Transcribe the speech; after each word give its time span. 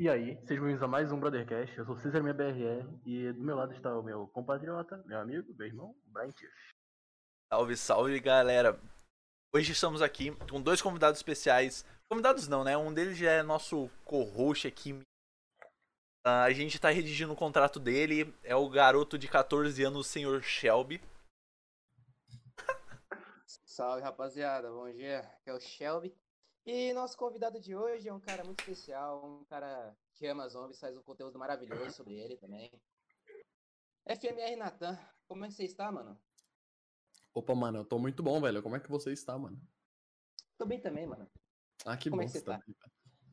E 0.00 0.08
aí, 0.08 0.34
sejam 0.46 0.64
bem-vindos 0.64 0.82
a 0.82 0.88
mais 0.88 1.12
um 1.12 1.20
Brothercast. 1.20 1.76
Eu 1.76 1.84
sou 1.84 1.94
César 1.94 2.22
minha 2.22 2.32
BRR 2.32 2.88
e 3.04 3.30
do 3.34 3.42
meu 3.42 3.54
lado 3.54 3.74
está 3.74 3.94
o 3.94 4.02
meu 4.02 4.26
compatriota, 4.28 4.96
meu 5.04 5.20
amigo, 5.20 5.54
meu 5.54 5.66
irmão, 5.66 5.94
Brian 6.06 6.32
Tiff. 6.32 6.50
Salve, 7.52 7.76
salve 7.76 8.18
galera! 8.18 8.80
Hoje 9.54 9.72
estamos 9.72 10.00
aqui 10.00 10.34
com 10.50 10.58
dois 10.58 10.80
convidados 10.80 11.18
especiais. 11.18 11.84
Convidados 12.08 12.48
não, 12.48 12.64
né? 12.64 12.78
Um 12.78 12.94
deles 12.94 13.18
já 13.18 13.30
é 13.30 13.42
nosso 13.42 13.90
co-host 14.06 14.66
aqui. 14.66 14.94
Uh, 16.26 16.46
a 16.46 16.50
gente 16.50 16.80
tá 16.80 16.88
redigindo 16.88 17.34
o 17.34 17.36
contrato 17.36 17.78
dele. 17.78 18.34
É 18.42 18.56
o 18.56 18.70
garoto 18.70 19.18
de 19.18 19.28
14 19.28 19.82
anos, 19.84 20.00
o 20.00 20.10
senhor 20.10 20.42
Shelby. 20.42 20.98
Salve 23.66 24.00
rapaziada, 24.00 24.70
bom 24.70 24.90
dia. 24.90 25.18
Aqui 25.18 25.50
é 25.50 25.52
o 25.52 25.60
Shelby. 25.60 26.16
E 26.72 26.92
nosso 26.92 27.18
convidado 27.18 27.58
de 27.58 27.74
hoje 27.74 28.08
é 28.08 28.12
um 28.12 28.20
cara 28.20 28.44
muito 28.44 28.60
especial, 28.60 29.26
um 29.26 29.44
cara 29.46 29.92
que 30.14 30.24
ama 30.28 30.48
zombies, 30.48 30.78
faz 30.78 30.96
um 30.96 31.02
conteúdo 31.02 31.36
maravilhoso 31.36 31.90
sobre 31.90 32.14
ele 32.14 32.36
também. 32.36 32.70
FMR 34.06 34.54
Natan, 34.54 34.96
como 35.26 35.44
é 35.44 35.48
que 35.48 35.54
você 35.54 35.64
está, 35.64 35.90
mano? 35.90 36.16
Opa, 37.34 37.56
mano, 37.56 37.78
eu 37.78 37.84
tô 37.84 37.98
muito 37.98 38.22
bom, 38.22 38.40
velho. 38.40 38.62
Como 38.62 38.76
é 38.76 38.78
que 38.78 38.88
você 38.88 39.12
está, 39.12 39.36
mano? 39.36 39.60
Tô 40.56 40.64
bem 40.64 40.80
também, 40.80 41.08
mano. 41.08 41.28
Ah, 41.84 41.96
que 41.96 42.08
Como 42.08 42.22
bom 42.22 42.28
é 42.28 42.30
que 42.30 42.38
você 42.38 42.44
tá 42.44 42.58
tá? 42.58 42.64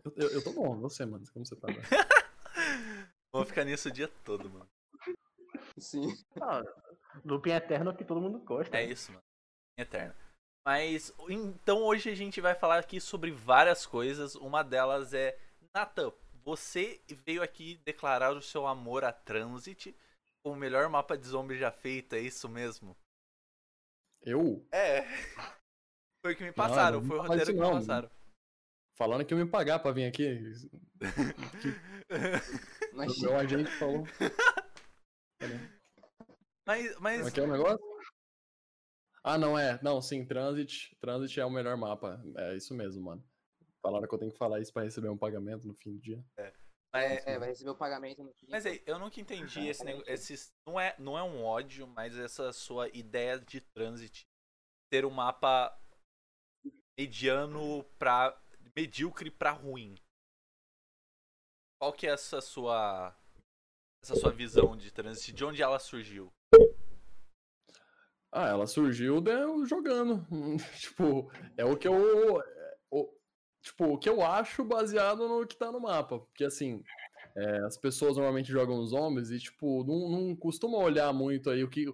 Eu, 0.03 0.13
eu, 0.15 0.29
eu 0.29 0.43
tô 0.43 0.51
bom, 0.53 0.75
você, 0.79 1.05
mano. 1.05 1.23
Como 1.31 1.45
você 1.45 1.55
tá, 1.55 1.67
velho? 1.67 1.81
Vou 3.31 3.45
ficar 3.45 3.65
nisso 3.65 3.89
o 3.89 3.91
dia 3.91 4.07
todo, 4.25 4.49
mano. 4.49 4.67
Sim. 5.77 6.07
Ah, 6.41 6.63
looping 7.23 7.51
eterno 7.51 7.95
que 7.95 8.03
todo 8.03 8.19
mundo 8.19 8.39
gosta. 8.39 8.75
É 8.75 8.83
isso, 8.83 9.11
mano. 9.11 9.23
Eterno. 9.77 10.26
Mas 10.67 11.13
então 11.29 11.81
hoje 11.81 12.09
a 12.09 12.13
gente 12.13 12.41
vai 12.41 12.53
falar 12.53 12.79
aqui 12.79 12.99
sobre 12.99 13.31
várias 13.31 13.85
coisas. 13.85 14.35
Uma 14.35 14.65
delas 14.65 15.13
é 15.13 15.39
Nathan, 15.73 16.11
você 16.43 16.99
veio 17.25 17.41
aqui 17.41 17.79
declarar 17.85 18.35
o 18.35 18.41
seu 18.41 18.67
amor 18.67 19.05
a 19.05 19.13
Transit, 19.13 19.95
o 20.43 20.55
melhor 20.55 20.89
mapa 20.89 21.17
de 21.17 21.25
zombie 21.25 21.57
já 21.57 21.71
feito, 21.71 22.15
é 22.15 22.19
isso 22.19 22.49
mesmo? 22.49 22.97
Eu? 24.21 24.67
É. 24.69 25.03
Foi 26.21 26.33
o 26.33 26.35
que 26.35 26.43
me 26.43 26.51
passaram, 26.51 26.99
não 26.99 27.07
foi 27.07 27.17
o 27.17 27.21
roteiro 27.21 27.45
que 27.45 27.53
me 27.53 27.59
não. 27.59 27.71
passaram. 27.71 28.11
Falando 28.97 29.23
que 29.23 29.33
eu 29.33 29.37
me 29.37 29.45
pagar 29.45 29.79
pra 29.79 29.93
vir 29.93 30.03
aqui. 30.03 30.37
Mas, 32.91 33.15
O 33.15 33.21
meu 33.21 33.37
agente 33.37 33.71
falou. 33.71 34.05
mas, 36.67 36.89
Como 36.89 37.01
mas 37.03 37.27
é 37.27 37.31
que 37.31 37.39
é 37.39 37.43
o 37.43 37.47
negócio? 37.47 37.96
Ah, 39.27 39.37
não, 39.37 39.57
é. 39.59 39.79
Não, 39.83 40.01
sim, 40.01 40.25
Transit. 40.25 40.95
Transit 41.01 41.39
é 41.39 41.45
o 41.45 41.49
melhor 41.49 41.75
mapa. 41.77 42.21
É 42.37 42.55
isso 42.55 42.73
mesmo, 42.73 43.03
mano. 43.03 43.23
Falaram 43.81 44.07
que 44.07 44.13
eu 44.13 44.19
tenho 44.19 44.31
que 44.31 44.37
falar 44.37 44.59
isso 44.59 44.71
pra 44.73 44.83
receber 44.83 45.09
um 45.09 45.17
pagamento 45.17 45.67
no 45.67 45.73
fim 45.73 45.91
do 45.93 45.99
dia. 45.99 46.23
mas- 46.93 47.25
é, 47.27 47.37
vai 47.37 47.49
receber 47.49 47.69
o 47.69 47.75
pagamento 47.75 48.23
no 48.23 48.33
fim. 48.33 48.47
Mas 48.49 48.65
aí, 48.65 48.81
eu 48.85 48.97
nunca 48.97 49.19
entendi 49.19 49.59
Ah, 49.59 49.65
esse 49.67 49.79
peraí. 49.79 49.93
negócio. 49.95 50.13
Esses, 50.13 50.53
não, 50.65 50.79
é, 50.79 50.95
não 50.97 51.17
é 51.17 51.23
um 51.23 51.43
ódio, 51.43 51.85
mas 51.87 52.17
essa 52.17 52.51
sua 52.53 52.87
ideia 52.89 53.37
de 53.39 53.61
transit. 53.61 54.25
Ter 54.89 55.05
um 55.05 55.09
mapa 55.11 55.77
mediano 56.97 57.83
pra. 57.99 58.39
medíocre 58.75 59.29
pra 59.29 59.51
ruim. 59.51 59.95
Qual 61.79 61.91
que 61.93 62.07
é 62.07 62.11
essa 62.11 62.41
sua. 62.41 63.15
Essa 64.03 64.15
sua 64.15 64.31
visão 64.31 64.75
de 64.77 64.91
transit? 64.91 65.33
De 65.33 65.43
onde 65.45 65.61
ela 65.61 65.77
surgiu? 65.79 66.31
Ah, 68.31 68.49
ela 68.49 68.67
surgiu 68.67 69.21
né, 69.21 69.39
jogando. 69.65 70.25
tipo, 70.79 71.31
é 71.57 71.65
o 71.65 71.77
que 71.77 71.87
eu. 71.87 72.41
o- 72.91 73.09
tipo, 73.61 73.85
o 73.93 73.97
que 73.97 74.09
eu 74.09 74.21
acho 74.21 74.63
baseado 74.63 75.27
no 75.27 75.45
que 75.45 75.57
tá 75.57 75.71
no 75.71 75.79
mapa. 75.79 76.19
Porque 76.19 76.43
assim, 76.43 76.83
é, 77.35 77.59
as 77.59 77.77
pessoas 77.77 78.15
normalmente 78.15 78.51
jogam 78.51 78.85
zombies 78.85 79.29
e, 79.31 79.39
tipo, 79.39 79.83
não, 79.83 80.09
não 80.09 80.35
costumam 80.35 80.81
olhar 80.81 81.11
muito 81.13 81.49
aí 81.49 81.63
o 81.63 81.69
que. 81.69 81.85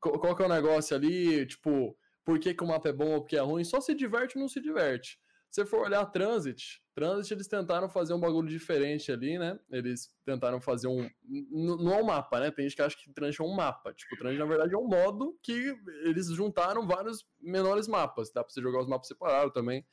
Qual, 0.00 0.18
qual 0.18 0.34
que 0.34 0.42
é 0.42 0.46
o 0.46 0.48
negócio 0.48 0.96
ali, 0.96 1.44
tipo, 1.46 1.96
por 2.24 2.38
que, 2.38 2.54
que 2.54 2.64
o 2.64 2.66
mapa 2.66 2.88
é 2.88 2.92
bom 2.92 3.14
ou 3.14 3.20
porque 3.20 3.36
é 3.36 3.40
ruim, 3.40 3.64
só 3.64 3.80
se 3.80 3.94
diverte 3.94 4.36
ou 4.36 4.40
não 4.42 4.48
se 4.48 4.60
diverte. 4.60 5.18
Se 5.50 5.62
você 5.62 5.66
for 5.66 5.80
olhar 5.80 6.06
Transit, 6.06 6.80
Transit 6.94 7.34
eles 7.34 7.48
tentaram 7.48 7.88
fazer 7.88 8.14
um 8.14 8.20
bagulho 8.20 8.48
diferente 8.48 9.10
ali, 9.10 9.36
né? 9.36 9.58
Eles 9.68 10.14
tentaram 10.24 10.60
fazer 10.60 10.86
um. 10.86 11.10
Não 11.24 11.92
é 11.92 12.00
um 12.00 12.04
mapa, 12.04 12.38
né? 12.38 12.50
Tem 12.52 12.64
gente 12.64 12.76
que 12.76 12.82
acha 12.82 12.96
que 12.96 13.12
Transit 13.12 13.40
é 13.40 13.44
um 13.44 13.54
mapa. 13.54 13.92
Tipo, 13.92 14.16
Transit 14.16 14.38
na 14.38 14.46
verdade 14.46 14.74
é 14.74 14.78
um 14.78 14.86
modo 14.86 15.36
que 15.42 15.76
eles 16.04 16.28
juntaram 16.28 16.86
vários 16.86 17.26
menores 17.40 17.88
mapas. 17.88 18.30
Dá 18.32 18.44
pra 18.44 18.52
você 18.52 18.62
jogar 18.62 18.80
os 18.80 18.86
mapas 18.86 19.08
separados 19.08 19.52
também. 19.52 19.84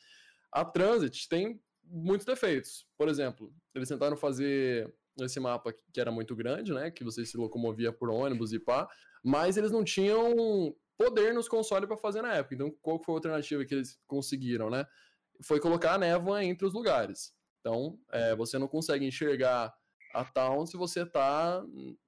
A 0.51 0.63
Transit 0.63 1.28
tem 1.28 1.59
muitos 1.84 2.25
defeitos. 2.25 2.85
Por 2.96 3.09
exemplo, 3.09 3.51
eles 3.73 3.90
tentaram 3.90 4.16
fazer 4.16 4.94
esse 5.22 5.40
mapa 5.40 5.73
que 5.91 6.00
era 6.00 6.12
muito 6.12 6.35
grande, 6.35 6.72
né? 6.72 6.91
Que 6.91 7.03
você 7.03 7.25
se 7.25 7.35
locomovia 7.35 7.91
por 7.91 8.12
ônibus 8.12 8.53
e 8.53 8.59
pá. 8.59 8.88
Mas 9.23 9.57
eles 9.57 9.72
não 9.72 9.84
tinham 9.84 10.75
poder 10.96 11.34
nos 11.34 11.47
consoles 11.47 11.88
para 11.88 11.97
fazer 11.97 12.22
na 12.22 12.35
época. 12.35 12.53
Então, 12.53 12.72
qual 12.81 13.01
foi 13.01 13.13
a 13.13 13.17
alternativa 13.17 13.66
que 13.66 13.73
eles 13.73 14.00
conseguiram, 14.06 14.69
né? 14.69 14.85
Foi 15.41 15.59
colocar 15.59 15.93
a 15.93 15.97
névoa 15.97 16.43
entre 16.43 16.65
os 16.65 16.73
lugares. 16.73 17.33
Então, 17.59 17.99
é, 18.11 18.35
você 18.35 18.57
não 18.57 18.67
consegue 18.67 19.05
enxergar 19.05 19.73
a 20.13 20.23
town 20.23 20.65
se 20.65 20.77
você 20.77 21.05
tá 21.05 21.63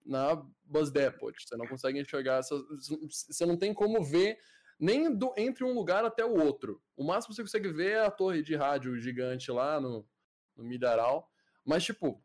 na 0.05 0.35
bus 0.63 0.91
depot. 0.91 1.33
Você 1.37 1.55
não 1.57 1.67
consegue 1.67 1.99
enxergar 1.99 2.37
essas. 2.39 2.61
Você 3.09 3.45
não 3.45 3.57
tem 3.57 3.73
como 3.73 4.03
ver 4.03 4.37
nem 4.79 5.13
do, 5.13 5.33
entre 5.35 5.63
um 5.63 5.73
lugar 5.73 6.05
até 6.05 6.23
o 6.25 6.39
outro. 6.39 6.81
O 6.95 7.03
máximo 7.03 7.31
que 7.31 7.35
você 7.35 7.41
consegue 7.41 7.69
ver 7.69 7.91
é 7.91 8.05
a 8.05 8.11
torre 8.11 8.41
de 8.41 8.55
rádio 8.55 8.97
gigante 8.97 9.51
lá 9.51 9.79
no, 9.79 10.07
no 10.55 10.63
Midaral. 10.63 11.29
Mas, 11.65 11.83
tipo, 11.83 12.23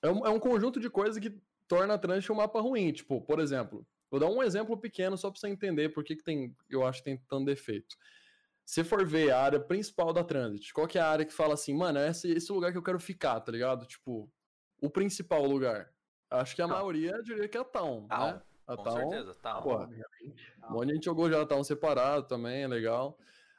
é 0.00 0.08
um, 0.10 0.26
é 0.26 0.30
um 0.30 0.38
conjunto 0.38 0.78
de 0.78 0.88
coisas 0.88 1.20
que 1.20 1.36
torna 1.66 1.94
a 1.94 1.98
Transit 1.98 2.30
um 2.30 2.36
mapa 2.36 2.60
ruim. 2.60 2.92
Tipo, 2.92 3.20
por 3.20 3.40
exemplo, 3.40 3.86
vou 4.10 4.20
dar 4.20 4.28
um 4.28 4.42
exemplo 4.42 4.78
pequeno 4.78 5.16
só 5.18 5.30
pra 5.30 5.40
você 5.40 5.48
entender 5.48 5.88
por 5.88 6.04
que, 6.04 6.14
que 6.14 6.22
tem, 6.22 6.56
eu 6.70 6.86
acho 6.86 7.00
que 7.00 7.06
tem 7.06 7.16
tanto 7.28 7.46
defeito. 7.46 7.96
Se 8.64 8.82
for 8.82 9.06
ver 9.06 9.30
a 9.30 9.40
área 9.40 9.60
principal 9.60 10.12
da 10.12 10.24
Transit, 10.24 10.72
qual 10.72 10.86
que 10.86 10.98
é 10.98 11.00
a 11.00 11.08
área 11.08 11.24
que 11.24 11.32
fala 11.32 11.54
assim, 11.54 11.74
mano, 11.74 11.98
é 11.98 12.08
esse, 12.08 12.30
esse 12.32 12.50
lugar 12.50 12.72
que 12.72 12.78
eu 12.78 12.82
quero 12.82 12.98
ficar, 12.98 13.40
tá 13.40 13.52
ligado? 13.52 13.86
Tipo, 13.86 14.30
o 14.80 14.88
principal 14.88 15.44
lugar. 15.44 15.92
Acho 16.30 16.56
que 16.56 16.62
a 16.62 16.66
Town. 16.66 16.76
maioria 16.76 17.22
diria 17.22 17.48
que 17.48 17.56
é 17.56 17.60
a 17.60 17.64
Town, 17.64 18.08
Town, 18.08 18.26
né? 18.32 18.42
A 18.66 18.76
Com 18.76 18.82
Town, 18.82 19.10
certeza, 19.10 19.34
tá. 19.34 19.60
pô, 19.60 19.74
Obviamente. 19.74 20.54
um 20.68 20.72
monte 20.72 20.88
de 20.88 20.94
gente 20.94 21.04
jogou 21.04 21.30
já 21.30 21.42
a 21.42 21.46
Town 21.46 21.62
separado 21.62 22.26
também, 22.26 22.62
é 22.62 22.68
legal. 22.68 23.18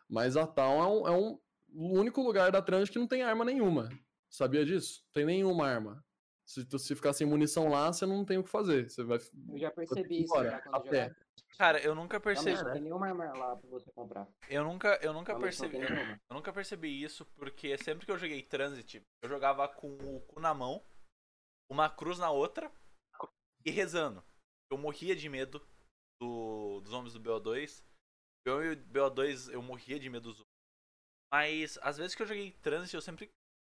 Mas 0.10 0.36
a 0.36 0.48
Town 0.48 0.82
é 0.82 0.88
um, 0.88 1.08
é 1.08 1.12
um 1.12 1.40
o 1.76 2.00
único 2.00 2.22
lugar 2.22 2.52
da 2.52 2.62
Transit 2.62 2.92
que 2.92 3.00
não 3.00 3.08
tem 3.08 3.22
arma 3.22 3.44
nenhuma. 3.44 3.90
Sabia 4.30 4.66
disso? 4.66 5.04
Não 5.08 5.12
tem 5.14 5.26
nenhuma 5.26 5.68
arma. 5.68 6.04
Se 6.46 6.64
tu 6.64 6.78
se 6.78 6.96
ficar 6.96 7.12
sem 7.14 7.26
munição 7.26 7.68
lá, 7.70 7.92
você 7.92 8.06
não 8.06 8.24
tem 8.24 8.38
o 8.38 8.44
que 8.44 8.50
fazer. 8.50 8.90
Você 8.90 9.04
vai. 9.04 9.18
Eu 9.50 9.58
já 9.58 9.72
percebi 9.72 10.24
isso 10.24 10.44
já 10.44 10.62
quando 10.62 10.76
a 10.76 10.80
pé. 10.80 11.16
Cara, 11.58 11.82
eu 11.82 11.96
nunca 11.96 12.20
percebi. 12.20 12.62
não 12.64 12.74
tem 12.74 12.82
nenhuma 12.82 13.08
arma 13.08 13.26
lá 13.34 13.56
pra 13.56 13.70
você 13.70 13.92
comprar. 13.92 14.28
Eu 14.50 14.64
nunca, 14.64 15.00
eu 15.02 15.12
nunca 15.12 15.34
não 15.34 15.42
percebi. 15.42 15.78
Eu 16.30 16.36
nunca 16.36 16.54
percebi 16.54 17.02
isso 17.02 17.26
porque 17.38 17.78
sempre 17.78 18.06
que 18.06 18.12
eu 18.12 18.18
joguei 18.18 18.44
Transit, 18.44 19.02
eu 19.24 19.30
jogava 19.30 19.68
com 19.68 19.96
o 19.96 20.22
cu 20.22 20.40
na 20.40 20.54
mão, 20.54 20.84
uma 21.70 21.90
cruz 21.90 22.20
na 22.20 22.30
outra 22.30 22.72
e 23.66 23.72
rezando. 23.72 24.24
Eu 24.70 24.78
morria 24.78 25.16
de 25.16 25.28
medo 25.30 25.66
do, 26.22 26.82
dos 26.82 26.94
homens 26.94 27.14
do 27.14 27.22
BO2. 27.22 27.84
Eu 28.46 28.64
e 28.64 28.74
o 28.74 28.78
BO2 28.78 29.52
eu 29.52 29.62
morria 29.62 30.00
de 30.00 30.10
medo 30.10 30.24
dos 30.24 30.38
zombies. 30.38 30.56
Mas 31.34 31.80
às 31.82 31.98
vezes 31.98 32.16
que 32.16 32.22
eu 32.22 32.28
joguei 32.28 32.52
Transit, 32.52 32.94
eu 32.94 33.02
sempre 33.02 33.32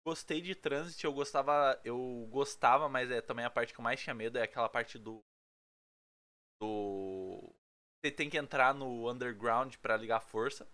gostei 0.06 0.41
de 0.41 0.55
Transit, 0.55 1.03
eu 1.05 1.12
gostava, 1.12 1.81
eu 1.84 2.28
gostava, 2.31 2.88
mas 2.88 3.11
é 3.11 3.21
também 3.21 3.44
a 3.44 3.50
parte 3.50 3.72
que 3.72 3.81
eu 3.81 3.84
mais 3.84 4.00
tinha 4.00 4.15
medo 4.15 4.38
é 4.38 4.43
aquela 4.43 4.69
parte 4.69 4.99
do 4.99 5.22
do 6.61 7.55
você 8.03 8.11
tem 8.11 8.31
que 8.31 8.38
entrar 8.38 8.75
no 8.75 9.11
underground 9.11 9.77
pra 9.77 9.97
ligar 9.97 10.16
a 10.16 10.21
força. 10.21 10.65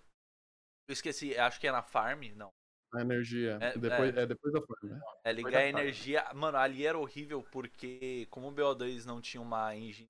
Eu 0.88 0.92
esqueci, 0.92 1.36
acho 1.36 1.58
que 1.58 1.66
é 1.66 1.72
na 1.72 1.82
farm, 1.82 2.22
não. 2.36 2.52
A 2.94 3.00
energia. 3.00 3.58
É, 3.60 3.76
depois, 3.76 4.16
é. 4.16 4.22
é. 4.22 4.26
depois 4.26 4.52
da 4.52 4.60
forma, 4.62 4.94
né? 4.94 5.00
É 5.24 5.32
ligar 5.32 5.50
a 5.50 5.52
farm. 5.52 5.68
energia. 5.68 6.34
Mano, 6.34 6.56
ali 6.56 6.86
era 6.86 6.96
horrível 6.96 7.42
porque 7.42 8.26
como 8.30 8.48
o 8.48 8.52
BO2 8.52 9.04
não 9.04 9.20
tinha 9.20 9.40
uma 9.40 9.74
engine 9.74 10.08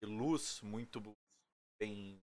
de 0.00 0.08
luz 0.08 0.60
muito 0.62 1.00
bem, 1.80 2.22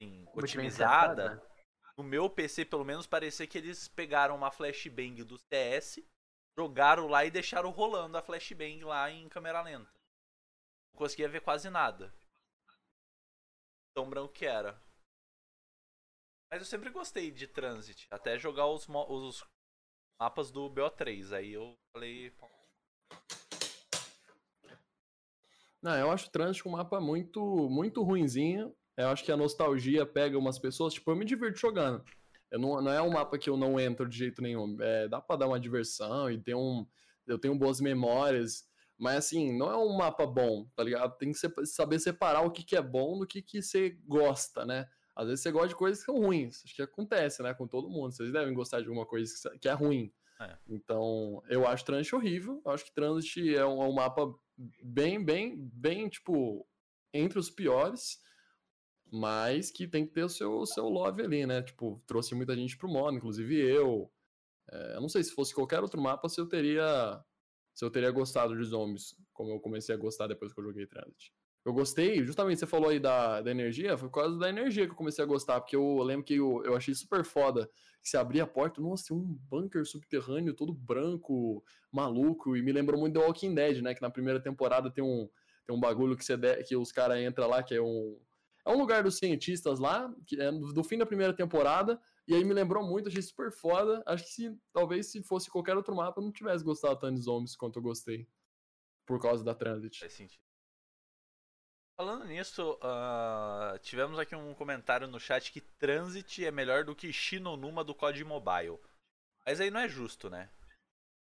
bem 0.00 0.26
otimizada. 0.32 1.49
No 2.00 2.04
meu 2.04 2.30
PC 2.30 2.64
pelo 2.64 2.82
menos 2.82 3.06
parecia 3.06 3.46
que 3.46 3.58
eles 3.58 3.86
pegaram 3.86 4.34
uma 4.34 4.50
flashbang 4.50 5.22
do 5.22 5.36
CS, 5.36 6.02
jogaram 6.58 7.06
lá 7.06 7.26
e 7.26 7.30
deixaram 7.30 7.70
rolando 7.70 8.16
a 8.16 8.22
flashbang 8.22 8.82
lá 8.84 9.10
em 9.10 9.28
câmera 9.28 9.60
lenta. 9.60 9.92
Não 10.94 10.98
conseguia 10.98 11.28
ver 11.28 11.42
quase 11.42 11.68
nada. 11.68 12.10
Tão 13.94 14.08
branco 14.08 14.32
que 14.32 14.46
era. 14.46 14.80
Mas 16.50 16.62
eu 16.62 16.66
sempre 16.66 16.88
gostei 16.88 17.30
de 17.30 17.46
Transit, 17.46 18.06
até 18.10 18.38
jogar 18.38 18.66
os, 18.66 18.88
os 18.88 19.44
mapas 20.18 20.50
do 20.50 20.70
BO3. 20.70 21.32
Aí 21.34 21.52
eu 21.52 21.76
falei, 21.94 22.34
Não, 25.82 25.98
eu 25.98 26.10
acho 26.10 26.28
o 26.28 26.30
Transit 26.30 26.66
um 26.66 26.72
mapa 26.72 26.98
muito, 26.98 27.68
muito 27.68 28.02
ruinzinho. 28.02 28.74
Eu 28.96 29.08
acho 29.08 29.24
que 29.24 29.32
a 29.32 29.36
nostalgia 29.36 30.04
pega 30.04 30.38
umas 30.38 30.58
pessoas. 30.58 30.94
Tipo, 30.94 31.10
eu 31.10 31.16
me 31.16 31.24
divirto 31.24 31.58
jogando. 31.58 32.04
Eu 32.50 32.58
não, 32.58 32.80
não 32.82 32.92
é 32.92 33.00
um 33.00 33.10
mapa 33.10 33.38
que 33.38 33.48
eu 33.48 33.56
não 33.56 33.78
entro 33.78 34.08
de 34.08 34.18
jeito 34.18 34.42
nenhum. 34.42 34.76
É, 34.80 35.08
dá 35.08 35.20
pra 35.20 35.36
dar 35.36 35.46
uma 35.46 35.60
diversão 35.60 36.30
e 36.30 36.38
ter 36.38 36.54
um. 36.54 36.86
Eu 37.26 37.38
tenho 37.38 37.54
boas 37.54 37.80
memórias. 37.80 38.68
Mas 38.98 39.16
assim, 39.16 39.56
não 39.56 39.70
é 39.70 39.76
um 39.76 39.96
mapa 39.96 40.26
bom, 40.26 40.68
tá 40.76 40.84
ligado? 40.84 41.16
Tem 41.16 41.32
que 41.32 41.66
saber 41.66 41.98
separar 41.98 42.42
o 42.42 42.50
que, 42.50 42.62
que 42.62 42.76
é 42.76 42.82
bom 42.82 43.18
do 43.18 43.26
que, 43.26 43.40
que 43.40 43.62
você 43.62 43.96
gosta, 44.06 44.66
né? 44.66 44.86
Às 45.16 45.26
vezes 45.26 45.42
você 45.42 45.50
gosta 45.50 45.68
de 45.68 45.74
coisas 45.74 46.00
que 46.00 46.04
são 46.04 46.20
ruins. 46.20 46.62
Acho 46.64 46.74
que 46.74 46.82
acontece, 46.82 47.42
né? 47.42 47.54
Com 47.54 47.66
todo 47.66 47.88
mundo. 47.88 48.12
Vocês 48.12 48.30
devem 48.30 48.52
gostar 48.52 48.80
de 48.80 48.88
alguma 48.88 49.06
coisa 49.06 49.32
que 49.58 49.68
é 49.68 49.72
ruim. 49.72 50.12
É. 50.40 50.56
Então, 50.68 51.42
eu 51.48 51.66
acho 51.66 51.84
Transit 51.84 52.14
horrível. 52.14 52.60
Eu 52.64 52.72
acho 52.72 52.84
que 52.84 52.94
Transit 52.94 53.54
é 53.54 53.64
um, 53.64 53.82
é 53.82 53.86
um 53.86 53.92
mapa 53.92 54.34
bem, 54.82 55.22
bem, 55.24 55.56
bem, 55.56 56.08
tipo, 56.08 56.66
entre 57.12 57.38
os 57.38 57.50
piores 57.50 58.18
mas 59.12 59.70
que 59.70 59.86
tem 59.86 60.06
que 60.06 60.12
ter 60.12 60.24
o 60.24 60.28
seu, 60.28 60.64
seu 60.66 60.88
love 60.88 61.22
ali, 61.22 61.46
né? 61.46 61.62
Tipo, 61.62 62.02
trouxe 62.06 62.34
muita 62.34 62.54
gente 62.56 62.76
pro 62.76 62.88
mono, 62.88 63.16
inclusive 63.16 63.56
eu. 63.56 64.10
É, 64.70 64.96
eu 64.96 65.00
não 65.00 65.08
sei 65.08 65.22
se 65.22 65.32
fosse 65.32 65.54
qualquer 65.54 65.80
outro 65.80 66.00
mapa 66.00 66.28
se 66.28 66.40
eu 66.40 66.46
teria 66.46 67.22
se 67.74 67.84
eu 67.84 67.90
teria 67.90 68.10
gostado 68.10 68.56
de 68.56 68.64
zombies, 68.64 69.14
como 69.32 69.52
eu 69.52 69.60
comecei 69.60 69.94
a 69.94 69.98
gostar 69.98 70.26
depois 70.26 70.52
que 70.52 70.60
eu 70.60 70.64
joguei 70.64 70.86
Transit. 70.86 71.32
Eu 71.64 71.72
gostei, 71.72 72.24
justamente 72.24 72.58
você 72.58 72.66
falou 72.66 72.88
aí 72.88 72.98
da, 72.98 73.42
da 73.42 73.50
energia, 73.50 73.96
foi 73.96 74.08
por 74.08 74.20
causa 74.20 74.38
da 74.38 74.48
energia 74.48 74.86
que 74.86 74.92
eu 74.92 74.96
comecei 74.96 75.22
a 75.22 75.26
gostar, 75.26 75.60
porque 75.60 75.76
eu 75.76 76.02
lembro 76.02 76.24
que 76.24 76.34
eu, 76.34 76.62
eu 76.64 76.74
achei 76.74 76.94
super 76.94 77.22
foda 77.24 77.70
que 78.02 78.08
você 78.08 78.16
abria 78.16 78.44
a 78.44 78.46
porta, 78.46 78.80
nossa, 78.80 79.08
tem 79.08 79.16
um 79.16 79.38
bunker 79.48 79.84
subterrâneo 79.84 80.54
todo 80.54 80.72
branco, 80.72 81.62
maluco, 81.92 82.56
e 82.56 82.62
me 82.62 82.72
lembrou 82.72 82.98
muito 82.98 83.14
do 83.14 83.20
Walking 83.20 83.54
Dead, 83.54 83.82
né? 83.82 83.94
Que 83.94 84.00
na 84.00 84.10
primeira 84.10 84.40
temporada 84.40 84.90
tem 84.90 85.04
um, 85.04 85.28
tem 85.66 85.76
um 85.76 85.80
bagulho 85.80 86.16
que, 86.16 86.24
você 86.24 86.34
de, 86.34 86.62
que 86.64 86.74
os 86.74 86.92
caras 86.92 87.18
entram 87.18 87.46
lá, 87.46 87.62
que 87.62 87.74
é 87.74 87.82
um, 87.82 88.18
é 88.64 88.70
um 88.70 88.78
lugar 88.78 89.02
dos 89.02 89.16
cientistas 89.16 89.78
lá, 89.78 90.12
que 90.26 90.40
é 90.40 90.50
do 90.50 90.84
fim 90.84 90.98
da 90.98 91.06
primeira 91.06 91.34
temporada, 91.34 92.00
e 92.26 92.34
aí 92.34 92.44
me 92.44 92.54
lembrou 92.54 92.84
muito, 92.86 93.08
achei 93.08 93.22
super 93.22 93.50
foda. 93.50 94.02
Acho 94.06 94.24
que 94.24 94.30
se, 94.30 94.58
talvez 94.72 95.10
se 95.10 95.22
fosse 95.22 95.50
qualquer 95.50 95.76
outro 95.76 95.94
mapa, 95.94 96.20
eu 96.20 96.24
não 96.24 96.32
tivesse 96.32 96.62
gostado 96.62 96.98
tanto 96.98 97.16
de 97.16 97.22
zombies 97.22 97.56
quanto 97.56 97.78
eu 97.78 97.82
gostei. 97.82 98.28
Por 99.04 99.20
causa 99.20 99.42
da 99.42 99.54
Transit. 99.54 99.98
Faz 99.98 100.12
sentido. 100.12 100.40
Falando 101.98 102.24
nisso, 102.26 102.78
uh, 102.82 103.78
tivemos 103.80 104.18
aqui 104.18 104.34
um 104.34 104.54
comentário 104.54 105.08
no 105.08 105.18
chat 105.18 105.52
que 105.52 105.60
Transit 105.60 106.44
é 106.44 106.50
melhor 106.50 106.84
do 106.84 106.94
que 106.94 107.12
Shinonuma 107.12 107.82
do 107.82 107.94
COD 107.94 108.24
Mobile. 108.24 108.78
Mas 109.44 109.60
aí 109.60 109.70
não 109.70 109.80
é 109.80 109.88
justo, 109.88 110.30
né? 110.30 110.48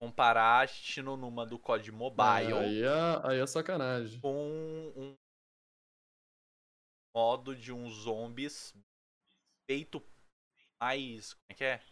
Comparar 0.01 0.69
Shinonuma 0.69 1.47
do 1.47 1.59
COD 1.59 1.93
Mobile. 1.93 2.53
Ah, 2.53 2.61
aí, 2.61 2.83
é, 2.83 3.21
aí 3.23 3.41
é 3.41 3.47
sacanagem. 3.47 4.21
Com 4.21 4.93
um 4.97 5.17
modo 7.19 7.57
de 7.57 7.73
uns 7.73 7.95
zombies 7.95 8.73
feito 9.69 10.01
mais. 10.81 11.35
Como 11.35 11.47
é 11.49 11.55
que 11.55 11.65
é? 11.65 11.83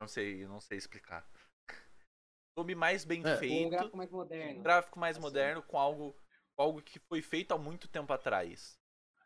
Não 0.00 0.06
sei, 0.06 0.46
não 0.46 0.60
sei 0.60 0.78
explicar. 0.78 1.28
Zombie 2.56 2.76
mais 2.76 3.04
bem 3.04 3.26
é, 3.26 3.36
feito. 3.36 3.66
Um 3.66 3.70
gráfico 3.70 3.96
mais 3.96 4.10
moderno. 4.10 4.60
Um 4.60 4.62
gráfico 4.62 4.98
mais 5.00 5.16
assim. 5.16 5.26
moderno 5.26 5.62
com 5.64 5.76
algo, 5.76 6.12
com 6.56 6.62
algo 6.62 6.80
que 6.80 7.00
foi 7.00 7.20
feito 7.20 7.52
há 7.52 7.58
muito 7.58 7.88
tempo 7.88 8.12
atrás. 8.12 8.78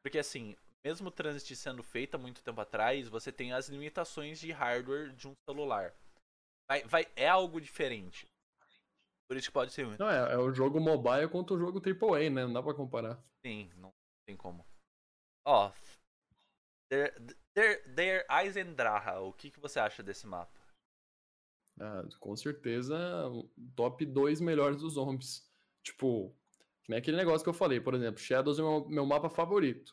Porque 0.02 0.18
assim, 0.18 0.56
mesmo 0.82 1.08
o 1.08 1.12
Transit 1.12 1.54
sendo 1.54 1.82
feito 1.82 2.14
há 2.14 2.18
muito 2.18 2.42
tempo 2.42 2.62
atrás, 2.62 3.06
você 3.08 3.30
tem 3.30 3.52
as 3.52 3.68
limitações 3.68 4.40
de 4.40 4.50
hardware 4.50 5.12
de 5.12 5.28
um 5.28 5.34
celular. 5.46 5.94
Vai, 6.66 6.82
vai, 6.84 7.06
é 7.16 7.28
algo 7.28 7.60
diferente. 7.60 8.26
Por 9.28 9.36
isso 9.36 9.48
que 9.48 9.54
pode 9.54 9.72
ser 9.72 9.86
muito. 9.86 9.98
Não, 9.98 10.10
é, 10.10 10.34
é 10.34 10.38
o 10.38 10.52
jogo 10.52 10.78
mobile 10.80 11.28
contra 11.28 11.54
o 11.54 11.58
jogo 11.58 11.80
AAA, 11.80 12.30
né? 12.30 12.44
Não 12.44 12.52
dá 12.52 12.62
pra 12.62 12.74
comparar. 12.74 13.22
Sim, 13.44 13.70
não 13.76 13.90
tem 14.26 14.36
como. 14.36 14.64
Ó, 15.46 15.72
Der, 16.90 17.12
Der, 17.56 17.94
Der 17.94 18.26
Eisendraha, 18.30 19.20
o 19.20 19.32
que, 19.32 19.50
que 19.50 19.60
você 19.60 19.80
acha 19.80 20.02
desse 20.02 20.26
mapa? 20.26 20.60
Ah, 21.80 22.04
com 22.20 22.36
certeza, 22.36 22.96
top 23.74 24.06
2 24.06 24.40
melhores 24.40 24.80
dos 24.80 24.94
zombies. 24.94 25.50
Tipo, 25.82 26.34
que 26.84 26.90
nem 26.90 26.98
aquele 26.98 27.16
negócio 27.16 27.42
que 27.42 27.48
eu 27.48 27.54
falei, 27.54 27.80
por 27.80 27.94
exemplo, 27.94 28.20
Shadows 28.20 28.58
é 28.58 28.62
o 28.62 28.80
meu, 28.80 28.88
meu 28.88 29.06
mapa 29.06 29.28
favorito. 29.28 29.92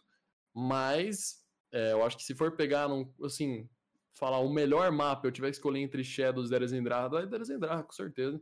Mas, 0.53 1.43
é, 1.71 1.93
eu 1.93 2.03
acho 2.03 2.17
que 2.17 2.23
se 2.23 2.35
for 2.35 2.55
pegar, 2.55 2.87
num, 2.87 3.11
assim, 3.23 3.67
falar 4.13 4.39
o 4.39 4.53
melhor 4.53 4.91
mapa, 4.91 5.25
eu 5.25 5.31
tiver 5.31 5.49
que 5.49 5.55
escolher 5.55 5.79
entre 5.79 6.03
Shadows 6.03 6.47
e 6.47 6.51
Derezendraha, 6.51 7.19
é 7.19 7.25
Derezendraha, 7.25 7.83
com 7.83 7.93
certeza. 7.93 8.41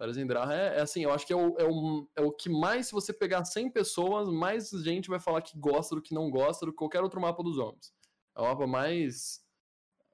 Darazendra 0.00 0.50
é, 0.50 0.78
é 0.78 0.80
assim, 0.80 1.02
eu 1.02 1.12
acho 1.12 1.26
que 1.26 1.32
é 1.34 1.36
o, 1.36 1.54
é, 1.58 1.64
o, 1.64 2.08
é 2.16 2.22
o 2.22 2.32
que 2.32 2.48
mais, 2.48 2.86
se 2.86 2.92
você 2.92 3.12
pegar 3.12 3.44
100 3.44 3.70
pessoas, 3.70 4.30
mais 4.30 4.70
gente 4.70 5.10
vai 5.10 5.20
falar 5.20 5.42
que 5.42 5.58
gosta 5.58 5.94
do 5.94 6.00
que 6.00 6.14
não 6.14 6.30
gosta 6.30 6.64
do 6.64 6.72
que 6.72 6.78
qualquer 6.78 7.02
outro 7.02 7.20
mapa 7.20 7.42
dos 7.42 7.56
zombies. 7.56 7.92
É 8.34 8.40
o 8.40 8.44
mapa 8.44 8.66
mais 8.66 9.44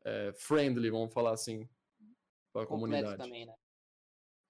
é, 0.04 0.32
friendly, 0.32 0.90
vamos 0.90 1.14
falar 1.14 1.30
assim, 1.30 1.68
para 2.52 2.64
a 2.64 2.66
comunidade. 2.66 3.16
Também, 3.16 3.46
né? 3.46 3.54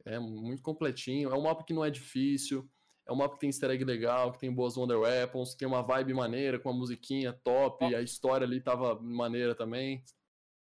É 0.06 0.18
muito 0.18 0.62
completinho, 0.62 1.28
é 1.28 1.36
um 1.36 1.42
mapa 1.42 1.64
que 1.64 1.74
não 1.74 1.84
é 1.84 1.90
difícil, 1.90 2.66
é 3.06 3.12
um 3.12 3.16
mapa 3.16 3.34
que 3.34 3.40
tem 3.40 3.50
easter 3.50 3.70
egg 3.70 3.84
legal, 3.84 4.32
que 4.32 4.38
tem 4.38 4.50
boas 4.50 4.78
Wonder 4.78 5.00
Weapons, 5.00 5.52
que 5.52 5.58
tem 5.58 5.68
uma 5.68 5.82
vibe 5.82 6.14
maneira, 6.14 6.58
com 6.58 6.70
uma 6.70 6.78
musiquinha 6.78 7.34
top, 7.44 7.84
oh. 7.84 7.94
a 7.94 8.00
história 8.00 8.46
ali 8.46 8.58
tava 8.58 8.98
maneira 9.02 9.54
também. 9.54 10.02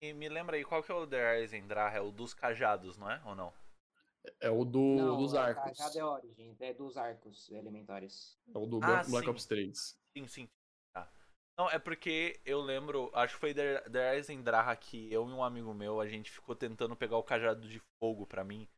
E 0.01 0.15
me 0.15 0.31
lembra 0.31 0.57
aí, 0.57 0.65
qual 0.65 0.83
que 0.83 0.91
é 0.91 0.95
o 0.95 1.07
The 1.07 1.47
Zendrar? 1.47 1.95
É 1.95 2.01
o 2.01 2.11
dos 2.11 2.33
cajados, 2.33 2.97
não 2.97 3.11
é? 3.11 3.21
Ou 3.27 3.35
não? 3.35 3.53
É 4.41 4.51
o 4.51 4.65
do, 4.65 4.97
não, 4.97 5.17
dos 5.17 5.35
arcos. 5.35 5.77
Cajado 5.77 5.99
é 5.99 6.05
Origin, 6.05 6.57
é 6.61 6.73
dos 6.73 6.97
arcos 6.97 7.51
elementares. 7.51 8.39
É 8.55 8.59
o 8.59 8.67
do 8.67 8.79
ah, 8.83 9.03
Black 9.09 9.29
Ops 9.29 9.47
3. 9.47 9.99
Sim, 10.17 10.27
sim. 10.29 10.49
Tá. 10.95 11.11
Não, 11.59 11.69
é 11.69 11.79
porque 11.79 12.41
eu 12.45 12.61
lembro, 12.61 13.11
acho 13.15 13.35
que 13.35 13.41
foi 13.41 13.55
The 13.55 14.17
Eisendraha 14.17 14.77
que 14.77 15.13
eu 15.13 15.29
e 15.29 15.33
um 15.33 15.43
amigo 15.43 15.75
meu, 15.75 16.01
a 16.01 16.07
gente 16.07 16.31
ficou 16.31 16.55
tentando 16.55 16.95
pegar 16.95 17.17
o 17.17 17.25
cajado 17.25 17.69
de 17.69 17.81
fogo 17.99 18.27
pra 18.27 18.45
mim. 18.45 18.69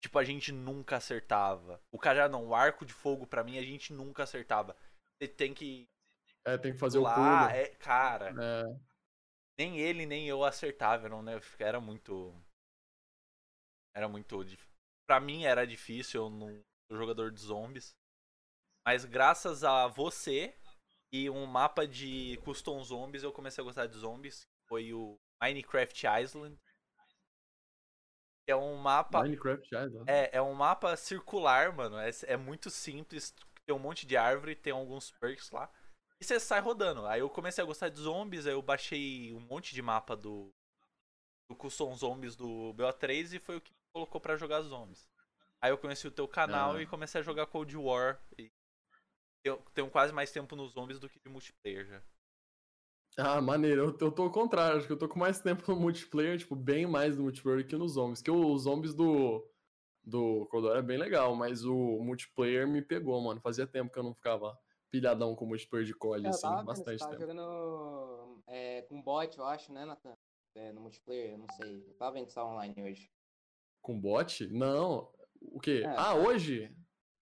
Tipo, 0.00 0.18
a 0.18 0.24
gente 0.24 0.52
nunca 0.52 0.96
acertava. 0.96 1.82
O 1.90 1.98
cajado 1.98 2.32
não, 2.32 2.46
o 2.46 2.54
arco 2.54 2.84
de 2.84 2.92
fogo 2.92 3.26
pra 3.26 3.42
mim 3.42 3.58
a 3.58 3.62
gente 3.62 3.92
nunca 3.92 4.22
acertava. 4.22 4.76
Você 5.18 5.26
tem 5.26 5.52
que. 5.52 5.88
É, 6.44 6.56
tem 6.56 6.72
que 6.72 6.78
fazer 6.78 6.98
pular, 6.98 7.12
o 7.12 7.48
pulo. 7.48 7.58
É, 7.58 7.68
cara. 7.70 8.30
É. 8.30 8.80
Nem 9.58 9.80
ele, 9.80 10.06
nem 10.06 10.28
eu 10.28 10.44
acertava, 10.44 11.08
não, 11.08 11.22
né? 11.22 11.40
Era 11.58 11.80
muito. 11.80 12.32
Era 13.92 14.06
muito 14.06 14.44
difícil 14.44 14.75
para 15.06 15.20
mim 15.20 15.44
era 15.44 15.66
difícil, 15.66 16.24
eu 16.24 16.30
não 16.30 16.62
sou 16.90 16.98
jogador 16.98 17.30
de 17.30 17.40
zombies. 17.40 17.96
Mas 18.86 19.04
graças 19.04 19.64
a 19.64 19.86
você 19.86 20.54
e 21.12 21.30
um 21.30 21.46
mapa 21.46 21.86
de 21.86 22.38
custom 22.44 22.82
zombies, 22.82 23.22
eu 23.22 23.32
comecei 23.32 23.62
a 23.62 23.64
gostar 23.64 23.86
de 23.86 23.96
zombies. 23.96 24.46
Foi 24.68 24.92
o 24.92 25.18
Minecraft 25.42 26.06
Island. 26.22 26.58
É 28.48 28.54
um 28.54 28.76
mapa. 28.76 29.22
Minecraft 29.22 29.74
Island? 29.74 30.04
É, 30.10 30.36
é 30.36 30.42
um 30.42 30.54
mapa 30.54 30.96
circular, 30.96 31.72
mano. 31.72 31.98
É, 31.98 32.10
é 32.26 32.36
muito 32.36 32.70
simples. 32.70 33.34
Tem 33.64 33.74
um 33.74 33.80
monte 33.80 34.06
de 34.06 34.16
árvore, 34.16 34.54
tem 34.54 34.72
alguns 34.72 35.10
perks 35.10 35.50
lá. 35.50 35.68
E 36.20 36.24
você 36.24 36.38
sai 36.38 36.60
rodando. 36.60 37.04
Aí 37.06 37.20
eu 37.20 37.28
comecei 37.28 37.62
a 37.62 37.66
gostar 37.66 37.88
de 37.88 37.98
zombies, 37.98 38.46
aí 38.46 38.52
eu 38.52 38.62
baixei 38.62 39.32
um 39.34 39.40
monte 39.40 39.74
de 39.74 39.82
mapa 39.82 40.16
do, 40.16 40.54
do 41.50 41.56
Custom 41.56 41.94
Zombies 41.94 42.36
do 42.36 42.72
BO3 42.74 43.34
e 43.34 43.38
foi 43.38 43.56
o 43.56 43.60
que 43.60 43.72
colocou 43.96 44.20
para 44.20 44.36
jogar 44.36 44.60
zombies. 44.60 45.08
Aí 45.58 45.70
eu 45.70 45.78
conheci 45.78 46.06
o 46.06 46.10
teu 46.10 46.28
canal 46.28 46.72
ah. 46.72 46.82
e 46.82 46.86
comecei 46.86 47.18
a 47.18 47.24
jogar 47.24 47.46
Cold 47.46 47.74
War. 47.78 48.20
E 48.38 48.50
eu 49.42 49.56
tenho 49.72 49.90
quase 49.90 50.12
mais 50.12 50.30
tempo 50.30 50.54
nos 50.54 50.72
zombies 50.72 50.98
do 50.98 51.08
que 51.08 51.18
de 51.18 51.30
multiplayer 51.30 51.86
já. 51.86 52.02
Ah, 53.16 53.40
maneiro. 53.40 53.84
Eu, 53.84 53.98
eu 53.98 54.12
tô 54.12 54.24
ao 54.24 54.30
contrário. 54.30 54.76
Acho 54.76 54.86
que 54.86 54.92
eu 54.92 54.98
tô 54.98 55.08
com 55.08 55.18
mais 55.18 55.40
tempo 55.40 55.62
no 55.72 55.80
multiplayer, 55.80 56.38
tipo, 56.38 56.54
bem 56.54 56.86
mais 56.86 57.16
no 57.16 57.22
multiplayer 57.22 57.66
que 57.66 57.74
nos 57.74 57.92
zombies. 57.92 58.20
Que 58.20 58.30
os 58.30 58.62
zombies 58.64 58.92
do, 58.92 59.50
do 60.04 60.46
Cold 60.50 60.66
War 60.66 60.76
é 60.76 60.82
bem 60.82 60.98
legal, 60.98 61.34
mas 61.34 61.64
o 61.64 61.98
multiplayer 62.02 62.68
me 62.68 62.82
pegou, 62.82 63.18
mano. 63.22 63.40
Fazia 63.40 63.66
tempo 63.66 63.90
que 63.90 63.98
eu 63.98 64.02
não 64.02 64.12
ficava 64.12 64.58
pilhadão 64.90 65.34
com 65.34 65.46
multiplayer 65.46 65.86
de 65.86 65.94
COD, 65.94 66.26
assim, 66.26 66.46
bastante 66.64 66.98
tempo. 66.98 66.98
Você 66.98 67.04
tava 67.04 67.18
jogando 67.18 68.42
é, 68.46 68.82
com 68.82 69.00
bot, 69.00 69.38
eu 69.38 69.44
acho, 69.46 69.72
né, 69.72 69.86
Nathan? 69.86 70.12
É, 70.54 70.70
no 70.72 70.82
multiplayer, 70.82 71.32
eu 71.32 71.38
não 71.38 71.48
sei. 71.48 71.82
Eu 71.88 71.94
tava 71.94 72.12
vendo 72.12 72.28
isso 72.28 72.40
online 72.40 72.74
hoje. 72.78 73.10
Com 73.86 74.00
bot? 74.00 74.48
Não. 74.48 75.08
O 75.40 75.60
quê? 75.60 75.84
É. 75.84 75.94
Ah, 75.96 76.16
hoje? 76.16 76.74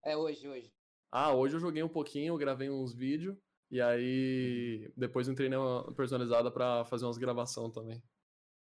É, 0.03 0.17
hoje, 0.17 0.49
hoje. 0.49 0.73
Ah, 1.13 1.31
hoje 1.35 1.57
eu 1.57 1.61
joguei 1.61 1.83
um 1.83 1.89
pouquinho, 1.91 2.39
gravei 2.39 2.71
uns 2.71 2.95
vídeos. 2.95 3.37
E 3.71 3.83
aí, 3.83 4.91
depois 4.97 5.29
entrei 5.29 5.51
na 5.51 5.59
personalizada 5.93 6.51
pra 6.51 6.83
fazer 6.87 7.05
umas 7.05 7.19
gravação 7.19 7.71
também. 7.71 8.03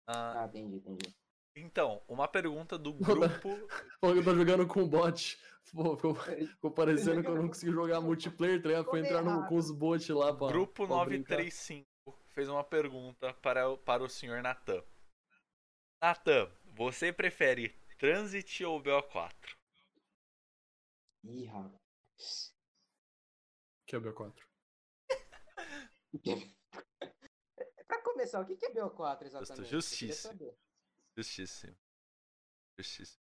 Ah, 0.06 0.42
ah 0.42 0.46
entendi, 0.46 0.76
entendi. 0.76 1.16
Então, 1.56 2.02
uma 2.06 2.28
pergunta 2.28 2.76
do 2.76 2.92
grupo. 3.00 3.48
eu 4.02 4.22
tô 4.22 4.34
jogando 4.34 4.66
com 4.66 4.86
bot. 4.86 5.38
Pô, 5.72 5.96
ficou, 5.96 6.14
ficou 6.52 6.70
parecendo 6.70 7.22
que 7.22 7.30
eu 7.30 7.36
não 7.36 7.48
consegui 7.48 7.72
jogar 7.72 8.02
multiplayer, 8.02 8.62
tá 8.62 8.84
Foi 8.84 9.00
entrar 9.00 9.22
no, 9.22 9.48
com 9.48 9.56
os 9.56 9.70
bots 9.70 10.06
lá 10.10 10.36
pra. 10.36 10.48
Grupo 10.48 10.86
pra 10.86 10.96
935 10.96 11.86
brincar. 12.04 12.22
fez 12.34 12.50
uma 12.50 12.62
pergunta 12.62 13.32
para, 13.40 13.74
para 13.78 14.04
o 14.04 14.08
senhor 14.08 14.42
Natan. 14.42 14.82
Natan, 16.02 16.52
você 16.74 17.10
prefere 17.10 17.74
Transit 17.98 18.64
ou 18.64 18.82
BO4? 18.82 19.32
Ih, 21.24 21.46
rapaz. 21.46 22.54
Que 23.86 23.96
é 23.96 23.98
o 23.98 24.02
BO4? 24.02 24.34
Pra 27.86 28.02
começar, 28.02 28.40
o 28.40 28.46
que 28.46 28.64
é 28.66 28.70
BO4 28.72 29.22
exatamente? 29.26 29.70
Justiça. 29.70 30.36
Justíssimo. 31.16 31.76
Justíssimo. 32.78 33.22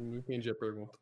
Não 0.00 0.16
entendi 0.18 0.50
a 0.50 0.54
pergunta. 0.54 0.98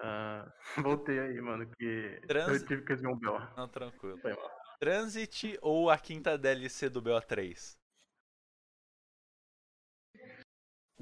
Ah, 0.00 0.52
voltei 0.82 1.18
aí, 1.18 1.40
mano, 1.40 1.66
que 1.76 2.20
Trans- 2.28 2.60
eu 2.60 2.66
tive 2.66 2.82
que 2.84 2.90
resolver 2.92 3.14
um 3.14 3.18
B.O. 3.18 3.56
Não, 3.56 3.68
tranquilo. 3.68 4.18
Foi 4.18 4.34
mal. 4.34 4.55
Transit 4.78 5.58
ou 5.62 5.90
a 5.90 5.98
quinta 5.98 6.36
DLC 6.36 6.88
do 6.88 7.02
BO3? 7.02 7.76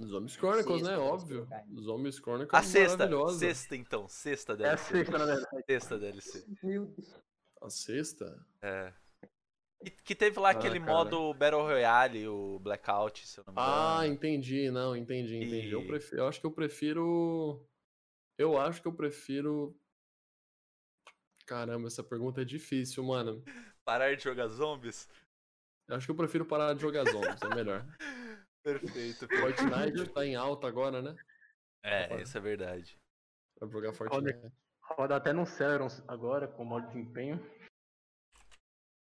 Zombies 0.01 0.35
Chronicles, 0.37 0.81
Sexta, 0.81 0.91
né? 0.91 0.97
vamos 0.97 1.23
Óbvio. 1.23 1.49
Zombies 1.81 2.17
Chronicles 2.19 2.61
A 2.61 2.63
sexta. 2.67 2.97
maravilhosa. 2.99 3.39
Sexta, 3.39 3.77
então. 3.77 4.09
Sexta 4.09 4.53
É 4.53 4.55
a 4.55 4.57
DLC. 4.59 4.93
sexta, 4.93 5.19
na 5.19 5.25
verdade. 5.27 5.65
Sexta 5.67 5.99
DLC. 5.99 6.45
Meu 6.63 6.87
Deus. 6.87 7.21
A 7.63 7.71
sexta? 7.71 8.47
É. 8.61 8.93
Que, 9.85 9.91
que 9.91 10.15
teve 10.15 10.41
lá 10.41 10.49
Ah, 10.49 10.53
aquele 10.53 10.81
cara. 10.81 10.93
modo 10.93 11.33
Battle 11.35 11.63
Royale, 11.63 12.27
o 12.27 12.59
Blackout, 12.59 13.27
se 13.27 13.39
eu 13.39 13.45
não 13.47 13.55
me 13.55 13.61
engano. 13.61 13.99
Ah, 14.01 14.07
entendi. 14.07 14.71
Não, 14.71 14.97
entendi, 14.97 15.37
entendi. 15.37 15.71
Eu, 15.71 15.83
E- 15.83 15.87
prefiro, 15.87 16.23
eu 16.23 16.27
acho 16.27 16.41
que 16.41 16.47
eu 16.47 16.51
prefiro. 16.53 17.65
Eu 18.37 18.59
acho 18.59 18.83
que 18.83 18.89
eu 18.89 18.93
prefiro. 18.93 19.79
Caramba, 21.47 21.89
essa 21.89 22.03
pergunta 22.03 22.43
é 22.43 22.45
difícil, 22.45 23.05
mano. 23.05 23.43
Parar 23.85 24.17
de 24.17 24.23
jogar 24.23 24.49
zombies? 24.49 25.09
Eu 25.87 25.97
acho 25.97 26.07
que 26.07 26.13
eu 26.13 26.17
prefiro 26.17 26.47
parar 26.47 26.75
de 26.75 26.81
jogar 26.81 27.05
zombies, 27.05 27.43
é 27.43 27.55
melhor. 27.55 27.85
Perfeito. 28.65 29.29
Fortnite 29.29 30.09
tá 30.11 30.25
em 30.25 30.35
alta 30.35 30.67
agora, 30.67 31.03
né? 31.03 31.15
É, 31.83 32.23
isso 32.23 32.39
é 32.39 32.41
verdade. 32.41 32.99
Pra 33.59 33.69
jogar 33.69 33.93
Fortnite. 33.93 34.51
Roda 34.83 35.17
até 35.17 35.33
no 35.33 35.45
Celeron 35.47 35.89
agora, 36.09 36.49
com 36.49 36.65
modo 36.65 36.87
de 36.87 36.95
desempenho. 36.95 37.39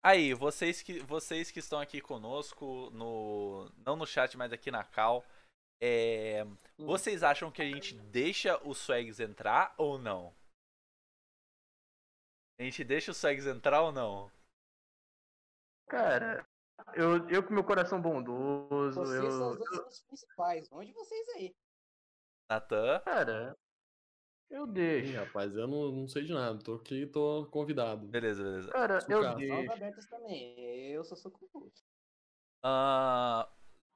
Aí, 0.04 0.34
vocês 0.34 0.82
que, 0.82 1.00
vocês 1.00 1.50
que 1.50 1.60
estão 1.60 1.80
aqui 1.80 2.02
conosco, 2.02 2.90
no, 2.92 3.72
não 3.78 3.96
no 3.96 4.06
chat, 4.06 4.36
mas 4.36 4.52
aqui 4.52 4.70
na 4.70 4.84
cal, 4.84 5.24
é, 5.82 6.46
Hum. 6.80 6.86
vocês 6.86 7.24
acham 7.24 7.52
que 7.52 7.62
a 7.62 7.66
gente 7.66 7.96
deixa 7.96 8.60
os 8.68 8.78
swags 8.80 9.20
entrar 9.20 9.74
ou 9.78 9.98
não? 9.98 10.34
A 12.64 12.66
gente 12.66 12.82
deixa 12.86 13.12
os 13.12 13.18
swags 13.18 13.46
entrar 13.46 13.82
ou 13.82 13.92
não? 13.92 14.32
Cara, 15.90 16.48
eu, 16.96 17.30
eu 17.30 17.44
com 17.44 17.54
meu 17.54 17.64
coração 17.66 18.02
bondoso, 18.02 19.02
Vocês 19.02 19.34
são 19.34 19.52
os 19.52 19.60
eu. 19.60 19.66
dois 19.84 20.00
principais. 20.04 20.72
Onde 20.72 20.94
vocês 20.94 21.28
aí? 21.36 21.54
Natan? 22.50 23.02
Cara, 23.02 23.58
eu 24.50 24.66
Ih, 24.66 24.72
deixo. 24.72 25.18
rapaz, 25.18 25.54
eu 25.58 25.68
não, 25.68 25.92
não 25.92 26.08
sei 26.08 26.24
de 26.24 26.34
nada. 26.34 26.58
Tô 26.64 26.76
aqui 26.76 27.06
tô 27.06 27.46
convidado. 27.52 28.08
Beleza, 28.08 28.42
beleza. 28.42 28.72
Cara, 28.72 29.00
eu 29.10 29.36
deixo. 29.36 29.72
Abertas 29.74 30.06
também. 30.06 30.58
Eu 30.90 31.04
só 31.04 31.18
sou 31.18 31.32
confuso. 31.32 31.84
Ah, 32.64 33.46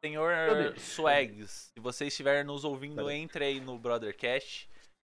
senhor. 0.03 0.77
Swags, 0.77 1.71
se 1.73 1.79
você 1.79 2.07
estiver 2.07 2.43
nos 2.43 2.65
ouvindo, 2.65 3.09
entre 3.09 3.45
aí 3.45 3.61
no 3.61 3.79
Brothercast. 3.79 4.69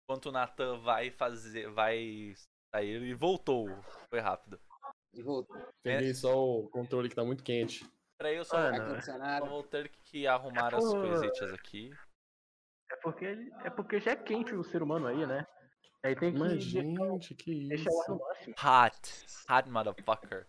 Enquanto 0.05 0.27
o 0.27 0.33
Natan 0.33 0.79
vai 0.79 1.11
fazer. 1.11 1.69
vai 1.69 2.33
sair 2.75 3.03
e 3.03 3.15
voltou. 3.15 3.69
Foi 4.09 4.21
rápido. 4.21 4.61
E 5.13 5.23
voltou. 5.23 5.57
Peguei 5.83 6.15
só 6.15 6.37
o 6.39 6.69
controle 6.71 7.09
que 7.09 7.15
tá 7.15 7.25
muito 7.25 7.43
quente. 7.43 7.85
Peraí, 8.19 8.37
eu 8.37 8.45
só, 8.45 8.57
Ah, 8.59 9.41
não. 9.41 9.49
vou 9.49 9.63
ter 9.63 9.89
que 10.05 10.27
arrumar 10.27 10.75
as 10.75 10.85
Pô. 10.85 10.93
coisitas 10.93 11.53
aqui. 11.53 11.91
É 12.91 12.97
porque, 12.97 13.25
ele- 13.25 13.51
é 13.65 13.71
porque 13.71 14.01
já 14.01 14.13
é 14.13 14.17
quente 14.17 14.55
o 14.55 14.63
ser 14.65 14.83
humano 14.83 15.07
aí, 15.07 15.27
né? 15.27 15.47
Aí 16.03 16.15
tem 16.17 16.33
que 16.33 16.39
Mas, 16.39 16.63
gente, 16.63 17.35
que 17.35 17.69
deixar 17.69 17.91
o 17.91 18.01
ar 18.03 18.09
no 18.09 18.17
isso. 18.33 18.51
Hot. 18.51 19.27
Hot 19.51 19.69
motherfucker. 19.71 20.47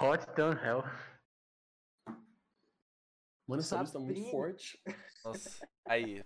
Hot 0.00 0.26
than 0.34 0.52
hell. 0.62 0.82
Mano, 3.46 3.60
essa 3.60 3.78
luz 3.78 3.92
tá 3.92 3.98
muito 3.98 4.30
forte. 4.30 4.80
Nossa. 5.24 5.68
Aí. 5.86 6.24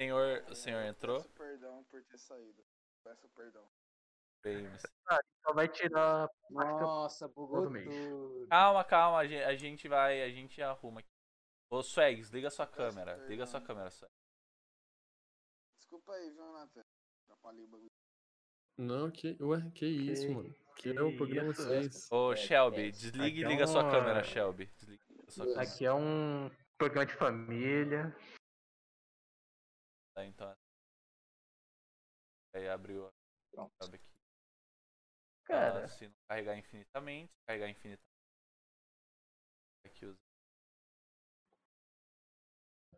Senhor, 0.00 0.44
o 0.50 0.54
senhor 0.54 0.82
entrou? 0.84 1.16
Peço 1.18 1.30
perdão 1.34 1.84
por 1.90 2.02
ter 2.04 2.18
saído. 2.18 2.62
Peço 3.06 3.28
perdão. 3.36 3.64
Bem, 4.42 4.68
mas- 4.68 4.82
Só 5.44 5.52
vai 5.52 5.68
tirar. 5.68 6.28
Nossa, 6.50 7.28
bugou 7.28 7.62
Todo 7.62 7.70
mês. 7.70 7.86
tudo. 7.88 8.48
Calma, 8.48 8.84
calma, 8.84 9.18
a 9.18 9.26
gen- 9.26 9.44
a 9.44 9.54
gente 9.54 9.86
vai, 9.86 10.22
a 10.22 10.28
gente 10.28 10.60
arruma 10.60 10.98
aqui. 11.00 11.08
Ô, 11.70 11.82
Swags, 11.84 12.30
liga 12.30 12.50
sua 12.50 12.66
câmera. 12.66 13.16
Liga 13.28 13.46
sua 13.46 13.60
câmera, 13.60 13.90
Swags. 13.90 14.14
Desculpa 15.78 16.12
aí, 16.14 16.30
viu, 16.30 16.52
Nathan? 16.52 16.82
Atrapalhei 17.24 17.64
o 17.64 17.68
bagulho. 17.68 17.90
Não, 18.78 19.10
que. 19.10 19.36
Ué, 19.40 19.70
que 19.70 19.86
isso, 19.86 20.26
Que- 20.26 20.34
mano. 20.34 20.54
Que 20.76 20.96
é 20.96 21.02
o 21.02 21.16
programa 21.16 21.52
isso? 21.52 21.62
6. 21.62 22.08
Ô, 22.12 22.32
É, 22.32 22.36
Shelby, 22.36 22.88
é. 22.88 22.90
desligue 22.90 23.40
e 23.40 23.44
Aqui 23.44 23.44
é 23.44 23.48
liga 23.48 23.66
sua 23.68 23.88
câmera, 23.90 24.22
Shelby. 24.24 24.66
Desliga 24.66 25.04
liga 25.08 25.30
sua 25.30 25.44
câmera. 25.46 25.62
Aqui 25.62 25.86
é 25.86 25.92
um 25.94 26.50
programa 26.76 27.06
de 27.06 27.14
família. 27.14 28.14
Tá, 30.14 30.24
então. 30.24 30.54
Aí 32.56 32.66
abriu 32.70 33.06
a 33.06 33.12
Pronto. 33.52 33.70
Shelby 33.78 33.96
aqui. 33.96 34.16
Cara, 35.44 35.84
Ah, 35.84 35.88
se 35.88 36.08
não 36.08 36.14
carregar 36.26 36.56
infinitamente, 36.56 37.32
carregar 37.46 37.68
infinitamente. 37.68 38.02
Aqui 39.84 40.06
os 40.06 40.16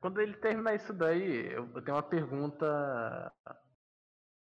quando 0.00 0.20
ele 0.20 0.36
terminar 0.36 0.76
isso 0.76 0.92
daí, 0.92 1.52
eu 1.52 1.66
tenho 1.82 1.96
uma 1.96 2.02
pergunta. 2.02 3.34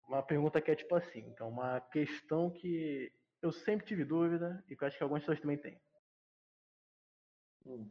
Uma 0.08 0.22
pergunta 0.22 0.60
que 0.60 0.70
é 0.70 0.74
tipo 0.74 0.94
assim, 0.94 1.20
então 1.28 1.50
uma 1.50 1.82
questão 1.82 2.50
que 2.50 3.12
eu 3.42 3.52
sempre 3.52 3.86
tive 3.86 4.06
dúvida 4.06 4.64
e 4.68 4.74
que 4.74 4.82
eu 4.82 4.88
acho 4.88 4.96
que 4.96 5.02
algumas 5.02 5.22
pessoas 5.22 5.40
também 5.40 5.58
têm. 5.58 5.78
Hum. 7.66 7.90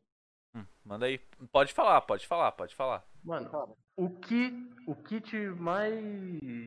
Hum, 0.56 0.66
manda 0.84 1.06
aí. 1.06 1.20
Pode 1.52 1.74
falar, 1.74 2.02
pode 2.02 2.26
falar, 2.26 2.52
pode 2.54 2.76
falar. 2.76 3.08
Mano, 3.24 3.78
o 3.96 4.10
que, 4.20 4.52
o 4.88 4.96
que 4.96 5.22
te 5.22 5.38
mais 5.50 6.66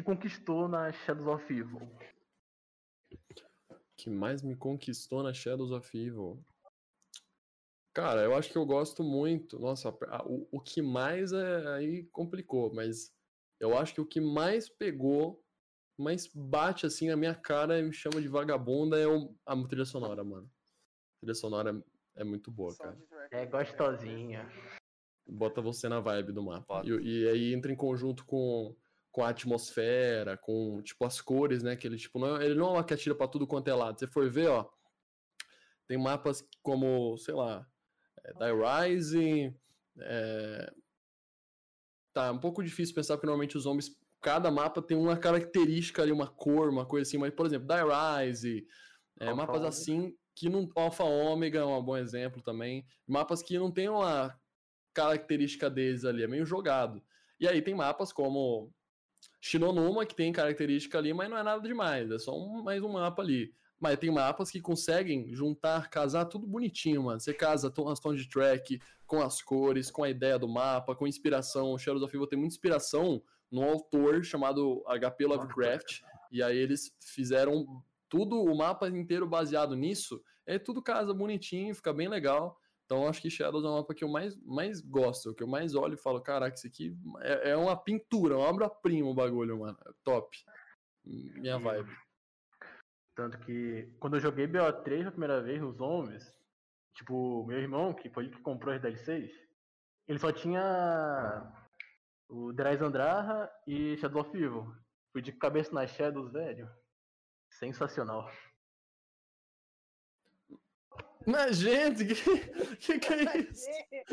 te 0.00 0.02
conquistou 0.02 0.66
na 0.66 0.90
Shadows 0.90 1.26
of 1.26 1.52
Evil? 1.52 1.88
que 3.96 4.08
mais 4.08 4.42
me 4.42 4.56
conquistou 4.56 5.22
na 5.22 5.34
Shadows 5.34 5.72
of 5.72 5.98
Evil? 5.98 6.42
Cara, 7.92 8.22
eu 8.22 8.34
acho 8.34 8.50
que 8.50 8.56
eu 8.56 8.64
gosto 8.64 9.04
muito. 9.04 9.58
Nossa, 9.58 9.90
o, 10.24 10.48
o 10.50 10.60
que 10.60 10.80
mais 10.80 11.32
é, 11.32 11.66
aí 11.74 12.04
complicou, 12.04 12.72
mas 12.72 13.14
eu 13.58 13.76
acho 13.76 13.92
que 13.92 14.00
o 14.00 14.06
que 14.06 14.22
mais 14.22 14.70
pegou, 14.70 15.44
mais 15.98 16.26
bate 16.26 16.86
assim 16.86 17.10
na 17.10 17.16
minha 17.16 17.34
cara 17.34 17.78
e 17.78 17.82
me 17.82 17.92
chama 17.92 18.22
de 18.22 18.28
vagabunda 18.28 18.98
é 18.98 19.06
o- 19.06 19.36
a 19.44 19.68
trilha 19.68 19.84
sonora, 19.84 20.24
mano. 20.24 20.46
A 20.46 21.20
trilha 21.20 21.34
sonora 21.34 21.84
é 22.14 22.24
muito 22.24 22.50
boa, 22.50 22.74
cara. 22.74 22.98
É 23.30 23.44
do 23.44 23.50
gostosinha. 23.50 24.48
Bota 25.28 25.60
você 25.60 25.90
na 25.90 26.00
vibe 26.00 26.32
do 26.32 26.42
mapa. 26.42 26.82
E, 26.86 26.88
e 26.88 27.28
aí 27.28 27.52
entra 27.52 27.70
em 27.70 27.76
conjunto 27.76 28.24
com, 28.24 28.74
com 29.10 29.22
a 29.24 29.28
atmosfera, 29.30 30.36
com, 30.36 30.80
tipo, 30.82 31.04
as 31.04 31.20
cores, 31.20 31.62
né? 31.62 31.76
Que 31.76 31.86
ele, 31.86 31.96
tipo, 31.96 32.18
não, 32.18 32.36
é- 32.36 32.44
ele 32.46 32.54
não 32.54 32.68
é 32.68 32.70
uma 32.72 32.84
que 32.84 32.94
atira 32.94 33.14
pra 33.14 33.28
tudo 33.28 33.46
quanto 33.46 33.68
é 33.68 33.74
lado. 33.74 33.98
Se 33.98 34.06
você 34.06 34.12
for 34.12 34.30
ver, 34.30 34.48
ó, 34.48 34.68
tem 35.86 35.98
mapas 35.98 36.44
como, 36.62 37.16
sei 37.18 37.34
lá, 37.34 37.66
é, 38.24 38.32
Die 38.32 38.94
Rising, 38.94 39.56
é... 40.00 40.72
Tá, 42.12 42.32
um 42.32 42.38
pouco 42.38 42.62
difícil 42.62 42.94
pensar, 42.94 43.14
porque 43.16 43.26
normalmente 43.26 43.56
os 43.56 43.62
zombies, 43.64 43.96
cada 44.20 44.50
mapa 44.50 44.82
tem 44.82 44.96
uma 44.96 45.16
característica 45.16 46.02
ali, 46.02 46.10
uma 46.12 46.26
cor, 46.26 46.68
uma 46.68 46.84
coisa 46.84 47.08
assim, 47.08 47.18
mas, 47.18 47.32
por 47.32 47.46
exemplo, 47.46 47.68
Die 47.68 48.24
Rise, 48.26 48.66
é, 49.20 49.32
mapas 49.32 49.56
Omega. 49.56 49.68
assim, 49.68 50.16
que 50.34 50.48
não... 50.48 50.68
Alpha 50.74 51.04
Ômega 51.04 51.60
é 51.60 51.64
um 51.64 51.82
bom 51.82 51.96
exemplo 51.96 52.42
também. 52.42 52.84
Mapas 53.06 53.42
que 53.42 53.58
não 53.58 53.70
tem 53.70 53.88
uma 53.88 54.36
característica 54.92 55.70
deles 55.70 56.04
ali, 56.04 56.22
é 56.22 56.26
meio 56.26 56.44
jogado. 56.44 57.02
E 57.38 57.46
aí 57.46 57.62
tem 57.62 57.74
mapas 57.74 58.12
como 58.12 58.72
Shinonuma, 59.40 60.04
que 60.04 60.14
tem 60.14 60.32
característica 60.32 60.98
ali, 60.98 61.14
mas 61.14 61.30
não 61.30 61.38
é 61.38 61.42
nada 61.42 61.66
demais, 61.66 62.10
é 62.10 62.18
só 62.18 62.36
um, 62.36 62.62
mais 62.62 62.82
um 62.82 62.92
mapa 62.92 63.22
ali. 63.22 63.52
Mas 63.80 63.98
tem 63.98 64.10
mapas 64.10 64.50
que 64.50 64.60
conseguem 64.60 65.34
juntar, 65.34 65.88
casar 65.88 66.26
tudo 66.26 66.46
bonitinho, 66.46 67.04
mano. 67.04 67.18
Você 67.18 67.32
casa 67.32 67.72
as 67.88 67.98
tons 67.98 68.20
de 68.20 68.28
track 68.28 68.78
com 69.06 69.22
as 69.22 69.40
cores, 69.40 69.90
com 69.90 70.04
a 70.04 70.10
ideia 70.10 70.38
do 70.38 70.46
mapa, 70.46 70.94
com 70.94 71.06
inspiração. 71.06 71.72
O 71.72 71.78
Shadows 71.78 72.02
of 72.02 72.14
Evil 72.14 72.26
tem 72.26 72.38
muita 72.38 72.52
inspiração 72.52 73.22
num 73.50 73.64
autor 73.64 74.22
chamado 74.22 74.84
HP 74.86 75.24
Lovecraft. 75.24 76.02
E 76.30 76.42
aí 76.42 76.58
eles 76.58 76.94
fizeram 77.00 77.82
tudo, 78.06 78.42
o 78.42 78.54
mapa 78.54 78.86
inteiro 78.88 79.26
baseado 79.26 79.74
nisso. 79.74 80.22
É 80.44 80.58
tudo 80.58 80.82
casa 80.82 81.14
bonitinho, 81.14 81.74
fica 81.74 81.92
bem 81.92 82.06
legal. 82.06 82.59
Então 82.90 83.04
eu 83.04 83.08
acho 83.08 83.22
que 83.22 83.30
Shadows 83.30 83.64
é 83.64 83.68
o 83.68 83.76
mapa 83.76 83.94
que 83.94 84.02
eu 84.02 84.08
mais, 84.08 84.36
mais 84.44 84.80
gosto, 84.80 85.32
que 85.32 85.44
eu 85.44 85.46
mais 85.46 85.76
olho 85.76 85.94
e 85.94 85.96
falo, 85.96 86.20
caraca, 86.20 86.56
isso 86.56 86.66
aqui 86.66 86.92
é, 87.20 87.50
é 87.50 87.56
uma 87.56 87.76
pintura, 87.76 88.36
uma 88.36 88.48
obra-prima 88.48 89.08
o 89.08 89.14
bagulho, 89.14 89.60
mano. 89.60 89.78
É 89.86 89.92
top. 90.02 90.36
Minha 91.04 91.56
vibe. 91.56 91.96
Tanto 93.14 93.38
que 93.38 93.88
quando 94.00 94.16
eu 94.16 94.20
joguei 94.20 94.48
BO3 94.48 95.06
a 95.06 95.10
primeira 95.12 95.40
vez 95.40 95.60
nos 95.60 95.76
Zombies, 95.76 96.36
tipo, 96.96 97.46
meu 97.46 97.58
irmão, 97.58 97.94
que 97.94 98.10
foi 98.10 98.24
ele 98.24 98.34
que 98.34 98.42
comprou 98.42 98.74
as 98.74 98.82
DLCs, 98.82 99.38
ele 100.08 100.18
só 100.18 100.32
tinha 100.32 101.48
o 102.28 102.52
Drais 102.52 102.82
Andraha 102.82 103.48
e 103.68 103.96
Shadow 103.98 104.22
of 104.22 104.36
Evil. 104.36 104.66
Fui 105.12 105.22
de 105.22 105.30
cabeça 105.30 105.72
nas 105.72 105.92
Shadows, 105.92 106.32
velho. 106.32 106.68
Sensacional. 107.52 108.28
Mas, 111.26 111.56
gente, 111.58 112.04
que 112.06 112.14
que, 112.76 112.98
que 112.98 113.12
é 113.14 113.38
isso? 113.38 113.66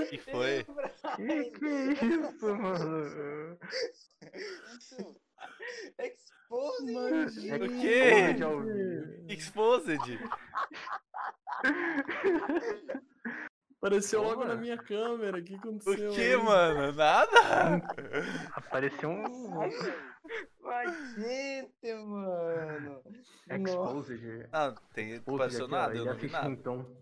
que 0.10 0.18
foi? 0.18 0.66
Que 1.16 1.52
que 1.52 1.66
é 1.66 1.92
isso, 1.94 2.56
mano? 2.56 3.58
Expose! 6.00 6.94
Mas, 6.94 7.38
O 7.38 7.82
quê? 7.82 8.36
Exposed. 9.34 10.20
Apareceu 13.80 14.24
logo 14.24 14.42
Porra. 14.42 14.56
na 14.56 14.56
minha 14.56 14.78
câmera. 14.78 15.38
O 15.38 15.44
que 15.44 15.54
O 15.54 15.58
aconteceu? 15.58 16.12
que, 16.12 16.22
aí? 16.22 16.38
mano? 16.38 16.92
Nada? 16.94 17.82
Apareceu 18.54 19.10
um 19.10 19.70
Mas, 20.62 21.16
gente, 21.16 21.94
mano! 21.94 23.02
Exposed. 23.50 24.50
Não, 24.52 24.76
tem 24.94 25.12
Exposed 25.12 25.36
apareceu 25.36 25.66
aqui, 25.66 25.74
ó, 25.74 25.78
nada, 25.78 25.98
eu 25.98 26.06
não 26.06 26.16
vi 26.16 26.30
nada. 26.30 26.50
então. 26.50 26.98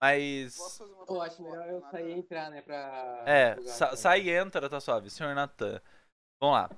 Mas. 0.00 0.56
fazer 0.56 0.92
uma 0.92 1.06
Pô, 1.06 1.20
acho 1.20 1.42
melhor 1.42 1.68
eu 1.68 1.80
sair 1.90 2.10
e 2.10 2.12
entrar, 2.12 2.50
né? 2.50 2.62
Pra. 2.62 3.24
É, 3.26 3.60
sa 3.62 3.96
sai 3.96 4.22
e 4.22 4.30
entra, 4.30 4.68
tá 4.68 4.80
suave. 4.80 5.10
Senhor 5.10 5.34
Natan. 5.34 5.80
Vamos 6.40 6.56
lá. 6.56 6.70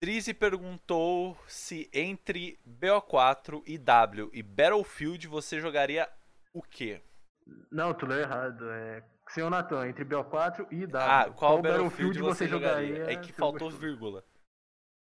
Trizzy 0.00 0.34
perguntou 0.34 1.36
se 1.46 1.90
entre 1.92 2.58
BO4 2.66 3.62
e 3.66 3.78
W 3.78 4.30
e 4.32 4.42
Battlefield 4.42 5.26
você 5.26 5.60
jogaria 5.60 6.08
o 6.54 6.62
quê? 6.62 7.02
Não, 7.70 7.94
tu 7.94 8.06
leu 8.06 8.20
errado. 8.20 8.70
É... 8.70 9.02
Senhor 9.30 9.50
Natan, 9.50 9.88
entre 9.88 10.04
BO4 10.04 10.66
e 10.72 10.86
W. 10.86 10.96
Ah, 10.96 11.32
qual, 11.32 11.60
Battlefield, 11.60 12.18
você 12.20 12.46
jogaria? 12.48 12.94
jogaria? 12.96 13.12
É 13.12 13.20
que 13.20 13.30
eu 13.30 13.34
faltou 13.34 13.68
gostou? 13.70 13.80
vírgula. 13.80 14.24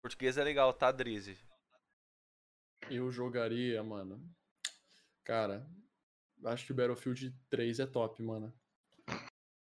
Português 0.02 0.38
é 0.38 0.44
legal, 0.44 0.72
tá, 0.72 0.90
Drizzy? 0.90 1.38
Eu 2.90 3.10
jogaria, 3.10 3.82
mano. 3.82 4.18
Cara, 5.24 5.66
acho 6.46 6.64
que 6.66 6.72
o 6.72 6.74
Battlefield 6.74 7.30
3 7.50 7.80
é 7.80 7.86
top, 7.86 8.22
mano. 8.22 8.52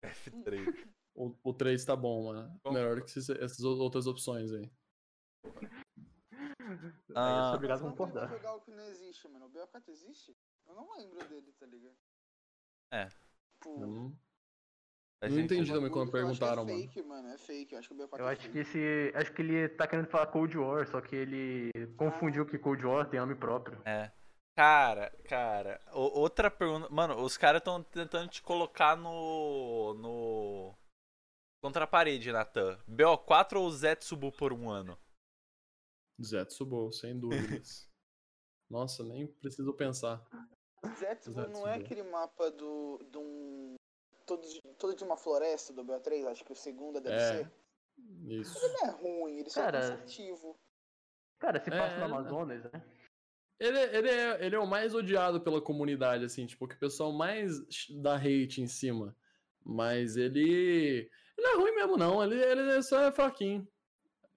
F3. 0.05 0.88
O, 1.15 1.36
o 1.43 1.53
3 1.53 1.83
tá 1.83 1.95
bom, 1.95 2.27
mano. 2.31 2.59
Bom. 2.63 2.71
Melhor 2.71 3.01
que 3.01 3.09
esses- 3.09 3.29
essas 3.29 3.59
outras 3.63 4.05
opções 4.07 4.51
aí. 4.53 4.71
Aí 7.15 7.15
eu 7.15 7.17
Ah. 7.17 7.45
sou 7.48 7.55
obrigado 7.55 7.79
a 7.79 7.83
Não 7.83 7.89
tem 7.89 7.98
como 7.98 8.12
concordar. 8.12 8.29
jogar 8.29 8.53
o 8.53 8.62
que 8.62 8.69
não 8.71 8.83
existe, 8.86 9.27
mano. 9.27 9.48
O 9.48 9.50
BO4 9.50 9.89
existe? 9.89 10.38
Eu 10.67 10.75
não 10.75 10.95
lembro 10.95 11.27
dele, 11.27 11.51
tá 11.53 11.65
ligado? 11.65 11.98
É. 12.93 13.07
Tipo, 13.62 13.82
Eu 15.22 15.30
não, 15.32 15.39
entendi 15.39 15.72
também 15.72 15.92
quando 15.92 16.12
perguntaram, 16.12 16.63
é 16.63 16.66
mano. 16.66 16.78
fake, 16.80 17.01
mano. 17.04 17.28
É 17.30 17.38
fake. 17.38 17.74
Eu 17.74 17.80
acho 17.80 17.89
que 17.89 17.94
o 17.96 17.98
BO4 17.98 18.20
Eu 18.20 18.28
é 18.28 18.32
acho 18.32 18.42
fake. 18.44 18.54
que 18.54 18.60
esse. 18.60 19.12
Acho 19.16 19.34
que 19.34 19.42
ele 19.42 19.70
tá 19.70 19.86
querendo 19.88 20.08
falar 20.08 20.28
Cold 20.28 20.58
War, 20.58 20.88
só 20.88 21.01
que 21.01 21.16
ele 21.16 21.72
confundiu 21.98 22.46
que 22.46 22.58
Cold 22.58 22.86
War 22.86 23.10
tem 23.10 23.20
nome 23.20 23.36
próprio. 23.36 23.82
É. 23.86 24.12
Cara, 24.58 25.10
cara, 25.25 25.80
o- 25.94 26.20
outra 26.20 26.50
pergunta. 26.51 26.89
Mano, 26.89 27.22
os 27.22 27.38
caras 27.38 27.60
estão 27.60 27.84
tentando 27.84 28.30
te 28.30 28.42
colocar 28.42 28.96
no. 28.96 29.94
no. 29.96 30.78
Contra 31.62 31.84
a 31.84 31.88
parede, 31.88 32.32
Natan. 32.32 32.78
BO4 32.88 33.58
ou 33.58 33.70
Zetsubu 33.72 34.32
por 34.32 34.54
um 34.54 34.70
ano? 34.70 34.98
Zetsubo, 36.22 36.92
sem 36.94 37.18
dúvidas. 37.20 37.88
Nossa, 38.70 39.04
nem 39.04 39.28
preciso 39.28 39.74
pensar. 39.74 40.24
Zetsubo 40.98 41.48
não 41.48 41.67
é 41.67 41.75
aquele 41.75 42.03
mapa 42.03 42.50
do. 42.51 43.00
de 43.12 43.17
um. 43.17 43.75
Todo 44.25 44.48
de, 44.48 44.62
todo 44.77 44.95
de 44.95 45.03
uma 45.03 45.17
floresta 45.17 45.74
do 45.74 45.83
BO3, 45.83 46.25
acho 46.27 46.45
que 46.45 46.51
o 46.51 46.55
segundo 46.55 47.01
deve 47.01 47.15
É. 47.15 47.19
ser. 47.19 47.51
Isso. 48.27 48.57
Ele 48.63 48.74
não 48.74 48.79
é 48.88 48.91
ruim, 48.91 49.39
ele 49.39 49.50
só 49.50 49.62
Cara, 49.62 49.77
é 49.77 49.81
cansativo. 49.81 50.55
Cara, 51.39 51.59
se 51.59 51.69
passa 51.69 51.95
É, 51.95 52.00
no 52.00 52.05
Amazonas, 52.05 52.63
né? 52.71 52.83
Ele, 53.59 53.77
é- 53.77 53.95
ele, 53.98 54.09
é, 54.09 54.45
ele 54.45 54.55
é 54.55 54.59
o 54.59 54.67
mais 54.67 54.93
odiado 54.95 55.41
pela 55.41 55.62
comunidade, 55.62 56.24
assim, 56.24 56.45
tipo, 56.45 56.67
que 56.67 56.75
o 56.75 56.79
pessoal 56.79 57.12
mais 57.12 57.59
dá 58.01 58.15
hate 58.15 58.62
em 58.62 58.67
cima. 58.67 59.15
Mas 59.65 60.15
ele. 60.15 61.10
Ele 61.38 61.47
não 61.47 61.51
é 61.51 61.56
ruim 61.56 61.75
mesmo, 61.75 61.97
não. 61.97 62.23
Ele, 62.23 62.41
ele 62.41 62.82
só 62.84 63.01
é 63.01 63.12
fraquinho. 63.12 63.67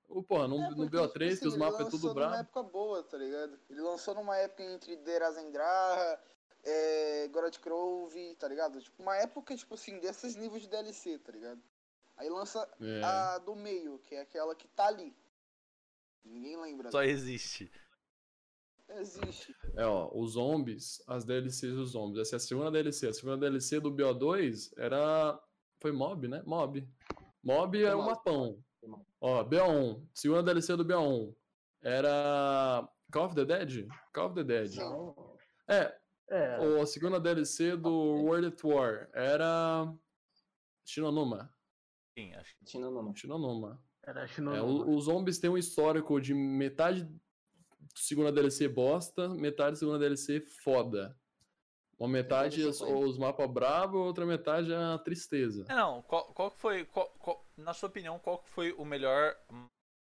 O, 0.09 0.23
porra, 0.23 0.49
no, 0.49 0.57
É, 0.61 0.71
no 0.71 0.77
porque, 0.77 0.97
BO3, 0.97 1.13
tipo 1.13 1.19
que 1.19 1.25
assim, 1.33 1.49
os 1.49 1.55
ele 1.55 1.63
mapas 1.65 1.81
é 1.81 1.85
lançou 1.85 2.01
tudo 2.01 2.09
numa 2.09 2.15
brabo. 2.15 2.35
época 2.43 2.63
boa, 2.65 3.03
tá 3.05 3.17
ligado? 3.17 3.59
Ele 3.71 3.81
lançou 3.81 4.15
numa 4.15 4.37
época 4.37 4.63
entre 4.63 4.97
Derazendraha, 4.97 6.21
é, 6.65 7.29
Gorod 7.29 7.59
Grove, 7.61 8.35
tá 8.37 8.49
ligado? 8.49 8.81
Tipo, 8.81 9.03
uma 9.03 9.17
época, 9.17 9.57
tipo 9.57 9.75
assim, 9.75 9.99
desses 10.01 10.37
níveis 10.37 10.63
de 10.63 10.69
DLC, 10.69 11.19
tá 11.19 11.33
ligado? 11.33 11.63
Aí 12.17 12.29
lança 12.29 12.69
É. 12.81 13.03
a 13.03 13.39
do 13.39 13.55
meio, 13.57 13.99
que 14.01 14.15
é 14.15 14.21
aquela 14.21 14.55
que 14.55 14.69
tá 14.69 14.87
ali. 14.87 15.17
Ninguém 16.25 16.61
lembra. 16.61 16.91
Só 16.91 17.03
existe. 17.03 17.71
Existe. 18.89 19.57
É, 19.77 19.87
ó, 19.87 20.11
os 20.15 20.33
zombies, 20.33 21.03
as 21.09 21.25
DLCs 21.25 21.73
dos 21.75 21.91
zombies. 21.93 22.21
Essa 22.27 22.37
é 22.37 22.39
a 22.39 22.41
segunda 22.41 22.71
DLC. 22.71 23.09
A 23.09 23.13
segunda 23.13 23.39
DLC 23.39 23.81
do 23.81 23.91
BO2 23.91 24.73
era. 24.77 25.41
Foi 25.81 25.91
Mob, 25.93 26.29
né? 26.29 26.43
Mob. 26.45 26.87
Mob 27.43 27.83
é 27.83 27.95
o 27.95 27.99
Mob. 27.99 28.11
mapão. 28.11 28.63
Ó, 29.21 29.43
BO1. 29.45 30.07
Segunda 30.15 30.43
DLC 30.43 30.77
do 30.77 30.85
BO1 30.85 31.35
era. 31.81 32.87
Call 33.11 33.27
of 33.27 33.35
the 33.35 33.45
Dead? 33.45 33.89
Call 34.13 34.27
of 34.27 34.35
the 34.35 34.45
Dead. 34.45 34.69
Sim. 34.69 35.15
É, 35.69 35.99
É. 36.33 36.59
o- 36.61 36.81
a 36.83 36.87
segunda 36.87 37.21
DLC 37.21 37.77
do 37.77 37.91
World 37.91 38.47
at 38.49 38.65
War 38.65 39.09
era. 39.13 39.93
Shinonuma. 40.85 41.55
Sim, 42.19 42.33
acho 42.35 42.57
que. 42.57 42.79
Nome. 42.79 43.17
Shinonuma. 43.17 43.83
Era 44.05 44.25
É, 44.25 44.27
Shinobu. 44.27 44.85
o- 44.91 44.97
os 44.97 45.05
zombies 45.05 45.39
têm 45.39 45.49
um 45.51 45.57
histórico 45.59 46.21
de 46.21 46.35
metade 46.35 47.09
segunda 47.95 48.33
DLC 48.33 48.67
bosta, 48.69 49.29
metade 49.29 49.79
segunda 49.79 49.99
DLC 49.99 50.41
foda. 50.41 51.17
Uma 51.99 52.09
metade 52.09 52.57
DLC 52.57 52.85
os, 52.85 53.17
mapas 53.17 53.49
brabo, 53.49 53.99
outra 53.99 54.27
metade 54.27 54.75
a 54.75 54.99
tristeza. 54.99 55.65
É, 55.69 55.75
não, 55.75 56.03
qual, 56.03 56.25
qual 56.35 56.51
que 56.51 56.59
foi. 56.59 56.85
qual- 56.87 57.11
qual- 57.19 57.47
na 57.57 57.73
sua 57.73 57.89
opinião, 57.89 58.19
qual 58.19 58.39
que 58.39 58.51
foi 58.51 58.73
o 58.73 58.85
melhor 58.85 59.37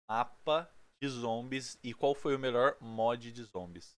mapa 0.10 0.72
de 1.02 1.10
zombies 1.10 1.78
e 1.84 1.94
qual 1.94 2.16
foi 2.16 2.36
o 2.36 2.40
melhor 2.40 2.78
mod 2.80 3.32
de 3.32 3.44
zombies? 3.44 3.98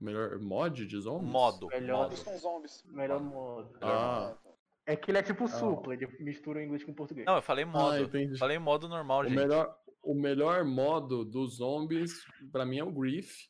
Melhor 0.00 0.38
mod 0.38 0.86
de 0.86 1.00
zombies? 1.00 1.30
Modo. 1.30 1.68
Melhor 1.68 2.02
modo. 2.02 2.16
São 2.16 2.38
zombies. 2.38 2.84
Melhor 2.86 3.20
modo. 3.20 3.78
Ah. 3.80 4.36
É 4.84 4.94
que 4.94 5.10
ele 5.10 5.18
é 5.18 5.22
tipo 5.22 5.48
supla, 5.48 5.94
ele 5.94 6.06
mistura 6.20 6.60
o 6.60 6.62
inglês 6.62 6.84
com 6.84 6.92
o 6.92 6.94
português. 6.94 7.26
Não, 7.26 7.36
eu 7.36 7.42
falei 7.42 7.64
modo. 7.64 8.04
Ah, 8.04 8.38
falei 8.38 8.58
modo 8.58 8.88
normal, 8.88 9.22
O 9.22 9.24
gente. 9.24 9.34
melhor, 9.34 9.76
o 10.00 10.14
melhor 10.14 10.64
modo 10.64 11.24
dos 11.24 11.56
zombies, 11.56 12.24
pra 12.52 12.64
mim, 12.64 12.78
é 12.78 12.84
o 12.84 12.92
Grief. 12.92 13.48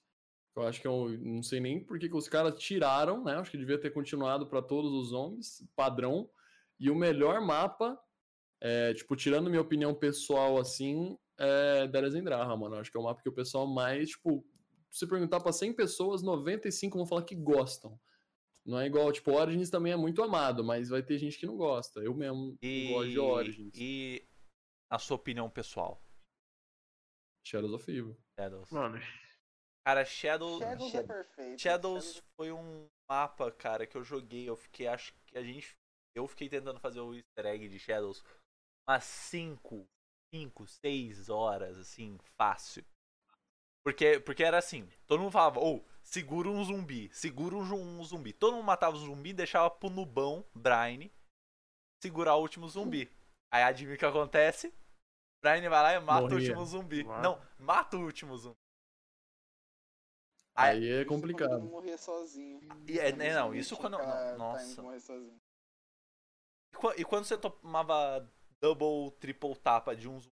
Eu 0.56 0.62
acho 0.66 0.80
que 0.80 0.88
eu 0.88 1.11
não 1.20 1.42
sei 1.42 1.61
nem 1.61 1.78
por 1.78 1.98
que 1.98 2.09
os 2.11 2.28
caras 2.28 2.54
tiraram, 2.54 3.22
né? 3.22 3.37
Acho 3.37 3.50
que 3.50 3.59
devia 3.59 3.78
ter 3.78 3.90
continuado 3.90 4.46
pra 4.46 4.62
todos 4.62 4.90
os 4.90 5.09
zombies, 5.09 5.62
padrão. 5.76 6.30
E 6.80 6.90
o 6.90 6.94
melhor 6.94 7.42
mapa, 7.42 7.98
é, 8.59 8.94
tipo, 8.94 9.14
tirando 9.14 9.50
minha 9.50 9.61
opinião 9.61 9.94
pessoal 9.94 10.59
assim, 10.59 11.18
é 11.38 11.87
Delezendraha, 11.88 12.56
mano. 12.56 12.76
Eu 12.76 12.80
Acho 12.80 12.90
que 12.90 12.96
é 12.96 13.00
o 13.00 13.04
mapa 13.04 13.20
que 13.22 13.28
o 13.28 13.35
pessoal 13.35 13.66
mais, 13.66 14.09
tipo, 14.09 14.42
se 14.96 15.00
você 15.00 15.06
perguntar 15.06 15.40
pra 15.40 15.52
100 15.52 15.74
pessoas, 15.74 16.22
95 16.22 16.96
vão 16.96 17.06
falar 17.06 17.22
que 17.24 17.35
gostam. 17.35 18.00
Não 18.64 18.80
é 18.80 18.87
igual, 18.87 19.12
tipo, 19.12 19.30
Origins 19.32 19.68
também 19.70 19.92
é 19.92 19.96
muito 19.96 20.22
amado, 20.22 20.64
mas 20.64 20.88
vai 20.88 21.02
ter 21.02 21.18
gente 21.18 21.38
que 21.38 21.44
não 21.46 21.56
gosta. 21.56 22.00
Eu 22.00 22.14
mesmo 22.14 22.56
E, 22.62 22.88
gosto 22.88 23.11
de 23.11 23.18
Origins. 23.18 23.74
e 23.76 24.26
a 24.90 24.98
sua 24.98 25.16
opinião 25.16 25.50
pessoal? 25.50 26.02
Shadows 27.46 27.74
of 27.74 27.90
Evil. 27.90 28.16
Shadows. 28.38 28.70
Mano, 28.70 28.98
Cara, 29.87 30.04
Shadows. 30.04 30.59
Shadows 30.59 30.94
é 30.94 31.02
perfeito. 31.04 31.61
Shadows 31.61 32.22
foi 32.35 32.50
um 32.50 32.88
mapa, 33.09 33.52
cara, 33.52 33.87
que 33.87 33.96
eu 33.96 34.02
joguei. 34.02 34.48
Eu 34.48 34.56
fiquei, 34.56 34.88
acho 34.88 35.14
que 35.26 35.38
a 35.38 35.42
gente. 35.42 35.76
Eu 36.14 36.26
fiquei 36.26 36.48
tentando 36.48 36.80
fazer 36.80 37.00
o 37.00 37.14
easter 37.14 37.46
egg 37.46 37.68
de 37.68 37.78
Shadows 37.78 38.24
umas 38.88 39.04
5, 39.04 39.87
5, 40.35 40.66
6 40.66 41.28
horas, 41.28 41.78
assim, 41.78 42.18
fácil. 42.37 42.85
Porque, 43.87 44.18
porque 44.18 44.42
era 44.42 44.59
assim, 44.59 44.88
todo 45.07 45.20
mundo 45.20 45.31
falava, 45.31 45.61
ou, 45.61 45.87
segura 46.03 46.49
um 46.49 46.64
zumbi, 46.64 47.09
segura 47.14 47.55
um, 47.55 47.64
zu- 47.64 47.77
um 47.77 48.03
zumbi. 48.03 48.33
Todo 48.33 48.55
mundo 48.55 48.64
matava 48.64 48.96
o 48.96 48.99
zumbi 48.99 49.31
e 49.31 49.35
deixava 49.35 49.70
pro 49.70 49.88
nubão, 49.88 50.44
Brian, 50.53 51.09
segurar 52.03 52.35
o 52.35 52.40
último 52.40 52.68
zumbi. 52.68 53.09
Aí 53.53 53.62
adivinha 53.62 53.94
o 53.94 53.99
que 53.99 54.05
acontece? 54.05 54.75
Brian 55.40 55.61
vai 55.70 55.83
lá 55.83 55.94
e 55.94 56.01
mata 56.01 56.18
o 56.18 56.22
Morria. 56.31 56.38
último 56.49 56.66
zumbi. 56.66 57.05
Mata. 57.05 57.22
Não, 57.22 57.40
mata 57.61 57.96
o 57.96 58.01
último 58.05 58.37
zumbi. 58.37 58.57
Aí- 60.57 60.79
Aí 60.79 60.90
é 61.03 61.05
complicado. 61.05 61.61
morrer 61.62 61.96
sozinho. 61.96 62.59
E 62.88 62.99
é- 62.99 63.12
né, 63.12 63.35
não, 63.35 63.55
isso 63.55 63.77
quando- 63.77 63.92
não, 63.99 64.01
tá 64.05 64.37
nossa. 64.37 64.83
E 66.96 67.01
E 67.01 67.05
quando 67.05 67.25
você 67.25 67.38
tomava 67.38 68.29
double, 68.61 69.12
triple 69.20 69.55
tapa 69.57 69.94
de 69.94 70.09
um 70.09 70.18
zumbi? 70.18 70.35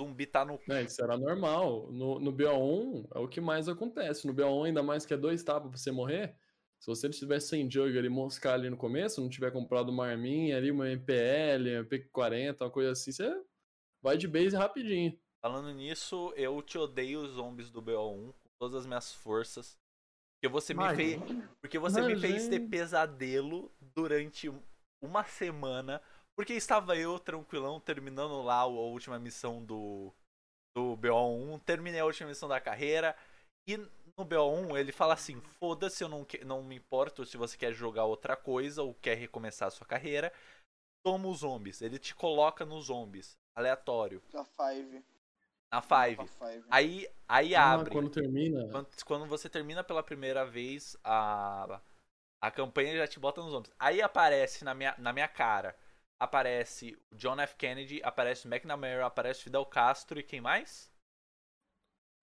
Zumbi 0.00 0.26
tá 0.26 0.44
no. 0.44 0.60
É, 0.70 0.82
isso 0.82 1.02
era 1.02 1.16
normal. 1.16 1.90
No, 1.90 2.20
no 2.20 2.32
BO1 2.32 3.08
é 3.14 3.18
o 3.18 3.28
que 3.28 3.40
mais 3.40 3.68
acontece. 3.68 4.26
No 4.26 4.34
BO1, 4.34 4.66
ainda 4.66 4.82
mais 4.82 5.06
que 5.06 5.14
é 5.14 5.16
dois 5.16 5.42
tapas 5.42 5.70
pra 5.70 5.78
você 5.78 5.90
morrer. 5.90 6.36
Se 6.78 6.86
você 6.86 7.08
estivesse 7.08 7.48
sem 7.48 7.70
jug 7.70 7.98
ali, 7.98 8.08
moscar 8.08 8.54
ali 8.54 8.68
no 8.68 8.76
começo, 8.76 9.20
não 9.20 9.30
tiver 9.30 9.50
comprado 9.50 9.88
uma 9.88 10.06
arminha 10.06 10.56
ali, 10.56 10.70
uma 10.70 10.90
MPL, 10.90 11.78
uma 11.78 11.84
P40, 11.84 12.60
uma 12.60 12.70
coisa 12.70 12.92
assim, 12.92 13.12
você 13.12 13.42
vai 14.02 14.18
de 14.18 14.28
base 14.28 14.54
rapidinho. 14.54 15.18
Falando 15.42 15.72
nisso, 15.72 16.32
eu 16.36 16.60
te 16.62 16.76
odeio 16.76 17.20
os 17.20 17.30
zombies 17.30 17.70
do 17.70 17.82
BO1 17.82 18.32
com 18.32 18.50
todas 18.58 18.76
as 18.76 18.86
minhas 18.86 19.14
forças. 19.14 19.78
Porque 20.34 20.48
você 20.48 20.74
me 20.74 20.94
fez, 20.94 21.20
porque 21.62 21.78
você 21.78 22.02
me 22.02 22.16
fez 22.16 22.48
ter 22.48 22.60
pesadelo 22.60 23.72
durante 23.80 24.52
uma 25.02 25.24
semana. 25.24 26.00
Porque 26.36 26.52
estava 26.52 26.96
eu 26.96 27.18
tranquilão 27.18 27.80
terminando 27.80 28.42
lá 28.42 28.56
a 28.60 28.66
última 28.66 29.18
missão 29.18 29.64
do, 29.64 30.12
do 30.76 30.96
BO1, 30.96 31.58
terminei 31.60 32.00
a 32.00 32.04
última 32.04 32.28
missão 32.28 32.48
da 32.48 32.60
carreira. 32.60 33.16
E 33.68 33.76
no 33.78 34.24
BO1 34.24 34.76
ele 34.78 34.92
fala 34.92 35.14
assim: 35.14 35.40
foda-se, 35.60 36.04
eu 36.04 36.08
não, 36.08 36.24
que- 36.24 36.44
não 36.44 36.62
me 36.62 36.76
importo 36.76 37.24
se 37.26 37.36
você 37.36 37.56
quer 37.56 37.72
jogar 37.72 38.04
outra 38.04 38.36
coisa 38.36 38.82
ou 38.82 38.94
quer 38.94 39.16
recomeçar 39.16 39.68
a 39.68 39.72
sua 39.72 39.86
carreira. 39.86 40.32
Toma 41.04 41.28
os 41.28 41.40
zombies. 41.40 41.82
Ele 41.82 41.98
te 41.98 42.14
coloca 42.14 42.66
nos 42.66 42.86
zombies, 42.86 43.36
aleatório, 43.56 44.22
A 44.34 44.44
Five. 44.44 45.02
na 45.72 45.80
A 45.80 45.82
5. 45.82 46.26
Five. 46.26 46.64
Aí, 46.70 47.08
aí 47.28 47.54
Ah, 47.54 47.72
abre. 47.74 47.90
quando 47.90 48.10
termina. 48.10 48.62
Quando, 48.70 48.88
quando 49.04 49.26
você 49.26 49.48
termina 49.48 49.84
pela 49.84 50.02
primeira 50.02 50.44
vez, 50.44 50.96
a, 51.04 51.80
a 52.40 52.50
campanha 52.50 52.96
já 52.96 53.06
te 53.06 53.20
bota 53.20 53.40
nos 53.42 53.52
zombies. 53.52 53.74
Aí 53.78 54.02
aparece 54.02 54.64
na 54.64 54.74
minha, 54.74 54.94
na 54.98 55.12
minha 55.12 55.28
cara. 55.28 55.76
Aparece 56.18 56.96
o 57.12 57.14
John 57.16 57.38
F. 57.40 57.54
Kennedy, 57.56 58.00
aparece 58.02 58.46
o 58.46 58.50
McNamara, 58.52 59.04
aparece 59.06 59.40
o 59.40 59.44
Fidel 59.44 59.66
Castro 59.66 60.18
e 60.18 60.22
quem 60.22 60.40
mais? 60.40 60.90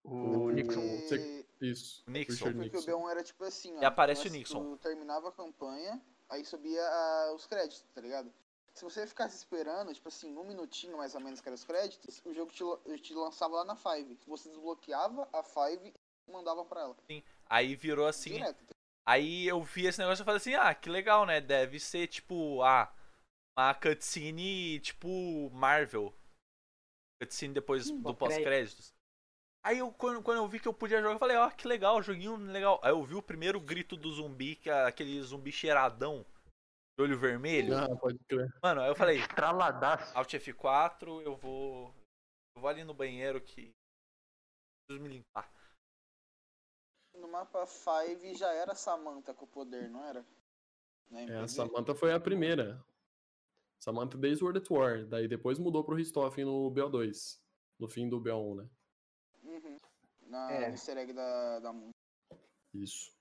O 0.04 0.50
Nixon. 0.52 0.82
você- 0.82 1.46
Isso. 1.62 2.04
O 2.08 2.12
Nixon. 2.12 2.54
Porque 2.54 2.78
o 2.78 2.82
B1 2.82 3.10
era 3.12 3.24
tipo 3.24 3.44
assim, 3.44 3.78
ó. 3.78 3.82
E 3.82 3.86
aparece 3.86 4.22
o 4.22 4.24
nós- 4.26 4.34
Nixon. 4.34 4.72
Tu 4.76 4.78
terminava 4.78 5.30
a 5.30 5.32
campanha, 5.32 6.02
aí 6.30 6.44
subia 6.44 6.82
ah, 6.82 7.34
os 7.36 7.46
créditos, 7.46 7.84
tá 7.94 8.02
ligado? 8.02 8.34
Se 8.74 8.84
você 8.84 9.06
ficasse 9.06 9.38
esperando, 9.38 9.94
tipo 9.94 10.08
assim, 10.08 10.36
um 10.36 10.44
minutinho 10.44 10.98
mais 10.98 11.14
ou 11.14 11.22
menos 11.22 11.40
que 11.40 11.48
era 11.48 11.54
os 11.54 11.64
créditos, 11.64 12.22
o 12.26 12.34
jogo 12.34 12.52
te, 12.52 13.00
te 13.00 13.14
lançava 13.14 13.58
lá 13.58 13.64
na 13.64 13.76
Five. 13.76 14.20
Você 14.28 14.50
desbloqueava 14.50 15.30
a 15.32 15.44
Five 15.44 15.94
e 16.28 16.32
mandava 16.32 16.66
pra 16.66 16.82
ela. 16.82 16.98
Aí 17.46 17.76
virou 17.76 18.08
assim. 18.08 18.32
Direto. 18.34 18.66
Aí 19.06 19.48
eu 19.48 19.62
vi 19.62 19.86
esse 19.86 20.00
negócio 20.00 20.24
e 20.24 20.26
falei 20.26 20.38
assim: 20.38 20.56
ah, 20.56 20.74
que 20.74 20.90
legal, 20.90 21.26
né? 21.26 21.40
Deve 21.40 21.80
ser 21.80 22.08
tipo, 22.08 22.62
ah, 22.64 22.92
uma 23.58 23.74
cutscene 23.74 24.80
tipo 24.80 25.50
Marvel. 25.52 26.14
Cutscene 27.22 27.54
depois 27.54 27.90
do 27.90 28.16
pós-crédito. 28.16 28.18
pós-créditos. 28.18 28.94
Aí 29.66 29.78
eu, 29.78 29.92
quando, 29.94 30.22
quando 30.22 30.40
eu 30.40 30.48
vi 30.48 30.60
que 30.60 30.68
eu 30.68 30.74
podia 30.74 31.02
jogar, 31.02 31.14
eu 31.14 31.20
falei, 31.20 31.38
ó, 31.38 31.50
que 31.50 31.66
legal, 31.68 32.04
joguinho 32.04 32.36
legal. 32.36 32.82
Aí 32.84 32.92
eu 32.92 33.02
vi 33.06 33.16
o 33.16 33.22
primeiro 33.22 33.62
grito 33.62 33.96
do 33.96 34.12
zumbi, 34.12 34.58
que 34.58 34.70
é 34.70 34.86
aquele 34.86 35.22
zumbi 35.22 35.54
cheiradão, 35.54 36.26
de 36.98 37.04
olho 37.04 37.18
vermelho. 37.18 37.74
Ah, 37.78 37.96
pode 37.96 38.20
crer. 38.28 38.54
Mano, 38.62 38.82
aí 38.82 38.90
eu 38.90 38.96
falei, 38.96 39.20
Estraladaço. 39.20 40.18
Alt 40.18 40.34
F4, 40.34 41.22
eu 41.22 41.38
vou. 41.38 41.96
Eu 42.56 42.62
vou 42.62 42.70
ali 42.70 42.84
no 42.84 42.94
banheiro 42.94 43.40
que. 43.40 43.72
Preciso 44.86 45.02
me 45.02 45.08
limpar. 45.08 45.50
No 47.16 47.30
mapa 47.30 47.66
Five 47.66 48.36
já 48.36 48.52
era 48.52 48.76
Samantha 48.76 49.34
com 49.34 49.46
o 49.46 49.48
poder, 49.48 49.90
não 49.90 50.04
era? 50.04 50.26
É, 51.12 51.38
a 51.38 51.48
Samantha 51.48 51.96
foi 51.96 52.12
a 52.12 52.20
primeira. 52.20 52.84
Samantha 53.84 54.18
desde 54.18 54.44
World 54.44 54.60
at 54.60 54.70
War. 54.72 55.06
Daí 55.06 55.28
depois 55.28 55.60
mudou 55.60 55.84
pro 55.84 55.96
Richthofen 55.96 56.46
no 56.46 56.72
BO2. 56.72 57.38
No 57.78 57.90
fim 57.90 58.08
do 58.08 58.22
BO1, 58.22 58.56
né? 58.64 58.70
Uhum. 59.44 59.78
Na, 60.22 60.52
É. 60.52 60.68
no 60.68 60.74
easter 60.74 60.98
egg 60.98 61.12
da, 61.12 61.60
da 61.60 61.74
Moon, 61.74 61.90
Isso. 62.74 63.12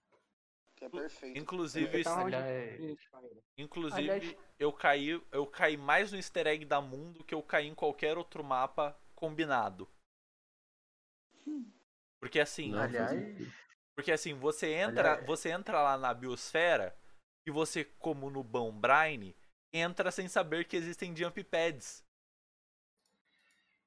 que 0.77 0.85
é 0.85 0.89
perfeito. 0.89 1.37
Inclusive, 1.37 1.99
Eu 1.99 2.05
tava 2.05 2.25
onde- 2.25 2.37
Aliás, 2.37 2.81
Gente, 2.81 3.09
família. 3.11 3.43
inclusive 3.59 4.11
aliás, 4.11 4.37
eu 4.59 4.73
caí. 4.73 5.09
Eu 5.33 5.47
caí 5.49 5.77
mais 5.77 6.13
no 6.13 6.19
easter 6.19 6.47
egg 6.47 6.65
da 6.65 6.81
Moon 6.81 7.11
do 7.13 7.25
que 7.25 7.35
eu 7.35 7.43
caí 7.43 7.67
em 7.67 7.75
qualquer 7.75 8.17
outro 8.17 8.45
mapa 8.45 8.97
combinado. 9.17 9.89
Porque 12.21 12.39
assim. 12.39 12.73
Aliás, 12.75 13.11
Porque 13.97 14.13
assim, 14.13 14.33
você 14.35 14.73
entra, 14.73 15.11
Aliás- 15.13 15.27
você 15.27 15.51
entra 15.51 15.83
lá 15.83 15.99
na 15.99 16.15
biosfera 16.15 16.97
e 17.47 17.51
você, 17.51 17.85
como 17.85 18.31
no 18.31 18.43
Bão 18.45 18.73
Brine, 18.73 19.37
entra 19.73 20.11
sem 20.11 20.29
saber 20.29 20.67
que 20.67 20.77
existem 20.77 21.15
jump 21.17 21.43
pads. 21.45 22.05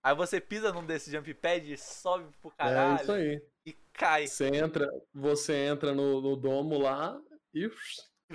Aí 0.03 0.15
você 0.15 0.39
pisa 0.39 0.71
num 0.71 0.85
desses 0.85 1.11
jump 1.11 1.33
pads, 1.33 1.81
sobe 1.81 2.31
pro 2.41 2.51
É 2.51 2.55
caralho 2.55 3.01
isso 3.01 3.11
aí. 3.11 3.41
e 3.65 3.73
cai. 3.93 4.27
Você 4.27 4.47
entra, 4.47 4.87
você 5.13 5.53
entra 5.65 5.93
no, 5.93 6.21
no 6.21 6.35
domo 6.35 6.77
lá 6.77 7.19
e 7.53 7.67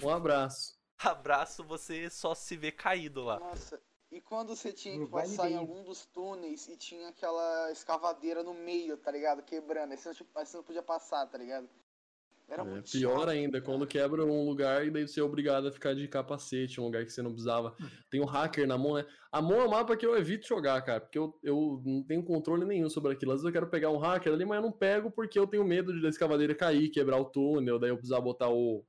um 0.03 0.09
abraço. 0.11 0.79
Abraço, 1.03 1.65
você 1.65 2.11
só 2.11 2.35
se 2.35 2.57
vê 2.59 2.71
caído 2.71 3.23
lá. 3.23 3.39
Nossa, 3.39 3.81
e 4.11 4.21
quando 4.21 4.55
você 4.55 4.71
tinha 4.71 4.99
que 4.99 5.07
passar 5.07 5.51
em 5.51 5.57
algum 5.57 5.83
dos 5.83 6.05
túneis 6.05 6.69
e 6.69 6.77
tinha 6.77 7.09
aquela 7.09 7.71
escavadeira 7.71 8.43
no 8.43 8.53
meio, 8.53 8.99
tá 8.99 9.11
ligado? 9.11 9.43
Quebrando, 9.43 9.93
aí 9.93 9.97
você 9.97 10.09
não, 10.09 10.15
tipo, 10.15 10.39
aí 10.39 10.45
você 10.45 10.57
não 10.57 10.65
podia 10.65 10.83
passar, 10.83 11.27
tá 11.27 11.39
ligado? 11.39 11.69
Era 12.51 12.65
É, 12.65 12.83
pior 12.83 13.29
chato, 13.29 13.29
ainda, 13.29 13.61
cara. 13.61 13.63
quando 13.63 13.87
quebra 13.87 14.25
um 14.27 14.45
lugar 14.45 14.85
e 14.87 14.91
daí 14.91 15.07
você 15.07 15.21
é 15.21 15.23
obrigado 15.23 15.69
a 15.69 15.73
ficar 15.73 15.95
de 15.95 16.09
capacete, 16.09 16.81
um 16.81 16.85
lugar 16.85 17.05
que 17.05 17.13
você 17.13 17.23
não 17.23 17.31
precisava. 17.31 17.77
Tem 18.11 18.21
um 18.21 18.25
hacker 18.27 18.67
na 18.67 18.77
mão, 18.77 18.95
né? 18.95 19.07
A 19.31 19.41
mão 19.41 19.61
é 19.61 19.65
um 19.67 19.71
mapa 19.71 19.97
que 19.97 20.05
eu 20.05 20.17
evito 20.17 20.47
jogar, 20.49 20.83
cara, 20.83 21.01
porque 21.01 21.19
eu, 21.19 21.39
eu 21.45 21.81
não 21.85 22.03
tenho 22.05 22.25
controle 22.25 22.65
nenhum 22.65 22.91
sobre 22.91 23.13
aquilo. 23.13 23.33
Às 23.33 23.37
vezes 23.43 23.47
eu 23.47 23.53
quero 23.53 23.71
pegar 23.71 23.91
um 23.91 23.99
hacker 23.99 24.33
ali, 24.33 24.45
mas 24.45 24.57
eu 24.57 24.63
não 24.63 24.73
pego 24.73 25.11
porque 25.13 25.39
eu 25.39 25.47
tenho 25.47 25.65
medo 25.65 25.93
de 25.95 26.03
da 26.03 26.09
escavadeira 26.09 26.55
cair, 26.55 26.91
quebrar 26.91 27.19
o 27.21 27.27
túnel, 27.31 27.79
daí 27.79 27.91
eu 27.91 27.97
precisar 27.97 28.21
botar 28.21 28.51
o. 28.51 28.85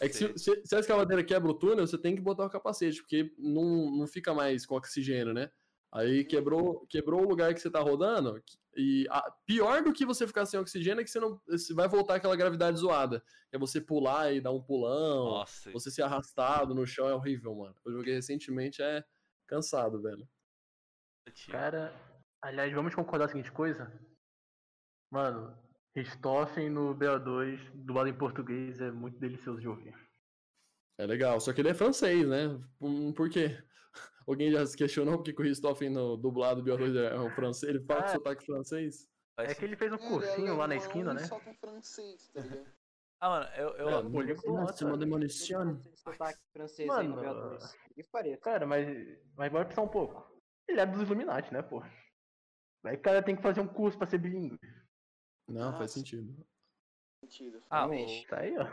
É 0.00 0.08
que 0.08 0.14
se, 0.14 0.36
se- 0.36 0.62
se 0.64 0.76
a 0.76 0.80
escavadeira 0.80 1.24
quebra 1.24 1.50
o 1.50 1.54
túnel, 1.58 1.86
você 1.86 1.96
tem 1.98 2.14
que 2.14 2.20
botar 2.22 2.44
o 2.46 2.50
capacete, 2.50 3.00
porque 3.00 3.32
não, 3.38 3.90
não 3.96 4.06
fica 4.06 4.34
mais 4.34 4.66
com 4.66 4.74
oxigênio, 4.76 5.32
né? 5.32 5.50
Aí 5.90 6.24
quebrou, 6.24 6.86
quebrou 6.88 7.22
o 7.24 7.28
lugar 7.28 7.54
que 7.54 7.60
você 7.60 7.70
tá 7.70 7.80
rodando, 7.80 8.42
e 8.78 9.06
a- 9.10 9.30
pior 9.44 9.82
do 9.82 9.92
que 9.92 10.06
você 10.06 10.26
ficar 10.26 10.46
sem 10.46 10.58
oxigênio 10.58 11.00
é 11.00 11.04
que 11.04 11.10
você 11.10 11.18
não 11.20 11.40
você 11.48 11.74
vai 11.74 11.88
voltar 11.88 12.14
aquela 12.14 12.36
gravidade 12.36 12.78
zoada. 12.78 13.22
É 13.52 13.58
você 13.58 13.80
pular 13.80 14.32
e 14.32 14.40
dar 14.40 14.52
um 14.52 14.62
pulão, 14.62 15.24
Nossa, 15.30 15.70
você 15.72 15.90
ser 15.90 16.02
arrastado 16.02 16.74
no 16.74 16.86
chão 16.86 17.08
é 17.08 17.14
horrível, 17.14 17.54
mano. 17.54 17.74
Eu 17.84 17.92
joguei 17.92 18.14
recentemente, 18.14 18.80
é 18.80 19.04
cansado, 19.46 20.00
velho. 20.00 20.28
cara, 21.50 21.92
aliás, 22.40 22.72
vamos 22.72 22.94
concordar 22.94 23.24
a 23.26 23.28
seguinte 23.28 23.50
coisa? 23.52 23.92
Mano, 25.10 25.56
Richthofen 25.96 26.70
no 26.70 26.94
BO2, 26.94 27.58
dublado 27.74 28.08
em 28.08 28.16
português, 28.16 28.80
é 28.80 28.90
muito 28.90 29.18
delicioso 29.18 29.60
de 29.60 29.68
ouvir. 29.68 29.94
É 30.98 31.06
legal, 31.06 31.40
só 31.40 31.52
que 31.52 31.60
ele 31.60 31.68
é 31.70 31.74
francês, 31.74 32.26
né? 32.28 32.60
Por 33.16 33.30
quê? 33.30 33.62
Alguém 34.28 34.52
já 34.52 34.64
se 34.66 34.76
questionou 34.76 35.16
por 35.16 35.24
que 35.24 35.40
o 35.40 35.44
Ristoffen 35.44 35.88
no 35.88 36.16
dublado 36.16 36.62
BO2 36.62 36.94
é 36.96 37.18
um 37.18 37.30
francês? 37.30 37.74
Ele 37.74 37.84
fala 37.84 38.02
com 38.02 38.06
Ah. 38.08 38.12
sotaque 38.12 38.44
francês? 38.44 39.08
Faz 39.34 39.50
É 39.50 39.54
que 39.54 39.64
ele 39.64 39.76
fez 39.76 39.90
um 39.92 39.96
é 39.96 39.98
cursinho 40.08 40.48
lá 40.56 40.66
na 40.68 40.74
alemão 40.74 40.76
esquina, 40.86 41.12
e 41.12 41.14
né? 41.14 41.24
Só 41.24 41.40
com 41.40 41.54
francês, 41.54 42.28
tá 42.28 42.40
ligado? 42.42 42.66
Ah, 43.20 43.28
mano, 43.30 43.46
eu. 43.56 43.68
eu- 43.76 43.88
É, 43.88 44.02
pô, 44.02 44.20
ele 44.22 44.34
não 44.34 44.42
gosta. 44.56 44.76
se 44.76 44.84
manda 44.84 45.06
munição. 45.06 45.80
Esse 45.92 46.02
sotaque 46.02 46.38
francês 46.52 46.90
aí 46.90 47.08
no 47.08 47.16
Mano, 47.16 47.28
BO2. 47.56 47.74
Que 47.94 48.02
faria. 48.04 48.36
Cara, 48.38 48.66
mas, 48.66 48.86
mas 49.34 49.50
bora 49.50 49.64
pensar 49.64 49.82
um 49.82 49.88
pouco. 49.88 50.38
Ele 50.68 50.80
é 50.80 50.86
dos 50.86 51.00
Illuminati, 51.00 51.52
né, 51.52 51.62
pô? 51.62 51.82
Aí 52.84 52.96
o 52.96 53.00
cara 53.02 53.22
tem 53.22 53.34
que 53.34 53.42
fazer 53.42 53.60
um 53.60 53.66
curso 53.66 53.96
pra 53.96 54.06
ser 54.06 54.18
bilíngue. 54.18 54.58
Não, 55.48 55.70
faz 55.72 55.80
Nossa. 55.80 55.94
sentido. 55.94 56.46
Mentira. 57.22 57.60
ah, 57.70 57.86
o- 57.86 58.26
Tá 58.28 58.40
aí, 58.40 58.54
ó. 58.58 58.64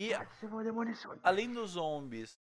E 0.00 0.08
Você 0.14 0.46
vai 0.46 0.64
demolição. 0.64 1.18
além 1.22 1.52
dos 1.52 1.72
zombies, 1.72 2.36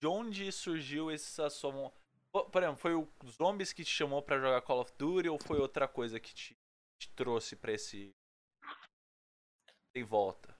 de 0.00 0.06
onde 0.06 0.50
surgiu 0.52 1.10
essa 1.10 1.50
sua. 1.50 1.92
Por 2.32 2.62
exemplo, 2.62 2.76
foi 2.76 2.94
os 2.94 3.34
zombies 3.36 3.72
que 3.72 3.84
te 3.84 3.90
chamou 3.90 4.22
pra 4.22 4.38
jogar 4.38 4.62
Call 4.62 4.80
of 4.80 4.92
Duty 4.98 5.28
ou 5.28 5.38
foi 5.38 5.58
outra 5.58 5.86
coisa 5.86 6.18
que 6.18 6.34
te, 6.34 6.56
te 6.98 7.08
trouxe 7.14 7.54
pra 7.54 7.72
esse. 7.72 8.12
Em 9.94 10.02
volta? 10.02 10.54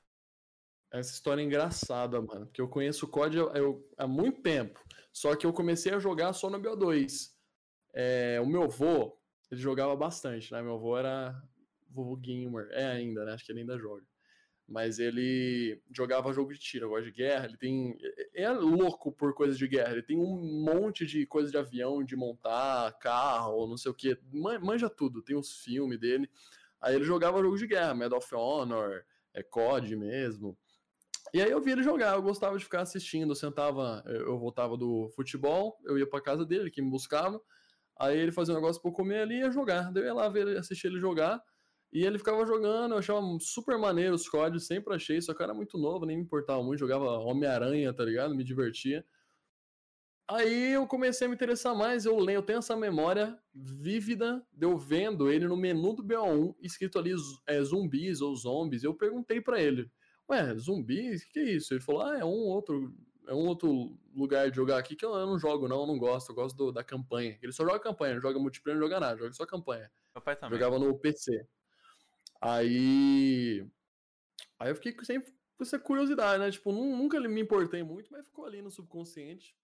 Essa 0.92 1.12
história 1.12 1.42
é 1.42 1.44
engraçada, 1.44 2.20
mano. 2.22 2.46
Porque 2.46 2.60
eu 2.60 2.68
conheço 2.68 3.06
o 3.06 3.08
COD 3.08 3.36
eu- 3.36 3.90
há 3.98 4.06
muito 4.06 4.40
tempo. 4.42 4.80
Só 5.12 5.34
que 5.34 5.44
eu 5.44 5.52
comecei 5.52 5.92
a 5.92 5.98
jogar 5.98 6.32
só 6.32 6.48
no 6.48 6.60
BO2. 6.60 7.34
É, 7.92 8.40
o 8.40 8.46
meu 8.46 8.62
avô, 8.64 9.18
ele 9.50 9.60
jogava 9.60 9.96
bastante, 9.96 10.52
né? 10.52 10.62
Meu 10.62 10.74
avô 10.74 10.96
era 10.96 11.34
vovô 11.90 12.16
gamer. 12.16 12.68
É 12.70 12.86
ainda, 12.86 13.24
né? 13.24 13.32
Acho 13.32 13.44
que 13.44 13.50
ele 13.50 13.60
ainda 13.60 13.76
joga. 13.76 14.06
Mas 14.66 14.98
ele 14.98 15.82
jogava 15.92 16.32
jogo 16.32 16.52
de 16.52 16.58
tiro, 16.58 16.88
gosta 16.88 17.04
de 17.04 17.12
guerra. 17.12 17.44
Ele 17.46 17.56
tem. 17.56 17.98
É 18.34 18.50
louco 18.50 19.12
por 19.12 19.34
coisas 19.34 19.58
de 19.58 19.68
guerra. 19.68 19.92
Ele 19.92 20.02
tem 20.02 20.18
um 20.18 20.64
monte 20.64 21.04
de 21.04 21.26
coisa 21.26 21.50
de 21.50 21.58
avião, 21.58 22.02
de 22.02 22.16
montar, 22.16 22.92
carro, 22.98 23.66
não 23.66 23.76
sei 23.76 23.92
o. 23.92 23.96
Man- 24.32 24.60
Manja 24.60 24.88
tudo. 24.88 25.22
Tem 25.22 25.36
os 25.36 25.58
filmes 25.58 25.98
dele. 26.00 26.30
Aí 26.80 26.94
ele 26.94 27.04
jogava 27.04 27.40
jogo 27.42 27.56
de 27.56 27.66
guerra, 27.66 27.94
Medal 27.94 28.18
of 28.18 28.34
Honor, 28.34 29.04
é 29.32 29.42
COD 29.42 29.96
mesmo. 29.96 30.56
E 31.32 31.42
aí 31.42 31.50
eu 31.50 31.60
vi 31.60 31.72
ele 31.72 31.82
jogar, 31.82 32.14
eu 32.14 32.22
gostava 32.22 32.56
de 32.56 32.62
ficar 32.64 32.82
assistindo, 32.82 33.32
eu 33.32 33.34
sentava, 33.34 34.04
eu 34.06 34.38
voltava 34.38 34.76
do 34.76 35.08
futebol, 35.16 35.78
eu 35.84 35.98
ia 35.98 36.06
pra 36.08 36.20
casa 36.20 36.44
dele, 36.44 36.70
que 36.70 36.80
me 36.82 36.90
buscava, 36.90 37.40
aí 37.98 38.18
ele 38.18 38.30
fazia 38.30 38.52
um 38.54 38.56
negócio 38.58 38.80
eu 38.84 38.92
comer 38.92 39.20
ali 39.22 39.36
e 39.36 39.38
ia 39.40 39.50
jogar. 39.50 39.90
Daí 39.92 40.02
eu 40.02 40.06
ia 40.06 40.14
lá 40.14 40.28
ver 40.28 40.56
assistir 40.58 40.86
ele 40.88 41.00
jogar, 41.00 41.42
e 41.94 42.04
ele 42.04 42.18
ficava 42.18 42.44
jogando, 42.44 42.92
eu 42.92 42.98
achava 42.98 43.20
super 43.38 43.78
maneiro 43.78 44.16
os 44.16 44.28
códigos, 44.28 44.66
sempre 44.66 44.92
achei, 44.92 45.22
só 45.22 45.32
que 45.32 45.40
eu 45.40 45.44
era 45.44 45.54
muito 45.54 45.78
novo, 45.78 46.04
nem 46.04 46.16
me 46.16 46.24
importava 46.24 46.60
muito, 46.60 46.80
jogava 46.80 47.20
Homem-Aranha, 47.20 47.94
tá 47.94 48.04
ligado? 48.04 48.34
Me 48.34 48.42
divertia. 48.42 49.06
Aí 50.28 50.72
eu 50.72 50.88
comecei 50.88 51.26
a 51.26 51.28
me 51.28 51.36
interessar 51.36 51.72
mais, 51.72 52.04
eu 52.04 52.16
lembro, 52.18 52.32
eu 52.32 52.42
tenho 52.42 52.58
essa 52.58 52.74
memória 52.74 53.38
vívida 53.54 54.44
de 54.52 54.66
eu 54.66 54.76
vendo 54.76 55.30
ele 55.30 55.46
no 55.46 55.56
menu 55.56 55.94
do 55.94 56.02
BO1, 56.02 56.56
escrito 56.60 56.98
ali 56.98 57.14
é, 57.46 57.62
zumbis 57.62 58.20
ou 58.20 58.34
zombies. 58.34 58.82
Eu 58.82 58.94
perguntei 58.94 59.40
para 59.40 59.62
ele, 59.62 59.88
ué, 60.28 60.52
zumbis? 60.56 61.22
O 61.22 61.28
que 61.28 61.38
é 61.38 61.52
isso? 61.52 61.74
Ele 61.74 61.80
falou, 61.80 62.02
ah, 62.02 62.18
é 62.18 62.24
um 62.24 62.48
outro, 62.48 62.92
é 63.28 63.34
um 63.34 63.46
outro 63.46 63.96
lugar 64.12 64.50
de 64.50 64.56
jogar 64.56 64.78
aqui 64.78 64.96
que 64.96 65.04
eu, 65.04 65.12
não 65.12 65.38
jogo, 65.38 65.68
não, 65.68 65.82
eu 65.82 65.86
não 65.86 65.98
gosto, 65.98 66.30
eu 66.30 66.34
gosto 66.34 66.56
do, 66.56 66.72
da 66.72 66.82
campanha. 66.82 67.38
Ele 67.40 67.52
só 67.52 67.62
joga 67.62 67.78
campanha, 67.78 68.14
não 68.14 68.20
joga 68.20 68.40
multiplayer, 68.40 68.80
não 68.80 68.88
joga 68.88 68.98
nada, 68.98 69.16
joga 69.16 69.32
só 69.32 69.46
campanha. 69.46 69.88
Meu 70.12 70.22
pai 70.22 70.34
também. 70.34 70.58
Jogava 70.58 70.76
no 70.76 70.98
PC. 70.98 71.46
Aí. 72.44 73.66
Aí 74.58 74.70
eu 74.70 74.76
fiquei 74.76 74.94
sempre 75.04 75.32
com 75.56 75.64
essa 75.64 75.78
curiosidade, 75.78 76.42
né? 76.42 76.50
Tipo, 76.50 76.72
nunca 76.72 77.18
me 77.20 77.40
importei 77.40 77.82
muito, 77.82 78.12
mas 78.12 78.26
ficou 78.26 78.44
ali 78.44 78.60
no 78.60 78.70
subconsciente. 78.70 79.56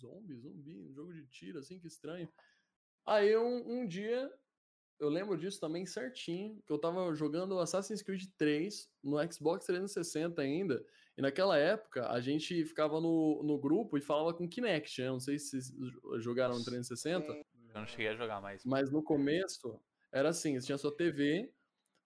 Zombie, 0.00 0.36
zumbi, 0.36 0.78
um 0.78 0.92
jogo 0.92 1.12
de 1.12 1.26
tiro, 1.26 1.58
assim, 1.58 1.78
que 1.78 1.86
estranho. 1.86 2.28
Aí 3.04 3.36
um, 3.36 3.80
um 3.80 3.86
dia, 3.86 4.30
eu 4.98 5.08
lembro 5.08 5.36
disso 5.36 5.60
também 5.60 5.86
certinho, 5.86 6.62
que 6.66 6.72
eu 6.72 6.78
tava 6.78 7.14
jogando 7.14 7.58
Assassin's 7.58 8.02
Creed 8.02 8.24
3 8.36 8.90
no 9.02 9.32
Xbox 9.32 9.66
360 9.66 10.40
ainda, 10.42 10.84
e 11.16 11.22
naquela 11.22 11.56
época 11.56 12.10
a 12.10 12.20
gente 12.20 12.64
ficava 12.64 13.00
no, 13.00 13.42
no 13.42 13.58
grupo 13.58 13.96
e 13.96 14.02
falava 14.02 14.34
com 14.34 14.48
Kinect, 14.48 15.00
né? 15.00 15.08
Não 15.08 15.20
sei 15.20 15.38
se 15.38 15.62
vocês 15.62 16.22
jogaram 16.22 16.58
no 16.58 16.64
360. 16.64 17.32
Eu 17.32 17.44
não 17.74 17.86
cheguei 17.86 18.08
a 18.08 18.16
jogar 18.16 18.40
mais. 18.40 18.64
Mas 18.64 18.90
no 18.90 19.02
começo, 19.02 19.80
era 20.12 20.30
assim, 20.30 20.58
você 20.58 20.66
tinha 20.66 20.78
sua 20.78 20.94
TV, 20.94 21.50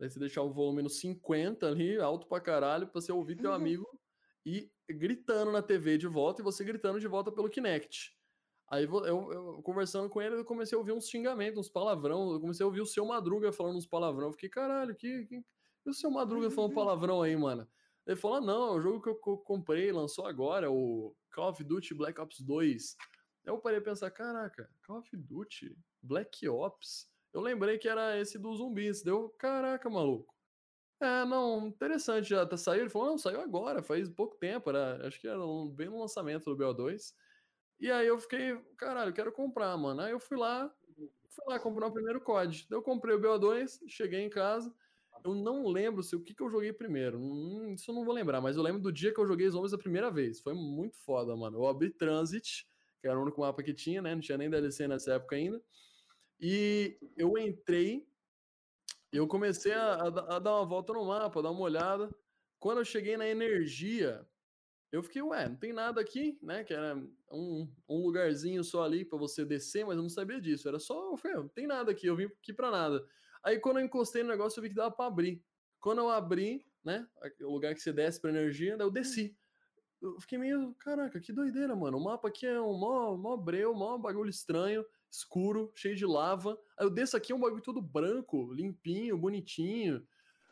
Daí 0.00 0.08
você 0.08 0.18
deixar 0.18 0.42
o 0.42 0.50
volume 0.50 0.80
no 0.80 0.88
50 0.88 1.68
ali, 1.68 1.98
alto 1.98 2.26
pra 2.26 2.40
caralho, 2.40 2.88
pra 2.88 2.98
você 2.98 3.12
ouvir 3.12 3.36
teu 3.36 3.52
amigo 3.52 3.86
e 4.46 4.72
gritando 4.88 5.52
na 5.52 5.60
TV 5.60 5.98
de 5.98 6.06
volta 6.06 6.40
e 6.40 6.44
você 6.44 6.64
gritando 6.64 6.98
de 6.98 7.06
volta 7.06 7.30
pelo 7.30 7.50
Kinect. 7.50 8.16
Aí 8.70 8.84
eu, 8.84 9.04
eu, 9.04 9.62
conversando 9.62 10.08
com 10.08 10.22
ele, 10.22 10.36
eu 10.36 10.44
comecei 10.44 10.74
a 10.74 10.78
ouvir 10.78 10.92
uns 10.92 11.06
xingamentos, 11.06 11.58
uns 11.58 11.68
palavrão. 11.68 12.32
Eu 12.32 12.40
comecei 12.40 12.64
a 12.64 12.66
ouvir 12.66 12.80
o 12.80 12.86
seu 12.86 13.04
Madruga 13.04 13.52
falando 13.52 13.76
uns 13.76 13.86
palavrão. 13.86 14.28
Eu 14.28 14.32
fiquei, 14.32 14.48
caralho, 14.48 14.96
que, 14.96 15.26
que... 15.26 15.44
E 15.84 15.90
o 15.90 15.92
seu 15.92 16.10
Madruga 16.10 16.50
falando 16.50 16.72
palavrão 16.72 17.20
aí, 17.20 17.36
mano? 17.36 17.68
Ele 18.06 18.16
falou: 18.16 18.38
ah, 18.38 18.40
não, 18.40 18.68
é 18.68 18.70
o 18.72 18.80
jogo 18.80 19.02
que 19.02 19.10
eu, 19.10 19.16
comprei, 19.16 19.92
lançou 19.92 20.24
agora, 20.24 20.70
o 20.70 21.14
Call 21.30 21.50
of 21.50 21.62
Duty 21.62 21.92
Black 21.92 22.18
Ops 22.18 22.40
2. 22.40 22.96
Aí 23.46 23.52
eu 23.52 23.58
parei 23.58 23.80
a 23.80 23.82
pensar: 23.82 24.10
caraca, 24.10 24.70
Call 24.86 25.00
of 25.00 25.14
Duty 25.14 25.76
Black 26.02 26.48
Ops? 26.48 27.09
Eu 27.32 27.40
lembrei 27.40 27.78
que 27.78 27.88
era 27.88 28.18
esse 28.18 28.38
dos 28.38 28.58
zumbis. 28.58 29.02
Deu, 29.02 29.30
caraca, 29.38 29.88
maluco. 29.88 30.34
É, 31.00 31.24
não, 31.24 31.68
interessante 31.68 32.28
já. 32.28 32.46
Tá, 32.46 32.56
saiu? 32.56 32.82
Ele 32.82 32.90
falou, 32.90 33.08
não, 33.08 33.18
saiu 33.18 33.40
agora, 33.40 33.82
faz 33.82 34.08
pouco 34.08 34.36
tempo. 34.36 34.70
Era, 34.70 35.06
acho 35.06 35.20
que 35.20 35.28
era 35.28 35.38
bem 35.72 35.88
no 35.88 36.00
lançamento 36.00 36.44
do 36.44 36.56
BO2. 36.56 37.14
E 37.80 37.90
aí 37.90 38.06
eu 38.06 38.18
fiquei, 38.18 38.58
caralho, 38.76 39.12
quero 39.12 39.32
comprar, 39.32 39.76
mano. 39.78 40.02
Aí 40.02 40.12
eu 40.12 40.20
fui 40.20 40.36
lá, 40.36 40.70
fui 41.30 41.44
lá 41.48 41.58
comprar 41.58 41.86
o 41.88 41.92
primeiro 41.92 42.20
COD. 42.20 42.66
Eu 42.70 42.82
comprei 42.82 43.14
o 43.16 43.20
BO2, 43.20 43.80
cheguei 43.88 44.20
em 44.20 44.30
casa. 44.30 44.72
Eu 45.24 45.34
não 45.34 45.66
lembro 45.68 46.02
se 46.02 46.16
o 46.16 46.22
que, 46.22 46.34
que 46.34 46.42
eu 46.42 46.50
joguei 46.50 46.72
primeiro. 46.72 47.18
Hum, 47.20 47.74
isso 47.74 47.90
eu 47.90 47.94
não 47.94 48.04
vou 48.04 48.14
lembrar, 48.14 48.40
mas 48.40 48.56
eu 48.56 48.62
lembro 48.62 48.80
do 48.80 48.92
dia 48.92 49.12
que 49.12 49.20
eu 49.20 49.26
joguei 49.26 49.48
Zombies 49.50 49.72
a 49.72 49.78
primeira 49.78 50.10
vez. 50.10 50.40
Foi 50.40 50.54
muito 50.54 50.96
foda, 50.98 51.36
mano. 51.36 51.58
Eu 51.58 51.66
abri 51.66 51.90
Transit, 51.90 52.66
que 53.00 53.08
era 53.08 53.18
o 53.18 53.22
único 53.22 53.40
mapa 53.40 53.62
que 53.62 53.74
tinha, 53.74 54.00
né? 54.02 54.14
Não 54.14 54.20
tinha 54.22 54.38
nem 54.38 54.48
DLC 54.50 54.88
nessa 54.88 55.14
época 55.14 55.36
ainda. 55.36 55.62
E 56.40 56.98
eu 57.18 57.36
entrei, 57.36 58.08
eu 59.12 59.28
comecei 59.28 59.72
a, 59.72 59.94
a, 59.94 60.38
dar 60.38 60.56
uma 60.56 60.64
volta 60.64 60.92
no 60.94 61.04
mapa, 61.04 61.42
dar 61.42 61.50
uma 61.50 61.60
olhada. 61.60 62.08
Quando 62.58 62.78
eu 62.78 62.84
cheguei 62.84 63.16
na 63.16 63.28
energia, 63.28 64.26
eu 64.90 65.02
fiquei, 65.02 65.20
ué, 65.20 65.48
não 65.48 65.56
tem 65.56 65.72
nada 65.72 66.00
aqui, 66.00 66.38
né? 66.42 66.64
Que 66.64 66.72
era 66.72 66.96
um, 67.30 67.70
um 67.86 68.02
lugarzinho 68.02 68.64
só 68.64 68.84
ali 68.84 69.04
para 69.04 69.18
você 69.18 69.44
descer, 69.44 69.84
mas 69.84 69.96
eu 69.96 70.02
não 70.02 70.08
sabia 70.08 70.40
disso. 70.40 70.66
Era 70.66 70.78
só, 70.78 71.10
eu 71.10 71.16
falei, 71.18 71.36
não 71.36 71.48
tem 71.48 71.66
nada 71.66 71.90
aqui, 71.90 72.06
eu 72.06 72.16
vim 72.16 72.24
aqui 72.24 72.54
para 72.54 72.70
nada. 72.70 73.06
Aí 73.42 73.58
quando 73.58 73.78
eu 73.78 73.84
encostei 73.84 74.22
no 74.22 74.30
negócio, 74.30 74.58
eu 74.58 74.62
vi 74.62 74.70
que 74.70 74.74
dava 74.74 74.90
para 74.90 75.06
abrir. 75.06 75.44
Quando 75.78 75.98
eu 75.98 76.08
abri, 76.08 76.66
né? 76.82 77.06
O 77.42 77.52
lugar 77.52 77.74
que 77.74 77.80
você 77.82 77.92
desce 77.92 78.18
para 78.18 78.30
energia, 78.30 78.78
daí 78.78 78.86
eu 78.86 78.90
desci. 78.90 79.36
Eu 80.00 80.18
fiquei 80.20 80.38
meio, 80.38 80.74
caraca, 80.76 81.20
que 81.20 81.32
doideira, 81.32 81.76
mano. 81.76 81.98
O 81.98 82.02
mapa 82.02 82.28
aqui 82.28 82.46
é 82.46 82.58
um 82.58 82.72
mó, 82.72 83.14
mó 83.14 83.36
breu, 83.36 83.74
mó 83.74 83.98
bagulho 83.98 84.30
estranho 84.30 84.82
escuro, 85.10 85.72
cheio 85.74 85.96
de 85.96 86.06
lava. 86.06 86.58
Aí 86.78 86.86
eu 86.86 86.90
desço 86.90 87.16
aqui, 87.16 87.32
é 87.32 87.34
um 87.34 87.40
bagulho 87.40 87.62
todo 87.62 87.82
branco, 87.82 88.52
limpinho, 88.52 89.18
bonitinho. 89.18 90.06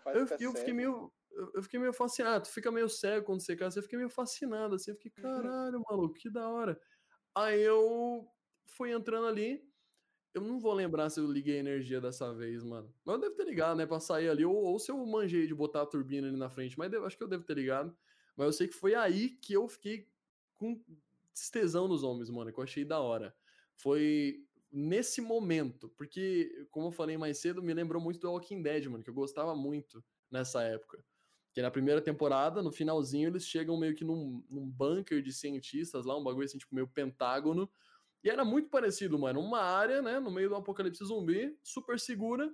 Eu, 0.06 0.26
eu, 0.40 0.52
fiquei 0.52 0.72
meio. 0.72 1.12
Eu 1.54 1.62
fiquei 1.62 1.78
meio 1.78 1.92
fascinado. 1.92 2.44
Tu 2.44 2.50
fica 2.52 2.70
meio 2.70 2.88
cego 2.88 3.26
quando 3.26 3.40
você 3.40 3.54
casa. 3.54 3.78
Eu 3.78 3.82
fiquei 3.82 3.98
meio 3.98 4.10
fascinado, 4.10 4.74
assim. 4.74 4.90
Eu 4.90 4.96
fiquei, 4.96 5.22
uhum. 5.22 5.42
caralho, 5.42 5.82
maluco, 5.88 6.14
que 6.14 6.30
da 6.30 6.48
hora. 6.48 6.80
Aí 7.34 7.60
eu 7.60 8.26
fui 8.66 8.92
entrando 8.92 9.26
ali. 9.26 9.66
Eu 10.34 10.42
não 10.42 10.58
vou 10.58 10.72
lembrar 10.72 11.10
se 11.10 11.20
eu 11.20 11.30
liguei 11.30 11.56
a 11.56 11.60
energia 11.60 12.00
dessa 12.00 12.32
vez, 12.34 12.62
mano. 12.62 12.92
Mas 13.04 13.14
eu 13.14 13.20
devo 13.20 13.34
ter 13.34 13.44
ligado, 13.44 13.76
né? 13.76 13.86
Pra 13.86 14.00
sair 14.00 14.28
ali. 14.28 14.44
Ou, 14.44 14.54
ou 14.54 14.78
se 14.78 14.90
eu 14.90 15.04
manjei 15.06 15.46
de 15.46 15.54
botar 15.54 15.82
a 15.82 15.86
turbina 15.86 16.28
ali 16.28 16.36
na 16.36 16.50
frente. 16.50 16.78
Mas 16.78 16.92
eu, 16.92 17.04
acho 17.04 17.16
que 17.16 17.22
eu 17.22 17.28
devo 17.28 17.44
ter 17.44 17.54
ligado. 17.54 17.96
Mas 18.36 18.46
eu 18.46 18.52
sei 18.52 18.68
que 18.68 18.74
foi 18.74 18.94
aí 18.94 19.30
que 19.30 19.52
eu 19.52 19.68
fiquei 19.68 20.08
com 20.54 20.82
tesão 21.52 21.88
nos 21.88 22.02
homens, 22.02 22.30
mano. 22.30 22.52
Que 22.52 22.58
eu 22.58 22.64
achei 22.64 22.84
da 22.84 23.00
hora. 23.00 23.34
Foi 23.74 24.44
nesse 24.70 25.20
momento, 25.20 25.88
porque, 25.90 26.66
como 26.70 26.88
eu 26.88 26.92
falei 26.92 27.16
mais 27.16 27.38
cedo, 27.38 27.62
me 27.62 27.74
lembrou 27.74 28.02
muito 28.02 28.20
do 28.20 28.30
Walking 28.30 28.62
Dead, 28.62 28.86
mano, 28.86 29.02
que 29.02 29.10
eu 29.10 29.14
gostava 29.14 29.54
muito 29.54 30.04
nessa 30.30 30.62
época. 30.62 31.02
Que 31.52 31.62
na 31.62 31.70
primeira 31.70 32.00
temporada, 32.00 32.62
no 32.62 32.70
finalzinho, 32.70 33.28
eles 33.28 33.46
chegam 33.46 33.76
meio 33.78 33.94
que 33.94 34.04
num, 34.04 34.44
num 34.48 34.68
bunker 34.68 35.22
de 35.22 35.32
cientistas 35.32 36.04
lá, 36.04 36.16
um 36.16 36.22
bagulho 36.22 36.44
assim, 36.44 36.58
tipo, 36.58 36.74
meio 36.74 36.86
pentágono. 36.86 37.70
E 38.22 38.28
era 38.28 38.44
muito 38.44 38.68
parecido, 38.68 39.18
mano. 39.18 39.40
Uma 39.40 39.60
área, 39.60 40.02
né, 40.02 40.20
no 40.20 40.30
meio 40.30 40.48
do 40.48 40.56
apocalipse 40.56 41.04
zumbi, 41.04 41.56
super 41.62 41.98
segura 41.98 42.52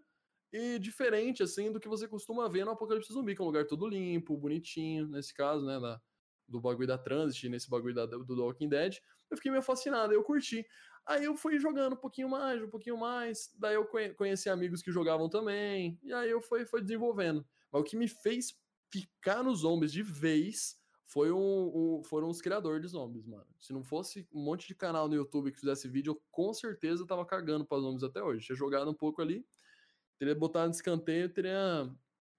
e 0.52 0.78
diferente, 0.78 1.42
assim, 1.42 1.72
do 1.72 1.80
que 1.80 1.88
você 1.88 2.06
costuma 2.06 2.48
ver 2.48 2.64
no 2.64 2.70
apocalipse 2.70 3.12
zumbi, 3.12 3.34
que 3.34 3.42
é 3.42 3.44
um 3.44 3.48
lugar 3.48 3.66
todo 3.66 3.88
limpo, 3.88 4.36
bonitinho, 4.36 5.08
nesse 5.08 5.34
caso, 5.34 5.66
né, 5.66 5.80
da, 5.80 6.00
do 6.46 6.60
bagulho 6.60 6.86
da 6.86 6.96
Transit, 6.96 7.48
nesse 7.48 7.68
bagulho 7.68 7.94
da, 7.94 8.06
do, 8.06 8.24
do 8.24 8.44
Walking 8.44 8.68
Dead. 8.68 8.98
Eu 9.30 9.36
fiquei 9.36 9.50
meio 9.50 9.62
fascinado, 9.62 10.12
eu 10.12 10.22
curti. 10.22 10.64
Aí 11.06 11.24
eu 11.24 11.36
fui 11.36 11.58
jogando 11.58 11.92
um 11.92 11.98
pouquinho 11.98 12.28
mais, 12.28 12.62
um 12.62 12.70
pouquinho 12.70 12.96
mais. 12.96 13.52
Daí 13.58 13.74
eu 13.74 13.86
conheci 14.16 14.48
amigos 14.48 14.82
que 14.82 14.90
jogavam 14.90 15.28
também. 15.28 15.98
E 16.02 16.12
aí 16.12 16.30
eu 16.30 16.40
fui, 16.40 16.64
fui 16.64 16.80
desenvolvendo. 16.80 17.46
Mas 17.70 17.82
o 17.82 17.84
que 17.84 17.96
me 17.96 18.08
fez 18.08 18.58
ficar 18.90 19.42
nos 19.42 19.60
zombies 19.60 19.92
de 19.92 20.02
vez 20.02 20.80
foi 21.06 21.30
um, 21.30 21.98
um, 21.98 22.02
foram 22.04 22.28
os 22.28 22.40
criadores 22.40 22.80
de 22.80 22.88
zombies, 22.88 23.26
mano. 23.26 23.46
Se 23.60 23.72
não 23.72 23.84
fosse 23.84 24.26
um 24.32 24.42
monte 24.42 24.66
de 24.66 24.74
canal 24.74 25.08
no 25.08 25.14
YouTube 25.14 25.52
que 25.52 25.60
fizesse 25.60 25.86
vídeo, 25.88 26.12
eu 26.12 26.22
com 26.30 26.54
certeza 26.54 27.06
tava 27.06 27.24
cagando 27.26 27.64
para 27.66 27.80
zombies 27.80 28.02
até 28.02 28.22
hoje. 28.22 28.46
Tinha 28.46 28.56
jogado 28.56 28.90
um 28.90 28.94
pouco 28.94 29.20
ali, 29.20 29.46
teria 30.18 30.34
botado 30.34 30.68
no 30.68 30.74
escanteio, 30.74 31.28
teria 31.28 31.90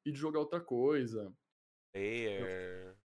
ido 0.04 0.18
jogar 0.18 0.40
outra 0.40 0.60
coisa. 0.60 1.32
Player. 1.94 2.98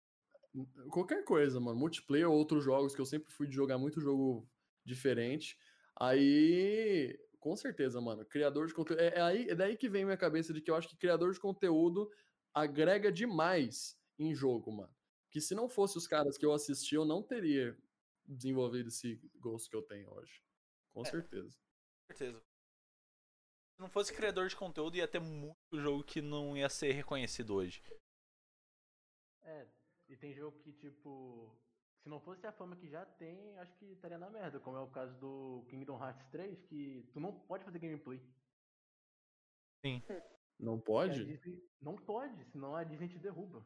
Qualquer 0.89 1.23
coisa, 1.25 1.59
mano. 1.59 1.77
Multiplayer, 1.77 2.29
outros 2.29 2.63
jogos 2.63 2.95
que 2.95 3.01
eu 3.01 3.05
sempre 3.05 3.31
fui 3.31 3.47
de 3.47 3.55
jogar 3.55 3.77
muito 3.77 3.99
jogo 3.99 4.47
diferente. 4.85 5.57
Aí, 5.99 7.17
com 7.39 7.55
certeza, 7.55 7.99
mano, 7.99 8.25
criador 8.25 8.67
de 8.67 8.73
conteúdo. 8.73 8.99
É, 8.99 9.07
é, 9.15 9.21
aí, 9.21 9.49
é 9.49 9.55
daí 9.55 9.77
que 9.77 9.89
vem 9.89 10.05
minha 10.05 10.17
cabeça 10.17 10.53
de 10.53 10.61
que 10.61 10.71
eu 10.71 10.75
acho 10.75 10.89
que 10.89 10.97
criador 10.97 11.33
de 11.33 11.39
conteúdo 11.39 12.09
agrega 12.53 13.11
demais 13.11 13.97
em 14.17 14.33
jogo, 14.33 14.71
mano. 14.71 14.93
Que 15.29 15.39
se 15.39 15.53
não 15.53 15.69
fosse 15.69 15.97
os 15.97 16.07
caras 16.07 16.37
que 16.37 16.45
eu 16.45 16.53
assisti, 16.53 16.95
eu 16.95 17.05
não 17.05 17.21
teria 17.21 17.77
desenvolvido 18.25 18.89
esse 18.89 19.21
gosto 19.35 19.69
que 19.69 19.75
eu 19.75 19.81
tenho 19.81 20.11
hoje. 20.11 20.41
Com 20.93 21.01
é, 21.01 21.05
certeza. 21.05 21.57
Com 22.07 22.15
certeza. 22.15 22.39
Se 23.75 23.81
não 23.81 23.89
fosse 23.89 24.13
criador 24.13 24.47
de 24.47 24.55
conteúdo, 24.55 24.97
ia 24.97 25.07
ter 25.07 25.19
muito 25.19 25.57
jogo 25.73 26.03
que 26.03 26.21
não 26.21 26.57
ia 26.57 26.69
ser 26.69 26.91
reconhecido 26.91 27.55
hoje. 27.55 27.81
É, 29.41 29.67
e 30.09 30.17
tem 30.17 30.33
jogo 30.33 30.59
que, 30.59 30.73
tipo, 30.73 31.55
se 32.01 32.09
não 32.09 32.19
fosse 32.19 32.45
a 32.45 32.51
fama 32.51 32.75
que 32.75 32.87
já 32.87 33.05
tem, 33.05 33.57
acho 33.59 33.75
que 33.77 33.85
estaria 33.91 34.17
na 34.17 34.29
merda, 34.29 34.59
como 34.59 34.77
é 34.77 34.81
o 34.81 34.87
caso 34.87 35.17
do 35.19 35.65
Kingdom 35.69 36.01
Hearts 36.01 36.25
3, 36.31 36.61
que 36.63 37.09
tu 37.13 37.19
não 37.19 37.33
pode 37.33 37.63
fazer 37.63 37.79
gameplay. 37.79 38.21
Sim. 39.81 40.01
Não 40.59 40.77
pode? 40.77 41.23
Disney, 41.23 41.63
não 41.79 41.95
pode, 41.95 42.43
senão 42.51 42.75
a 42.75 42.83
Disney 42.83 43.07
te 43.07 43.17
derruba. 43.17 43.65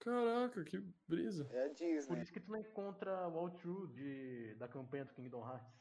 Caraca, 0.00 0.64
que 0.64 0.82
brisa. 1.06 1.48
É 1.52 1.66
a 1.66 1.68
Disney. 1.68 2.08
Por 2.08 2.18
isso 2.18 2.32
que 2.32 2.40
tu 2.40 2.50
não 2.50 2.58
encontra 2.58 3.28
o 3.28 3.34
walkthrough 3.34 3.86
de, 3.92 4.56
da 4.56 4.66
campanha 4.66 5.04
do 5.04 5.14
Kingdom 5.14 5.48
Hearts. 5.48 5.72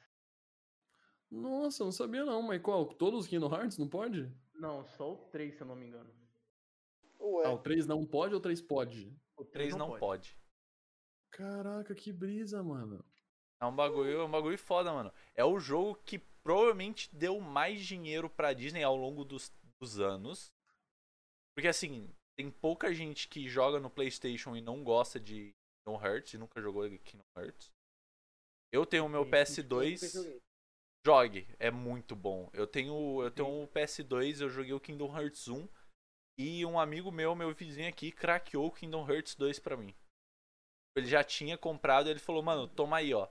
Nossa, 1.31 1.83
não 1.83 1.91
sabia 1.91 2.23
não, 2.23 2.43
mas 2.43 2.61
qual? 2.61 2.85
Todos 2.93 3.21
os 3.21 3.27
Kingdom 3.27 3.51
Hearts 3.51 3.79
não 3.79 3.87
pode? 3.89 4.31
Não, 4.53 4.85
só 4.85 5.13
o 5.13 5.17
3, 5.29 5.55
se 5.55 5.61
eu 5.61 5.67
não 5.67 5.75
me 5.75 5.87
engano. 5.87 6.13
Ué. 7.19 7.47
Ah, 7.47 7.51
o 7.51 7.57
3 7.57 7.87
não 7.87 8.05
pode 8.05 8.33
ou 8.33 8.39
o 8.39 8.43
3 8.43 8.61
pode? 8.61 9.11
O 9.35 9.45
3 9.45 9.71
não, 9.71 9.79
não 9.79 9.87
pode. 9.87 9.99
pode. 9.99 10.38
Caraca, 11.31 11.95
que 11.95 12.11
brisa, 12.11 12.61
mano. 12.63 13.03
É 13.61 13.65
um 13.65 13.75
bagulho, 13.75 14.21
é 14.21 14.23
um 14.23 14.31
bagulho 14.31 14.57
foda, 14.57 14.91
mano. 14.93 15.11
É 15.35 15.43
o 15.43 15.59
jogo 15.59 15.95
que 16.05 16.19
provavelmente 16.43 17.13
deu 17.13 17.39
mais 17.39 17.85
dinheiro 17.85 18.29
pra 18.29 18.53
Disney 18.53 18.83
ao 18.83 18.95
longo 18.95 19.25
dos, 19.25 19.51
dos 19.79 19.99
anos. 19.99 20.53
Porque 21.55 21.67
assim, 21.67 22.09
tem 22.37 22.49
pouca 22.49 22.93
gente 22.93 23.27
que 23.27 23.49
joga 23.49 23.79
no 23.79 23.89
PlayStation 23.89 24.55
e 24.55 24.61
não 24.61 24.83
gosta 24.83 25.19
de 25.19 25.53
Kingdom 25.85 26.01
Hearts 26.05 26.33
e 26.33 26.37
nunca 26.37 26.61
jogou 26.61 26.89
Kingdom 26.99 27.25
Hearts. 27.37 27.69
Eu 28.71 28.85
tenho 28.85 29.05
o 29.05 29.09
meu 29.09 29.25
Nunca 29.25 29.37
PS2. 29.37 30.13
joguei. 30.13 30.41
Jogue, 31.05 31.47
é 31.59 31.71
muito 31.71 32.15
bom. 32.15 32.49
Eu 32.53 32.67
tenho, 32.67 33.21
eu 33.21 33.31
tenho 33.31 33.47
um 33.47 33.67
PS2, 33.67 34.41
eu 34.41 34.49
joguei 34.49 34.73
o 34.73 34.79
Kingdom 34.79 35.17
Hearts 35.17 35.47
1 35.47 35.67
e 36.37 36.65
um 36.65 36.79
amigo 36.79 37.11
meu, 37.11 37.35
meu 37.35 37.53
vizinho 37.53 37.89
aqui, 37.89 38.11
craqueou 38.11 38.67
o 38.67 38.71
Kingdom 38.71 39.09
Hearts 39.09 39.35
2 39.35 39.59
pra 39.59 39.75
mim. 39.75 39.93
Ele 40.95 41.05
já 41.07 41.23
tinha 41.23 41.57
comprado, 41.57 42.09
ele 42.09 42.19
falou: 42.19 42.41
"Mano, 42.43 42.67
toma 42.67 42.97
aí, 42.97 43.13
ó". 43.13 43.27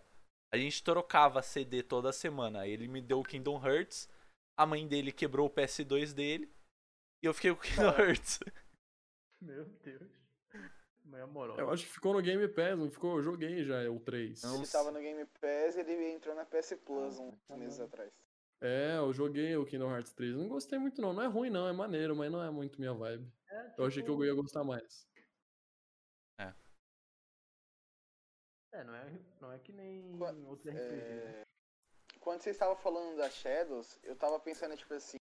A 0.53 0.57
gente 0.57 0.83
trocava 0.83 1.43
CD 1.43 1.83
toda 1.83 2.13
semana. 2.13 2.61
Aí 2.61 2.71
ele 2.71 2.89
me 2.89 3.03
deu 3.03 3.21
o 3.21 3.25
Kingdom 3.25 3.65
Hearts, 3.65 4.09
a 4.57 4.65
mãe 4.65 4.87
dele 4.87 5.13
quebrou 5.13 5.47
o 5.47 5.51
PS2 5.51 6.13
dele 6.15 6.51
e 7.23 7.27
eu 7.27 7.35
fiquei 7.35 7.53
com 7.55 7.59
o 7.59 7.63
Kingdom 7.63 7.91
Hearts. 7.91 8.41
Meu 9.41 9.65
Deus. 9.65 10.11
Mãe 11.05 11.23
amorosa. 11.23 11.61
Eu 11.61 11.71
acho 11.71 11.87
que 11.87 11.93
ficou 11.93 12.13
no 12.13 12.21
Game 12.21 12.47
Pass, 12.49 12.79
não 12.79 12.91
ficou? 12.91 13.17
Eu 13.17 13.23
joguei 13.23 13.65
já 13.65 13.89
o 13.91 13.99
3. 14.01 14.43
Não 14.43 14.57
Ele 14.57 14.67
tava 14.67 14.91
no 14.91 15.01
Game 15.01 15.25
Pass 15.41 15.77
e 15.77 15.81
ele 15.81 16.13
entrou 16.13 16.35
na 16.35 16.45
PS 16.45 16.77
Plus 16.85 17.19
Ah, 17.19 17.23
uns 17.23 17.59
meses 17.59 17.81
atrás. 17.81 18.13
É, 18.61 18.97
eu 18.99 19.13
joguei 19.13 19.57
o 19.57 19.65
Kingdom 19.65 19.91
Hearts 19.91 20.13
3. 20.13 20.35
Não 20.35 20.49
gostei 20.49 20.79
muito, 20.79 21.01
não. 21.01 21.13
Não 21.13 21.23
é 21.23 21.27
ruim, 21.27 21.49
não. 21.49 21.69
É 21.69 21.73
maneiro, 21.73 22.15
mas 22.15 22.31
não 22.31 22.43
é 22.43 22.51
muito 22.51 22.79
minha 22.79 22.93
vibe. 22.93 23.27
É, 23.49 23.75
Eu 23.79 23.87
achei 23.87 24.03
que 24.03 24.11
eu 24.11 24.15
tipo, 24.15 24.25
ia 24.25 24.35
gostar 24.35 24.65
mais. 24.65 25.07
É, 28.73 28.85
não 28.85 28.95
é, 28.95 29.13
não 29.41 29.53
é 29.53 29.59
que 29.59 29.73
nem 29.73 30.17
Qua- 30.19 30.35
outros 30.47 30.67
RPG. 30.67 31.15
né? 31.15 31.43
É, 31.43 32.19
Quando 32.21 32.43
você 32.43 32.51
estava 32.51 32.77
falando 32.77 33.17
da 33.17 33.31
Shadows, 33.31 33.99
eu 34.03 34.15
tava 34.15 34.39
pensando, 34.39 34.77
tipo 34.77 34.93
assim, 34.93 35.17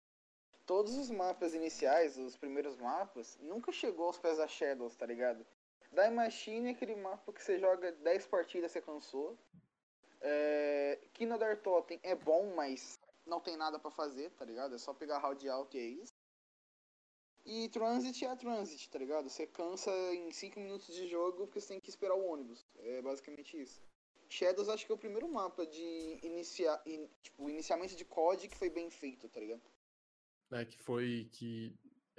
todos 0.65 0.97
os 0.97 1.11
mapas 1.11 1.53
iniciais, 1.55 2.17
os 2.17 2.37
primeiros 2.37 2.77
mapas, 2.79 3.37
nunca 3.41 3.71
chegou 3.73 4.07
aos 4.07 4.19
pés 4.19 4.39
da 4.39 4.49
Shadows, 4.49 4.97
tá 4.97 5.05
ligado? 5.05 5.45
Da 5.93 6.11
Machine 6.11 6.69
é 6.69 6.71
aquele 6.73 6.97
mapa 6.97 7.33
que 7.33 7.43
você 7.43 7.59
joga 7.59 7.93
10 7.93 8.27
partidas 8.27 8.73
você 8.73 8.81
cansou. 8.81 9.39
É, 10.21 10.99
Kinodar 11.13 11.61
Totem 11.61 12.01
é 12.03 12.15
bom, 12.15 12.55
mas 12.55 12.99
não 13.27 13.41
tem 13.41 13.57
nada 13.57 13.79
pra 13.79 13.91
fazer, 13.91 14.31
tá 14.31 14.45
ligado? 14.45 14.75
É 14.75 14.79
só 14.79 14.95
pegar 14.95 15.19
round 15.19 15.47
alto 15.49 15.77
e 15.77 15.81
é 15.81 15.85
isso. 15.85 16.14
E 17.47 17.69
Transit 17.69 18.25
é 18.25 18.35
Transit, 18.37 18.89
tá 18.91 18.99
ligado? 18.99 19.29
Você 19.29 19.47
cansa 19.47 19.91
em 20.15 20.31
5 20.33 20.59
minutos 20.59 20.95
de 20.95 21.07
jogo 21.09 21.47
porque 21.47 21.61
você 21.61 21.69
tem 21.69 21.81
que 21.81 21.91
esperar 21.91 22.15
o 22.15 22.25
ônibus. 22.27 22.67
É 22.79 23.03
basicamente 23.03 23.61
isso. 23.61 23.83
Shadows 24.31 24.69
acho 24.71 24.87
que 24.87 24.93
é 24.93 24.95
o 24.95 24.99
primeiro 24.99 25.29
mapa 25.31 25.67
de 25.67 26.19
iniciar, 26.23 26.83
in, 26.87 27.07
tipo, 27.23 27.49
iniciamento 27.51 27.95
de 27.95 28.05
COD 28.05 28.49
que 28.49 28.57
foi 28.57 28.71
bem 28.71 28.91
feito, 28.91 29.29
tá 29.29 29.39
ligado? 29.41 29.63
né, 30.51 30.65
que 30.65 30.79
foi 30.79 31.29
que 31.33 31.75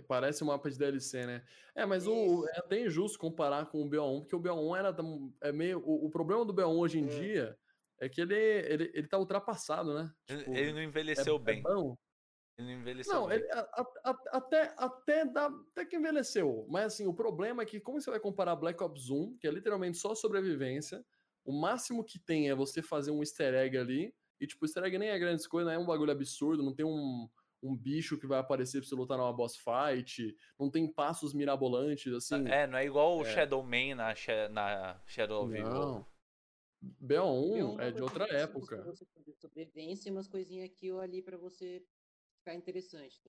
parece 0.07 0.43
um 0.43 0.47
mapa 0.47 0.69
de 0.69 0.77
DLC, 0.77 1.25
né? 1.25 1.43
É, 1.73 1.85
mas 1.85 2.05
o, 2.05 2.11
Isso. 2.11 2.49
é 2.49 2.57
até 2.59 2.79
injusto 2.81 3.17
comparar 3.17 3.65
com 3.67 3.81
o 3.81 3.89
BO1, 3.89 4.21
porque 4.21 4.35
o 4.35 4.39
BO1 4.39 4.77
era 4.77 4.93
tão- 4.93 5.33
é 5.41 5.51
meio 5.53 5.79
o, 5.79 6.05
o 6.07 6.09
problema 6.09 6.43
do 6.43 6.53
BO1 6.53 6.77
hoje 6.77 6.99
em 6.99 7.05
É. 7.05 7.07
dia 7.07 7.59
é 7.99 8.09
que 8.09 8.19
ele, 8.19 8.35
ele 8.35 8.91
ele 8.93 9.07
tá 9.07 9.17
ultrapassado, 9.17 9.93
né? 9.93 10.11
Ele- 10.27 10.39
Tipo, 10.39 10.53
ele 10.55 10.73
não 10.73 10.79
é- 10.79 10.83
envelheceu 10.83 11.35
é 11.37 11.39
bem. 11.39 11.61
bom. 11.61 11.95
Ele 12.57 12.67
não 12.73 12.79
envelheceu 12.81 13.13
Não, 13.13 13.31
ele, 13.31 13.49
a- 13.51 13.69
a- 14.03 14.19
até, 14.31 14.73
até, 14.77 15.25
dá, 15.25 15.47
até 15.71 15.85
que 15.85 15.97
envelheceu. 15.97 16.65
Mas 16.69 16.85
assim, 16.85 17.05
o 17.05 17.13
problema 17.13 17.61
é 17.63 17.65
que, 17.65 17.79
como 17.79 17.99
você 17.99 18.09
vai 18.09 18.19
comparar 18.19 18.55
Black 18.55 18.81
Ops 18.81 19.09
1, 19.09 19.37
que 19.37 19.47
é 19.47 19.51
literalmente 19.51 19.97
só 19.97 20.15
sobrevivência, 20.15 21.05
o 21.43 21.51
máximo 21.51 22.03
que 22.03 22.17
tem 22.17 22.49
é 22.49 22.55
você 22.55 22.81
fazer 22.81 23.11
um 23.11 23.19
easter 23.21 23.53
egg 23.53 23.77
ali, 23.77 24.15
e 24.39 24.47
tipo, 24.47 24.63
o 24.63 24.65
easter 24.65 24.83
egg 24.83 24.97
nem 24.97 25.09
é 25.09 25.19
grandes 25.19 25.45
coisas, 25.45 25.71
não 25.71 25.79
é 25.79 25.83
um 25.83 25.85
bagulho 25.85 26.11
absurdo, 26.11 26.63
não 26.63 26.73
tem 26.73 26.85
um, 26.85 27.27
um 27.61 27.75
bicho 27.75 28.17
que 28.17 28.25
vai 28.25 28.39
aparecer 28.39 28.79
pra 28.79 28.87
você 28.87 28.95
lutar 28.95 29.17
numa 29.17 29.33
boss 29.33 29.57
fight, 29.57 30.35
não 30.57 30.71
tem 30.71 30.87
passos 30.91 31.33
mirabolantes, 31.33 32.13
assim. 32.13 32.47
É, 32.47 32.65
não 32.65 32.77
é 32.77 32.85
igual 32.85 33.17
o 33.17 33.25
é. 33.25 33.33
Shadow 33.33 33.61
Man 33.63 33.95
na, 33.95 34.13
na 34.49 35.01
Shadow 35.05 35.43
of 35.45 35.53
Evil. 35.53 35.69
não. 35.69 36.15
BO1 37.01 37.77
Tem 37.77 37.85
é 37.87 37.91
de 37.91 38.01
outra 38.01 38.25
época. 38.31 38.83
você 38.83 39.05
Sobrevivência 39.39 40.09
e 40.09 40.11
umas 40.11 40.27
coisinhas 40.27 40.69
aqui 40.69 40.91
ou 40.91 40.99
ali 40.99 41.21
pra 41.21 41.35
você 41.35 41.83
ficar 42.45 42.53
interessante. 42.53 43.19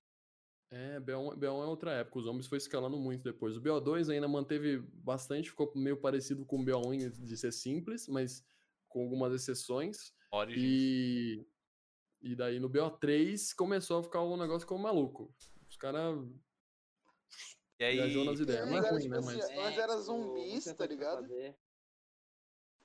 É, 0.69 0.99
BO1, 0.99 1.37
BO1 1.37 1.63
é 1.63 1.65
outra 1.65 1.91
época, 1.93 2.19
os 2.19 2.25
zombies 2.25 2.47
foi 2.47 2.57
escalando 2.57 2.97
muito 2.97 3.23
depois. 3.23 3.57
O 3.57 3.61
BO2 3.61 4.13
ainda 4.13 4.27
manteve 4.27 4.79
bastante, 4.93 5.49
ficou 5.49 5.71
meio 5.75 5.97
parecido 5.97 6.45
com 6.45 6.61
o 6.61 6.65
BO1 6.65 7.09
de 7.09 7.37
ser 7.37 7.51
simples, 7.51 8.07
mas 8.07 8.45
com 8.87 9.01
algumas 9.01 9.33
exceções. 9.33 10.13
Origins. 10.31 10.61
E, 10.61 11.47
e 12.21 12.35
daí 12.35 12.59
no 12.59 12.69
BO3 12.69 13.55
começou 13.55 13.99
a 13.99 14.03
ficar 14.03 14.21
um 14.21 14.37
negócio 14.37 14.61
ficou 14.61 14.77
maluco. 14.77 15.33
Os 15.69 15.77
caras 15.77 16.19
E 17.79 17.83
aí, 17.83 17.95
viajou 17.95 18.25
nas 18.25 18.39
ideias. 18.39 18.69
Não 18.69 18.77
é 18.77 18.89
ruim, 18.89 19.01
tipo 19.01 19.13
né? 19.13 19.19
assim, 19.19 19.37
Mas 19.37 19.67
Antes 19.67 19.79
era 19.79 19.93
tipo, 19.93 20.03
zumbis, 20.03 20.65
tá 20.65 20.85
ligado? 20.85 21.55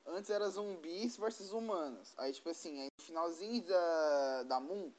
Antes 0.07 0.31
era 0.31 0.49
zumbis 0.51 1.17
versus 1.17 1.51
humanos. 1.51 2.17
Aí, 2.17 2.33
tipo 2.33 2.49
assim, 2.49 2.81
aí 2.81 2.89
no 2.97 3.05
finalzinho 3.05 3.65
da, 3.65 4.43
da 4.45 4.61
Moon, 4.61 4.93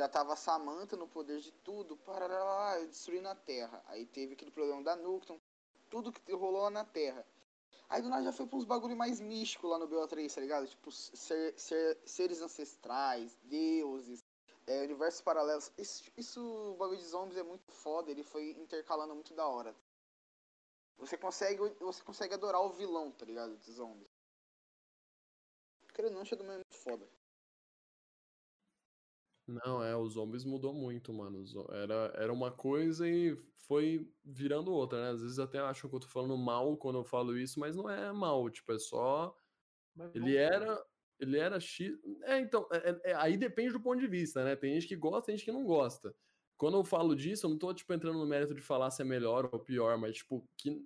já 0.00 0.08
tava 0.08 0.34
Samantha 0.34 0.96
no 0.96 1.06
poder 1.06 1.40
de 1.40 1.52
tudo, 1.52 1.94
parará, 1.94 2.78
destruindo 2.86 3.28
a 3.28 3.34
Terra. 3.34 3.82
Aí 3.86 4.06
teve 4.06 4.32
aquele 4.32 4.50
problema 4.50 4.82
da 4.82 4.96
Nucleon, 4.96 5.38
tudo 5.90 6.10
que 6.10 6.32
rolou 6.32 6.62
lá 6.62 6.70
na 6.70 6.86
Terra. 6.86 7.26
Aí 7.86 8.00
do 8.00 8.08
nada 8.08 8.24
já 8.24 8.32
foi 8.32 8.46
pra 8.46 8.56
uns 8.56 8.64
bagulho 8.64 8.96
mais 8.96 9.20
místico 9.20 9.66
lá 9.66 9.78
no 9.78 9.86
BO3, 9.86 10.34
tá 10.34 10.40
ligado? 10.40 10.66
Tipo, 10.66 10.90
ser, 10.90 11.52
ser- 11.58 11.98
seres 12.06 12.40
ancestrais, 12.40 13.36
deuses, 13.42 14.24
é, 14.66 14.82
universos 14.84 15.20
paralelos. 15.20 15.70
Isso, 16.16 16.40
o 16.40 16.76
bagulho 16.76 16.98
de 16.98 17.04
zombies 17.04 17.36
é 17.36 17.42
muito 17.42 17.70
foda, 17.70 18.10
ele 18.10 18.22
foi 18.22 18.52
intercalando 18.52 19.12
muito 19.14 19.34
da 19.34 19.46
hora. 19.46 19.76
Você 20.96 21.18
consegue, 21.18 21.58
você 21.78 22.02
consegue 22.02 22.32
adorar 22.32 22.62
o 22.62 22.70
vilão, 22.70 23.10
tá 23.10 23.26
ligado? 23.26 23.54
De 23.58 23.70
zombies. 23.70 24.08
Ou 25.98 26.10
não, 26.10 26.22
é 26.22 26.54
muito 26.56 26.76
foda. 26.78 27.19
Não, 29.64 29.82
é, 29.82 29.96
os 29.96 30.14
zombies 30.14 30.44
mudou 30.44 30.72
muito, 30.74 31.12
mano. 31.12 31.44
Zo- 31.44 31.66
Era, 31.72 32.12
era 32.16 32.32
uma 32.32 32.50
coisa 32.52 33.08
e 33.08 33.36
foi 33.58 34.10
virando 34.24 34.72
outra, 34.72 35.00
né? 35.02 35.10
Às 35.10 35.22
vezes 35.22 35.38
até 35.38 35.58
acham 35.58 35.88
que 35.90 35.96
eu 35.96 36.00
tô 36.00 36.08
falando 36.08 36.36
mal 36.36 36.76
quando 36.78 36.98
eu 36.98 37.04
falo 37.04 37.36
isso, 37.38 37.60
mas 37.60 37.76
não 37.76 37.88
é 37.88 38.12
mal, 38.12 38.48
tipo, 38.50 38.72
é 38.72 38.78
só 38.78 39.34
Mas 39.94 40.12
Ele 40.14 40.36
era. 40.36 40.84
Ele 41.20 41.38
era 41.38 41.60
X. 41.60 41.98
É, 42.24 42.38
então, 42.40 42.68
é- 42.72 42.90
é- 42.90 43.12
é- 43.12 43.14
aí 43.16 43.36
depende 43.38 43.72
do 43.74 43.80
ponto 43.82 44.00
de 44.00 44.08
vista, 44.08 44.44
né? 44.44 44.56
Tem 44.56 44.74
gente 44.74 44.88
que 44.88 44.96
gosta, 44.96 45.26
tem 45.26 45.36
gente 45.36 45.46
que 45.46 45.52
não 45.52 45.64
gosta. 45.64 46.14
Quando 46.56 46.78
eu 46.78 46.84
falo 46.84 47.14
disso, 47.16 47.46
eu 47.46 47.50
não 47.50 47.58
tô, 47.58 47.74
tipo, 47.74 47.92
entrando 47.94 48.18
no 48.18 48.26
mérito 48.26 48.54
de 48.54 48.62
falar 48.62 48.90
se 48.90 49.02
é 49.02 49.04
melhor 49.04 49.50
ou 49.52 49.60
pior, 49.60 49.98
mas, 49.98 50.16
tipo, 50.18 50.48
que. 50.58 50.84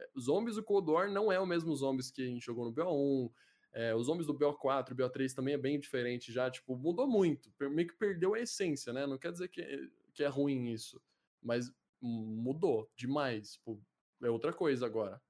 é, 0.00 0.08
Zombies 0.18 0.56
do 0.56 0.64
Cold 0.64 0.90
War 0.90 1.10
não 1.10 1.30
é 1.32 1.38
o 1.40 1.46
mesmo 1.46 1.74
zombies 1.76 2.10
que 2.10 2.22
a 2.22 2.26
gente 2.26 2.44
jogou 2.44 2.64
no 2.64 2.72
BO1. 2.72 3.32
É, 3.76 3.94
os 3.94 4.06
zombies 4.06 4.26
do 4.26 4.32
BO4, 4.32 4.94
BO3 4.94 5.34
também 5.34 5.52
é 5.52 5.58
bem 5.58 5.78
diferente 5.78 6.32
já, 6.32 6.50
tipo, 6.50 6.74
mudou 6.74 7.06
muito. 7.06 7.52
Meio 7.60 7.86
que 7.86 7.94
perdeu 7.94 8.32
a 8.32 8.40
essência, 8.40 8.90
né? 8.90 9.06
Não 9.06 9.18
quer 9.18 9.30
dizer 9.30 9.48
que, 9.48 9.60
é- 9.60 9.90
que 10.14 10.24
é 10.24 10.28
ruim 10.28 10.70
isso. 10.72 10.98
Mas 11.42 11.70
mudou 12.00 12.90
demais. 12.96 13.52
Tipo, 13.52 13.78
é 14.22 14.30
outra 14.30 14.50
coisa 14.50 14.86
agora. 14.86 15.22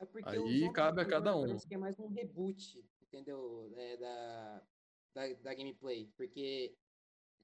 É 0.00 0.06
Aí 0.24 0.72
cabe 0.72 1.00
a 1.00 1.04
cada 1.04 1.36
um. 1.36 1.42
Parece 1.46 1.68
que 1.68 1.76
é 1.76 1.78
mais 1.78 1.96
um 2.00 2.08
reboot, 2.08 2.84
entendeu? 3.00 3.72
É, 3.76 3.96
da, 3.96 4.66
da, 5.14 5.32
da 5.34 5.54
gameplay. 5.54 6.10
Porque, 6.16 6.76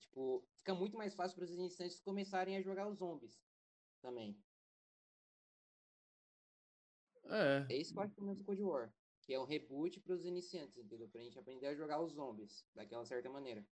tipo, 0.00 0.44
fica 0.56 0.74
muito 0.74 0.96
mais 0.96 1.14
fácil 1.14 1.36
para 1.36 1.44
os 1.44 1.52
iniciantes 1.52 2.00
começarem 2.00 2.56
a 2.56 2.62
jogar 2.62 2.88
os 2.88 2.98
zombies 2.98 3.40
também. 4.00 4.36
É. 7.26 7.64
É 7.70 7.76
isso 7.76 7.92
que 7.92 7.98
eu 8.00 8.02
acho 8.02 8.12
que 8.12 8.20
é 8.20 8.24
o 8.24 8.36
Cold 8.44 8.62
War. 8.64 8.92
Que 9.32 9.36
é 9.36 9.40
um 9.40 9.44
reboot 9.44 9.98
para 10.00 10.12
os 10.12 10.26
iniciantes, 10.26 10.76
entendeu? 10.76 11.08
Pra 11.08 11.22
gente 11.22 11.38
aprender 11.38 11.66
a 11.66 11.74
jogar 11.74 12.02
os 12.02 12.12
zombies 12.12 12.68
daquela 12.74 13.02
certa 13.06 13.30
maneira. 13.30 13.66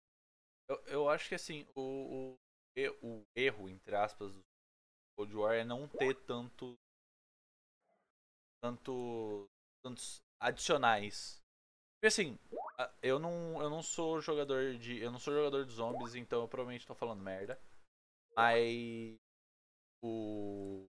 eu, 0.66 0.82
eu 0.86 1.08
acho 1.10 1.28
que 1.28 1.34
assim, 1.34 1.66
o, 1.74 2.38
o, 2.72 3.06
o 3.06 3.22
erro, 3.36 3.68
entre 3.68 3.94
aspas, 3.94 4.32
do 4.32 4.40
Cold 5.14 5.36
War 5.36 5.56
é 5.56 5.62
não 5.62 5.86
ter 5.86 6.14
tanto. 6.24 6.78
Tanto. 8.62 9.50
Tantos 9.84 10.22
adicionais. 10.40 11.42
Porque 11.96 12.06
assim, 12.06 12.38
eu 13.02 13.18
não, 13.18 13.60
eu 13.60 13.68
não 13.68 13.82
sou 13.82 14.18
jogador 14.18 14.78
de. 14.78 14.98
Eu 14.98 15.10
não 15.10 15.18
sou 15.18 15.34
jogador 15.34 15.66
de 15.66 15.72
zombies, 15.72 16.14
então 16.14 16.40
eu 16.40 16.48
provavelmente 16.48 16.86
tô 16.86 16.94
falando 16.94 17.22
merda. 17.22 17.60
Mas. 18.34 19.14
O. 20.02 20.86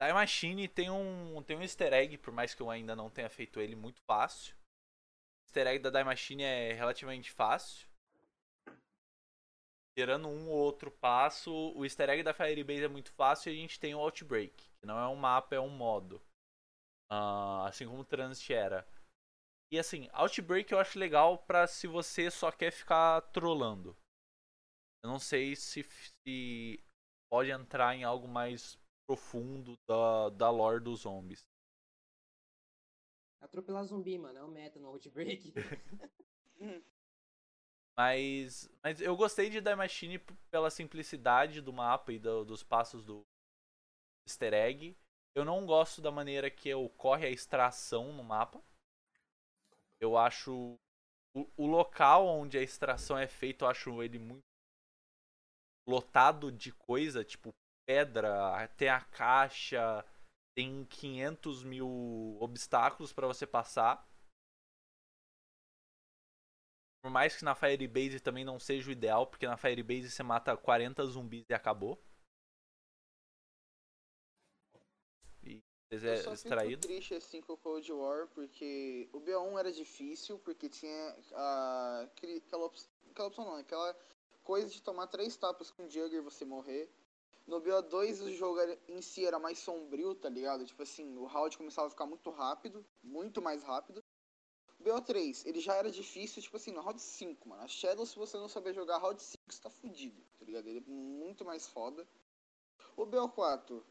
Time 0.00 0.12
Machine 0.12 0.68
tem 0.68 0.88
um, 0.90 1.42
tem 1.42 1.56
um 1.56 1.62
easter 1.62 1.92
egg, 1.92 2.16
por 2.18 2.32
mais 2.32 2.54
que 2.54 2.62
eu 2.62 2.70
ainda 2.70 2.94
não 2.94 3.10
tenha 3.10 3.28
feito 3.28 3.60
ele 3.60 3.74
muito 3.74 4.00
fácil. 4.02 4.54
O 4.54 5.48
easter 5.48 5.66
egg 5.66 5.78
da 5.80 5.90
Die 5.90 6.04
Machine 6.04 6.44
é 6.44 6.72
relativamente 6.72 7.32
fácil. 7.32 7.88
Tirando 9.98 10.28
um 10.28 10.48
ou 10.48 10.56
outro 10.56 10.92
passo, 10.92 11.52
o 11.74 11.84
easter 11.84 12.08
egg 12.10 12.22
da 12.22 12.32
Firebase 12.32 12.84
é 12.84 12.88
muito 12.88 13.10
fácil 13.12 13.52
e 13.52 13.56
a 13.56 13.60
gente 13.60 13.80
tem 13.80 13.96
o 13.96 13.98
Outbreak, 13.98 14.54
que 14.54 14.86
não 14.86 14.96
é 14.96 15.08
um 15.08 15.16
mapa, 15.16 15.56
é 15.56 15.60
um 15.60 15.68
modo. 15.68 16.22
Ah, 17.10 17.66
assim 17.66 17.84
como 17.84 18.02
o 18.02 18.04
Transit 18.04 18.52
era. 18.52 18.86
E 19.72 19.78
assim, 19.78 20.08
Outbreak 20.12 20.70
eu 20.70 20.78
acho 20.78 20.98
legal 20.98 21.38
pra 21.38 21.66
se 21.66 21.88
você 21.88 22.30
só 22.30 22.52
quer 22.52 22.70
ficar 22.70 23.20
trolando. 23.32 23.96
Eu 25.02 25.10
não 25.10 25.18
sei 25.18 25.56
se, 25.56 25.82
se 25.82 26.84
pode 27.28 27.50
entrar 27.50 27.96
em 27.96 28.04
algo 28.04 28.28
mais 28.28 28.78
profundo 29.08 29.74
da, 29.88 30.28
da 30.28 30.50
lore 30.50 30.80
dos 30.80 31.00
zombies. 31.00 31.42
Atropelar 33.40 33.84
zumbi, 33.84 34.18
mano, 34.18 34.38
é 34.38 34.42
o 34.42 34.48
meta 34.48 34.78
no 34.78 34.88
Outbreak. 34.88 35.54
Mas, 37.96 38.70
mas 38.80 39.00
eu 39.00 39.16
gostei 39.16 39.50
de 39.50 39.60
Die 39.60 39.74
Machine 39.74 40.20
pela 40.52 40.70
simplicidade 40.70 41.60
do 41.60 41.72
mapa 41.72 42.12
e 42.12 42.18
do- 42.18 42.44
dos 42.44 42.62
passos 42.62 43.04
do 43.04 43.26
easter 44.24 44.54
egg. 44.54 44.96
Eu 45.34 45.44
não 45.44 45.66
gosto 45.66 46.00
da 46.00 46.10
maneira 46.10 46.48
que 46.50 46.72
ocorre 46.74 47.26
a 47.26 47.30
extração 47.30 48.12
no 48.12 48.22
mapa. 48.22 48.62
Eu 50.00 50.16
acho 50.16 50.78
o, 51.34 51.48
o 51.56 51.66
local 51.66 52.26
onde 52.26 52.58
a 52.58 52.62
extração 52.62 53.18
é 53.18 53.26
feita, 53.26 53.64
eu 53.64 53.68
acho 53.68 54.02
ele 54.02 54.18
muito 54.18 54.44
lotado 55.86 56.52
de 56.52 56.72
coisa, 56.72 57.24
tipo 57.24 57.52
pedra, 57.88 58.68
tem 58.76 58.90
a 58.90 59.00
caixa, 59.00 60.04
tem 60.54 60.84
500 60.84 61.64
mil 61.64 62.36
obstáculos 62.38 63.14
pra 63.14 63.26
você 63.26 63.46
passar. 63.46 64.06
Por 67.02 67.10
mais 67.10 67.34
que 67.34 67.44
na 67.44 67.54
Firebase 67.54 68.20
também 68.20 68.44
não 68.44 68.58
seja 68.60 68.90
o 68.90 68.92
ideal, 68.92 69.26
porque 69.26 69.46
na 69.46 69.56
Firebase 69.56 70.10
você 70.10 70.22
mata 70.22 70.54
40 70.54 71.06
zumbis 71.06 71.46
e 71.48 71.54
acabou. 71.54 71.98
E 75.42 75.62
você 75.90 76.06
Eu 76.26 76.30
é 76.30 76.34
extraído. 76.34 76.82
fico 76.82 76.92
triste 76.92 77.14
assim 77.14 77.40
com 77.40 77.54
o 77.54 77.56
Cold 77.56 77.90
War, 77.92 78.28
porque 78.34 79.08
o 79.12 79.20
BO1 79.20 79.58
era 79.58 79.72
difícil, 79.72 80.38
porque 80.40 80.68
tinha 80.68 81.16
a, 81.32 82.02
aquela, 82.02 82.66
op- 82.66 82.76
aquela 83.10 83.28
opção 83.28 83.44
não, 83.46 83.56
aquela 83.56 83.96
coisa 84.44 84.70
de 84.70 84.82
tomar 84.82 85.06
três 85.06 85.36
tapas 85.36 85.70
com 85.70 85.84
o 85.84 85.90
Jugger 85.90 86.18
e 86.18 86.20
você 86.20 86.44
morrer. 86.44 86.90
No 87.48 87.62
BO2 87.62 88.20
o 88.20 88.30
jogo 88.30 88.60
em 88.86 89.00
si 89.00 89.24
era 89.24 89.38
mais 89.38 89.58
sombrio, 89.58 90.14
tá 90.14 90.28
ligado? 90.28 90.66
Tipo 90.66 90.82
assim, 90.82 91.16
o 91.16 91.24
round 91.24 91.56
começava 91.56 91.86
a 91.86 91.90
ficar 91.90 92.04
muito 92.04 92.28
rápido, 92.28 92.84
muito 93.02 93.40
mais 93.40 93.62
rápido. 93.62 94.04
O 94.78 94.84
BO3, 94.84 95.46
ele 95.46 95.58
já 95.58 95.74
era 95.74 95.90
difícil, 95.90 96.42
tipo 96.42 96.58
assim, 96.58 96.72
no 96.72 96.82
round 96.82 97.00
5, 97.00 97.48
mano. 97.48 97.62
A 97.62 97.66
Shadow, 97.66 98.04
se 98.04 98.16
você 98.16 98.36
não 98.36 98.50
saber 98.50 98.74
jogar 98.74 98.98
round 98.98 99.22
5, 99.22 99.38
você 99.48 99.62
tá 99.62 99.70
fudido, 99.70 100.22
tá 100.38 100.44
ligado? 100.44 100.68
Ele 100.68 100.80
é 100.80 100.90
muito 100.90 101.42
mais 101.42 101.66
foda. 101.66 102.06
O 102.94 103.06
BO4, 103.06 103.82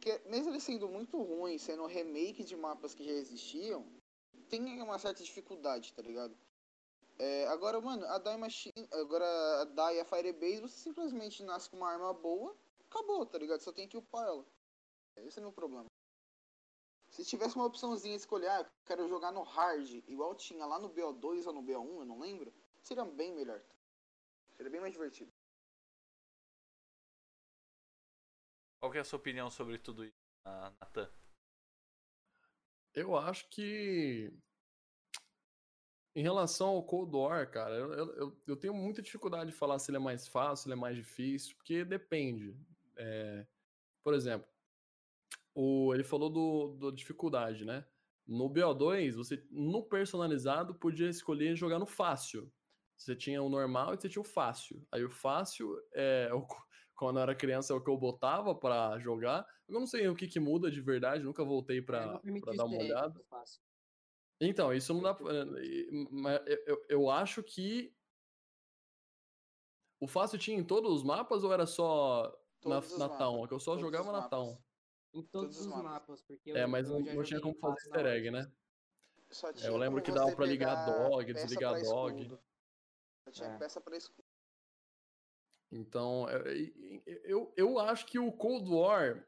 que 0.00 0.22
mesmo 0.30 0.50
ele 0.50 0.60
sendo 0.60 0.88
muito 0.88 1.20
ruim, 1.22 1.58
sendo 1.58 1.82
um 1.82 1.86
remake 1.86 2.42
de 2.42 2.56
mapas 2.56 2.94
que 2.94 3.04
já 3.04 3.12
existiam, 3.12 3.86
tem 4.48 4.80
uma 4.80 4.98
certa 4.98 5.22
dificuldade, 5.22 5.92
tá 5.92 6.00
ligado? 6.00 6.34
É, 7.18 7.46
agora, 7.48 7.78
mano, 7.82 8.06
a 8.06 8.18
Die 8.18 8.36
Machine, 8.38 8.88
agora 8.92 9.26
a 9.60 9.64
Die 9.66 9.96
e 9.98 10.00
a 10.00 10.04
Firebase, 10.06 10.62
você 10.62 10.78
simplesmente 10.78 11.42
nasce 11.42 11.68
com 11.68 11.76
uma 11.76 11.90
arma 11.90 12.14
boa, 12.14 12.56
acabou, 12.94 13.26
tá 13.26 13.38
ligado? 13.38 13.60
Só 13.60 13.72
tem 13.72 13.88
que 13.88 13.96
upar 13.96 14.26
ela. 14.26 14.46
Esse 15.16 15.38
é 15.38 15.42
o 15.42 15.44
meu 15.44 15.52
problema. 15.52 15.86
Se 17.10 17.24
tivesse 17.24 17.54
uma 17.56 17.66
opçãozinha 17.66 18.16
de 18.16 18.20
escolher, 18.22 18.48
ah, 18.48 18.60
eu 18.60 18.66
quero 18.84 19.08
jogar 19.08 19.30
no 19.32 19.42
hard, 19.42 19.88
igual 20.08 20.34
tinha 20.34 20.66
lá 20.66 20.78
no 20.78 20.88
BO2 20.88 21.46
ou 21.46 21.52
no 21.52 21.62
BO1, 21.62 22.00
eu 22.00 22.04
não 22.04 22.18
lembro, 22.18 22.52
seria 22.82 23.04
bem 23.04 23.32
melhor. 23.32 23.62
Seria 24.56 24.70
bem 24.70 24.80
mais 24.80 24.92
divertido. 24.92 25.32
Qual 28.80 28.90
que 28.90 28.98
é 28.98 29.00
a 29.00 29.04
sua 29.04 29.18
opinião 29.18 29.50
sobre 29.50 29.78
tudo 29.78 30.04
isso, 30.04 30.16
Na- 30.44 30.70
Natan? 30.80 31.10
Eu 32.92 33.16
acho 33.16 33.48
que. 33.48 34.32
Em 36.16 36.22
relação 36.22 36.68
ao 36.68 36.84
Cold 36.84 37.16
War, 37.16 37.50
cara, 37.50 37.74
eu, 37.74 37.92
eu- 37.92 38.14
eu, 38.16 38.42
eu 38.46 38.56
tenho 38.56 38.72
muita 38.74 39.02
dificuldade 39.02 39.50
de 39.50 39.56
falar 39.56 39.78
se 39.80 39.90
ele 39.90 39.96
é 39.96 40.00
mais 40.00 40.28
fácil, 40.28 40.62
se 40.64 40.68
ele 40.68 40.74
é 40.74 40.76
mais 40.80 40.96
difícil, 40.96 41.56
porque 41.56 41.84
depende. 41.84 42.56
É, 42.96 43.46
por 44.02 44.14
exemplo, 44.14 44.48
o, 45.54 45.94
ele 45.94 46.04
falou 46.04 46.30
do, 46.30 46.74
do 46.78 46.92
dificuldade, 46.92 47.64
né? 47.64 47.86
No 48.26 48.48
BO2, 48.48 49.14
você, 49.16 49.46
no 49.50 49.82
personalizado, 49.84 50.74
podia 50.74 51.08
escolher 51.08 51.54
jogar 51.56 51.78
no 51.78 51.86
fácil. 51.86 52.52
Você 52.96 53.14
tinha 53.14 53.42
o 53.42 53.48
normal 53.48 53.94
e 53.94 54.00
você 54.00 54.08
tinha 54.08 54.22
o 54.22 54.24
fácil. 54.24 54.86
Aí 54.90 55.04
o 55.04 55.10
fácil, 55.10 55.68
é, 55.92 56.30
quando 56.96 57.18
eu 57.18 57.22
era 57.22 57.34
criança, 57.34 57.72
é 57.72 57.76
o 57.76 57.82
que 57.82 57.90
eu 57.90 57.96
botava 57.98 58.54
pra 58.54 58.98
jogar. 58.98 59.46
Eu 59.68 59.74
não 59.78 59.86
sei 59.86 60.08
o 60.08 60.14
que, 60.14 60.26
que 60.28 60.40
muda 60.40 60.70
de 60.70 60.80
verdade, 60.80 61.24
nunca 61.24 61.44
voltei 61.44 61.82
pra 61.82 62.20
dar 62.56 62.64
uma 62.64 62.78
olhada. 62.84 63.20
Então, 64.40 64.72
isso 64.72 64.92
não 64.94 65.02
dá. 65.02 65.14
pra- 65.14 65.32
Mas 66.10 66.40
eu- 66.66 66.84
eu 66.88 67.10
acho 67.10 67.42
que. 67.42 67.94
O 70.00 70.06
fácil 70.08 70.38
tinha 70.38 70.58
em 70.58 70.64
todos 70.64 70.92
os 70.92 71.02
mapas 71.02 71.44
ou 71.44 71.52
era 71.52 71.66
só 71.66 72.32
na, 72.64 72.76
Todos 72.76 72.92
os 72.92 72.98
na 72.98 73.08
Town? 73.08 73.32
mapas, 73.32 73.44
É 73.44 73.48
que 73.48 73.54
eu 73.54 73.60
só 73.60 73.70
todos 73.72 73.80
jogava 73.82 74.04
os 74.06 74.12
na 74.12 74.20
mapas. 74.20 74.30
Town. 74.30 74.58
Em 75.12 75.22
Todos 75.22 75.30
todos 75.30 75.60
os 75.60 75.66
mapas. 75.66 75.84
mapas, 75.84 76.22
porque 76.22 76.50
É, 76.50 76.64
eu, 76.64 76.68
mas 76.68 76.88
eu 76.90 77.00
não, 77.00 77.22
tinha 77.22 77.40
como 77.40 77.54
fazer 77.58 77.76
easter 77.86 78.06
egg, 78.06 78.30
né? 78.30 78.52
Só 79.30 79.48
É, 79.50 79.68
eu 79.68 79.76
lembro 79.76 80.02
que 80.02 80.12
dava 80.12 80.34
pra 80.34 80.46
ligar 80.46 80.86
dog, 80.86 81.32
desligar 81.32 81.72
pra 81.74 81.82
dog. 81.82 82.38
Só 83.24 83.30
tinha 83.30 83.48
É. 83.48 83.58
peça 83.58 83.80
pra 83.80 83.96
escudo. 83.96 84.24
Então, 85.72 86.28
é, 86.28 86.42
eu, 87.24 87.52
eu 87.56 87.78
acho 87.80 88.06
que 88.06 88.18
o 88.18 88.30
Cold 88.32 88.68
War. 88.70 89.26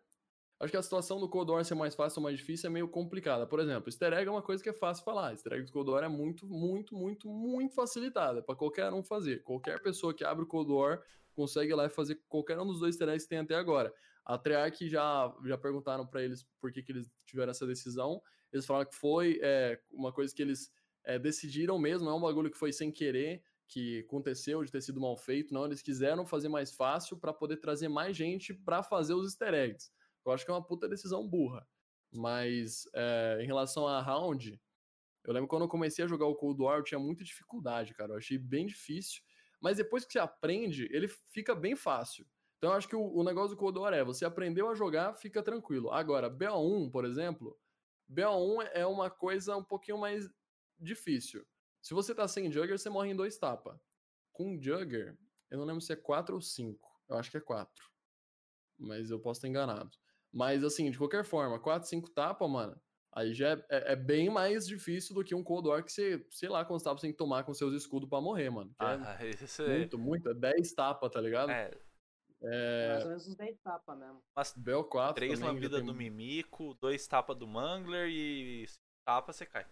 Acho 0.59 0.71
que 0.71 0.77
a 0.77 0.83
situação 0.83 1.21
do 1.21 1.29
Cold 1.29 1.51
War 1.51 1.65
ser 1.65 1.75
mais 1.75 1.95
fácil 1.95 2.21
ou 2.21 2.23
mais 2.23 2.39
difícil 2.39 2.69
é 2.69 2.73
meio 2.73 2.89
complicada. 2.89 3.47
Por 3.47 3.61
exemplo, 3.61 3.89
easter 3.91 4.13
egg 4.15 4.27
é 4.27 4.31
uma 4.31 4.43
coisa 4.43 4.63
que 4.63 4.71
é 4.71 4.73
fácil 4.73 5.05
falar. 5.05 5.33
Easter 5.33 5.53
egg 5.53 5.67
do 5.67 5.73
Cold 5.73 5.91
War 5.91 6.05
é 6.05 6.09
muito, 6.09 6.47
muito, 6.47 6.95
muito, 6.97 7.29
muito 7.29 7.75
facilitada 7.75 8.43
para 8.43 8.57
qualquer 8.57 8.91
um 8.93 9.03
fazer. 9.03 9.43
Qualquer 9.43 9.83
pessoa 9.83 10.15
que 10.15 10.25
abre 10.25 10.45
o 10.45 10.49
Cold 10.49 10.71
War 10.73 11.03
consegue 11.37 11.75
lá 11.75 11.89
fazer 11.89 12.21
qualquer 12.29 12.59
um 12.59 12.67
dos 12.67 12.81
dois 12.81 12.95
easter 12.95 13.09
eggs 13.09 13.25
que 13.25 13.29
tem 13.29 13.39
até 13.39 13.55
agora. 13.55 13.93
A 14.25 14.37
Treyarch 14.37 14.89
já, 14.89 15.33
já 15.45 15.57
perguntaram 15.57 16.05
para 16.07 16.23
eles 16.23 16.45
por 16.61 16.73
que, 16.73 16.83
que 16.83 16.91
eles 16.91 17.07
tiveram 17.25 17.51
essa 17.51 17.67
decisão. 17.67 18.21
Eles 18.53 18.67
falaram 18.67 18.89
que 18.89 18.97
foi 18.97 19.39
é, 19.43 19.81
uma 19.93 20.13
coisa 20.13 20.35
que 20.35 20.43
eles 20.43 20.73
é, 21.05 21.19
decidiram 21.19 21.79
mesmo, 21.79 22.09
é 22.09 22.15
um 22.15 22.21
bagulho 22.21 22.51
que 22.51 22.59
foi 22.59 22.73
sem 22.73 22.91
querer, 22.91 23.43
que 23.69 24.01
aconteceu 24.01 24.65
de 24.65 24.73
ter 24.73 24.81
sido 24.81 25.01
mal 25.01 25.17
feito. 25.17 25.55
Não, 25.55 25.67
eles 25.67 25.83
quiseram 25.83 26.27
fazer 26.27 26.49
mais 26.49 26.73
fácil 26.73 27.17
para 27.17 27.33
poder 27.33 27.59
trazer 27.59 27.89
mais 27.89 28.17
gente 28.17 28.53
para 28.53 28.83
fazer 28.83 29.15
os 29.15 29.27
easter 29.27 29.55
eggs. 29.55 29.93
Eu 30.25 30.33
acho 30.33 30.45
que 30.45 30.51
é 30.51 30.55
uma 30.55 30.65
puta 30.65 30.89
decisão 30.89 31.29
burra. 31.29 31.67
Mas 32.13 32.89
é, 32.95 33.39
em 33.43 33.47
relação 33.47 33.87
a 33.87 34.01
round, 34.01 34.61
eu 35.25 35.33
lembro 35.33 35.49
quando 35.49 35.63
eu 35.63 35.69
comecei 35.69 36.05
a 36.05 36.09
jogar 36.09 36.27
o 36.27 36.37
Cold 36.37 36.63
War, 36.63 36.79
eu 36.79 36.85
tinha 36.85 37.01
muita 37.01 37.25
dificuldade, 37.25 37.95
cara. 37.95 38.13
Eu 38.13 38.19
achei 38.19 38.39
bem 38.39 38.67
difícil. 38.67 39.23
Mas 39.61 39.77
depois 39.77 40.05
que 40.05 40.13
você 40.13 40.19
aprende, 40.19 40.89
ele 40.93 41.09
fica 41.09 41.55
bem 41.55 41.75
fácil. 41.75 42.27
Então 42.59 42.71
eu 42.71 42.77
acho 42.77 42.89
que 42.89 42.97
o, 42.97 43.15
o 43.15 43.23
negócio 43.23 43.51
do 43.51 43.57
Cold 43.57 43.79
War 43.79 43.93
é, 43.93 44.05
você 44.05 44.25
aprendeu 44.25 44.69
a 44.69 44.75
jogar, 44.75 45.15
fica 45.15 45.43
tranquilo. 45.43 45.91
Agora, 45.91 46.31
BO1, 46.31 46.91
por 46.91 47.05
exemplo, 47.05 47.59
BO1 48.11 48.71
é 48.73 48.87
uma 48.87 49.11
coisa 49.11 49.57
um 49.57 49.65
pouquinho 49.65 49.99
mais 49.99 50.29
difícil. 50.79 51.47
Se 51.83 51.95
você 51.95 52.15
tá 52.15 52.27
sem 52.27 52.51
Jugger, 52.51 52.79
você 52.79 52.91
morre 52.91 53.11
em 53.11 53.17
dois 53.17 53.39
tapas. 53.39 53.79
Com 54.33 54.61
Jugger, 54.61 55.17
eu 55.51 55.59
não 55.59 55.65
lembro 55.65 55.81
se 55.81 55.93
é 55.93 55.97
4 55.97 56.35
ou 56.35 56.41
5. 56.41 56.79
Eu 57.09 57.17
acho 57.17 57.31
que 57.31 57.37
é 57.37 57.41
4. 57.41 57.71
Mas 58.79 59.11
eu 59.11 59.21
posso 59.21 59.39
estar 59.39 59.49
enganado. 59.49 59.91
Mas 60.33 60.65
assim, 60.65 60.91
de 60.91 60.99
qualquer 60.99 61.25
forma, 61.25 61.59
4, 61.61 61.89
5 61.89 62.11
tapas, 62.11 62.51
mano, 62.51 62.81
aí 63.17 63.33
já 63.35 63.49
é, 63.51 63.67
é- 63.71 63.93
é 63.93 63.97
bem 63.97 64.29
mais 64.29 64.67
difícil 64.67 65.15
do 65.15 65.25
que 65.25 65.35
um 65.35 65.43
Cold 65.43 65.69
War 65.69 65.83
que 65.83 65.91
você, 65.91 66.25
sei 66.31 66.49
lá, 66.51 66.65
quantos 66.65 66.85
tapas 66.85 67.01
você 67.01 67.07
tem 67.07 67.13
que 67.13 67.19
tomar 67.19 67.45
com 67.45 67.55
seus 67.55 67.73
escudos 67.75 68.09
pra 68.09 68.21
morrer, 68.21 68.51
mano. 68.51 68.71
Que 68.71 68.77
Ah, 68.85 69.19
isso 69.43 69.63
é 69.63 69.65
é. 69.65 69.79
muito, 69.79 69.99
muito, 69.99 70.29
é 70.29 70.35
10 70.35 70.73
tapas, 70.75 71.11
tá 71.11 71.21
ligado? 71.21 71.51
É, 71.51 71.71
É, 72.43 72.89
Mais 72.89 73.03
ou 73.05 73.09
menos 73.09 73.27
uns 73.29 73.35
10 73.35 73.59
tapas 73.61 73.99
mesmo. 73.99 74.23
BO4 74.59 75.15
três 75.15 75.33
também 75.41 75.47
já 75.47 75.53
lambidas 75.55 75.79
tem 75.79 75.87
do 75.87 75.95
Mimico, 75.95 76.75
dois 76.75 77.07
tapas 77.09 77.37
do 77.39 77.47
Mangler 77.49 78.09
e 78.11 78.67
tapas 79.07 79.37
você 79.37 79.47
cai. 79.47 79.67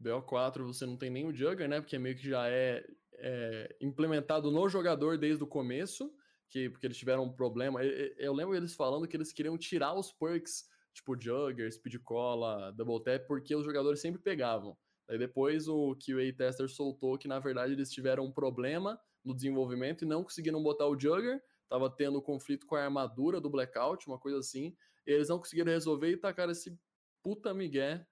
BO4 0.00 0.64
você 0.64 0.86
não 0.86 0.96
tem 0.96 1.10
nem 1.10 1.26
o 1.26 1.34
Jugger, 1.34 1.68
né? 1.68 1.80
Porque 1.80 1.98
meio 1.98 2.16
que 2.16 2.28
já 2.30 2.48
é, 2.48 2.86
é, 3.14 3.76
implementado 3.80 4.50
no 4.50 4.68
jogador 4.68 5.18
desde 5.18 5.42
o 5.42 5.46
começo, 5.48 6.14
que, 6.48 6.70
porque 6.70 6.86
eles 6.86 6.96
tiveram 6.96 7.24
um 7.24 7.32
problema. 7.32 7.82
Eu, 7.84 7.90
eu- 7.90 8.14
eu 8.18 8.32
lembro 8.32 8.54
eles 8.54 8.74
falando 8.76 9.08
que 9.08 9.16
eles 9.16 9.32
queriam 9.32 9.58
tirar 9.58 9.94
os 9.94 10.12
perks, 10.12 10.68
tipo 10.98 11.20
Jugger, 11.20 11.72
Speed 11.72 11.96
Cola, 12.02 12.72
Double 12.72 13.02
Tap, 13.02 13.26
porque 13.26 13.54
os 13.54 13.64
jogadores 13.64 14.00
sempre 14.00 14.20
pegavam. 14.20 14.76
Daí 15.06 15.18
depois 15.18 15.68
o 15.68 15.96
QA 15.96 16.32
Tester 16.36 16.68
soltou 16.68 17.16
que, 17.16 17.26
na 17.26 17.38
verdade, 17.38 17.72
eles 17.72 17.90
tiveram 17.90 18.24
um 18.26 18.32
problema 18.32 19.00
no 19.24 19.34
desenvolvimento 19.34 20.04
e 20.04 20.08
não 20.08 20.22
conseguiram 20.22 20.62
botar 20.62 20.86
o 20.86 20.98
Jugger. 20.98 21.42
Tava 21.68 21.90
tendo 21.90 22.20
conflito 22.20 22.66
com 22.66 22.74
a 22.76 22.84
armadura 22.84 23.40
do 23.40 23.50
Blackout, 23.50 24.06
uma 24.06 24.18
coisa 24.18 24.38
assim. 24.38 24.74
E 25.06 25.12
eles 25.12 25.28
não 25.28 25.38
conseguiram 25.38 25.72
resolver 25.72 26.10
e 26.10 26.16
tacaram 26.16 26.52
esse 26.52 26.78
puta 27.22 27.54
migué 27.54 28.06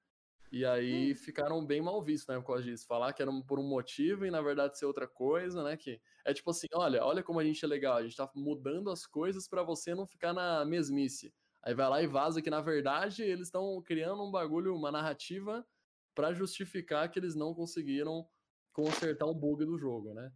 e 0.51 0.65
aí 0.65 1.15
ficaram 1.15 1.65
bem 1.67 1.83
mal 1.83 2.01
vistos, 2.03 2.29
né, 2.29 2.41
por 2.41 2.47
causa 2.47 2.63
disso. 2.63 2.87
Falar 2.87 3.13
que 3.13 3.21
era 3.21 3.31
um- 3.31 3.43
por 3.43 3.59
um 3.59 3.67
motivo 3.69 4.25
e 4.25 4.31
na 4.31 4.41
verdade 4.41 4.79
ser 4.79 4.87
outra 4.87 5.07
coisa, 5.07 5.63
né, 5.63 5.77
que 5.77 6.01
é 6.25 6.33
tipo 6.33 6.51
assim, 6.51 6.67
olha, 6.75 7.05
olha 7.05 7.23
como 7.23 7.41
a 7.41 7.45
gente 7.45 7.65
é 7.65 7.69
legal, 7.69 7.97
a 7.97 8.03
gente 8.03 8.17
tá 8.17 8.31
mudando 8.35 8.91
as 8.91 9.07
coisas 9.07 9.49
pra 9.49 9.63
você 9.63 9.95
não 9.95 10.07
ficar 10.07 10.33
na 10.33 10.65
mesmice. 10.65 11.33
Aí 11.67 11.75
vai 11.75 11.89
lá 11.89 12.01
e 12.01 12.07
vaza 12.07 12.41
que 12.41 12.49
na 12.49 12.61
verdade 12.61 13.25
eles 13.25 13.49
estão 13.49 13.83
criando 13.83 14.23
um 14.23 14.31
bagulho, 14.31 14.77
uma 14.77 14.93
narrativa 14.93 15.67
pra 16.15 16.33
justificar 16.33 17.11
que 17.11 17.19
eles 17.19 17.35
não 17.35 17.53
conseguiram 17.53 18.25
consertar 18.73 19.27
um 19.27 19.35
bug 19.35 19.65
do 19.65 19.77
jogo, 19.77 20.15
né? 20.15 20.33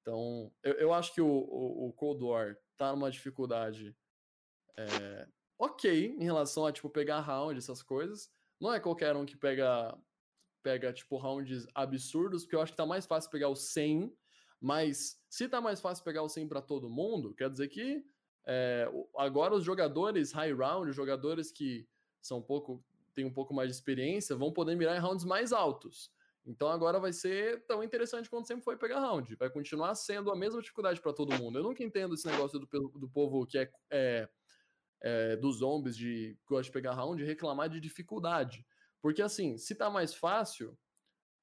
Então, 0.00 0.52
eu, 0.62 0.74
eu 0.74 0.94
acho 0.94 1.12
que 1.12 1.20
o, 1.20 1.26
o, 1.26 1.88
o 1.88 1.92
Cold 1.94 2.22
War 2.22 2.56
tá 2.76 2.92
numa 2.92 3.10
dificuldade 3.10 3.96
é, 4.78 5.26
ok 5.58 6.14
em 6.16 6.22
relação 6.22 6.64
a, 6.64 6.70
tipo, 6.70 6.88
pegar 6.88 7.22
round, 7.22 7.58
essas 7.58 7.82
coisas, 7.82 8.30
não 8.60 8.72
é 8.72 8.78
qualquer 8.78 9.16
um 9.16 9.26
que 9.26 9.36
pega, 9.36 9.98
pega 10.62 10.92
tipo, 10.92 11.16
rounds 11.16 11.66
absurdos, 11.74 12.44
porque 12.44 12.54
eu 12.54 12.62
acho 12.62 12.72
que 12.72 12.78
tá 12.78 12.86
mais 12.86 13.04
fácil 13.04 13.32
pegar 13.32 13.48
o 13.48 13.56
100, 13.56 14.16
mas 14.60 15.20
se 15.28 15.48
tá 15.48 15.60
mais 15.60 15.80
fácil 15.80 16.04
pegar 16.04 16.22
o 16.22 16.28
100 16.28 16.46
para 16.46 16.62
todo 16.62 16.88
mundo, 16.88 17.34
quer 17.34 17.50
dizer 17.50 17.66
que 17.66 18.06
é, 18.50 18.90
agora 19.14 19.54
os 19.54 19.62
jogadores 19.62 20.32
high 20.32 20.54
round, 20.54 20.88
os 20.88 20.96
jogadores 20.96 21.52
que 21.52 21.86
são 22.22 22.38
um 22.38 22.42
pouco, 22.42 22.82
têm 23.14 23.26
um 23.26 23.32
pouco 23.32 23.52
mais 23.52 23.68
de 23.68 23.76
experiência, 23.76 24.34
vão 24.34 24.50
poder 24.50 24.74
mirar 24.74 24.96
em 24.96 25.00
rounds 25.00 25.26
mais 25.26 25.52
altos. 25.52 26.10
Então 26.46 26.68
agora 26.68 26.98
vai 26.98 27.12
ser 27.12 27.62
tão 27.66 27.84
interessante 27.84 28.30
quanto 28.30 28.48
sempre 28.48 28.64
foi 28.64 28.74
pegar 28.74 29.00
round. 29.00 29.34
Vai 29.36 29.50
continuar 29.50 29.94
sendo 29.94 30.32
a 30.32 30.36
mesma 30.36 30.62
dificuldade 30.62 30.98
para 30.98 31.12
todo 31.12 31.36
mundo. 31.36 31.58
Eu 31.58 31.62
nunca 31.62 31.84
entendo 31.84 32.14
esse 32.14 32.26
negócio 32.26 32.58
do, 32.58 32.66
do 32.66 33.08
povo 33.10 33.46
que 33.46 33.58
é, 33.58 33.70
é, 33.90 34.28
é, 35.02 35.36
dos 35.36 35.58
zombies 35.58 35.94
de 35.94 36.34
gosta 36.46 36.64
de 36.64 36.72
pegar 36.72 36.94
round 36.94 37.22
reclamar 37.22 37.68
de 37.68 37.78
dificuldade. 37.78 38.66
Porque 39.02 39.20
assim, 39.20 39.58
se 39.58 39.74
tá 39.74 39.90
mais 39.90 40.14
fácil, 40.14 40.74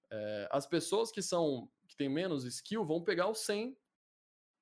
é, 0.10 0.48
as 0.52 0.66
pessoas 0.66 1.12
que 1.12 1.22
são 1.22 1.70
que 1.88 1.96
tem 1.96 2.10
menos 2.10 2.46
skill 2.46 2.84
vão 2.84 3.04
pegar 3.04 3.28
o 3.28 3.36
100 3.36 3.78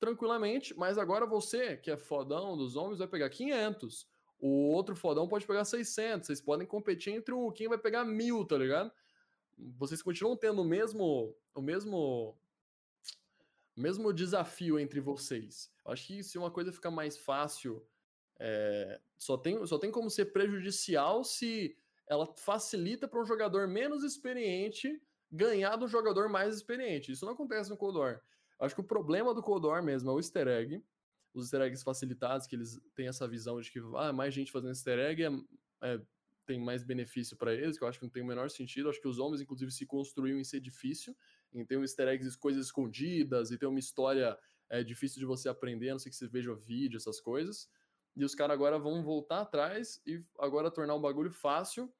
tranquilamente, 0.06 0.78
mas 0.78 0.98
agora 0.98 1.26
você, 1.26 1.78
que 1.78 1.90
é 1.90 1.96
fodão 1.96 2.58
dos 2.58 2.74
zombies, 2.74 3.00
vai 3.00 3.08
pegar 3.08 3.30
500. 3.30 4.06
O 4.38 4.70
outro 4.72 4.96
fodão 4.98 5.30
pode 5.30 5.48
pegar 5.48 5.64
600. 5.64 6.28
Vocês 6.28 6.42
podem 6.42 6.68
competir 6.68 7.14
entre 7.14 7.34
o 7.34 7.50
quem 7.54 7.70
vai 7.70 7.78
pegar 7.78 8.04
mil, 8.04 8.44
tá 8.44 8.58
ligado? 8.58 8.92
vocês 9.78 10.02
continuam 10.02 10.36
tendo 10.36 10.62
o 10.62 10.66
mesmo, 10.66 11.36
o 11.54 11.62
mesmo, 11.62 12.38
mesmo 13.76 14.14
desafio 14.14 14.80
entre 14.80 15.00
vocês. 15.00 15.72
Eu 15.86 15.92
acho 15.92 16.08
que 16.08 16.24
se 16.24 16.38
uma 16.38 16.52
coisa 16.52 16.72
fica 16.72 16.92
mais 16.92 17.18
fácil, 17.18 17.86
é, 18.40 19.00
só, 19.18 19.38
tem, 19.38 19.66
só 19.66 19.78
tem 19.78 19.92
como 19.92 20.10
ser 20.10 20.26
prejudicial 20.26 21.24
se 21.24 21.78
ela 22.08 22.26
facilita 22.36 23.08
para 23.08 23.22
um 23.22 23.26
jogador 23.26 23.68
menos 23.68 24.04
experiente 24.04 25.02
ganhar 25.32 25.76
do 25.78 25.88
jogador 25.88 26.30
mais 26.30 26.56
experiente. 26.56 27.12
Isso 27.12 27.26
não 27.26 27.34
acontece 27.34 27.70
no 27.70 27.78
Cold. 27.78 28.20
Acho 28.64 28.76
que 28.76 28.82
o 28.82 28.86
problema 28.86 29.34
do 29.34 29.42
Cold 29.42 29.66
War 29.68 29.84
mesmo 29.84 30.10
é 30.10 30.14
o 30.14 30.20
easter 30.20 30.48
egg. 30.48 30.82
Os 31.34 31.46
easter 31.46 31.62
eggs 31.62 31.84
facilitados, 31.84 32.48
que 32.48 32.56
eles 32.56 32.80
têm 32.96 33.08
essa 33.08 33.28
visão 33.28 33.60
de 33.60 33.70
que 33.70 33.80
ah, 33.98 34.14
mais 34.14 34.34
gente 34.34 34.52
fazendo 34.52 34.70
easter 34.70 35.00
egg 35.00 35.24
é, 35.24 35.30
é 35.82 36.02
tem 36.46 36.60
mais 36.60 36.84
benefício 36.84 37.38
para 37.38 37.54
eles, 37.54 37.78
que 37.78 37.84
eu 37.84 37.88
acho 37.88 38.00
que 38.00 38.06
não 38.06 38.10
tem 38.10 38.24
o 38.24 38.26
menor 38.26 38.50
sentido. 38.50 38.90
Acho 38.90 39.02
que 39.02 39.08
os 39.08 39.18
homens, 39.18 39.42
inclusive, 39.42 39.72
se 39.72 39.86
construíam 39.86 40.38
em 40.38 40.44
ser 40.44 40.60
difícil, 40.60 41.16
em 41.54 41.66
ter 41.66 41.78
um 41.78 41.82
easter 41.82 42.08
eggs, 42.08 42.38
coisas 42.38 42.66
escondidas, 42.66 43.52
e 43.52 43.58
ter 43.58 43.66
uma 43.66 43.80
história 43.80 44.38
é, 44.70 44.84
difícil 44.84 45.20
de 45.20 45.26
você 45.26 45.50
aprender, 45.50 45.90
a 45.90 45.94
não 45.94 46.00
ser 46.00 46.10
que 46.10 46.16
você 46.16 46.28
veja 46.28 46.52
o 46.52 46.56
vídeo, 46.56 46.98
essas 46.98 47.20
coisas. 47.20 47.70
E 48.16 48.24
os 48.24 48.36
caras 48.36 48.54
agora 48.54 48.78
vão 48.78 49.04
voltar 49.04 49.42
atrás 49.42 50.02
e 50.06 50.24
agora 50.40 50.70
tornar 50.70 50.96
um 50.96 51.02
bagulho 51.02 51.32
fácil. 51.32 51.92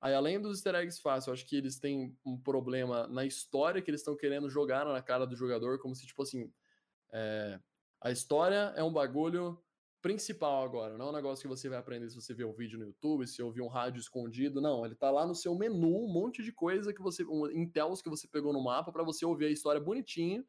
Aí, 0.00 0.14
além 0.14 0.40
dos 0.40 0.58
easter 0.58 0.74
eggs 0.74 1.00
fáceis, 1.00 1.26
eu 1.26 1.32
acho 1.34 1.46
que 1.46 1.56
eles 1.56 1.78
têm 1.78 2.16
um 2.24 2.38
problema 2.38 3.06
na 3.06 3.24
história 3.24 3.82
que 3.82 3.90
eles 3.90 4.00
estão 4.00 4.16
querendo 4.16 4.48
jogar 4.48 4.86
na 4.86 5.02
cara 5.02 5.26
do 5.26 5.36
jogador, 5.36 5.78
como 5.78 5.94
se, 5.94 6.06
tipo 6.06 6.22
assim, 6.22 6.50
é, 7.12 7.60
a 8.00 8.10
história 8.10 8.72
é 8.76 8.82
um 8.82 8.92
bagulho 8.92 9.62
principal 10.00 10.64
agora. 10.64 10.96
Não 10.96 11.08
é 11.08 11.10
um 11.10 11.14
negócio 11.14 11.42
que 11.42 11.48
você 11.48 11.68
vai 11.68 11.78
aprender 11.78 12.08
se 12.08 12.16
você 12.16 12.32
ver 12.32 12.44
um 12.44 12.52
vídeo 12.54 12.78
no 12.78 12.86
YouTube, 12.86 13.26
se 13.26 13.42
ouvir 13.42 13.60
um 13.60 13.68
rádio 13.68 14.00
escondido. 14.00 14.60
Não, 14.60 14.84
ele 14.84 14.94
tá 14.94 15.10
lá 15.10 15.26
no 15.26 15.34
seu 15.34 15.54
menu, 15.54 16.04
um 16.04 16.12
monte 16.12 16.42
de 16.42 16.52
coisa 16.52 16.92
que 16.94 17.02
você. 17.02 17.22
Um, 17.24 17.50
intels 17.50 18.00
que 18.00 18.08
você 18.08 18.26
pegou 18.26 18.52
no 18.52 18.62
mapa 18.62 18.90
para 18.90 19.04
você 19.04 19.26
ouvir 19.26 19.46
a 19.46 19.50
história 19.50 19.80
bonitinho. 19.80 20.44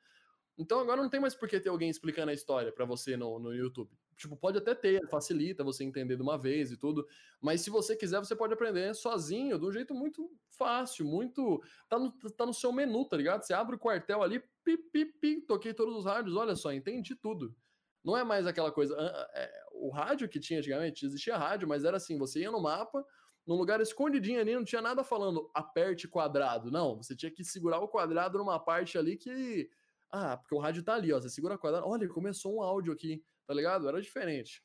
Então 0.57 0.79
agora 0.79 1.01
não 1.01 1.09
tem 1.09 1.19
mais 1.19 1.35
por 1.35 1.49
que 1.49 1.59
ter 1.59 1.69
alguém 1.69 1.89
explicando 1.89 2.31
a 2.31 2.33
história 2.33 2.71
para 2.71 2.85
você 2.85 3.17
no, 3.17 3.39
no 3.39 3.53
YouTube. 3.53 3.91
Tipo, 4.15 4.35
pode 4.35 4.57
até 4.57 4.75
ter, 4.75 5.07
facilita 5.09 5.63
você 5.63 5.83
entender 5.83 6.15
de 6.15 6.21
uma 6.21 6.37
vez 6.37 6.71
e 6.71 6.77
tudo. 6.77 7.07
Mas 7.41 7.61
se 7.61 7.69
você 7.69 7.95
quiser, 7.95 8.19
você 8.19 8.35
pode 8.35 8.53
aprender 8.53 8.93
sozinho, 8.93 9.57
de 9.57 9.65
um 9.65 9.71
jeito 9.71 9.93
muito 9.93 10.31
fácil, 10.49 11.05
muito. 11.05 11.61
Tá 11.89 11.97
no, 11.97 12.11
tá 12.11 12.45
no 12.45 12.53
seu 12.53 12.71
menu, 12.71 13.05
tá 13.05 13.17
ligado? 13.17 13.43
Você 13.43 13.53
abre 13.53 13.75
o 13.75 13.79
quartel 13.79 14.21
ali, 14.21 14.39
pi, 14.63 14.77
pi, 14.77 15.05
pi, 15.05 15.41
toquei 15.41 15.73
todos 15.73 15.95
os 15.95 16.05
rádios, 16.05 16.35
olha 16.35 16.55
só, 16.55 16.71
entendi 16.71 17.15
tudo. 17.15 17.55
Não 18.03 18.17
é 18.17 18.23
mais 18.23 18.47
aquela 18.47 18.71
coisa. 18.71 18.95
É, 19.33 19.63
o 19.73 19.89
rádio 19.89 20.27
que 20.27 20.39
tinha 20.39 20.59
antigamente, 20.59 21.05
existia 21.05 21.37
rádio, 21.37 21.67
mas 21.67 21.83
era 21.83 21.97
assim: 21.97 22.17
você 22.17 22.41
ia 22.41 22.51
no 22.51 22.61
mapa, 22.61 23.05
num 23.45 23.55
lugar 23.55 23.79
escondidinho 23.81 24.39
ali, 24.39 24.55
não 24.55 24.63
tinha 24.63 24.81
nada 24.81 25.03
falando 25.03 25.49
aperte 25.53 26.07
quadrado. 26.07 26.71
Não, 26.71 26.97
você 26.97 27.15
tinha 27.15 27.31
que 27.31 27.43
segurar 27.43 27.79
o 27.79 27.87
quadrado 27.87 28.37
numa 28.37 28.59
parte 28.59 28.97
ali 28.97 29.17
que. 29.17 29.69
Ah, 30.09 30.35
porque 30.35 30.53
o 30.55 30.59
rádio 30.59 30.83
tá 30.83 30.95
ali, 30.95 31.13
ó. 31.13 31.19
Você 31.19 31.29
segura 31.29 31.57
quadrado. 31.57 31.87
Olha, 31.87 32.07
começou 32.09 32.55
um 32.55 32.61
áudio 32.61 32.91
aqui, 32.91 33.23
tá 33.51 33.55
ligado? 33.55 33.85
Era 33.85 34.01
diferente. 34.01 34.63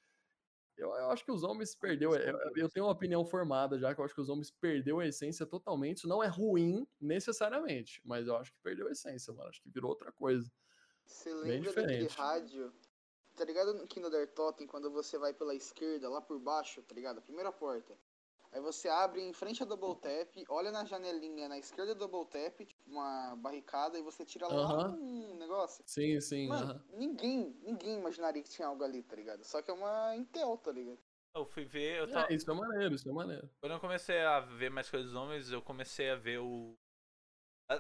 Eu, 0.76 0.90
eu 0.90 1.10
acho 1.10 1.24
que 1.24 1.32
os 1.32 1.42
homens 1.42 1.74
perdeu. 1.74 2.14
Eu, 2.14 2.38
eu, 2.54 2.68
tenho 2.68 2.86
uma 2.86 2.92
opinião 2.92 3.24
formada 3.24 3.78
já 3.78 3.92
que 3.92 4.00
eu 4.00 4.04
acho 4.04 4.14
que 4.14 4.20
os 4.20 4.28
homens 4.28 4.50
perdeu 4.50 5.00
a 5.00 5.06
essência 5.06 5.44
totalmente. 5.44 5.98
Isso 5.98 6.08
não 6.08 6.22
é 6.22 6.28
ruim 6.28 6.86
necessariamente, 7.00 8.00
mas 8.04 8.28
eu 8.28 8.36
acho 8.36 8.52
que 8.52 8.58
perdeu 8.62 8.86
a 8.86 8.92
essência, 8.92 9.32
mano. 9.32 9.48
Acho 9.48 9.60
que 9.60 9.70
virou 9.70 9.90
outra 9.90 10.12
coisa. 10.12 10.48
Você 11.04 11.34
lembra 11.34 11.72
daquele 11.72 12.06
rádio 12.06 12.72
Tá 13.34 13.44
ligado 13.44 13.82
aqui 13.82 14.00
no 14.00 14.08
Der 14.08 14.32
Totem, 14.32 14.66
quando 14.66 14.90
você 14.90 15.18
vai 15.18 15.34
pela 15.34 15.54
esquerda, 15.54 16.08
lá 16.08 16.22
por 16.22 16.38
baixo, 16.38 16.82
tá 16.82 16.94
ligado? 16.94 17.18
A 17.18 17.22
primeira 17.22 17.52
porta. 17.52 17.94
Aí 18.56 18.62
você 18.62 18.88
abre 18.88 19.20
em 19.20 19.34
frente 19.34 19.62
a 19.62 19.66
Double 19.66 19.94
Tap, 20.00 20.34
olha 20.48 20.70
na 20.70 20.82
janelinha 20.86 21.46
na 21.46 21.58
esquerda 21.58 21.94
do 21.94 22.08
Double 22.08 22.24
Tap, 22.24 22.58
tipo 22.64 22.90
uma 22.90 23.36
barricada, 23.36 23.98
e 23.98 24.02
você 24.02 24.24
tira 24.24 24.48
lá 24.48 24.88
um 24.88 25.36
negócio. 25.36 25.84
Sim, 25.86 26.18
sim. 26.22 26.48
Mano, 26.48 26.82
ninguém, 26.94 27.54
ninguém 27.62 27.98
imaginaria 27.98 28.42
que 28.42 28.48
tinha 28.48 28.66
algo 28.66 28.82
ali, 28.82 29.02
tá 29.02 29.14
ligado? 29.14 29.44
Só 29.44 29.60
que 29.60 29.70
é 29.70 29.74
uma 29.74 30.16
Intel, 30.16 30.56
tá 30.56 30.72
ligado? 30.72 30.98
Eu 31.34 31.44
fui 31.44 31.66
ver. 31.66 31.98
Eu 31.98 32.10
tava... 32.10 32.32
É, 32.32 32.34
isso 32.34 32.50
é 32.50 32.54
maneiro, 32.54 32.94
isso 32.94 33.06
é 33.06 33.12
maneiro. 33.12 33.50
Quando 33.60 33.72
eu 33.72 33.80
comecei 33.80 34.22
a 34.22 34.40
ver 34.40 34.70
mais 34.70 34.88
coisas 34.88 35.12
dos 35.12 35.20
homens, 35.20 35.52
eu 35.52 35.60
comecei 35.60 36.08
a 36.08 36.16
ver 36.16 36.38
o. 36.38 36.74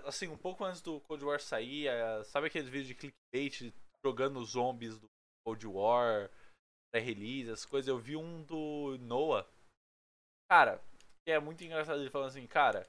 Assim, 0.04 0.28
um 0.28 0.36
pouco 0.36 0.62
antes 0.62 0.82
do 0.82 1.00
Cold 1.00 1.24
War 1.24 1.40
sair, 1.40 1.88
sabe 2.26 2.48
aqueles 2.48 2.68
vídeos 2.68 2.88
de 2.88 2.94
clickbait 2.94 3.72
jogando 4.04 4.44
zombies 4.44 4.98
do 4.98 5.08
Cold 5.42 5.66
War, 5.68 6.30
pré-release, 6.92 7.50
as 7.50 7.64
coisas. 7.64 7.88
Eu 7.88 7.96
vi 7.96 8.14
um 8.14 8.42
do 8.42 8.98
Noah. 9.00 9.48
Cara, 10.48 10.80
que 11.24 11.32
é 11.32 11.40
muito 11.40 11.62
engraçado 11.64 12.00
ele 12.00 12.10
falando 12.10 12.28
assim, 12.28 12.46
cara. 12.46 12.88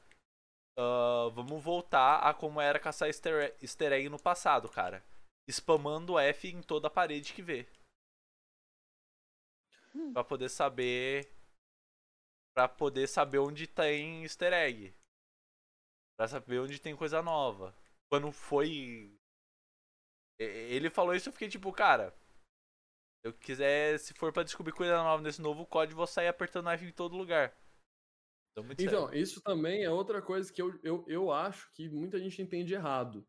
Uh, 0.78 1.32
vamos 1.32 1.64
voltar 1.64 2.20
a 2.20 2.34
como 2.34 2.62
era 2.62 2.80
caçar 2.80 3.08
easter, 3.08 3.55
easter 3.62 3.91
egg 3.91 4.10
no 4.10 4.22
passado, 4.22 4.70
cara. 4.70 5.03
Spamando 5.49 6.20
F 6.20 6.47
em 6.47 6.62
toda 6.62 6.88
a 6.88 6.91
parede 6.91 7.34
que 7.34 7.41
vê. 7.41 7.68
Hum. 9.95 10.14
Pra 10.14 10.24
poder 10.24 10.49
saber. 10.49 11.32
Pra 12.53 12.68
poder 12.68 13.08
saber 13.08 13.39
onde 13.39 13.66
tem 13.66 14.24
easter 14.24 14.53
egg. 14.53 14.93
Pra 16.16 16.28
saber 16.28 16.60
onde 16.60 16.80
tem 16.80 16.95
coisa 16.95 17.22
nova. 17.22 17.74
Quando 18.12 18.32
foi. 18.32 19.18
Ele 20.39 20.91
falou 20.91 21.16
isso, 21.16 21.30
eu 21.30 21.34
fiquei 21.34 21.49
tipo, 21.49 21.72
cara 21.72 22.14
eu 23.28 23.34
quiser, 23.34 24.00
se 24.00 24.14
for 24.14 24.32
para 24.32 24.44
descobrir 24.44 24.74
coisa 24.74 24.98
nova 24.98 25.22
nesse 25.22 25.42
novo 25.42 25.66
código, 25.66 25.98
vou 25.98 26.08
sair 26.08 26.28
apertando 26.28 26.70
F 26.70 26.86
em 26.86 26.92
todo 26.92 27.16
lugar. 27.16 27.56
Então, 28.52 28.66
então 28.80 29.14
isso 29.14 29.42
também 29.42 29.84
é 29.84 29.92
outra 29.92 30.22
coisa 30.22 30.52
que 30.52 30.62
eu, 30.62 30.80
eu, 30.84 31.06
eu 31.08 31.32
acho 31.32 31.72
que 31.74 31.90
muita 31.90 32.20
gente 32.20 32.42
entende 32.42 32.74
errado. 32.74 33.28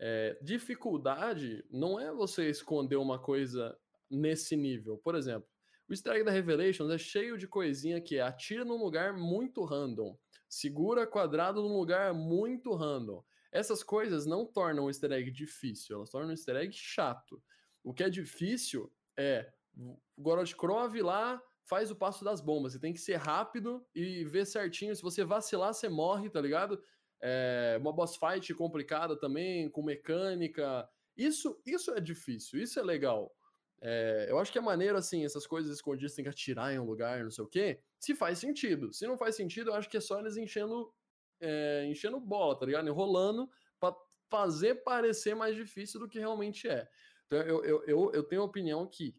É, 0.00 0.38
dificuldade 0.42 1.64
não 1.70 2.00
é 2.00 2.12
você 2.12 2.48
esconder 2.48 2.96
uma 2.96 3.18
coisa 3.18 3.76
nesse 4.10 4.56
nível. 4.56 4.98
Por 4.98 5.14
exemplo, 5.14 5.48
o 5.88 5.92
easter 5.92 6.14
egg 6.14 6.24
da 6.24 6.30
Revelations 6.30 6.90
é 6.90 6.98
cheio 6.98 7.36
de 7.36 7.46
coisinha 7.46 8.00
que 8.00 8.16
é 8.16 8.22
atira 8.22 8.64
num 8.64 8.78
lugar 8.78 9.12
muito 9.12 9.62
random, 9.64 10.18
segura 10.48 11.06
quadrado 11.06 11.62
num 11.62 11.76
lugar 11.76 12.14
muito 12.14 12.74
random. 12.74 13.22
Essas 13.52 13.82
coisas 13.82 14.24
não 14.24 14.46
tornam 14.46 14.84
o 14.84 14.90
easter 14.90 15.12
egg 15.12 15.30
difícil, 15.30 15.96
elas 15.96 16.10
tornam 16.10 16.30
o 16.30 16.32
easter 16.32 16.56
egg 16.56 16.72
chato. 16.74 17.42
O 17.84 17.92
que 17.92 18.02
é 18.02 18.08
difícil 18.08 18.90
é, 19.22 19.52
o 19.76 19.96
Gorod 20.18 20.54
Krov 20.56 20.94
lá 21.00 21.40
faz 21.64 21.90
o 21.90 21.96
passo 21.96 22.24
das 22.24 22.40
bombas. 22.40 22.72
Você 22.72 22.80
tem 22.80 22.92
que 22.92 23.00
ser 23.00 23.16
rápido 23.16 23.86
e 23.94 24.24
ver 24.24 24.46
certinho. 24.46 24.94
Se 24.94 25.02
você 25.02 25.24
vacilar, 25.24 25.72
você 25.72 25.88
morre, 25.88 26.28
tá 26.28 26.40
ligado? 26.40 26.82
É, 27.20 27.76
uma 27.80 27.92
boss 27.92 28.16
fight 28.16 28.52
complicada 28.54 29.18
também, 29.18 29.70
com 29.70 29.82
mecânica. 29.82 30.88
Isso, 31.16 31.60
isso 31.64 31.92
é 31.92 32.00
difícil, 32.00 32.60
isso 32.60 32.80
é 32.80 32.82
legal. 32.82 33.32
É, 33.80 34.26
eu 34.28 34.38
acho 34.38 34.50
que 34.50 34.58
é 34.58 34.60
maneiro, 34.60 34.96
assim, 34.96 35.24
essas 35.24 35.46
coisas 35.46 35.72
escondidas, 35.74 36.14
tem 36.14 36.24
que 36.24 36.30
atirar 36.30 36.72
em 36.72 36.78
um 36.78 36.84
lugar, 36.84 37.22
não 37.22 37.30
sei 37.30 37.44
o 37.44 37.48
quê, 37.48 37.80
se 37.98 38.14
faz 38.14 38.38
sentido. 38.38 38.92
Se 38.92 39.06
não 39.06 39.16
faz 39.16 39.36
sentido, 39.36 39.70
eu 39.70 39.74
acho 39.74 39.88
que 39.88 39.96
é 39.96 40.00
só 40.00 40.18
eles 40.18 40.36
enchendo, 40.36 40.92
é, 41.40 41.84
enchendo 41.86 42.20
bola, 42.20 42.58
tá 42.58 42.66
ligado? 42.66 42.88
Enrolando 42.88 43.48
para 43.78 43.94
fazer 44.30 44.76
parecer 44.82 45.34
mais 45.34 45.54
difícil 45.54 46.00
do 46.00 46.08
que 46.08 46.18
realmente 46.18 46.68
é. 46.68 46.88
Então, 47.26 47.40
eu, 47.40 47.64
eu, 47.64 47.84
eu, 47.84 48.12
eu 48.12 48.22
tenho 48.24 48.42
a 48.42 48.46
opinião 48.46 48.86
que 48.86 49.16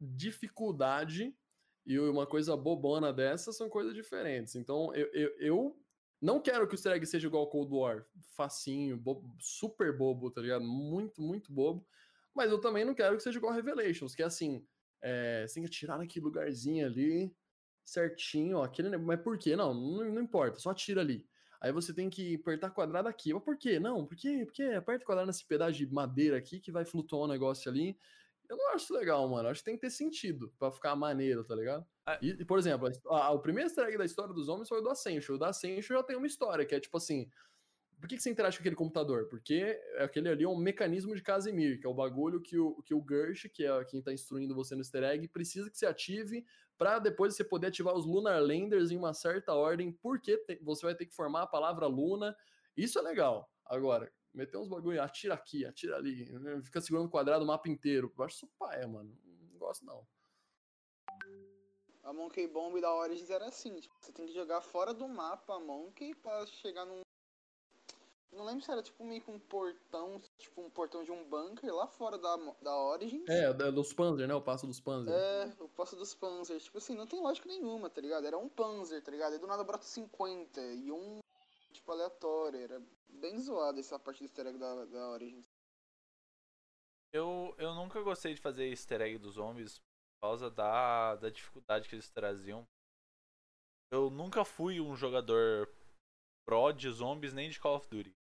dificuldade 0.00 1.34
e 1.86 1.98
uma 1.98 2.26
coisa 2.26 2.56
bobona 2.56 3.12
dessa 3.12 3.52
são 3.52 3.68
coisas 3.68 3.94
diferentes. 3.94 4.54
Então, 4.56 4.94
eu, 4.94 5.06
eu, 5.12 5.36
eu 5.38 5.80
não 6.20 6.40
quero 6.40 6.66
que 6.66 6.74
o 6.74 6.76
easter 6.76 7.06
seja 7.06 7.28
igual 7.28 7.44
ao 7.44 7.50
Cold 7.50 7.72
War, 7.72 8.06
facinho, 8.34 8.96
bobo, 8.96 9.36
super 9.38 9.96
bobo, 9.96 10.30
tá 10.30 10.40
ligado? 10.40 10.64
Muito, 10.64 11.22
muito 11.22 11.52
bobo. 11.52 11.86
Mas 12.34 12.50
eu 12.50 12.60
também 12.60 12.84
não 12.84 12.94
quero 12.94 13.16
que 13.16 13.22
seja 13.22 13.38
igual 13.38 13.52
Revelations, 13.52 14.14
que 14.14 14.22
é 14.22 14.26
assim, 14.26 14.66
é, 15.00 15.46
você 15.46 15.54
tem 15.54 15.62
que 15.62 15.68
atirar 15.68 15.98
naquele 15.98 16.24
lugarzinho 16.24 16.84
ali, 16.84 17.34
certinho, 17.84 18.58
ó, 18.58 18.64
aquele, 18.64 18.96
mas 18.98 19.20
por 19.22 19.38
quê? 19.38 19.54
Não, 19.56 19.72
não, 19.72 20.12
não 20.12 20.20
importa, 20.22 20.58
só 20.58 20.74
tira 20.74 21.00
ali. 21.00 21.26
Aí 21.60 21.72
você 21.72 21.92
tem 21.92 22.08
que 22.08 22.36
apertar 22.36 22.70
quadrado 22.70 23.08
aqui. 23.08 23.32
Mas 23.32 23.42
por 23.42 23.56
quê? 23.56 23.78
Não, 23.78 24.06
por 24.06 24.16
quê? 24.16 24.42
Porque 24.44 24.62
aperta 24.62 25.04
quadrado 25.04 25.26
nesse 25.26 25.44
pedaço 25.44 25.72
de 25.72 25.86
madeira 25.86 26.36
aqui 26.36 26.60
que 26.60 26.70
vai 26.70 26.84
flutuar 26.84 27.22
um 27.22 27.32
negócio 27.32 27.70
ali. 27.70 27.98
Eu 28.48 28.56
não 28.56 28.74
acho 28.74 28.94
legal, 28.94 29.28
mano. 29.28 29.48
Acho 29.48 29.60
que 29.60 29.64
tem 29.64 29.74
que 29.74 29.80
ter 29.80 29.90
sentido 29.90 30.52
pra 30.58 30.70
ficar 30.70 30.94
maneiro, 30.94 31.44
tá 31.44 31.54
ligado? 31.54 31.84
Ah. 32.06 32.18
E, 32.22 32.30
e, 32.30 32.44
por 32.44 32.58
exemplo, 32.58 32.88
a, 33.08 33.26
a, 33.26 33.30
o 33.32 33.40
primeiro 33.40 33.68
easter 33.68 33.84
egg 33.86 33.98
da 33.98 34.04
história 34.04 34.32
dos 34.32 34.48
homens 34.48 34.68
foi 34.68 34.78
o 34.78 34.82
do 34.82 34.90
Ascension. 34.90 35.34
O 35.34 35.38
do 35.38 35.44
Ascension 35.44 35.96
já 35.96 36.02
tem 36.02 36.16
uma 36.16 36.26
história, 36.26 36.64
que 36.64 36.74
é 36.74 36.80
tipo 36.80 36.96
assim. 36.96 37.30
Por 37.98 38.08
que, 38.08 38.16
que 38.16 38.22
você 38.22 38.28
interage 38.28 38.58
com 38.58 38.62
aquele 38.62 38.76
computador? 38.76 39.26
Porque 39.28 39.80
aquele 39.96 40.28
ali 40.28 40.44
é 40.44 40.48
um 40.48 40.56
mecanismo 40.56 41.14
de 41.14 41.22
Casimir, 41.22 41.80
que 41.80 41.86
é 41.86 41.88
o 41.88 41.94
bagulho 41.94 42.42
que 42.42 42.58
o, 42.58 42.82
que 42.82 42.92
o 42.92 43.02
Gersh, 43.08 43.48
que 43.48 43.64
é 43.64 43.84
quem 43.86 44.02
tá 44.02 44.12
instruindo 44.12 44.54
você 44.54 44.74
no 44.74 44.82
easter 44.82 45.02
egg, 45.02 45.26
precisa 45.28 45.70
que 45.70 45.78
você 45.78 45.86
ative 45.86 46.44
para 46.78 46.98
depois 46.98 47.34
você 47.34 47.44
poder 47.44 47.68
ativar 47.68 47.94
os 47.94 48.06
Lunar 48.06 48.40
Landers 48.40 48.90
em 48.90 48.96
uma 48.96 49.14
certa 49.14 49.54
ordem, 49.54 49.92
porque 49.92 50.42
você 50.62 50.86
vai 50.86 50.94
ter 50.94 51.06
que 51.06 51.14
formar 51.14 51.42
a 51.42 51.46
palavra 51.46 51.86
Luna. 51.86 52.36
Isso 52.76 52.98
é 52.98 53.02
legal. 53.02 53.50
Agora, 53.64 54.12
meter 54.32 54.58
uns 54.58 54.68
bagulho, 54.68 55.02
atira 55.02 55.34
aqui, 55.34 55.64
atira 55.64 55.96
ali, 55.96 56.26
fica 56.62 56.80
segurando 56.80 57.06
o 57.06 57.10
quadrado 57.10 57.44
o 57.44 57.46
mapa 57.46 57.68
inteiro. 57.68 58.12
Eu 58.16 58.24
acho 58.24 58.36
isso 58.36 58.50
paia, 58.58 58.86
mano. 58.86 59.16
Não 59.24 59.58
gosto 59.58 59.84
não. 59.84 60.06
A 62.02 62.12
Monkey 62.12 62.46
Bomb 62.46 62.80
da 62.80 62.94
Origins 62.94 63.30
era 63.30 63.46
assim, 63.46 63.80
tipo, 63.80 63.94
você 63.98 64.12
tem 64.12 64.26
que 64.26 64.32
jogar 64.32 64.60
fora 64.60 64.94
do 64.94 65.08
mapa 65.08 65.56
a 65.56 65.60
Monkey 65.60 66.14
para 66.14 66.46
chegar 66.46 66.84
num 66.84 67.00
não 68.32 68.44
lembro 68.44 68.64
se 68.64 68.70
era 68.70 68.82
tipo 68.82 69.04
meio 69.04 69.22
que 69.22 69.30
um 69.30 69.38
portão, 69.38 70.20
tipo 70.38 70.60
um 70.60 70.70
portão 70.70 71.02
de 71.02 71.10
um 71.10 71.24
bunker 71.28 71.74
lá 71.74 71.86
fora 71.86 72.18
da, 72.18 72.36
da 72.60 72.76
Origins. 72.76 73.28
É, 73.28 73.52
dos 73.70 73.92
Panzer, 73.92 74.28
né? 74.28 74.34
O 74.34 74.42
passo 74.42 74.66
dos 74.66 74.80
Panzer. 74.80 75.14
É, 75.14 75.54
o 75.60 75.68
passo 75.68 75.96
dos 75.96 76.14
Panzer. 76.14 76.60
Tipo 76.60 76.78
assim, 76.78 76.94
não 76.94 77.06
tem 77.06 77.20
lógica 77.20 77.48
nenhuma, 77.48 77.88
tá 77.88 78.00
ligado? 78.00 78.26
Era 78.26 78.36
um 78.36 78.48
Panzer, 78.48 79.02
tá 79.02 79.10
ligado? 79.10 79.34
E 79.34 79.38
do 79.38 79.46
nada 79.46 79.64
brota 79.64 79.84
50 79.84 80.60
e 80.60 80.92
um, 80.92 81.20
tipo, 81.72 81.90
aleatório. 81.90 82.60
Era 82.60 82.82
bem 83.08 83.38
zoado 83.38 83.80
essa 83.80 83.98
parte 83.98 84.18
do 84.18 84.24
easter 84.24 84.46
egg 84.46 84.58
da, 84.58 84.84
da 84.84 85.10
Origins. 85.10 85.46
Eu, 87.12 87.54
eu 87.56 87.74
nunca 87.74 88.02
gostei 88.02 88.34
de 88.34 88.40
fazer 88.40 88.68
easter 88.68 89.00
egg 89.00 89.18
dos 89.18 89.34
zombies 89.34 89.78
por 89.78 90.28
causa 90.28 90.50
da, 90.50 91.16
da 91.16 91.30
dificuldade 91.30 91.88
que 91.88 91.94
eles 91.94 92.10
traziam. 92.10 92.66
Eu 93.90 94.10
nunca 94.10 94.44
fui 94.44 94.80
um 94.80 94.96
jogador 94.96 95.72
pro 96.46 96.72
de 96.72 96.88
zombies 96.90 97.34
nem 97.34 97.50
de 97.50 97.60
Call 97.60 97.76
of 97.76 97.88
Duty. 97.88 98.14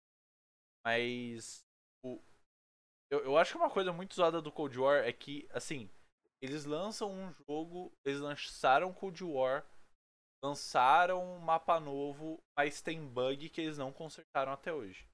Mas 0.85 1.63
o, 2.03 2.21
eu, 3.09 3.23
eu 3.23 3.37
acho 3.37 3.51
que 3.51 3.57
uma 3.57 3.69
coisa 3.69 3.93
muito 3.93 4.11
usada 4.13 4.41
do 4.41 4.51
Cold 4.51 4.77
War 4.77 5.03
é 5.03 5.13
que, 5.13 5.47
assim, 5.51 5.89
eles 6.41 6.65
lançam 6.65 7.11
um 7.11 7.31
jogo, 7.31 7.91
eles 8.03 8.19
lançaram 8.19 8.93
Cold 8.93 9.23
War, 9.23 9.65
lançaram 10.43 11.23
um 11.23 11.39
mapa 11.39 11.79
novo, 11.79 12.43
mas 12.57 12.81
tem 12.81 13.07
bug 13.07 13.49
que 13.49 13.61
eles 13.61 13.77
não 13.77 13.91
consertaram 13.93 14.51
até 14.51 14.73
hoje. 14.73 15.07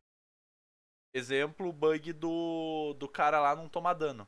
Exemplo, 1.14 1.68
o 1.68 1.74
bug 1.74 2.14
do, 2.14 2.94
do 2.94 3.08
cara 3.08 3.40
lá 3.42 3.56
não 3.56 3.68
tomar 3.68 3.94
dano. 3.94 4.28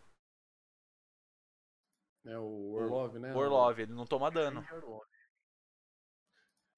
É 2.26 2.38
o 2.38 2.74
Orlov, 2.74 3.20
né? 3.20 3.34
O 3.34 3.38
Orlov, 3.38 3.80
ele 3.80 3.94
não 3.94 4.06
toma 4.06 4.32
dano. 4.32 4.62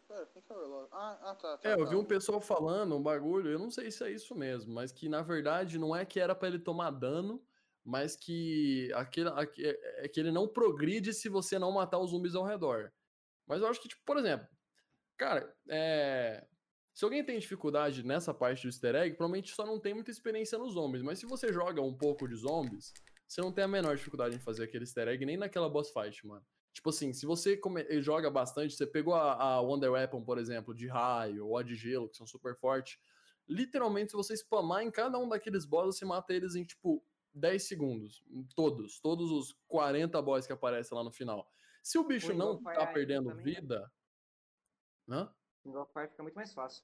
Pera, 0.08 0.26
quem 0.28 0.42
que 0.42 0.52
é 0.52 0.56
o? 0.56 0.88
Ah, 0.92 1.32
ah 1.32 1.36
tá, 1.36 1.58
tá, 1.58 1.70
É, 1.70 1.74
eu 1.74 1.84
tá. 1.84 1.90
vi 1.90 1.96
um 1.96 2.06
pessoal 2.06 2.40
falando 2.40 2.96
um 2.96 3.02
bagulho, 3.02 3.50
eu 3.52 3.60
não 3.60 3.72
sei 3.72 3.90
se 3.90 4.04
é 4.04 4.12
isso 4.12 4.36
mesmo, 4.36 4.74
mas 4.74 4.92
que 4.92 5.10
na 5.10 5.22
verdade 5.22 5.78
não 5.80 5.96
é 5.96 6.06
que 6.06 6.20
era 6.20 6.36
para 6.36 6.48
ele 6.50 6.60
tomar 6.60 6.92
dano, 6.92 7.44
mas 7.84 8.16
que 8.16 8.92
aquele, 8.94 9.30
aque- 9.30 9.64
é 9.98 10.08
que 10.08 10.20
ele 10.20 10.32
não 10.32 10.48
progride 10.48 11.14
se 11.14 11.28
você 11.30 11.58
não 11.58 11.72
matar 11.72 12.00
os 12.00 12.12
zumbis 12.12 12.36
ao 12.36 12.46
redor. 12.46 12.92
Mas 13.48 13.62
eu 13.62 13.68
acho 13.68 13.82
que, 13.82 13.90
tipo, 13.90 14.04
por 14.06 14.18
exemplo, 14.18 14.48
cara, 15.18 15.56
é, 15.70 16.48
se 16.94 17.06
alguém 17.06 17.24
tem 17.26 17.40
dificuldade 17.40 18.04
nessa 18.06 18.34
parte 18.34 18.64
do 18.64 18.70
easter 18.70 18.96
egg, 18.96 19.16
provavelmente 19.18 19.54
só 19.54 19.66
não 19.66 19.80
tem 19.80 19.94
muita 19.94 20.12
experiência 20.12 20.58
nos 20.58 20.74
zombies. 20.74 21.04
Mas 21.04 21.20
se 21.20 21.26
você 21.28 21.52
joga 21.54 21.82
um 21.82 21.98
pouco 21.98 22.28
de 22.28 22.36
zombies, 22.36 22.96
você 23.28 23.42
não 23.42 23.52
tem 23.54 23.64
a 23.66 23.68
menor 23.68 23.96
dificuldade 23.96 24.36
em 24.36 24.40
fazer 24.40 24.66
aquele 24.66 24.84
easter 24.86 25.08
egg, 25.10 25.26
nem 25.26 25.38
naquela 25.38 25.70
boss 25.70 25.92
fight, 25.92 26.26
mano. 26.28 26.46
Tipo 26.76 26.90
assim, 26.90 27.14
se 27.14 27.26
você 27.26 27.56
come- 27.56 27.86
eh, 27.88 28.02
joga 28.02 28.30
bastante, 28.30 28.76
você 28.76 28.86
pegou 28.86 29.14
a, 29.14 29.32
a 29.42 29.62
Wonder 29.62 29.94
Weapon, 29.94 30.22
por 30.22 30.38
exemplo, 30.38 30.76
de 30.76 30.88
raio 30.88 31.48
ou 31.48 31.58
a 31.58 31.64
de 31.64 31.74
gelo, 31.74 32.10
que 32.10 32.18
são 32.18 32.28
super 32.28 32.54
fortes. 32.54 33.00
Literalmente, 33.48 34.12
se 34.12 34.18
você 34.18 34.36
spamar 34.36 34.84
em 34.84 34.92
cada 34.92 35.18
um 35.18 35.30
daqueles 35.30 35.64
boss, 35.64 35.96
você 35.96 36.04
mata 36.04 36.34
eles 36.34 36.54
em, 36.54 36.66
tipo, 36.66 37.02
10 37.34 37.64
segundos. 37.64 38.26
Todos. 38.54 39.00
Todos 39.00 39.32
os 39.32 39.58
40 39.70 40.22
boss 40.22 40.46
que 40.46 40.52
aparecem 40.52 40.98
lá 40.98 41.02
no 41.02 41.12
final. 41.12 41.50
Se 41.82 41.98
o 41.98 42.04
bicho 42.04 42.34
Ou 42.34 42.38
não 42.38 42.58
igual 42.58 42.74
tá 42.74 42.86
perdendo 42.88 43.30
também, 43.30 43.46
né? 43.46 43.52
vida. 43.54 43.92
Hã? 45.08 45.34
No 45.64 45.86
Fire 45.86 46.10
fica 46.10 46.24
muito 46.24 46.36
mais 46.36 46.54
fácil. 46.54 46.84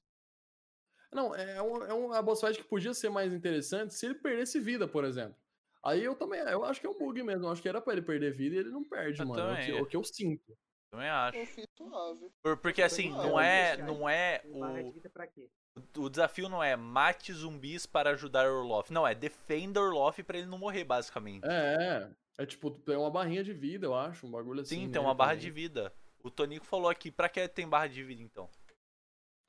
Não, 1.12 1.34
é, 1.34 1.60
um, 1.60 1.82
é 1.84 1.92
uma 1.92 2.22
boss 2.22 2.40
fight 2.40 2.56
que 2.62 2.64
podia 2.66 2.94
ser 2.94 3.10
mais 3.10 3.30
interessante 3.30 3.92
se 3.92 4.06
ele 4.06 4.14
perdesse 4.14 4.58
vida, 4.58 4.88
por 4.88 5.04
exemplo. 5.04 5.36
Aí 5.84 6.04
eu 6.04 6.14
também, 6.14 6.40
eu 6.40 6.64
acho 6.64 6.80
que 6.80 6.86
é 6.86 6.90
um 6.90 6.98
bug 6.98 7.22
mesmo. 7.22 7.46
Eu 7.46 7.50
acho 7.50 7.60
que 7.62 7.68
era 7.68 7.80
pra 7.80 7.92
ele 7.92 8.02
perder 8.02 8.32
vida 8.32 8.54
e 8.54 8.58
ele 8.58 8.70
não 8.70 8.84
perde, 8.84 9.20
Eu 9.20 9.26
mano. 9.26 9.40
É 9.40 9.44
o 9.44 9.48
também. 9.48 9.66
que, 9.66 9.76
é 9.78 9.82
o 9.82 9.86
que 9.86 9.96
eu 9.96 10.04
sinto. 10.04 10.56
Também 10.92 11.08
acho. 11.08 11.38
Eu 11.38 11.46
fiz 11.46 11.66
suave. 11.76 12.30
Por- 12.42 12.56
porque 12.58 12.82
assim, 12.82 13.10
não 13.10 13.30
eu 13.30 13.40
é, 13.40 13.76
não 13.78 14.08
é 14.08 14.42
barra 14.44 14.82
de 14.82 14.90
o, 14.90 14.92
vida 14.92 15.08
pra 15.10 15.26
quê? 15.26 15.48
o 15.96 16.08
desafio 16.10 16.48
não 16.50 16.62
é 16.62 16.76
mate 16.76 17.32
zumbis 17.32 17.86
para 17.86 18.10
ajudar 18.10 18.46
Orloff. 18.46 18.92
Não, 18.92 19.06
é 19.06 19.14
defenda 19.14 19.80
Orloff 19.80 20.22
pra 20.22 20.36
ele 20.38 20.46
não 20.46 20.58
morrer, 20.58 20.84
basicamente. 20.84 21.44
É, 21.46 22.08
é. 22.38 22.42
É 22.42 22.46
tipo, 22.46 22.70
tem 22.70 22.96
uma 22.96 23.10
barrinha 23.10 23.42
de 23.42 23.52
vida, 23.52 23.86
eu 23.86 23.94
acho. 23.94 24.26
Um 24.26 24.30
bagulho 24.30 24.60
assim. 24.60 24.80
Sim, 24.86 24.90
tem 24.90 25.00
uma 25.00 25.14
barra 25.14 25.30
também. 25.32 25.44
de 25.46 25.50
vida. 25.50 25.92
O 26.22 26.30
Tonico 26.30 26.64
falou 26.66 26.88
aqui, 26.90 27.10
pra 27.10 27.28
que 27.28 27.46
tem 27.48 27.68
barra 27.68 27.86
de 27.88 28.02
vida 28.04 28.22
então? 28.22 28.48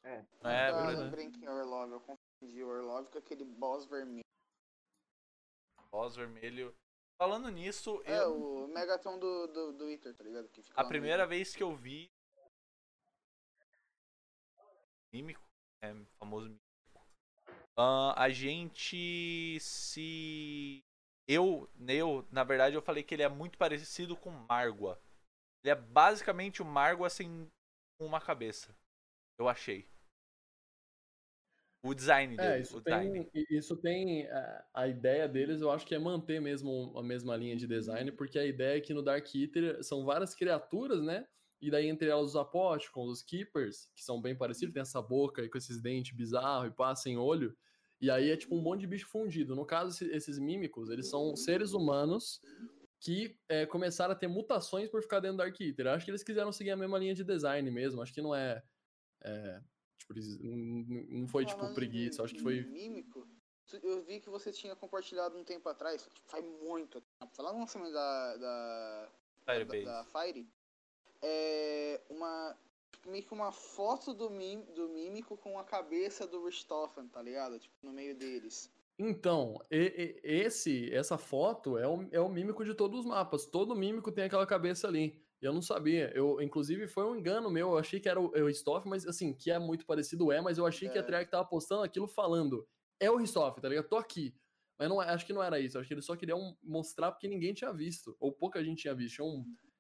É. 0.04 0.24
Não 0.42 0.50
é, 0.50 0.72
verdade. 0.72 0.98
lembrei 1.04 1.30
que 1.30 1.48
Orlov. 1.48 1.92
Eu 1.92 2.00
confundi 2.02 2.64
o 2.64 2.68
Orlov 2.70 3.08
com 3.10 3.18
aquele 3.18 3.44
boss 3.46 3.86
vermelho. 3.86 4.24
Voz 5.94 6.16
vermelho. 6.16 6.76
Falando 7.20 7.50
nisso, 7.50 8.02
É, 8.06 8.18
eu, 8.18 8.64
o 8.64 8.68
Megatron 8.68 9.20
do, 9.20 9.46
do, 9.46 9.74
do 9.74 9.86
Wither, 9.86 10.16
tá 10.16 10.24
ligado? 10.24 10.50
A 10.76 10.84
primeira 10.84 11.28
vez 11.28 11.56
que 11.56 11.62
eu 11.62 11.76
vi 11.76 12.12
mímico, 15.14 15.48
é 15.84 15.94
famoso 16.18 16.48
mímico. 16.48 16.66
ah, 17.78 18.16
a 18.18 18.30
gente 18.32 19.60
se 19.60 20.84
eu, 21.28 21.70
eu, 21.88 22.28
na 22.32 22.44
verdade, 22.44 22.76
eu 22.76 22.82
falei 22.82 23.04
que 23.04 23.14
ele 23.14 23.22
é 23.22 23.30
muito 23.30 23.56
parecido 23.60 24.18
com 24.18 24.32
Margua. 24.32 25.00
Ele 25.64 25.72
é 25.72 25.76
basicamente 25.76 26.62
o 26.62 26.66
Margua 26.66 27.08
sem 27.08 27.48
uma 28.02 28.20
cabeça. 28.20 28.76
Eu 29.40 29.48
achei. 29.48 29.88
O 31.84 31.94
design 31.94 32.38
dele, 32.38 32.50
É, 32.50 32.62
isso 32.62 32.82
tem, 32.82 33.30
isso 33.50 33.78
tem 33.78 34.26
a, 34.28 34.66
a 34.74 34.88
ideia 34.88 35.28
deles, 35.28 35.62
eu 35.62 35.70
acho 35.70 35.86
que 35.86 35.94
é 35.94 36.00
manter 36.00 36.40
mesmo 36.40 36.98
a 36.98 37.04
mesma 37.04 37.36
linha 37.36 37.56
de 37.58 37.68
design, 37.68 38.12
porque 38.14 38.40
a 38.40 38.46
ideia 38.46 38.78
é 38.78 38.82
que 38.82 38.94
no 38.94 39.02
Dark 39.04 39.28
Eater 39.36 39.84
são 39.84 40.06
várias 40.06 40.34
criaturas, 40.34 41.02
né? 41.04 41.28
E 41.62 41.70
daí 41.70 41.88
entre 41.88 42.08
elas 42.10 42.30
os 42.32 42.36
apóticos, 42.36 43.10
os 43.10 43.22
keepers, 43.22 43.90
que 43.96 44.04
são 44.04 44.22
bem 44.22 44.36
parecidos, 44.36 44.74
tem 44.74 44.82
essa 44.82 45.02
boca 45.02 45.42
e 45.44 45.50
com 45.50 45.58
esses 45.58 45.82
dentes 45.82 46.16
bizarros 46.16 46.72
e 46.72 46.76
passa 46.76 47.10
em 47.10 47.18
olho. 47.18 47.56
E 48.00 48.10
aí 48.10 48.32
é 48.32 48.38
tipo 48.38 48.56
um 48.56 48.62
monte 48.62 48.82
de 48.82 48.88
bicho 48.88 49.08
fundido. 49.08 49.56
No 49.56 49.66
caso, 49.66 49.92
esse- 49.92 50.12
esses 50.14 50.40
mímicos, 50.40 50.90
eles 50.90 51.10
são 51.10 51.36
seres 51.36 51.74
humanos 51.74 52.42
que 53.00 53.38
é, 53.50 53.66
começaram 53.66 54.14
a 54.14 54.16
ter 54.16 54.28
mutações 54.28 54.90
por 54.90 55.02
ficar 55.02 55.20
dentro 55.20 55.38
do 55.38 55.44
Dark 55.44 55.60
Eater. 55.60 55.86
Eu 55.88 55.92
acho 55.92 56.06
que 56.06 56.12
eles 56.12 56.24
quiseram 56.24 56.52
seguir 56.52 56.72
a 56.72 56.78
mesma 56.78 56.98
linha 56.98 57.14
de 57.14 57.24
design 57.24 57.70
mesmo. 57.72 58.02
Acho 58.02 58.14
que 58.14 58.22
não 58.22 58.34
é. 58.34 58.64
é, 59.24 59.62
tipo, 60.04 60.14
eles- 60.14 60.40
não- 60.40 61.20
não 61.22 61.28
foi 61.28 61.46
tipo 61.46 61.74
preguiça, 61.74 62.24
acho 62.24 62.34
que 62.36 62.42
foi. 62.42 62.62
Mímico. 62.64 63.28
Eu 63.82 64.04
vi 64.04 64.20
que 64.20 64.30
você 64.30 64.52
tinha 64.52 64.76
compartilhado 64.76 65.38
um 65.38 65.44
tempo 65.44 65.68
atrás, 65.70 66.04
tipo, 66.04 66.16
faz 66.28 66.46
muito 66.62 67.02
tempo. 67.20 67.32
Foi 67.34 67.46
lá 67.46 67.54
no 67.54 67.60
lançamento 67.60 67.94
da, 67.94 68.38
da, 68.38 69.10
da, 69.46 69.54
Firebase. 69.54 69.86
da 69.86 70.04
Fire. 70.06 70.48
É 71.22 72.02
uma. 72.10 72.56
tipo, 72.92 73.10
Meio 73.10 73.24
que 73.24 73.34
uma 73.34 73.52
foto 73.52 74.14
do, 74.14 74.30
mim, 74.30 74.62
do 74.76 74.90
mímico 74.90 75.36
com 75.38 75.58
a 75.58 75.64
cabeça 75.64 76.28
do 76.28 76.46
Richthofen, 76.46 77.08
tá 77.08 77.22
ligado? 77.22 77.58
Tipo, 77.60 77.74
no 77.82 77.92
meio 77.92 78.16
deles. 78.16 78.72
Então, 79.00 79.60
e- 79.72 80.20
e- 80.24 80.30
esse, 80.46 80.94
essa 80.94 81.18
foto 81.18 81.78
é 81.78 81.88
o, 81.88 82.08
é 82.12 82.20
o 82.20 82.30
mímico 82.30 82.64
de 82.64 82.74
todos 82.76 83.00
os 83.00 83.06
mapas. 83.06 83.46
Todo 83.46 83.76
mímico 83.76 84.12
tem 84.12 84.26
aquela 84.26 84.46
cabeça 84.46 84.88
ali. 84.88 85.20
Eu 85.44 85.52
não 85.54 85.62
sabia. 85.62 86.12
Eu, 86.16 86.42
inclusive, 86.42 86.88
foi 86.88 87.04
um 87.06 87.16
engano 87.16 87.50
meu. 87.52 87.72
Eu 87.72 87.78
achei 87.78 88.00
que 88.00 88.08
era 88.08 88.20
o, 88.20 88.28
o 88.28 88.46
Ristoff, 88.48 88.88
mas 88.88 89.06
assim, 89.06 89.34
que 89.34 89.52
é 89.52 89.60
muito 89.60 89.86
parecido, 89.86 90.32
é, 90.32 90.40
mas 90.42 90.58
eu 90.58 90.66
achei 90.66 90.88
que 90.90 90.98
a 90.98 91.02
É. 91.02 91.04
Treyarch 91.04 91.30
tava 91.30 91.46
postando 91.46 91.84
aquilo 91.84 92.08
falando. 92.08 92.68
É 93.00 93.12
o 93.12 93.18
Ristoff, 93.18 93.60
tá 93.60 93.68
ligado? 93.68 93.88
Tô 93.90 93.98
aqui. 93.98 94.34
Mas 94.80 94.90
não, 94.90 95.02
é- 95.04 95.10
acho 95.10 95.26
que 95.26 95.34
não 95.34 95.44
era 95.44 95.60
isso. 95.60 95.78
Acho 95.78 95.88
que 95.88 95.94
eles 95.94 96.06
só 96.06 96.16
queriam 96.16 96.58
mostrar 96.64 97.12
porque 97.12 97.28
ninguém 97.28 97.54
tinha 97.54 97.74
visto. 97.74 98.16
Ou 98.20 98.32
pouca 98.32 98.64
gente 98.64 98.82
tinha 98.84 98.96
visto. 98.96 99.22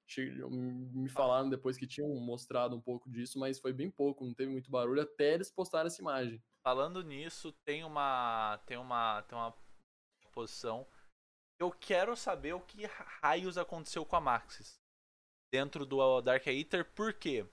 Che- 0.05 0.29
me 0.49 1.07
falaram 1.07 1.49
depois 1.49 1.77
que 1.77 1.87
tinham 1.87 2.09
mostrado 2.19 2.75
um 2.75 2.81
pouco 2.81 3.09
disso, 3.09 3.39
mas 3.39 3.57
foi 3.59 3.71
bem 3.71 3.89
pouco, 3.89 4.25
não 4.25 4.33
teve 4.33 4.51
muito 4.51 4.69
barulho 4.69 5.01
até 5.01 5.33
eles 5.35 5.49
postaram 5.49 5.87
essa 5.87 6.01
imagem. 6.01 6.43
Falando 6.61 7.01
nisso, 7.01 7.53
tem 7.65 7.85
uma 7.85 8.57
tem 8.67 8.77
uma 8.77 9.21
tem 9.23 9.37
uma 9.37 9.55
posição. 10.33 10.85
Eu 11.59 11.71
quero 11.71 12.15
saber 12.17 12.53
o 12.53 12.59
que 12.59 12.85
raios 13.21 13.57
aconteceu 13.57 14.05
com 14.05 14.17
a 14.17 14.21
Maxis. 14.21 14.77
Dentro 15.53 15.85
do 15.85 16.19
Dark 16.19 16.47
Eater, 16.47 16.83
por 16.95 17.13
quê? 17.13 17.45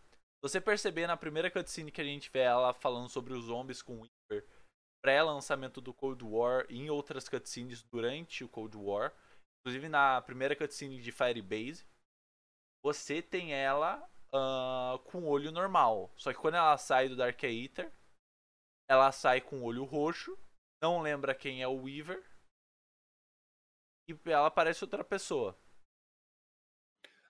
você 0.42 0.58
perceber 0.58 1.06
na 1.06 1.18
primeira 1.18 1.50
cutscene 1.50 1.92
que 1.92 2.00
a 2.00 2.04
gente 2.04 2.30
vê 2.30 2.38
ela 2.38 2.72
falando 2.72 3.10
sobre 3.10 3.34
os 3.34 3.44
zombies 3.44 3.82
com 3.82 4.00
Weaver, 4.00 4.48
pré-lançamento 5.02 5.82
do 5.82 5.92
Cold 5.92 6.24
War 6.24 6.64
e 6.70 6.78
em 6.78 6.88
outras 6.88 7.28
cutscenes 7.28 7.82
durante 7.82 8.42
o 8.42 8.48
Cold 8.48 8.74
War, 8.76 9.14
inclusive 9.60 9.88
na 9.88 10.22
primeira 10.22 10.56
cutscene 10.56 11.00
de 11.00 11.12
Firebase, 11.12 11.86
você 12.82 13.20
tem 13.20 13.52
ela 13.52 14.02
uh, 14.32 14.98
com 15.00 15.28
olho 15.28 15.52
normal. 15.52 16.10
Só 16.16 16.32
que 16.32 16.38
quando 16.38 16.54
ela 16.54 16.78
sai 16.78 17.06
do 17.06 17.16
Dark 17.16 17.42
Eater, 17.42 17.92
ela 18.88 19.12
sai 19.12 19.42
com 19.42 19.62
olho 19.62 19.84
roxo, 19.84 20.38
não 20.82 21.02
lembra 21.02 21.34
quem 21.34 21.60
é 21.60 21.68
o 21.68 21.82
Weaver, 21.82 22.24
e 24.08 24.18
ela 24.24 24.50
parece 24.50 24.82
outra 24.82 25.04
pessoa. 25.04 25.54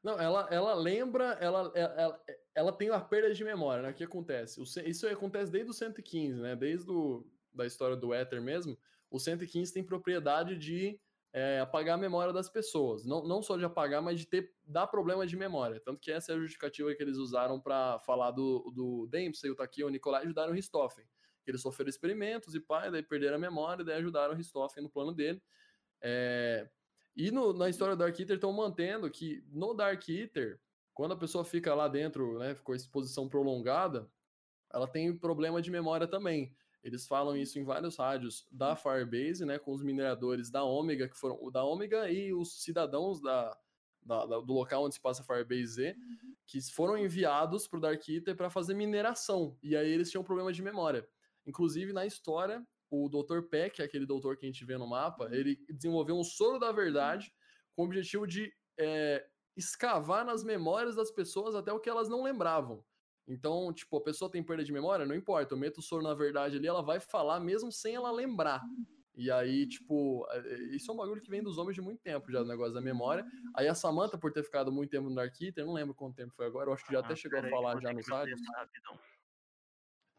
Não, 0.02 0.18
ela, 0.18 0.48
ela 0.50 0.74
lembra, 0.74 1.36
ela, 1.40 1.70
ela, 1.74 2.24
ela 2.54 2.72
tem 2.72 2.90
uma 2.90 3.00
perda 3.00 3.34
de 3.34 3.44
memória, 3.44 3.82
né? 3.82 3.90
O 3.90 3.94
que 3.94 4.04
acontece? 4.04 4.62
Isso 4.86 5.06
acontece 5.06 5.52
desde 5.52 5.70
o 5.70 5.74
115, 5.74 6.40
né? 6.40 6.56
Desde 6.56 6.90
o, 6.90 7.26
da 7.52 7.66
história 7.66 7.96
do 7.96 8.14
Ether 8.14 8.40
mesmo. 8.40 8.78
O 9.10 9.18
115 9.18 9.72
tem 9.74 9.84
propriedade 9.84 10.56
de 10.56 10.98
é, 11.32 11.60
apagar 11.60 11.96
a 11.96 12.00
memória 12.00 12.32
das 12.32 12.48
pessoas. 12.48 13.04
Não, 13.04 13.26
não 13.26 13.42
só 13.42 13.56
de 13.56 13.64
apagar, 13.64 14.02
mas 14.02 14.18
de 14.18 14.26
ter 14.26 14.54
dar 14.64 14.86
problema 14.86 15.26
de 15.26 15.36
memória. 15.36 15.80
Tanto 15.80 16.00
que 16.00 16.10
essa 16.10 16.32
é 16.32 16.34
a 16.34 16.38
justificativa 16.38 16.94
que 16.94 17.02
eles 17.02 17.16
usaram 17.16 17.60
para 17.60 17.98
falar 18.00 18.30
do, 18.30 18.70
do 18.74 19.06
Dempsey, 19.06 19.50
o 19.50 19.54
Takio, 19.54 19.86
o 19.86 19.90
Nicolai 19.90 20.22
ajudaram 20.22 20.52
o 20.52 20.54
Ristoffen. 20.54 21.04
Eles 21.46 21.62
sofreram 21.62 21.90
experimentos 21.90 22.54
e 22.54 22.60
pai, 22.60 22.90
daí 22.90 23.02
perderam 23.02 23.36
a 23.36 23.38
memória, 23.38 23.84
daí 23.84 23.96
ajudaram 23.96 24.34
o 24.34 24.36
Ristoffen 24.36 24.82
no 24.82 24.90
plano 24.90 25.12
dele. 25.12 25.42
É, 26.00 26.68
e 27.16 27.30
no, 27.30 27.52
na 27.52 27.68
história 27.68 27.96
do 27.96 27.98
Dark 27.98 28.18
Eater 28.18 28.36
estão 28.36 28.52
mantendo 28.52 29.10
que 29.10 29.44
no 29.50 29.74
Dark 29.74 30.08
Eater, 30.08 30.60
quando 30.94 31.12
a 31.12 31.16
pessoa 31.16 31.44
fica 31.44 31.74
lá 31.74 31.88
dentro, 31.88 32.38
né, 32.38 32.54
com 32.62 32.72
a 32.72 32.76
exposição 32.76 33.28
prolongada, 33.28 34.10
ela 34.72 34.86
tem 34.86 35.16
problema 35.16 35.60
de 35.60 35.70
memória 35.70 36.06
também. 36.06 36.54
Eles 36.82 37.06
falam 37.06 37.36
isso 37.36 37.58
em 37.58 37.64
vários 37.64 37.96
rádios 37.96 38.46
da 38.50 38.74
Firebase, 38.74 39.44
né, 39.44 39.58
com 39.58 39.72
os 39.72 39.82
mineradores 39.82 40.50
da 40.50 40.64
Ômega, 40.64 41.08
que 41.08 41.16
foram 41.16 41.38
o 41.40 41.50
da 41.50 41.62
Ômega 41.64 42.10
e 42.10 42.32
os 42.32 42.62
cidadãos 42.62 43.20
da, 43.20 43.56
da, 44.02 44.24
da, 44.26 44.40
do 44.40 44.52
local 44.52 44.84
onde 44.84 44.94
se 44.94 45.00
passa 45.00 45.24
Firebase 45.24 45.66
Z, 45.66 45.96
que 46.46 46.60
foram 46.72 46.96
enviados 46.96 47.66
para 47.68 47.78
o 47.78 47.80
Dark 47.80 48.08
Eater 48.08 48.34
para 48.34 48.48
fazer 48.48 48.74
mineração. 48.74 49.56
E 49.62 49.76
aí 49.76 49.90
eles 49.90 50.10
tinham 50.10 50.24
problema 50.24 50.52
de 50.52 50.62
memória. 50.62 51.06
Inclusive, 51.46 51.92
na 51.92 52.06
história, 52.06 52.66
o 52.90 53.08
Dr. 53.08 53.42
Peck, 53.48 53.80
aquele 53.80 54.04
doutor 54.04 54.36
que 54.36 54.44
a 54.44 54.48
gente 54.48 54.64
vê 54.64 54.76
no 54.76 54.86
mapa, 54.86 55.26
uhum. 55.26 55.32
ele 55.32 55.56
desenvolveu 55.68 56.16
um 56.16 56.24
soro 56.24 56.58
da 56.58 56.72
verdade 56.72 57.32
com 57.74 57.82
o 57.82 57.84
objetivo 57.86 58.26
de 58.26 58.52
é, 58.78 59.24
escavar 59.56 60.24
nas 60.24 60.42
memórias 60.42 60.96
das 60.96 61.10
pessoas 61.10 61.54
até 61.54 61.72
o 61.72 61.80
que 61.80 61.88
elas 61.88 62.08
não 62.08 62.22
lembravam. 62.22 62.84
Então, 63.28 63.72
tipo, 63.72 63.96
a 63.96 64.02
pessoa 64.02 64.30
tem 64.30 64.42
perda 64.42 64.64
de 64.64 64.72
memória, 64.72 65.06
não 65.06 65.14
importa, 65.14 65.54
eu 65.54 65.58
meto 65.58 65.78
o 65.78 65.82
soro 65.82 66.02
na 66.02 66.14
verdade 66.14 66.56
ali, 66.56 66.66
ela 66.66 66.82
vai 66.82 66.98
falar 66.98 67.38
mesmo 67.38 67.70
sem 67.70 67.94
ela 67.94 68.10
lembrar. 68.10 68.60
E 69.14 69.30
aí, 69.30 69.66
tipo, 69.66 70.26
é, 70.30 70.38
é, 70.38 70.58
isso 70.74 70.90
é 70.90 70.94
um 70.94 70.96
bagulho 70.96 71.20
que 71.20 71.30
vem 71.30 71.42
dos 71.42 71.58
homens 71.58 71.74
de 71.74 71.82
muito 71.82 72.00
tempo 72.00 72.32
já, 72.32 72.40
o 72.40 72.44
negócio 72.44 72.72
da 72.72 72.80
memória. 72.80 73.24
Aí 73.54 73.68
a 73.68 73.74
Samantha, 73.74 74.16
por 74.16 74.32
ter 74.32 74.42
ficado 74.42 74.72
muito 74.72 74.90
tempo 74.90 75.08
no 75.08 75.14
Dark 75.14 75.38
Eater, 75.40 75.64
não 75.64 75.74
lembro 75.74 75.94
quanto 75.94 76.16
tempo 76.16 76.32
foi 76.34 76.46
agora, 76.46 76.70
eu 76.70 76.74
acho 76.74 76.84
que 76.84 76.92
já 76.92 77.00
ah, 77.00 77.04
até 77.04 77.14
chegou 77.14 77.38
a 77.38 77.48
falar 77.48 77.80
já 77.80 77.92
no 77.92 78.02
site. 78.02 78.42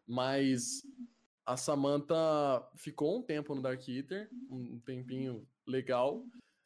Mas 0.08 0.84
a 1.46 1.58
Samantha 1.58 2.16
ficou 2.76 3.20
um 3.20 3.24
tempo 3.24 3.56
no 3.56 3.62
Dark 3.62 3.88
Eater, 3.88 4.30
um 4.50 4.80
tempinho 4.80 5.48
legal, 5.68 6.24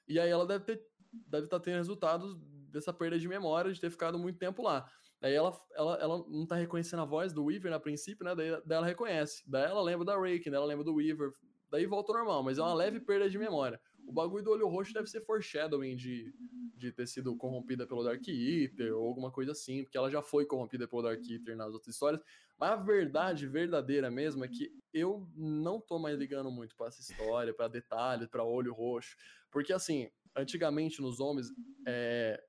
e 0.07 0.19
aí 0.19 0.29
ela 0.29 0.45
deve 0.45 0.65
ter 0.65 0.81
deve 1.27 1.45
estar 1.45 1.59
tá 1.59 1.63
tendo 1.63 1.77
resultados 1.77 2.37
dessa 2.69 2.91
perda 2.91 3.17
de 3.17 3.27
memória, 3.27 3.71
de 3.71 3.79
ter 3.79 3.89
ficado 3.89 4.19
muito 4.19 4.37
tempo 4.37 4.61
lá. 4.61 4.85
Aí 5.21 5.33
ela, 5.33 5.57
ela, 5.75 5.95
ela 5.95 6.17
não 6.27 6.43
está 6.43 6.55
reconhecendo 6.55 7.01
a 7.01 7.05
voz 7.05 7.33
do 7.33 7.45
Weaver 7.45 7.73
a 7.73 7.79
princípio, 7.79 8.25
né? 8.25 8.35
Daí, 8.35 8.51
daí 8.65 8.77
ela 8.77 8.85
reconhece. 8.85 9.43
Daí 9.49 9.63
ela 9.63 9.81
lembra 9.81 10.05
da 10.05 10.19
Rake, 10.19 10.49
daí 10.49 10.55
ela 10.55 10.65
lembra 10.65 10.83
do 10.83 10.93
Weaver. 10.93 11.31
Daí 11.71 11.85
volta 11.85 12.11
ao 12.11 12.17
normal, 12.17 12.43
mas 12.43 12.57
é 12.57 12.61
uma 12.61 12.73
leve 12.73 12.99
perda 12.99 13.29
de 13.29 13.37
memória. 13.37 13.79
O 14.05 14.13
bagulho 14.13 14.43
do 14.43 14.51
olho 14.51 14.67
roxo 14.67 14.93
deve 14.93 15.07
ser 15.07 15.21
foreshadowing 15.21 15.95
de, 15.95 16.33
de 16.75 16.91
ter 16.91 17.07
sido 17.07 17.35
corrompida 17.35 17.87
pelo 17.87 18.03
Dark 18.03 18.25
Eater 18.27 18.95
ou 18.95 19.07
alguma 19.07 19.31
coisa 19.31 19.51
assim, 19.51 19.83
porque 19.83 19.97
ela 19.97 20.09
já 20.09 20.21
foi 20.21 20.45
corrompida 20.45 20.87
pelo 20.87 21.01
Dark 21.01 21.21
Eater 21.27 21.55
nas 21.55 21.73
outras 21.73 21.95
histórias. 21.95 22.21
Mas 22.57 22.71
a 22.71 22.75
verdade 22.75 23.47
verdadeira 23.47 24.09
mesmo 24.09 24.45
é 24.45 24.47
que 24.47 24.71
eu 24.93 25.27
não 25.35 25.81
tô 25.81 25.99
mais 25.99 26.17
ligando 26.17 26.49
muito 26.49 26.75
para 26.75 26.87
essa 26.87 27.01
história, 27.01 27.53
para 27.53 27.67
detalhes, 27.67 28.27
para 28.27 28.43
olho 28.43 28.73
roxo, 28.73 29.17
porque 29.51 29.73
assim, 29.73 30.09
antigamente 30.35 31.01
nos 31.01 31.19
homens, 31.19 31.47
é, 31.85 32.41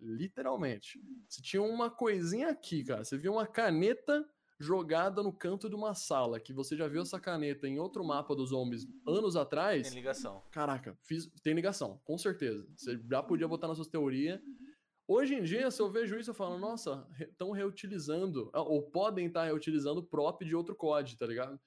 literalmente, 0.00 1.00
se 1.28 1.42
tinha 1.42 1.62
uma 1.62 1.90
coisinha 1.90 2.48
aqui, 2.48 2.84
cara, 2.84 3.04
você 3.04 3.16
via 3.16 3.30
uma 3.30 3.46
caneta 3.46 4.28
jogada 4.58 5.22
no 5.22 5.32
canto 5.32 5.68
de 5.68 5.74
uma 5.74 5.94
sala, 5.94 6.38
que 6.38 6.52
você 6.52 6.76
já 6.76 6.86
viu 6.86 7.02
essa 7.02 7.18
caneta 7.18 7.66
em 7.66 7.78
outro 7.78 8.04
mapa 8.04 8.34
dos 8.34 8.50
zombies 8.50 8.86
anos 9.06 9.36
atrás. 9.36 9.88
Tem 9.88 9.96
ligação. 9.96 10.42
Caraca, 10.50 10.96
fiz, 11.02 11.28
tem 11.42 11.54
ligação, 11.54 12.00
com 12.04 12.16
certeza. 12.16 12.66
Você 12.76 13.00
já 13.10 13.22
podia 13.22 13.48
botar 13.48 13.68
nas 13.68 13.76
suas 13.76 13.88
teorias. 13.88 14.40
Hoje 15.06 15.34
em 15.34 15.42
dia, 15.42 15.70
se 15.70 15.82
eu 15.82 15.90
vejo 15.90 16.18
isso, 16.18 16.30
eu 16.30 16.34
falo, 16.34 16.58
nossa, 16.58 17.06
estão 17.20 17.50
reutilizando, 17.50 18.50
ah, 18.54 18.62
ou 18.62 18.82
podem 18.90 19.26
estar 19.26 19.40
tá 19.40 19.46
reutilizando 19.46 20.00
o 20.00 20.06
prop 20.06 20.42
de 20.42 20.56
outro 20.56 20.74
código, 20.74 21.18
tá 21.18 21.26
ligado? 21.26 21.60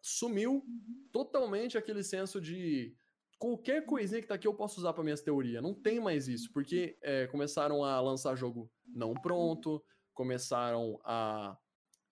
Sumiu 0.00 0.62
totalmente 1.10 1.76
aquele 1.76 2.04
senso 2.04 2.40
de 2.40 2.94
qualquer 3.38 3.84
coisinha 3.84 4.20
que 4.20 4.28
tá 4.28 4.34
aqui 4.34 4.46
eu 4.46 4.54
posso 4.54 4.78
usar 4.78 4.92
para 4.92 5.02
minhas 5.02 5.20
teorias. 5.20 5.62
Não 5.62 5.74
tem 5.74 5.98
mais 5.98 6.28
isso, 6.28 6.52
porque 6.52 6.96
é, 7.02 7.26
começaram 7.26 7.82
a 7.82 8.00
lançar 8.00 8.36
jogo 8.36 8.70
não 8.86 9.14
pronto, 9.14 9.82
começaram 10.14 11.00
a 11.04 11.58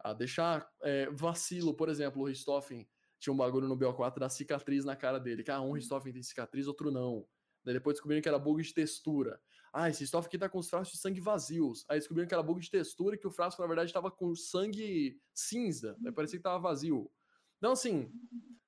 a 0.05 0.13
deixar 0.13 0.69
é, 0.83 1.11
vacilo, 1.11 1.75
por 1.75 1.89
exemplo, 1.89 2.23
o 2.23 2.27
Ristoffen 2.27 2.87
tinha 3.19 3.33
um 3.33 3.37
bagulho 3.37 3.67
no 3.67 3.77
BO4 3.77 4.19
da 4.19 4.29
cicatriz 4.29 4.85
na 4.85 4.95
cara 4.95 5.19
dele, 5.19 5.43
que 5.43 5.51
ah, 5.51 5.63
um 5.63 5.73
Ristoffen 5.73 6.13
tem 6.13 6.23
cicatriz, 6.23 6.69
outro 6.69 6.91
não. 6.91 7.27
Daí 7.65 7.73
depois 7.73 7.95
descobriram 7.95 8.21
que 8.21 8.29
era 8.29 8.39
bug 8.39 8.63
de 8.63 8.75
textura. 8.75 9.41
Ah, 9.73 9.89
esse 9.89 10.01
Ristoffen 10.01 10.29
aqui 10.29 10.37
tá 10.37 10.47
com 10.47 10.59
os 10.59 10.69
frascos 10.69 10.93
de 10.93 10.99
sangue 10.99 11.21
vazios. 11.21 11.87
Aí 11.89 11.99
descobriram 11.99 12.29
que 12.29 12.35
era 12.35 12.43
bug 12.43 12.61
de 12.61 12.71
textura 12.71 13.17
e 13.17 13.19
que 13.19 13.27
o 13.27 13.31
frasco, 13.31 13.63
na 13.63 13.67
verdade, 13.67 13.89
estava 13.89 14.11
com 14.11 14.35
sangue 14.35 15.19
cinza. 15.33 15.97
Daí 15.99 16.13
parecia 16.13 16.39
que 16.39 16.43
tava 16.43 16.59
vazio. 16.59 17.11
Então, 17.57 17.73
assim, 17.73 18.13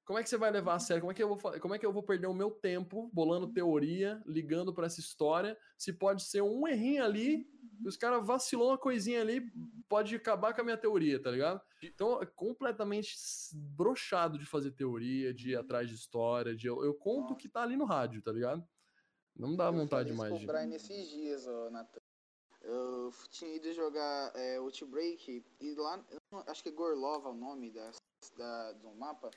como 0.06 0.20
é 0.20 0.22
que 0.22 0.28
você 0.28 0.36
vai 0.36 0.52
levar 0.52 0.76
a 0.76 0.78
sério? 0.78 1.00
Como 1.00 1.10
é 1.10 1.14
que 1.14 1.22
eu 1.22 1.34
vou, 1.34 1.60
como 1.60 1.74
é 1.74 1.78
que 1.80 1.84
eu 1.84 1.92
vou 1.92 2.02
perder 2.02 2.28
o 2.28 2.32
meu 2.32 2.48
tempo 2.48 3.10
bolando 3.12 3.52
teoria, 3.52 4.22
ligando 4.24 4.72
para 4.72 4.86
essa 4.86 5.00
história, 5.00 5.58
se 5.76 5.92
pode 5.92 6.22
ser 6.22 6.42
um 6.42 6.66
errinho 6.68 7.04
ali, 7.04 7.44
os 7.84 7.96
caras 7.96 8.24
vacilou 8.24 8.68
uma 8.68 8.78
coisinha 8.78 9.20
ali, 9.20 9.42
pode 9.88 10.14
acabar 10.14 10.54
com 10.54 10.60
a 10.60 10.64
minha 10.64 10.76
teoria, 10.76 11.20
tá 11.20 11.28
ligado? 11.32 11.60
Então, 11.82 12.22
é 12.22 12.26
completamente 12.26 13.16
brochado 13.52 14.38
de 14.38 14.46
fazer 14.46 14.70
teoria, 14.70 15.34
de 15.34 15.50
ir 15.50 15.56
atrás 15.56 15.88
de 15.88 15.96
história, 15.96 16.54
de 16.54 16.68
eu, 16.68 16.84
eu 16.84 16.94
conto 16.94 17.32
o 17.32 17.36
que 17.36 17.48
tá 17.48 17.62
ali 17.62 17.76
no 17.76 17.84
rádio, 17.84 18.22
tá 18.22 18.30
ligado? 18.30 18.64
Não 19.34 19.56
dá 19.56 19.68
vontade 19.72 20.12
mais. 20.12 20.32
Eu 20.32 20.38
comprar 20.38 20.66
nesses 20.66 21.10
dias, 21.10 21.48
ó, 21.48 21.68
Nathan. 21.68 21.98
Eu 22.62 23.12
tinha 23.30 23.56
ido 23.56 23.72
jogar 23.72 24.32
é, 24.36 24.56
Outbreak 24.58 25.44
e 25.60 25.74
lá, 25.74 26.04
acho 26.46 26.62
que 26.62 26.68
é 26.68 26.72
Gorlov 26.72 27.26
é 27.26 27.28
o 27.28 27.34
nome 27.34 27.72
da, 27.72 27.90
da, 28.36 28.72
do 28.72 28.94
mapa. 28.94 29.30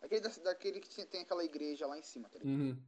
Aquele 0.00 0.20
da, 0.20 0.28
daquele 0.28 0.80
que 0.80 1.06
tem 1.06 1.22
aquela 1.22 1.44
igreja 1.44 1.86
lá 1.86 1.98
em 1.98 2.02
cima, 2.02 2.28
tá 2.28 2.38
ligado? 2.38 2.60
Uhum. 2.60 2.82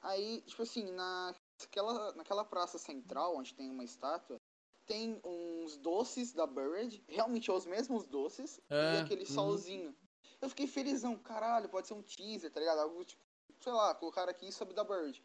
Aí, 0.00 0.42
tipo 0.42 0.62
assim, 0.62 0.90
naquela, 0.92 2.12
naquela 2.14 2.44
praça 2.44 2.78
central, 2.78 3.36
onde 3.36 3.54
tem 3.54 3.70
uma 3.70 3.84
estátua, 3.84 4.40
tem 4.86 5.20
uns 5.24 5.76
doces 5.76 6.32
da 6.32 6.46
Bird, 6.46 7.02
realmente 7.08 7.50
é 7.50 7.52
os 7.52 7.66
mesmos 7.66 8.06
doces, 8.06 8.60
é, 8.70 8.94
e 8.94 8.96
aquele 8.98 9.22
uhum. 9.22 9.34
solzinho. 9.34 9.96
Eu 10.40 10.48
fiquei 10.48 10.66
felizão, 10.66 11.16
caralho, 11.16 11.68
pode 11.68 11.88
ser 11.88 11.94
um 11.94 12.02
teaser, 12.02 12.50
tá 12.50 12.60
ligado? 12.60 12.78
Algo 12.78 13.04
tipo, 13.04 13.22
sei 13.60 13.72
lá, 13.72 13.94
colocar 13.94 14.28
aqui 14.28 14.52
sobre 14.52 14.74
da 14.74 14.84
Bird. 14.84 15.22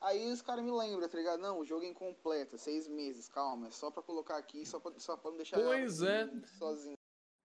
Aí 0.00 0.30
os 0.30 0.42
caras 0.42 0.64
me 0.64 0.70
lembram, 0.70 1.08
tá 1.08 1.16
ligado? 1.16 1.40
Não, 1.40 1.60
o 1.60 1.64
jogo 1.64 1.84
é 1.84 1.88
incompleto, 1.88 2.58
seis 2.58 2.86
meses, 2.86 3.28
calma, 3.28 3.68
é 3.68 3.70
só 3.70 3.90
pra 3.90 4.02
colocar 4.02 4.36
aqui, 4.36 4.66
só 4.66 4.78
pra, 4.78 4.92
só 4.98 5.16
pra 5.16 5.30
não 5.30 5.38
deixar 5.38 5.56
pois 5.56 6.02
é. 6.02 6.28
sozinho. 6.58 6.95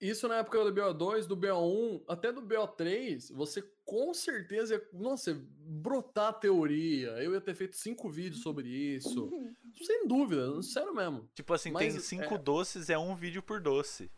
Isso 0.01 0.27
na 0.27 0.37
época 0.37 0.63
do 0.63 0.73
BO2, 0.73 1.27
do 1.27 1.37
BO1, 1.37 2.03
até 2.07 2.31
do 2.31 2.41
BO3, 2.41 3.31
você 3.35 3.61
com 3.85 4.11
certeza, 4.15 4.83
nossa, 4.91 5.39
brotar 5.59 6.39
teoria. 6.39 7.09
Eu 7.23 7.33
ia 7.33 7.41
ter 7.41 7.53
feito 7.53 7.75
cinco 7.75 8.09
vídeos 8.09 8.41
sobre 8.41 8.67
isso. 8.67 9.29
Sem 9.85 10.07
dúvida, 10.07 10.59
sério 10.63 10.95
mesmo. 10.95 11.29
Tipo 11.35 11.53
assim, 11.53 11.71
Mas, 11.71 11.93
tem 11.93 12.01
cinco 12.01 12.33
é... 12.33 12.37
doces, 12.39 12.89
é 12.89 12.97
um 12.97 13.15
vídeo 13.15 13.43
por 13.43 13.61
doce. 13.61 14.11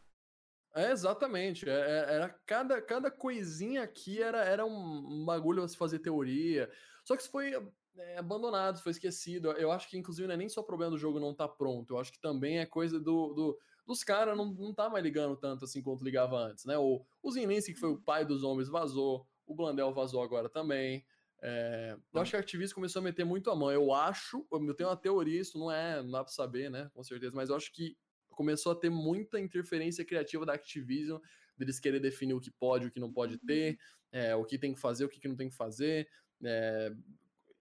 É, 0.73 0.91
exatamente. 0.91 1.69
É, 1.69 1.73
é, 1.73 2.13
era 2.15 2.29
cada, 2.45 2.81
cada 2.81 3.11
coisinha 3.11 3.83
aqui 3.83 4.21
era, 4.21 4.43
era 4.43 4.65
um 4.65 5.25
bagulho 5.25 5.63
a 5.63 5.67
se 5.67 5.75
fazer 5.75 5.99
teoria. 5.99 6.71
Só 7.03 7.15
que 7.15 7.23
isso 7.23 7.31
foi 7.31 7.53
é, 7.97 8.17
abandonado, 8.17 8.81
foi 8.81 8.91
esquecido. 8.91 9.51
Eu 9.51 9.71
acho 9.71 9.89
que, 9.89 9.97
inclusive, 9.97 10.27
não 10.27 10.33
é 10.33 10.37
nem 10.37 10.49
só 10.49 10.63
problema 10.63 10.91
do 10.91 10.97
jogo 10.97 11.19
não 11.19 11.31
estar 11.31 11.47
tá 11.47 11.53
pronto. 11.53 11.93
Eu 11.93 11.99
acho 11.99 12.11
que 12.11 12.19
também 12.21 12.59
é 12.59 12.65
coisa 12.65 12.99
do, 12.99 13.33
do 13.33 13.59
dos 13.85 14.03
caras 14.03 14.37
não, 14.37 14.45
não 14.53 14.73
tá 14.73 14.89
mais 14.89 15.03
ligando 15.03 15.35
tanto 15.35 15.65
assim 15.65 15.81
quanto 15.81 16.03
ligava 16.03 16.37
antes, 16.37 16.65
né? 16.65 16.77
O, 16.77 17.05
o 17.21 17.31
Zinlinski, 17.31 17.73
que 17.73 17.79
foi 17.79 17.89
o 17.89 18.01
pai 18.01 18.25
dos 18.25 18.43
homens, 18.43 18.69
vazou. 18.69 19.27
O 19.45 19.53
Blandel 19.53 19.93
vazou 19.93 20.21
agora 20.21 20.49
também. 20.49 21.05
É, 21.41 21.97
eu 22.13 22.21
acho 22.21 22.31
que 22.31 22.37
a 22.37 22.39
Activision 22.39 22.73
começou 22.73 23.01
a 23.01 23.03
meter 23.03 23.25
muito 23.25 23.51
a 23.51 23.55
mão. 23.55 23.69
Eu 23.69 23.93
acho, 23.93 24.47
eu 24.49 24.73
tenho 24.73 24.89
uma 24.89 24.95
teoria, 24.95 25.41
isso 25.41 25.59
não 25.59 25.69
é, 25.69 26.01
não 26.01 26.11
dá 26.11 26.23
pra 26.23 26.31
saber, 26.31 26.71
né? 26.71 26.89
Com 26.93 27.03
certeza, 27.03 27.35
mas 27.35 27.49
eu 27.49 27.55
acho 27.57 27.73
que 27.73 27.97
começou 28.29 28.71
a 28.71 28.75
ter 28.75 28.89
muita 28.89 29.39
interferência 29.39 30.05
criativa 30.05 30.45
da 30.45 30.53
Activision, 30.53 31.19
deles 31.57 31.79
querer 31.79 31.99
definir 31.99 32.33
o 32.33 32.39
que 32.39 32.49
pode, 32.49 32.87
o 32.87 32.91
que 32.91 32.99
não 32.99 33.11
pode 33.11 33.37
ter, 33.39 33.77
é, 34.11 34.33
o 34.33 34.45
que 34.45 34.57
tem 34.57 34.73
que 34.73 34.79
fazer, 34.79 35.03
o 35.03 35.09
que 35.09 35.27
não 35.27 35.35
tem 35.35 35.49
que 35.49 35.55
fazer. 35.55 36.07
É, 36.41 36.93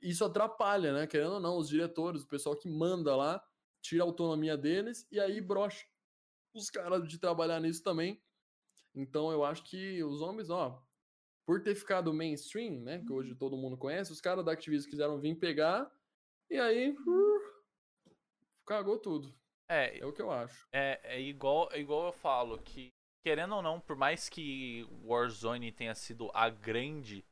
isso 0.01 0.25
atrapalha, 0.25 0.93
né? 0.93 1.07
Querendo 1.09 1.35
ou 1.35 1.41
não, 1.41 1.59
os 1.59 1.69
diretores, 1.69 2.23
o 2.23 2.29
pessoal 2.29 2.57
que 2.57 2.69
manda 2.69 3.17
lá, 3.17 3.43
tira 3.81 4.05
a 4.05 4.07
autonomia 4.07 4.57
deles 4.57 5.09
e 5.11 5.19
aí 5.19 5.41
brocha 5.41 5.85
os 6.55 6.71
caras 6.71 7.07
de 7.09 7.19
trabalhar 7.19 7.61
nisso 7.61 7.83
também. 7.83 8.23
Então 8.95 9.31
eu 9.31 9.45
acho 9.45 9.63
que 9.65 10.03
os 10.05 10.21
homens, 10.21 10.51
ó, 10.51 10.83
por 11.47 11.63
ter 11.63 11.75
ficado 11.75 12.13
mainstream, 12.13 12.81
né, 12.81 13.03
que 13.05 13.13
hoje 13.13 13.35
todo 13.35 13.57
mundo 13.57 13.77
conhece, 13.77 14.13
os 14.13 14.21
caras 14.21 14.45
da 14.45 14.53
Activision 14.53 14.91
quiseram 14.91 15.19
vir 15.19 15.35
pegar 15.37 15.91
e 16.51 16.59
aí 16.59 16.91
uh, 16.91 17.41
cagou 18.67 18.99
tudo. 18.99 19.35
É, 19.69 19.99
É 19.99 20.07
o 20.07 20.13
que 20.13 20.21
eu 20.21 20.31
acho. 20.31 20.69
é, 20.73 21.01
é 21.03 21.21
igual, 21.21 21.69
é 21.73 21.81
igual 21.81 22.07
eu 22.07 22.13
falo, 22.13 22.59
que 22.59 22.91
querendo 23.25 23.55
ou 23.55 23.63
não, 23.63 23.81
por 23.81 23.97
mais 23.97 24.29
que 24.29 24.87
Warzone 25.05 25.73
tenha 25.73 25.95
sido 25.95 26.31
a 26.35 26.51
grande 26.51 27.25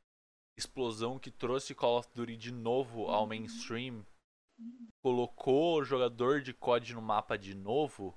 explosão 0.57 1.19
que 1.19 1.29
trouxe 1.29 1.75
Call 1.75 1.99
of 1.99 2.09
Duty 2.13 2.35
de 2.37 2.51
novo 2.51 3.05
ao 3.07 3.27
mainstream, 3.27 4.05
colocou 5.03 5.79
o 5.79 5.83
jogador 5.83 6.41
de 6.41 6.53
COD 6.53 6.93
no 6.93 7.01
mapa 7.01 7.37
de 7.37 7.53
novo, 7.53 8.15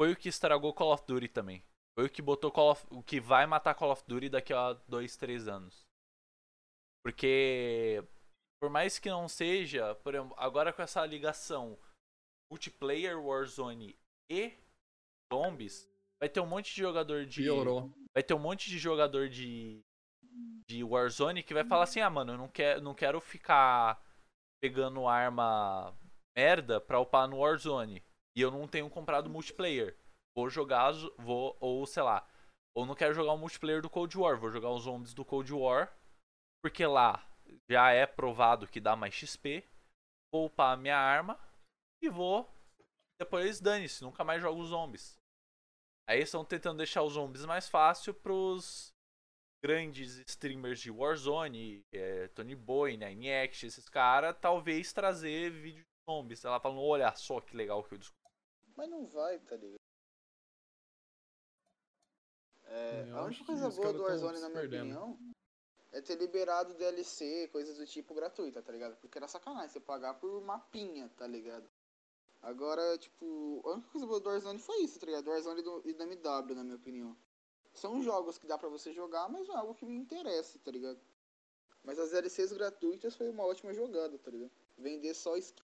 foi 0.00 0.12
o 0.12 0.16
que 0.16 0.28
estragou 0.28 0.72
Call 0.74 0.92
of 0.92 1.04
Duty 1.06 1.28
também. 1.28 1.64
Foi 1.96 2.06
o 2.06 2.10
que 2.10 2.20
botou 2.22 2.50
Call 2.50 2.72
of, 2.72 2.86
o 2.90 3.02
que 3.02 3.20
vai 3.20 3.46
matar 3.46 3.74
Call 3.74 3.92
of 3.92 4.02
Duty 4.06 4.28
daqui 4.28 4.52
a 4.52 4.72
dois, 4.88 5.16
três 5.16 5.46
anos. 5.46 5.84
Porque 7.04 8.02
por 8.60 8.70
mais 8.70 8.98
que 8.98 9.10
não 9.10 9.28
seja, 9.28 9.94
por 9.96 10.14
exemplo, 10.14 10.34
agora 10.38 10.72
com 10.72 10.82
essa 10.82 11.04
ligação 11.04 11.78
multiplayer 12.50 13.18
Warzone 13.20 13.96
e 14.30 14.54
zombies, 15.32 15.88
vai 16.20 16.28
ter 16.28 16.40
um 16.40 16.46
monte 16.46 16.74
de 16.74 16.80
jogador 16.80 17.26
de 17.26 17.42
Piorou. 17.42 17.92
vai 18.14 18.22
ter 18.22 18.34
um 18.34 18.38
monte 18.38 18.70
de 18.70 18.78
jogador 18.78 19.28
de 19.28 19.80
de 20.68 20.82
Warzone 20.82 21.42
que 21.42 21.52
vai 21.54 21.64
falar 21.64 21.84
assim: 21.84 22.00
"Ah, 22.00 22.08
mano, 22.08 22.32
eu 22.32 22.38
não 22.38 22.48
quero 22.48 22.80
não 22.80 22.94
quero 22.94 23.20
ficar 23.20 24.02
pegando 24.62 25.06
arma 25.06 25.94
merda 26.36 26.80
pra 26.80 26.98
upar 26.98 27.28
no 27.28 27.38
Warzone 27.38 28.02
e 28.36 28.40
eu 28.40 28.50
não 28.50 28.66
tenho 28.68 28.90
comprado 28.90 29.30
multiplayer. 29.30 29.96
Vou 30.36 30.48
jogar 30.50 30.92
vou 31.18 31.56
ou 31.60 31.86
sei 31.86 32.02
lá, 32.02 32.26
ou 32.76 32.84
não 32.84 32.94
quero 32.94 33.14
jogar 33.14 33.32
o 33.32 33.38
multiplayer 33.38 33.80
do 33.80 33.90
Cold 33.90 34.16
War, 34.18 34.38
vou 34.38 34.50
jogar 34.50 34.70
os 34.70 34.82
zombies 34.82 35.14
do 35.14 35.24
Cold 35.24 35.52
War, 35.52 35.96
porque 36.62 36.84
lá 36.84 37.24
já 37.70 37.90
é 37.90 38.06
provado 38.06 38.66
que 38.66 38.80
dá 38.80 38.96
mais 38.96 39.14
XP. 39.14 39.64
Vou 40.32 40.46
upar 40.46 40.72
a 40.72 40.76
minha 40.76 40.98
arma 40.98 41.38
e 42.02 42.08
vou 42.08 42.52
depois 43.18 43.60
dane-se, 43.60 44.02
nunca 44.02 44.24
mais 44.24 44.42
jogo 44.42 44.60
os 44.60 44.68
zombies. 44.68 45.16
Aí 46.08 46.20
estão 46.20 46.44
tentando 46.44 46.78
deixar 46.78 47.02
os 47.02 47.14
zombies 47.14 47.44
mais 47.44 47.68
fácil 47.68 48.12
pros 48.12 48.92
grandes 49.64 50.18
streamers 50.28 50.80
de 50.80 50.90
Warzone, 50.90 51.82
é, 51.92 52.28
Tony 52.28 52.54
Boy, 52.54 52.96
Nine 52.96 53.32
Act, 53.32 53.64
esses 53.64 53.88
caras, 53.88 54.36
talvez 54.38 54.92
trazer 54.92 55.50
vídeo 55.50 55.82
de 55.82 56.12
zombies. 56.12 56.44
Ela 56.44 56.60
falando, 56.60 56.82
olha 56.82 57.14
só 57.14 57.40
que 57.40 57.56
legal 57.56 57.82
que 57.82 57.94
eu 57.94 57.98
descobri. 57.98 58.23
Mas 58.76 58.88
não 58.90 59.06
vai, 59.06 59.38
tá 59.40 59.56
ligado? 59.56 59.78
É, 62.64 63.06
Eu 63.08 63.18
a 63.18 63.24
única 63.24 63.44
coisa 63.44 63.70
boa 63.70 63.92
do 63.92 64.02
Warzone, 64.02 64.40
na 64.40 64.48
minha 64.48 64.60
perdendo. 64.62 64.82
opinião, 64.82 65.18
é 65.92 66.00
ter 66.00 66.16
liberado 66.16 66.74
DLC, 66.74 67.48
coisas 67.48 67.76
do 67.76 67.86
tipo 67.86 68.14
gratuita, 68.14 68.60
tá 68.62 68.72
ligado? 68.72 68.96
Porque 68.96 69.16
era 69.16 69.28
sacanagem 69.28 69.68
você 69.70 69.80
pagar 69.80 70.14
por 70.14 70.40
mapinha, 70.42 71.08
tá 71.16 71.26
ligado? 71.26 71.68
Agora, 72.42 72.98
tipo, 72.98 73.62
a 73.64 73.72
única 73.74 73.88
coisa 73.90 74.06
boa 74.06 74.20
do 74.20 74.28
Warzone 74.28 74.58
foi 74.58 74.82
isso, 74.82 74.98
tá 74.98 75.06
ligado? 75.06 75.24
Do 75.24 75.30
Warzone 75.30 75.60
e 75.60 75.62
do, 75.62 75.82
e 75.84 75.92
do 75.92 76.02
MW, 76.02 76.54
na 76.54 76.64
minha 76.64 76.76
opinião. 76.76 77.16
São 77.72 78.02
jogos 78.02 78.38
que 78.38 78.46
dá 78.46 78.58
pra 78.58 78.68
você 78.68 78.92
jogar, 78.92 79.28
mas 79.28 79.46
não 79.46 79.54
é 79.54 79.58
algo 79.58 79.74
que 79.74 79.86
me 79.86 79.96
interessa, 79.96 80.58
tá 80.58 80.70
ligado? 80.70 81.00
Mas 81.82 81.98
as 81.98 82.10
DLCs 82.10 82.52
gratuitas 82.52 83.14
foi 83.14 83.28
uma 83.28 83.44
ótima 83.44 83.72
jogada, 83.72 84.18
tá 84.18 84.30
ligado? 84.30 84.50
Vender 84.76 85.14
só 85.14 85.36
skin. 85.36 85.62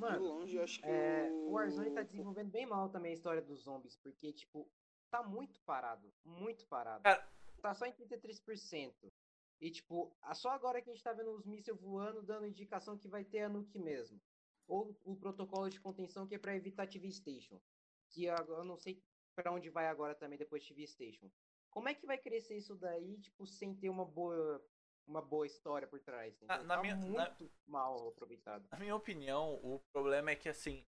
De 0.00 0.12
Mano, 0.14 0.24
longe, 0.24 0.56
eu 0.56 0.62
acho 0.62 0.80
que 0.80 0.86
É, 0.86 1.28
o... 1.30 1.48
o 1.48 1.52
Warzone 1.52 1.90
tá 1.92 2.02
desenvolvendo 2.02 2.50
bem 2.50 2.66
mal 2.66 2.88
também 2.88 3.10
a 3.10 3.14
história 3.14 3.42
dos 3.42 3.60
zombies, 3.62 3.96
porque, 3.96 4.32
tipo, 4.32 4.68
tá 5.10 5.22
muito 5.22 5.60
parado, 5.60 6.12
muito 6.24 6.66
parado. 6.66 7.02
Cara- 7.02 7.28
Tá 7.60 7.74
só 7.74 7.84
em 7.84 7.92
33%. 7.92 9.12
E, 9.60 9.70
tipo, 9.70 10.16
a- 10.22 10.34
só 10.34 10.48
agora 10.48 10.80
que 10.80 10.88
a 10.88 10.94
gente 10.94 11.02
tá 11.04 11.12
vendo 11.12 11.30
os 11.32 11.44
mísseis 11.44 11.78
voando, 11.78 12.22
dando 12.22 12.46
indicação 12.46 12.96
que 12.96 13.06
vai 13.06 13.22
ter 13.22 13.40
a 13.40 13.48
nuke 13.50 13.78
mesmo. 13.78 14.18
Ou 14.66 14.96
o 15.04 15.14
protocolo 15.14 15.68
de 15.68 15.78
contenção 15.78 16.26
que 16.26 16.34
é 16.34 16.38
pra 16.38 16.56
evitar 16.56 16.86
TV 16.88 17.10
Station. 17.12 17.60
Que 18.08 18.28
agora 18.30 18.60
eu 18.62 18.64
não 18.64 18.78
sei 18.78 19.02
pra 19.34 19.52
onde 19.52 19.68
vai 19.68 19.88
agora 19.88 20.14
também 20.14 20.38
depois 20.38 20.62
de 20.62 20.68
TV 20.70 20.86
Station. 20.86 21.30
Como 21.68 21.86
é 21.90 21.94
que 21.94 22.06
vai 22.06 22.16
crescer 22.16 22.56
isso 22.56 22.74
daí, 22.74 23.18
tipo, 23.18 23.46
sem 23.46 23.74
ter 23.74 23.90
uma 23.90 24.06
boa, 24.06 24.64
uma 25.06 25.20
boa 25.22 25.46
história 25.46 25.86
por 25.88 26.00
trás? 26.00 26.34
entendeu? 26.34 26.64
na 26.64 26.76
tá 26.76 26.82
minha- 26.82 26.96
na- 26.96 27.30
muito 27.30 27.50
mal 27.66 28.08
aproveitado. 28.08 28.66
Na 28.70 28.78
minha 28.78 28.94
opinião, 28.94 29.54
o 29.62 29.80
problema 29.92 30.30
é 30.30 30.36
que 30.36 30.48
assim. 30.48 30.84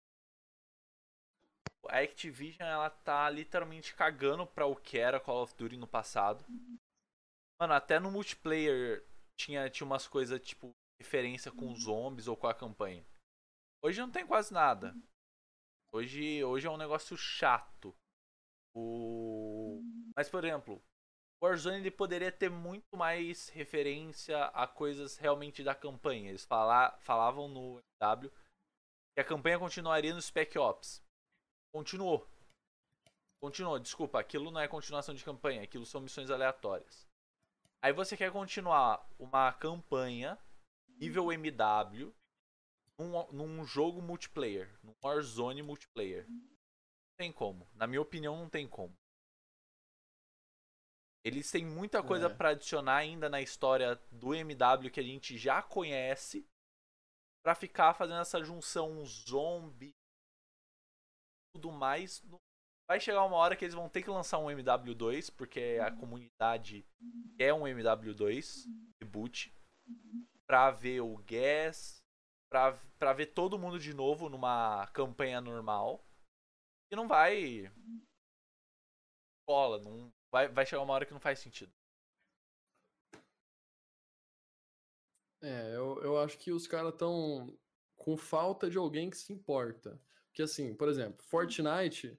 A 1.88 2.00
Activision 2.00 2.68
ela 2.68 2.90
tá 2.90 3.30
literalmente 3.30 3.96
cagando 3.96 4.46
pra 4.46 4.66
o 4.66 4.76
que 4.76 4.98
era 4.98 5.20
Call 5.20 5.44
of 5.44 5.56
Duty 5.56 5.78
no 5.78 5.88
passado. 5.88 6.46
Mano, 7.60 7.74
até 7.74 8.00
no 8.00 8.12
multiplayer 8.12 9.04
tinha, 9.40 9.70
tinha 9.70 9.86
umas 9.88 10.08
coisas 10.08 10.40
tipo 10.42 10.72
referência 11.02 11.52
com 11.52 11.72
os 11.72 11.84
zombies 11.84 12.28
ou 12.28 12.36
com 12.36 12.48
a 12.48 12.54
campanha. 12.54 13.06
Hoje 13.82 14.00
não 14.02 14.12
tem 14.12 14.28
quase 14.28 14.54
nada. 14.54 14.94
Hoje, 15.92 16.44
hoje 16.44 16.68
é 16.68 16.70
um 16.70 16.78
negócio 16.78 17.18
chato. 17.18 17.96
O... 18.76 19.82
Mas, 20.16 20.30
por 20.30 20.44
exemplo, 20.44 20.84
Warzone 21.42 21.78
ele 21.78 21.92
poderia 21.92 22.32
ter 22.32 22.50
muito 22.50 22.98
mais 22.98 23.48
referência 23.50 24.46
a 24.48 24.68
coisas 24.68 25.18
realmente 25.18 25.64
da 25.64 25.74
campanha. 25.74 26.30
Eles 26.30 26.46
fala... 26.46 26.98
falavam 27.00 27.48
no 27.48 27.82
W 28.02 28.32
que 29.14 29.22
a 29.22 29.26
campanha 29.26 29.60
continuaria 29.60 30.14
no 30.14 30.22
Spec 30.22 30.58
Ops. 30.58 31.04
Continuou. 31.74 32.28
Continuou, 33.42 33.80
desculpa, 33.80 34.20
aquilo 34.20 34.52
não 34.52 34.60
é 34.60 34.68
continuação 34.68 35.16
de 35.16 35.24
campanha, 35.24 35.64
aquilo 35.64 35.86
são 35.86 36.02
missões 36.02 36.30
aleatórias. 36.30 37.08
Aí 37.82 37.94
você 37.94 38.18
quer 38.18 38.32
continuar 38.32 39.08
uma 39.18 39.54
campanha 39.54 40.38
nível 40.98 41.32
MW 41.32 42.14
num, 42.98 43.32
num 43.32 43.66
jogo 43.66 44.02
multiplayer, 44.02 44.78
num 44.84 44.94
Warzone 45.02 45.64
multiplayer. 45.64 46.28
Não 46.30 47.16
tem 47.18 47.32
como. 47.32 47.66
Na 47.74 47.88
minha 47.88 48.02
opinião, 48.02 48.36
não 48.36 48.50
tem 48.50 48.68
como. 48.68 48.94
Eles 51.24 51.52
têm 51.52 51.66
muita 51.66 52.02
coisa 52.02 52.28
É. 52.28 52.34
pra 52.34 52.50
adicionar 52.50 52.98
ainda 52.98 53.30
na 53.30 53.42
história 53.42 53.96
do 54.12 54.34
MW 54.34 54.90
que 54.90 55.00
a 55.00 55.04
gente 55.04 55.38
já 55.38 55.62
conhece 55.62 56.46
pra 57.44 57.56
ficar 57.56 57.94
fazendo 57.94 58.22
essa 58.22 58.44
junção 58.44 59.06
zombie 59.06 59.92
tudo 61.54 61.72
mais. 61.72 62.24
Vai 62.90 63.00
chegar 63.00 63.24
uma 63.24 63.36
hora 63.36 63.56
que 63.56 63.66
eles 63.66 63.76
vão 63.76 63.90
ter 63.90 64.02
que 64.02 64.10
lançar 64.10 64.40
um 64.40 64.48
MW2 64.50 65.30
porque 65.36 65.78
a 65.82 65.92
comunidade 65.92 66.86
quer 67.38 67.54
um 67.54 67.64
MW2 67.64 68.66
reboot 69.02 69.54
pra 70.48 70.72
ver 70.72 71.02
o 71.02 71.18
Gas, 71.18 72.02
pra, 72.52 72.74
pra 72.98 73.14
ver 73.14 73.28
todo 73.28 73.60
mundo 73.60 73.78
de 73.80 73.94
novo 73.94 74.30
numa 74.30 74.88
campanha 74.88 75.40
normal. 75.42 76.04
E 76.92 76.96
não 76.96 77.08
vai. 77.08 77.72
Cola, 79.48 79.80
não. 79.80 80.10
Vai, 80.32 80.48
vai 80.48 80.66
chegar 80.66 80.82
uma 80.82 80.94
hora 80.94 81.06
que 81.06 81.14
não 81.14 81.20
faz 81.20 81.40
sentido. 81.40 81.72
É, 85.42 85.76
eu, 85.76 86.02
eu 86.04 86.20
acho 86.20 86.38
que 86.38 86.52
os 86.52 86.68
caras 86.68 86.94
estão 86.94 87.58
com 87.96 88.18
falta 88.18 88.70
de 88.70 88.78
alguém 88.78 89.10
que 89.10 89.18
se 89.18 89.32
importa. 89.32 90.00
Porque, 90.28 90.42
assim, 90.42 90.74
por 90.74 90.90
exemplo, 90.90 91.24
Fortnite 91.26 92.18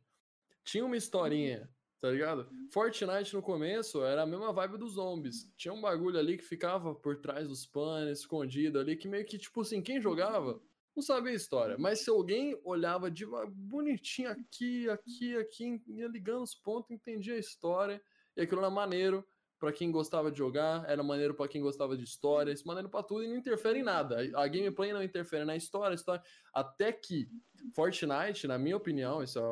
tinha 0.65 0.85
uma 0.85 0.97
historinha, 0.97 1.71
tá 2.01 2.11
ligado? 2.11 2.49
Fortnite 2.73 3.35
no 3.35 3.43
começo 3.43 4.03
era 4.03 4.23
a 4.23 4.27
mesma 4.27 4.53
vibe 4.53 4.79
dos 4.79 4.93
zombies. 4.93 5.53
Tinha 5.57 5.73
um 5.73 5.81
bagulho 5.81 6.19
ali 6.19 6.37
que 6.37 6.45
ficava 6.45 6.95
por 6.95 7.17
trás 7.17 7.49
dos 7.49 7.67
panos, 7.67 8.21
escondido 8.21 8.79
ali, 8.79 8.97
que 8.97 9.09
meio 9.09 9.25
que, 9.25 9.39
tipo 9.39 9.61
assim, 9.61 9.83
quem 9.83 10.01
jogava 10.01 10.61
não 10.97 11.03
sabia 11.03 11.33
a 11.33 11.37
história. 11.37 11.77
Mas 11.79 12.01
se 12.01 12.11
alguém 12.11 12.59
olhava 12.65 13.11
de 13.11 13.25
uma- 13.25 13.47
bonitinho 13.47 14.31
aqui, 14.31 14.89
aqui, 14.89 15.37
aqui, 15.37 15.83
ia 15.89 16.09
ligando 16.09 16.43
os 16.43 16.55
pontos, 16.55 16.91
entendia 16.91 17.35
a 17.35 17.39
história, 17.39 18.03
e 18.37 18.43
aquilo 18.43 18.61
era 18.61 18.71
maneiro. 18.71 19.25
pra 19.59 19.71
quem 19.75 19.93
gostava 19.93 20.31
de 20.33 20.39
jogar, 20.39 20.89
era 20.89 21.03
maneiro 21.03 21.35
pra 21.35 21.47
quem 21.47 21.61
gostava 21.61 21.95
de 21.95 22.03
história, 22.03 22.51
isso 22.51 22.67
maneiro 22.67 22.89
pra 22.89 23.03
tudo 23.03 23.25
e 23.25 23.29
não 23.29 23.37
interfere 23.37 23.81
em 23.81 23.83
nada. 23.83 24.17
A 24.35 24.49
gameplay 24.49 24.91
não 24.91 25.03
interfere 25.03 25.45
na 25.45 25.55
história, 25.55 25.95
história 25.95 26.23
até 26.55 26.91
que 26.91 27.29
Fortnite, 27.75 28.47
na 28.47 28.57
minha 28.59 28.75
opinião, 28.75 29.23
isso 29.23 29.39
é 29.39 29.43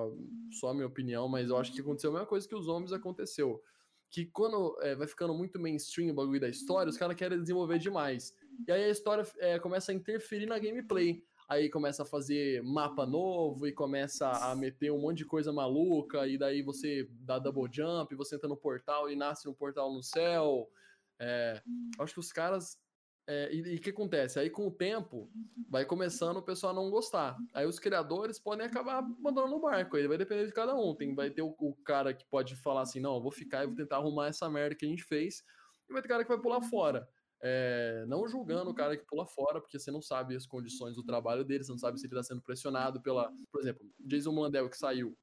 só 0.59 0.69
a 0.71 0.75
minha 0.75 0.87
opinião, 0.87 1.29
mas 1.29 1.51
eu 1.51 1.59
acho 1.59 1.75
que 1.75 1.83
aconteceu 1.83 2.09
a 2.09 2.15
mesma 2.15 2.27
coisa 2.27 2.49
que 2.49 2.55
os 2.55 2.65
zombies 2.65 2.91
aconteceu. 2.95 3.63
Que 4.11 4.25
quando 4.25 4.79
é, 4.81 4.95
vai 4.95 5.07
ficando 5.07 5.35
muito 5.35 5.61
mainstream 5.61 6.11
o 6.11 6.15
bagulho 6.15 6.41
da 6.41 6.49
história, 6.49 6.89
os 6.89 6.97
caras 6.97 7.15
querem 7.15 7.39
desenvolver 7.39 7.79
demais. 7.79 8.35
E 8.67 8.73
aí 8.73 8.85
a 8.85 8.89
história 8.89 9.27
é, 9.39 9.59
começa 9.59 9.93
a 9.93 9.95
interferir 9.95 10.47
na 10.47 10.59
gameplay. 10.59 11.23
Aí 11.49 11.71
começa 11.71 12.03
a 12.03 12.07
fazer 12.07 12.63
mapa 12.63 13.07
novo 13.07 13.67
e 13.67 13.73
começa 13.73 14.31
a 14.31 14.55
meter 14.55 14.93
um 14.93 14.99
monte 14.99 15.19
de 15.19 15.25
coisa 15.25 15.51
maluca, 15.51 16.27
e 16.27 16.37
daí 16.37 16.61
você 16.61 17.09
dá 17.11 17.39
double 17.39 17.73
jump, 17.73 18.15
você 18.15 18.37
entra 18.37 18.49
no 18.49 18.57
portal 18.57 19.11
e 19.11 19.17
nasce 19.17 19.49
um 19.49 19.55
portal 19.55 19.91
no 19.91 20.03
céu. 20.03 20.71
É, 21.19 21.63
acho 21.99 22.13
que 22.13 22.21
os 22.21 22.33
caras. 22.33 22.79
é, 23.27 23.51
e 23.53 23.77
o 23.77 23.81
que 23.81 23.89
acontece? 23.91 24.39
Aí 24.39 24.51
com 24.51 24.67
o 24.67 24.71
tempo 24.71 25.31
vai 25.71 25.87
começando 25.87 26.37
o 26.37 26.43
pessoal 26.43 26.73
a 26.73 26.77
não 26.77 26.91
gostar. 26.91 27.37
Aí 27.55 27.67
os 27.67 27.79
criadores 27.79 28.39
podem 28.39 28.67
acabar 28.67 28.99
abandonando 28.99 29.57
o 29.57 29.61
barco. 29.61 29.97
Aí 29.97 30.07
vai 30.07 30.19
depender 30.19 30.47
de 30.47 30.53
cada 30.53 30.75
um. 30.77 30.95
Tem, 30.95 31.15
vai 31.15 31.31
ter 31.31 31.43
o, 31.43 31.55
o 31.59 31.75
cara 31.83 32.13
que 32.13 32.27
pode 32.27 32.57
falar 32.57 32.83
assim: 32.83 33.01
não, 33.01 33.23
vou 33.23 33.33
ficar 33.33 33.65
e 33.65 33.67
vou 33.67 33.75
tentar 33.75 33.97
arrumar 33.97 34.29
essa 34.29 34.51
merda 34.51 34.75
que 34.75 34.85
a 34.85 34.89
gente 34.89 35.03
fez. 35.03 35.43
E 35.89 35.93
vai 35.95 36.03
ter 36.03 36.09
cara 36.09 36.25
que 36.25 36.29
vai 36.29 36.41
pular 36.41 36.61
fora. 36.61 37.09
É, 37.41 38.05
não 38.09 38.27
julgando 38.27 38.71
o 38.71 38.75
cara 38.75 38.97
que 38.97 39.05
pula 39.07 39.25
fora, 39.27 39.61
porque 39.61 39.79
você 39.79 39.91
não 39.91 40.03
sabe 40.03 40.35
as 40.35 40.47
condições 40.47 40.97
do 40.97 41.05
trabalho 41.05 41.45
dele, 41.45 41.63
você 41.63 41.71
não 41.71 41.79
sabe 41.79 41.99
se 41.99 42.07
ele 42.07 42.15
está 42.15 42.23
sendo 42.23 42.43
pressionado 42.43 43.01
pela. 43.01 43.33
Por 43.53 43.61
exemplo, 43.61 43.87
Jason 44.01 44.33
Mandel 44.33 44.69
que 44.69 44.77
saiu, 44.77 45.17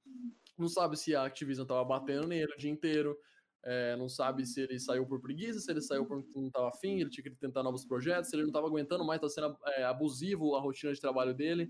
não 0.57 0.70
sabe 0.70 0.97
se 0.97 1.13
a 1.16 1.26
Activision 1.26 1.66
tava 1.66 1.84
batendo 1.84 2.28
nele 2.28 2.53
o 2.53 2.57
dia 2.57 2.72
inteiro, 2.72 3.18
é, 3.63 3.95
não 3.97 4.07
sabe 4.07 4.45
se 4.45 4.61
ele 4.61 4.80
saiu 4.80 5.05
por 5.05 5.20
preguiça, 5.20 5.59
se 5.59 5.70
ele 5.72 5.82
saiu 5.82 6.05
porque 6.05 6.39
não 6.39 6.49
tava 6.49 6.70
afim, 6.70 7.01
ele 7.01 7.09
tinha 7.09 7.24
que 7.24 7.32
tentar 7.32 7.63
novos 7.63 7.84
projetos, 7.84 8.30
se 8.30 8.36
ele 8.36 8.43
não 8.43 8.51
tava 8.51 8.68
aguentando 8.68 9.03
mais, 9.03 9.20
tá 9.20 9.28
sendo 9.28 9.57
é, 9.66 9.84
abusivo 9.84 10.55
a 10.55 10.61
rotina 10.61 10.93
de 10.93 11.01
trabalho 11.01 11.34
dele. 11.34 11.70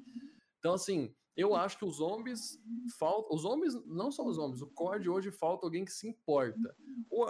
Então, 0.59 0.73
assim, 0.73 1.13
eu 1.37 1.53
acho 1.55 1.77
que 1.77 1.85
os 1.85 1.97
zombies 1.97 2.57
falta. 2.97 3.33
Os 3.33 3.41
zombies, 3.41 3.73
não 3.85 4.11
só 4.11 4.25
os 4.25 4.35
zombies, 4.37 4.61
o 4.61 4.67
COD 4.67 5.09
hoje 5.09 5.31
falta 5.31 5.65
alguém 5.65 5.83
que 5.83 5.91
se 5.91 6.07
importa. 6.07 6.75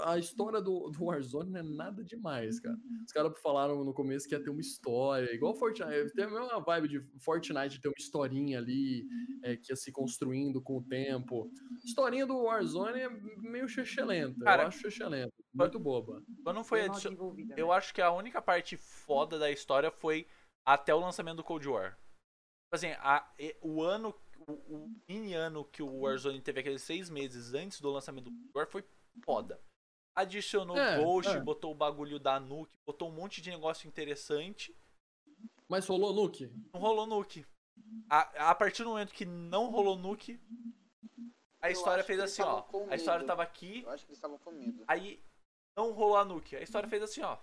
A 0.04 0.18
história 0.18 0.62
do, 0.62 0.90
do 0.90 1.06
Warzone 1.06 1.50
não 1.52 1.60
é 1.60 1.64
nada 1.64 2.04
demais, 2.04 2.60
cara. 2.60 2.78
Os 3.06 3.12
caras 3.12 3.40
falaram 3.42 3.84
no 3.84 3.94
começo 3.94 4.28
que 4.28 4.36
ia 4.36 4.44
ter 4.44 4.50
uma 4.50 4.62
história, 4.62 5.34
igual 5.34 5.56
Fortnite. 5.56 6.14
Tem 6.14 6.26
a 6.26 6.30
mesma 6.30 6.60
vibe 6.60 6.88
de 6.88 7.00
Fortnite 7.20 7.70
de 7.76 7.82
ter 7.82 7.88
uma 7.88 7.96
historinha 7.98 8.60
ali, 8.60 9.06
é, 9.44 9.56
que 9.58 9.72
ia 9.72 9.76
se 9.76 9.92
construindo 9.92 10.62
com 10.62 10.78
o 10.78 10.84
tempo. 10.84 11.50
Historinha 11.84 12.26
do 12.26 12.38
Warzone 12.44 13.00
é 13.00 13.10
meio 13.38 13.68
chechelenta. 13.68 14.44
Cara, 14.44 14.64
eu 14.64 14.68
acho 14.68 14.80
chechelenta. 14.80 15.34
Muito 15.54 15.80
boba. 15.80 16.22
Quando 16.44 16.64
foi 16.64 16.80
Bem 16.80 16.88
mal 16.90 16.96
adicio- 16.96 17.12
desenvolvida, 17.12 17.56
Eu 17.58 17.68
né? 17.68 17.74
acho 17.74 17.94
que 17.94 18.02
a 18.02 18.12
única 18.12 18.42
parte 18.42 18.78
foda 18.78 19.40
da 19.40 19.50
história 19.52 19.90
foi 19.92 20.28
até 20.66 20.94
o 20.94 21.00
lançamento 21.00 21.38
do 21.38 21.44
Cold 21.44 21.68
War. 21.68 21.98
Tipo 22.66 22.76
Assim, 22.76 22.92
a- 23.00 23.28
o 23.62 23.82
ano, 23.84 24.14
o, 24.48 24.52
o 24.54 24.96
mini 25.08 25.34
ano 25.34 25.64
que 25.66 25.82
o 25.84 26.00
Warzone 26.02 26.42
teve 26.42 26.60
aqueles 26.60 26.82
seis 26.82 27.10
meses 27.10 27.54
antes 27.54 27.80
do 27.80 27.90
lançamento 27.92 28.30
do 28.30 28.50
War 28.54 28.68
foi 28.68 28.84
foda. 29.24 29.60
Adicionou 30.16 30.78
É, 30.78 31.02
Ghost, 31.02 31.30
é. 31.32 31.40
botou 31.42 31.72
o 31.72 31.76
bagulho 31.76 32.20
da 32.20 32.40
Nuke, 32.40 32.78
botou 32.86 33.10
um 33.10 33.14
monte 33.14 33.42
de 33.42 33.50
negócio 33.50 33.88
interessante. 33.88 34.76
Mas 35.68 35.86
rolou 35.88 36.14
Nuke? 36.14 36.52
Não 36.74 36.80
rolou 36.80 37.06
Nuke. 37.06 37.46
A, 38.10 38.52
a 38.52 38.56
partir 38.56 38.84
do 38.84 38.90
momento 38.90 39.14
que 39.14 39.26
não 39.26 39.70
rolou 39.70 39.98
Nuke, 39.98 40.40
a 41.62 41.70
história 41.72 42.04
fez 42.04 42.20
assim, 42.20 42.42
ó. 42.44 42.64
A 42.90 42.96
história 42.96 43.26
tava 43.26 43.44
aqui, 43.44 43.82
Eu 43.84 43.90
acho 43.90 44.06
que 44.06 44.12
eles 44.12 44.18
estavam 44.18 44.38
com 44.38 44.52
medo. 44.52 44.84
aí 44.88 45.22
não 45.78 45.92
rolou 45.92 46.18
a 46.18 46.24
Nuke. 46.26 46.56
A 46.56 46.62
história 46.62 46.88
fez 46.88 47.02
assim, 47.04 47.22
ó. 47.22 47.38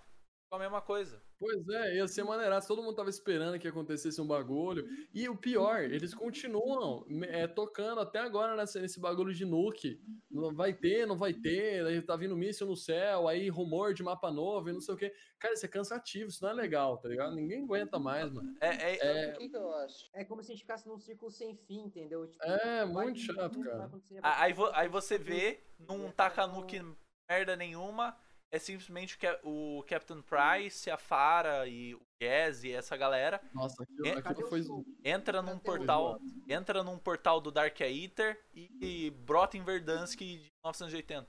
Ficou 0.53 0.61
a 0.61 0.69
mesma 0.69 0.81
coisa. 0.81 1.19
Pois 1.39 1.67
é, 1.67 1.95
ia 1.95 2.07
ser 2.07 2.23
maneiraço. 2.23 2.67
Todo 2.67 2.83
mundo 2.83 2.95
tava 2.95 3.09
esperando 3.09 3.57
que 3.57 3.67
acontecesse 3.67 4.21
um 4.21 4.27
bagulho. 4.27 4.85
E 5.11 5.27
o 5.27 5.35
pior, 5.35 5.81
eles 5.81 6.13
continuam 6.13 7.07
é, 7.23 7.47
tocando 7.47 8.01
até 8.01 8.19
agora 8.19 8.55
nessa, 8.55 8.79
nesse 8.79 8.99
bagulho 8.99 9.33
de 9.33 9.45
nuke. 9.45 9.99
Não 10.29 10.53
vai 10.53 10.71
ter, 10.71 11.07
não 11.07 11.17
vai 11.17 11.33
ter. 11.33 11.83
Aí 11.87 11.99
tá 12.03 12.15
vindo 12.15 12.37
míssil 12.37 12.67
no 12.67 12.75
céu, 12.77 13.27
aí 13.27 13.49
rumor 13.49 13.95
de 13.95 14.03
mapa 14.03 14.29
novo 14.29 14.69
e 14.69 14.73
não 14.73 14.79
sei 14.79 14.93
o 14.93 14.97
quê. 14.97 15.11
Cara, 15.39 15.55
isso 15.55 15.65
é 15.65 15.69
cansativo, 15.69 16.29
isso 16.29 16.43
não 16.43 16.51
é 16.51 16.53
legal, 16.53 16.99
tá 16.99 17.09
ligado? 17.09 17.33
Ninguém 17.33 17.63
aguenta 17.63 17.97
mais, 17.97 18.31
mano. 18.31 18.55
É, 18.61 18.67
é, 18.67 18.97
É, 19.01 19.33
O 19.33 19.37
que, 19.39 19.49
que 19.49 19.57
eu 19.57 19.73
acho? 19.77 20.07
É 20.13 20.23
como 20.23 20.43
se 20.43 20.51
a 20.51 20.53
gente 20.53 20.61
ficasse 20.61 20.87
num 20.87 20.99
círculo 20.99 21.31
sem 21.31 21.55
fim, 21.55 21.85
entendeu? 21.85 22.27
Tipo, 22.27 22.45
É, 22.45 22.85
muito 22.85 23.17
chato, 23.17 23.59
cara. 23.59 23.89
Aí, 24.21 24.53
aí 24.73 24.87
você 24.87 25.17
vê, 25.17 25.63
não 25.79 26.11
taca 26.11 26.45
nuke 26.45 26.79
merda 27.27 27.55
nenhuma. 27.55 28.15
É 28.53 28.59
simplesmente 28.59 29.15
o 29.15 29.19
Cap- 29.19 29.39
o 29.43 29.83
Captain 29.87 30.21
Price, 30.21 30.87
a 30.91 30.95
Fara 30.95 31.67
e 31.67 31.95
o 31.95 32.01
Gaz 32.21 32.63
e 32.63 32.71
essa 32.71 32.95
galera 32.95 33.41
nossa, 33.51 33.81
aquilo, 33.81 34.05
É, 34.07 34.11
aquilo 34.19 34.47
foi. 34.47 34.61
entra 35.03 35.41
num 35.41 35.57
portal, 35.57 36.19
entra 36.47 36.83
num 36.83 36.99
portal 36.99 37.41
do 37.41 37.51
Dark 37.51 37.81
Eater 37.81 38.39
e, 38.53 38.69
e 38.79 39.09
brota 39.09 39.57
em 39.57 39.63
Verdansk 39.63 40.19
de 40.19 40.51
1980. 40.63 41.27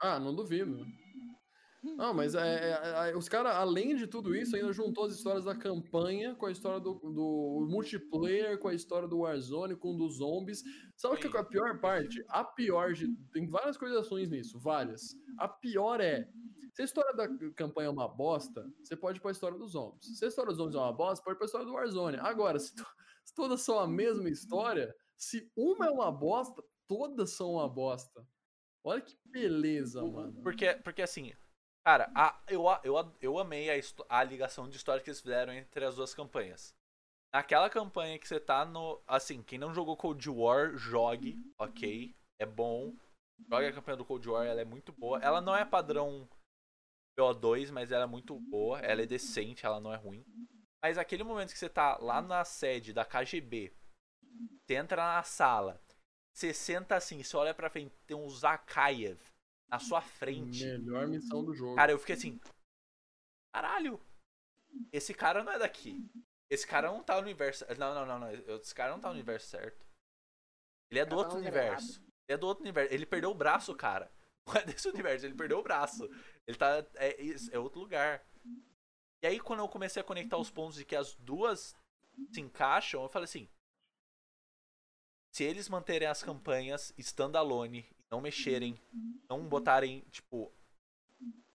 Ah, 0.00 0.18
não 0.18 0.34
duvido. 0.34 0.84
Não, 1.82 2.12
mas 2.12 2.34
é, 2.34 2.72
é- 2.72 3.10
é- 3.10 3.16
os 3.16 3.28
caras, 3.28 3.54
além 3.56 3.96
de 3.96 4.06
tudo 4.06 4.34
isso, 4.36 4.54
ainda 4.54 4.72
juntou 4.72 5.04
as 5.04 5.14
histórias 5.14 5.44
da 5.46 5.54
campanha 5.54 6.34
com 6.34 6.46
a 6.46 6.52
história 6.52 6.78
do, 6.78 6.94
do 6.94 7.66
multiplayer, 7.70 8.58
com 8.58 8.68
a 8.68 8.74
história 8.74 9.08
do 9.08 9.20
Warzone, 9.20 9.76
com 9.76 9.96
dos 9.96 10.16
zombies. 10.18 10.62
Sabe 10.96 11.14
o 11.14 11.18
que 11.18 11.34
é 11.36 11.40
a 11.40 11.44
pior 11.44 11.80
parte? 11.80 12.22
A 12.28 12.44
pior 12.44 12.92
de. 12.92 13.08
Tem 13.32 13.48
várias 13.48 13.76
coisas 13.78 14.06
ruins 14.08 14.28
nisso, 14.30 14.58
várias. 14.58 15.14
A 15.38 15.48
pior 15.48 16.00
é. 16.00 16.28
Se 16.74 16.82
a 16.82 16.84
história 16.84 17.12
da 17.14 17.26
campanha 17.56 17.88
é 17.88 17.90
uma 17.90 18.06
bosta, 18.08 18.64
você 18.82 18.94
pode 18.94 19.18
ir 19.18 19.22
pra 19.22 19.30
história 19.32 19.58
dos 19.58 19.72
zombies. 19.72 20.18
Se 20.18 20.24
a 20.24 20.28
história 20.28 20.48
dos 20.50 20.58
zombies 20.58 20.76
é 20.76 20.78
uma 20.78 20.92
bosta, 20.92 21.24
pode 21.24 21.36
ir 21.36 21.38
pra 21.38 21.46
história 21.46 21.66
do 21.66 21.72
Warzone. 21.72 22.18
Agora, 22.18 22.58
se, 22.58 22.74
to- 22.74 22.86
se 23.24 23.34
todas 23.34 23.62
são 23.62 23.78
a 23.78 23.88
mesma 23.88 24.28
história, 24.28 24.94
se 25.16 25.50
uma 25.56 25.86
é 25.86 25.90
uma 25.90 26.12
bosta, 26.12 26.62
todas 26.86 27.30
são 27.30 27.52
uma 27.54 27.68
bosta. 27.68 28.24
Olha 28.84 29.00
que 29.00 29.16
beleza, 29.26 30.02
mano. 30.04 30.40
Porque, 30.42 30.74
porque 30.84 31.02
assim, 31.02 31.32
cara, 31.84 32.10
a- 32.14 32.38
eu, 32.48 32.64
eu, 32.84 33.12
eu 33.20 33.38
amei 33.38 33.70
a, 33.70 33.82
a 34.08 34.22
ligação 34.24 34.68
de 34.68 34.76
história 34.76 35.02
que 35.02 35.10
eles 35.10 35.20
fizeram 35.20 35.52
entre 35.52 35.84
as 35.84 35.96
duas 35.96 36.14
campanhas. 36.14 36.74
Naquela 37.34 37.70
campanha 37.70 38.18
que 38.18 38.28
você 38.28 38.40
tá 38.40 38.64
no. 38.64 39.00
Assim, 39.06 39.42
quem 39.42 39.58
não 39.58 39.74
jogou 39.74 39.96
Cold 39.96 40.28
War, 40.30 40.76
jogue, 40.76 41.38
ok? 41.58 42.14
É 42.40 42.46
bom. 42.46 42.94
Jogue 43.50 43.66
a 43.66 43.72
campanha 43.72 43.96
do 43.96 44.04
Cold 44.04 44.28
War, 44.28 44.46
ela 44.46 44.60
é 44.60 44.64
muito 44.64 44.92
boa. 44.92 45.20
Ela 45.20 45.40
não 45.40 45.54
é 45.56 45.64
padrão 45.64 46.28
BO2, 47.18 47.70
mas 47.70 47.92
ela 47.92 48.04
é 48.04 48.08
muito 48.08 48.38
boa. 48.38 48.80
Ela 48.80 49.02
é 49.02 49.06
decente, 49.06 49.66
ela 49.66 49.80
não 49.80 49.92
é 49.92 49.96
ruim. 49.96 50.24
Mas 50.82 50.98
aquele 50.98 51.24
momento 51.24 51.52
que 51.52 51.58
você 51.58 51.68
tá 51.68 51.96
lá 51.98 52.22
na 52.22 52.44
sede 52.44 52.92
da 52.92 53.04
KGB, 53.04 53.72
você 54.66 54.74
entra 54.74 54.96
na 54.96 55.22
sala, 55.22 55.80
você 56.34 56.54
senta 56.54 56.96
assim, 56.96 57.22
você 57.22 57.36
olha 57.36 57.54
pra 57.54 57.70
frente, 57.70 57.94
tem 58.06 58.16
um 58.16 58.28
Zakayev 58.28 59.18
na 59.70 59.78
sua 59.78 60.00
frente. 60.00 60.64
Melhor 60.64 61.06
missão 61.06 61.44
do 61.44 61.54
jogo. 61.54 61.76
Cara, 61.76 61.92
eu 61.92 61.98
fiquei 61.98 62.16
assim. 62.16 62.40
Caralho! 63.54 64.00
Esse 64.92 65.14
cara 65.14 65.44
não 65.44 65.52
é 65.52 65.58
daqui. 65.58 66.04
Esse 66.50 66.66
cara 66.66 66.88
não 66.88 67.02
tá 67.02 67.14
no 67.14 67.22
universo. 67.22 67.64
Não, 67.78 67.94
não, 67.94 68.06
não, 68.06 68.18
não. 68.18 68.56
Esse 68.56 68.74
cara 68.74 68.92
não 68.92 69.00
tá 69.00 69.08
no 69.08 69.14
universo 69.14 69.48
certo. 69.48 69.86
Ele 70.90 71.00
é 71.00 71.06
do 71.06 71.16
outro 71.16 71.34
no 71.34 71.40
universo. 71.40 72.00
Ele 72.28 72.34
é 72.34 72.36
do 72.36 72.46
outro 72.46 72.62
universo. 72.62 72.92
Ele 72.92 73.06
perdeu 73.06 73.30
o 73.30 73.34
braço, 73.34 73.74
cara. 73.74 74.10
Não 74.46 74.54
é 74.54 74.64
desse 74.64 74.88
universo, 74.88 75.26
ele 75.26 75.34
perdeu 75.34 75.58
o 75.58 75.62
braço. 75.62 76.08
Ele 76.46 76.56
tá. 76.56 76.84
É, 76.94 77.14
é 77.52 77.58
outro 77.58 77.78
lugar. 77.78 78.26
E 79.22 79.26
aí, 79.26 79.38
quando 79.38 79.60
eu 79.60 79.68
comecei 79.68 80.00
a 80.00 80.04
conectar 80.04 80.38
os 80.38 80.50
pontos 80.50 80.76
de 80.76 80.84
que 80.84 80.96
as 80.96 81.14
duas 81.14 81.76
se 82.32 82.40
encaixam, 82.40 83.02
eu 83.02 83.08
falei 83.08 83.24
assim. 83.24 83.48
Se 85.32 85.44
eles 85.44 85.68
manterem 85.68 86.08
as 86.08 86.22
campanhas 86.22 86.92
standalone 86.98 87.88
não 88.10 88.20
mexerem, 88.20 88.78
não 89.28 89.48
botarem, 89.48 90.00
tipo, 90.10 90.52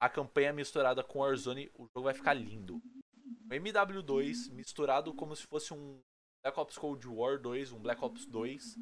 a 0.01 0.09
campanha 0.09 0.53
misturada 0.53 1.03
com 1.03 1.19
Warzone, 1.21 1.71
o 1.75 1.87
jogo 1.89 2.03
vai 2.05 2.15
ficar 2.15 2.35
lindo. 2.35 2.77
O 2.77 3.49
MW2 3.55 4.51
misturado 4.53 5.13
como 5.15 5.35
se 5.35 5.47
fosse 5.47 5.73
um 5.75 6.01
Black 6.45 6.59
Ops 6.61 6.79
Cold 6.79 7.07
War 7.09 7.41
2, 7.41 7.73
um 7.73 7.79
Black 7.81 8.03
Ops 8.05 8.27
2 8.27 8.77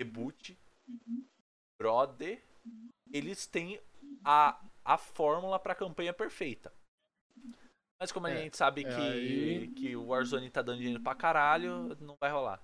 reboot. 0.00 0.58
Brother, 1.80 2.42
eles 3.12 3.46
têm 3.46 3.80
a, 4.24 4.62
a 4.84 4.96
fórmula 4.98 5.58
pra 5.58 5.74
campanha 5.74 6.12
perfeita. 6.12 6.72
Mas 8.00 8.12
como 8.12 8.26
a 8.26 8.30
É, 8.30 8.42
gente 8.42 8.56
sabe 8.56 8.82
é 8.82 8.84
que, 8.84 9.00
aí- 9.00 9.68
que 9.74 9.96
o 9.96 10.06
Warzone 10.08 10.50
tá 10.50 10.60
dando 10.62 10.78
dinheiro 10.78 11.02
pra 11.02 11.14
caralho, 11.14 11.94
não 12.00 12.16
vai 12.20 12.30
rolar. 12.30 12.62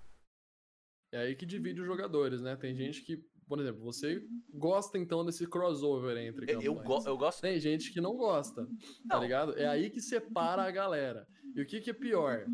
É 1.13 1.19
aí 1.19 1.37
que 1.37 1.45
divide 1.47 1.81
os 1.81 1.87
jogadores, 1.87 2.41
né? 2.41 2.57
Tem 2.57 2.75
gente 2.75 3.03
que, 3.03 3.23
por 3.53 3.61
exemplo, 3.61 3.83
você 3.83 4.25
gosta 4.55 4.97
então 4.97 5.23
desse 5.27 5.47
crossover 5.47 6.17
entre 6.17 6.51
Eu, 6.51 6.63
eu, 6.63 6.75
campanhas. 6.77 7.05
go- 7.05 7.11
eu 7.11 7.19
gosto. 7.19 7.43
Tem 7.43 7.61
gente 7.61 7.93
que 7.93 8.01
não 8.01 8.17
gosta, 8.17 8.65
tá 9.07 9.17
Não. 9.17 9.23
ligado? 9.23 9.59
É 9.59 9.67
aí 9.67 9.91
que 9.91 10.01
separa 10.01 10.63
a 10.63 10.71
galera. 10.71 11.27
E 11.55 11.61
o 11.61 11.67
que, 11.67 11.83
que 11.83 11.91
é 11.91 11.93
pior? 11.93 12.47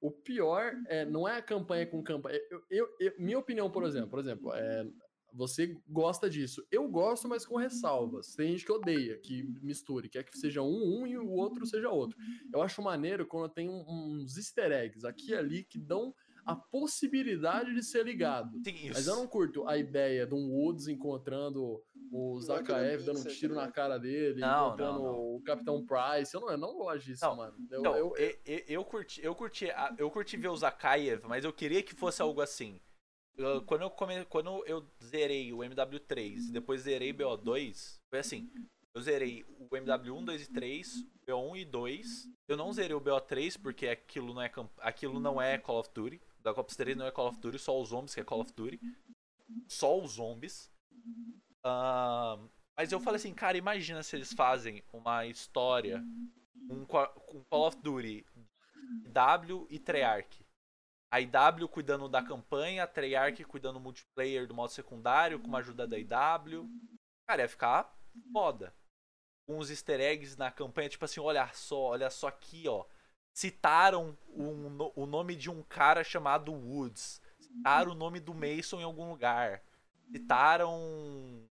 O 0.00 0.10
pior 0.10 0.72
é, 0.88 1.04
não 1.04 1.28
é 1.28 1.36
a 1.36 1.42
campanha 1.42 1.86
com 1.86 2.02
campanha. 2.02 2.40
Eu, 2.50 2.60
eu- 2.68 2.88
eu- 2.98 3.12
minha 3.20 3.38
opinião, 3.38 3.70
por 3.70 3.84
exemplo, 3.84 4.10
por 4.10 4.18
exemplo, 4.18 4.52
é, 4.52 4.84
você 5.32 5.76
gosta 5.88 6.28
disso. 6.28 6.60
Eu 6.72 6.88
gosto, 6.88 7.28
mas 7.28 7.46
com 7.46 7.56
ressalvas. 7.56 8.34
Tem 8.34 8.50
gente 8.50 8.66
que 8.66 8.72
odeia, 8.72 9.16
que 9.20 9.44
misture, 9.62 10.08
quer 10.08 10.24
que 10.24 10.36
seja 10.36 10.60
um, 10.60 11.02
um 11.02 11.06
e 11.06 11.16
o 11.16 11.30
outro 11.30 11.64
seja 11.66 11.88
outro. 11.88 12.18
Eu 12.52 12.60
acho 12.62 12.82
maneiro 12.82 13.24
quando 13.28 13.48
tem 13.48 13.68
uns 13.70 14.36
easter 14.36 14.72
eggs 14.72 15.06
aqui 15.06 15.30
e 15.30 15.34
ali 15.36 15.62
que 15.62 15.78
dão 15.78 16.12
a 16.44 16.56
possibilidade 16.56 17.74
de 17.74 17.82
ser 17.82 18.04
ligado. 18.04 18.50
Sim, 18.64 18.74
isso. 18.74 18.92
Mas 18.94 19.06
eu 19.06 19.16
não 19.16 19.26
curto 19.26 19.66
a 19.68 19.76
ideia 19.76 20.26
de 20.26 20.34
um 20.34 20.50
Woods 20.50 20.88
encontrando 20.88 21.82
o 22.10 22.40
Zakaev, 22.40 23.04
dando 23.04 23.20
um 23.20 23.24
tiro 23.24 23.54
na 23.54 23.70
cara 23.70 23.98
dele, 23.98 24.40
Não, 24.40 24.66
encontrando 24.68 24.98
não, 24.98 25.04
não. 25.04 25.18
o 25.36 25.42
Capitão 25.44 25.84
Price. 25.86 26.34
Eu 26.34 26.40
não, 26.40 26.50
eu 26.50 26.58
não 26.58 26.74
gosto 26.76 27.04
disso, 27.06 27.36
mano. 27.36 27.54
Eu, 27.70 27.80
Então, 27.80 27.96
eu- 27.96 28.16
eu, 28.16 28.38
eu, 28.44 28.62
eu 28.68 28.84
curti, 28.84 29.24
eu 29.24 29.34
curti, 29.34 29.68
eu 29.98 30.10
curti 30.10 30.36
ver 30.36 30.48
o 30.48 30.56
Zakaev, 30.56 31.22
mas 31.26 31.44
eu 31.44 31.52
queria 31.52 31.82
que 31.82 31.94
fosse 31.94 32.20
algo 32.20 32.40
assim. 32.40 32.80
Eu- 33.36 33.62
quando 33.62 33.82
eu 33.82 33.90
come, 33.90 34.24
quando 34.26 34.62
eu 34.66 34.86
zerei 35.02 35.52
o 35.52 35.58
MW3 35.64 36.48
e 36.48 36.52
depois 36.52 36.82
zerei 36.82 37.12
o 37.12 37.14
BO2, 37.14 37.98
foi 38.10 38.18
assim. 38.18 38.50
Eu 38.94 39.00
zerei 39.00 39.42
o 39.58 39.74
MW1, 39.74 40.22
2 40.22 40.42
e 40.42 40.52
3, 40.52 40.96
o 40.96 41.26
BO1 41.26 41.56
e 41.60 41.64
2. 41.64 42.28
Eu 42.46 42.58
não 42.58 42.70
zerei 42.74 42.94
o 42.94 43.00
BO3 43.00 43.56
porque 43.58 43.88
aquilo 43.88 44.34
não 44.34 44.42
é 44.42 44.52
aquilo 44.80 45.18
não 45.18 45.40
é 45.40 45.56
Call 45.56 45.80
of 45.80 45.88
Duty. 45.94 46.20
Da 46.42 46.52
Cops 46.52 46.76
3 46.76 46.96
não 46.96 47.06
é 47.06 47.10
Call 47.10 47.28
of 47.28 47.38
Duty, 47.40 47.58
só 47.58 47.80
os 47.80 47.88
zombies 47.88 48.14
que 48.14 48.20
é 48.20 48.24
Call 48.24 48.40
of 48.40 48.52
Duty. 48.52 48.80
Só 49.68 50.00
os 50.00 50.12
zombies. 50.12 50.70
Ah, 51.64 52.38
mas 52.76 52.90
eu 52.90 53.00
falei 53.00 53.16
assim, 53.16 53.34
cara, 53.34 53.56
imagina 53.56 54.02
se 54.02 54.16
eles 54.16 54.32
fazem 54.32 54.82
uma 54.92 55.26
história 55.26 56.02
um, 56.70 56.84
Call 56.84 57.66
of 57.66 57.76
Duty 57.78 58.26
W 59.08 59.66
e 59.70 59.78
Treyarch. 59.78 60.44
A 61.12 61.20
IW 61.20 61.68
cuidando 61.68 62.08
da 62.08 62.22
campanha, 62.22 62.84
a 62.84 62.86
Treyarch 62.86 63.44
cuidando 63.44 63.74
do 63.74 63.80
multiplayer 63.80 64.46
do 64.46 64.54
modo 64.54 64.72
secundário, 64.72 65.38
com 65.38 65.54
a 65.54 65.58
ajuda 65.58 65.86
da 65.86 65.98
IW. 65.98 66.68
Cara, 67.28 67.42
ia 67.42 67.48
ficar 67.48 67.94
foda. 68.32 68.74
Com 69.46 69.58
os 69.58 69.70
easter 69.70 70.00
eggs 70.00 70.38
na 70.38 70.50
campanha, 70.50 70.88
tipo 70.88 71.04
assim, 71.04 71.20
olha 71.20 71.46
só, 71.52 71.78
olha 71.78 72.08
só 72.08 72.28
aqui, 72.28 72.66
ó. 72.66 72.86
Citaram 73.34 74.16
um 74.28 74.90
o 74.94 75.06
nome 75.06 75.34
de 75.34 75.50
um 75.50 75.62
cara 75.62 76.04
chamado 76.04 76.52
Woods. 76.52 77.20
Citaram 77.40 77.92
o 77.92 77.94
nome 77.94 78.20
do 78.20 78.34
Mason 78.34 78.80
em 78.80 78.84
algum 78.84 79.08
lugar. 79.08 79.62
Citaram. 80.10 81.48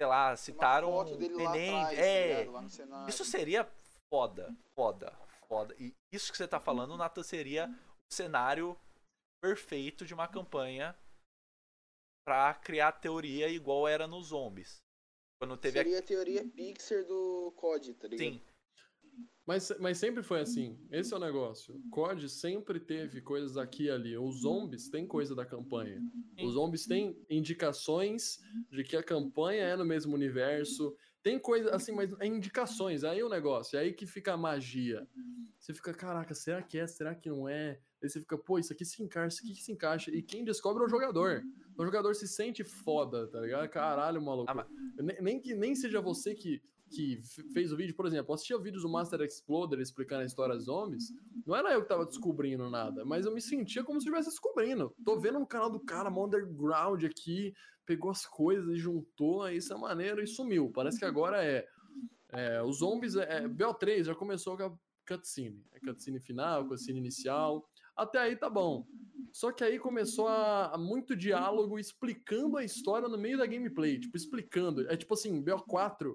Sei 0.00 0.06
lá, 0.06 0.36
citaram. 0.36 0.90
Uma 0.90 1.04
Tenente- 1.04 1.36
tá 1.36 1.94
é, 1.94 2.28
ligado? 2.38 2.52
lá 2.52 2.62
no 2.62 2.70
cenário. 2.70 3.08
isso 3.08 3.24
seria 3.24 3.68
foda, 4.10 4.54
foda, 4.74 5.12
foda. 5.48 5.74
E 5.78 5.94
isso 6.12 6.30
que 6.30 6.38
você 6.38 6.46
tá 6.48 6.60
falando, 6.60 6.96
Nathan, 6.96 7.22
seria 7.22 7.68
o 8.10 8.14
cenário 8.14 8.76
perfeito 9.40 10.04
de 10.04 10.14
uma 10.14 10.26
campanha 10.26 10.96
pra 12.26 12.54
criar 12.54 12.92
teoria 12.92 13.48
igual 13.48 13.86
era 13.86 14.06
nos 14.06 14.28
zombies. 14.28 14.82
Quando 15.40 15.56
teve 15.56 15.78
Seria 15.78 16.00
a 16.00 16.02
teoria 16.02 16.44
Pixar 16.44 17.04
do 17.04 17.52
COD, 17.56 17.94
tá 17.94 18.06
a... 18.06 18.10
ligado? 18.10 18.34
Sim, 18.34 18.42
Mas, 19.48 19.72
mas 19.80 19.96
sempre 19.96 20.22
foi 20.22 20.40
assim. 20.40 20.78
Esse 20.92 21.14
é 21.14 21.16
o 21.16 21.20
negócio. 21.20 21.80
COD 21.90 22.28
sempre 22.28 22.78
teve 22.78 23.22
coisas 23.22 23.56
aqui 23.56 23.84
e 23.84 23.90
ali. 23.90 24.14
Os 24.18 24.42
zombies 24.42 24.90
têm 24.90 25.06
coisa 25.06 25.34
da 25.34 25.46
campanha. 25.46 26.02
Os 26.44 26.52
zombies 26.52 26.84
têm 26.86 27.16
indicações 27.30 28.40
de 28.70 28.84
que 28.84 28.94
a 28.94 29.02
campanha 29.02 29.62
é 29.62 29.74
no 29.74 29.86
mesmo 29.86 30.14
universo. 30.14 30.94
Tem 31.22 31.38
coisa 31.38 31.74
assim, 31.74 31.92
mas 31.92 32.12
é 32.20 32.26
indicações. 32.26 33.04
Aí 33.04 33.22
o 33.22 33.28
negócio. 33.30 33.78
É 33.78 33.80
aí 33.80 33.92
que 33.94 34.04
fica 34.06 34.34
a 34.34 34.36
magia. 34.36 35.08
Você 35.58 35.72
fica, 35.72 35.94
caraca, 35.94 36.34
será 36.34 36.62
que 36.62 36.78
é? 36.78 36.86
Será 36.86 37.14
que 37.14 37.30
não 37.30 37.48
é? 37.48 37.80
Aí 38.02 38.08
você 38.08 38.20
fica, 38.20 38.36
pô, 38.36 38.58
isso 38.58 38.72
aqui 38.74 38.84
se 38.84 39.02
encaixa, 39.02 39.36
isso 39.36 39.44
aqui 39.50 39.62
se 39.62 39.72
encaixa. 39.72 40.10
E 40.10 40.22
quem 40.22 40.44
descobre 40.44 40.82
é 40.82 40.86
o 40.86 40.90
jogador. 40.90 41.42
O 41.76 41.84
jogador 41.86 42.14
se 42.14 42.28
sente 42.28 42.62
foda, 42.62 43.26
tá 43.28 43.40
ligado? 43.40 43.66
Caralho, 43.70 44.20
maluco. 44.20 44.50
Ah, 44.50 44.54
mas- 44.54 44.66
Nem, 44.98 45.22
nem 45.22 45.40
que 45.40 45.54
nem 45.54 45.74
seja 45.74 46.00
você 46.00 46.34
que, 46.34 46.60
que 46.88 47.20
fez 47.52 47.72
o 47.72 47.76
vídeo, 47.76 47.94
por 47.94 48.06
exemplo, 48.06 48.34
assistia 48.34 48.58
vídeos 48.58 48.82
do 48.82 48.88
Master 48.88 49.20
Exploder 49.20 49.80
explicando 49.80 50.22
a 50.22 50.26
história 50.26 50.54
dos 50.54 50.64
zombies. 50.64 51.12
Não 51.46 51.54
era 51.54 51.72
eu 51.72 51.82
que 51.82 51.88
tava 51.88 52.06
descobrindo 52.06 52.68
nada, 52.70 53.04
mas 53.04 53.26
eu 53.26 53.32
me 53.32 53.40
sentia 53.40 53.84
como 53.84 54.00
se 54.00 54.06
estivesse 54.06 54.30
descobrindo. 54.30 54.94
Tô 55.04 55.18
vendo 55.20 55.38
no 55.38 55.46
canal 55.46 55.70
do 55.70 55.80
cara, 55.80 56.10
mó 56.10 56.26
underground 56.26 57.04
aqui, 57.04 57.54
pegou 57.84 58.10
as 58.10 58.26
coisas 58.26 58.68
e 58.70 58.76
juntou, 58.76 59.42
aí 59.42 59.56
isso 59.56 59.72
é 59.72 59.78
maneiro 59.78 60.22
e 60.22 60.26
sumiu. 60.26 60.70
Parece 60.70 60.98
que 60.98 61.04
agora 61.04 61.44
é. 61.44 61.66
é, 62.32 62.62
os 62.62 62.78
zombies, 62.78 63.16
é, 63.16 63.44
é, 63.44 63.48
BO3 63.48 64.04
já 64.04 64.14
começou 64.14 64.56
com 64.56 64.64
a 64.64 64.78
cutscene. 65.06 65.64
É 65.72 65.80
cutscene 65.80 66.20
final, 66.20 66.66
cutscene 66.66 66.98
inicial. 66.98 67.66
Até 67.96 68.18
aí 68.18 68.36
tá 68.36 68.48
bom. 68.48 68.86
Só 69.32 69.52
que 69.52 69.64
aí 69.64 69.78
começou 69.78 70.28
a, 70.28 70.74
a 70.74 70.78
muito 70.78 71.16
diálogo 71.16 71.78
explicando 71.78 72.56
a 72.56 72.64
história 72.64 73.08
no 73.08 73.18
meio 73.18 73.38
da 73.38 73.46
gameplay, 73.46 73.98
tipo, 73.98 74.16
explicando. 74.16 74.88
É 74.90 74.96
tipo 74.96 75.14
assim, 75.14 75.42
BO4 75.42 76.14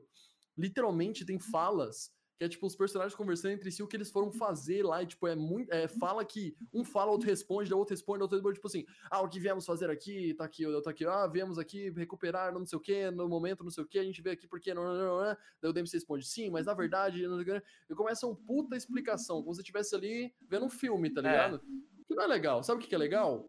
literalmente 0.58 1.26
tem 1.26 1.40
falas 1.40 2.12
que 2.36 2.44
é 2.44 2.50
tipo 2.50 2.66
os 2.66 2.76
personagens 2.76 3.16
conversando 3.16 3.52
entre 3.52 3.72
si 3.72 3.84
o 3.84 3.88
que 3.88 3.96
eles 3.96 4.10
foram 4.10 4.32
fazer 4.32 4.84
lá, 4.84 5.04
e 5.04 5.06
tipo, 5.06 5.28
é 5.28 5.36
muito. 5.36 5.72
É, 5.72 5.88
fala 5.88 6.26
que 6.26 6.56
um 6.74 6.84
fala, 6.84 7.12
outro 7.12 7.30
responde, 7.30 7.72
o 7.72 7.78
outro 7.78 7.94
responde, 7.94 8.20
o 8.20 8.24
outro 8.24 8.36
responde, 8.38 8.56
tipo 8.56 8.68
assim, 8.68 8.86
ah, 9.12 9.22
o 9.22 9.30
que 9.30 9.40
viemos 9.40 9.68
fazer 9.68 9.88
aqui, 9.92 10.34
tá 10.34 10.44
aqui, 10.46 10.64
tá 10.82 10.90
aqui, 10.90 11.06
ah, 11.06 11.28
viemos 11.28 11.60
aqui 11.60 11.92
recuperar 11.92 12.52
não 12.52 12.66
sei 12.66 12.76
o 12.76 12.82
que, 12.82 13.12
no 13.12 13.30
momento 13.30 13.64
não 13.64 13.70
sei 13.70 13.84
o 13.84 13.88
que, 13.88 14.00
a 14.00 14.04
gente 14.04 14.20
veio 14.20 14.34
aqui 14.34 14.48
porque 14.48 14.74
não, 14.74 14.84
não, 14.84 14.96
não, 14.98 15.24
não. 15.24 15.38
Daí 15.62 15.70
o 15.70 15.74
DMC 15.74 15.96
responde, 15.98 16.26
sim, 16.26 16.50
mas 16.50 16.66
na 16.66 16.74
verdade, 16.74 17.22
não 17.28 17.40
sei 17.40 17.56
o 17.56 17.62
que. 17.62 17.66
E 17.92 17.96
começa 17.96 18.26
uma 18.26 18.36
puta 18.36 18.76
explicação, 18.76 19.44
como 19.44 19.54
se 19.54 19.62
estivesse 19.62 19.96
ali 19.96 20.34
vendo 20.50 20.66
um 20.66 20.70
filme, 20.72 21.12
tá 21.12 21.22
É. 21.22 21.24
ligado? 21.24 21.60
Que 22.08 22.16
não 22.16 22.24
é 22.24 22.28
legal. 22.28 22.64
Sabe 22.64 22.80
o 22.80 22.82
que 22.82 22.90
que 22.90 22.96
é 22.96 22.98
legal? 22.98 23.48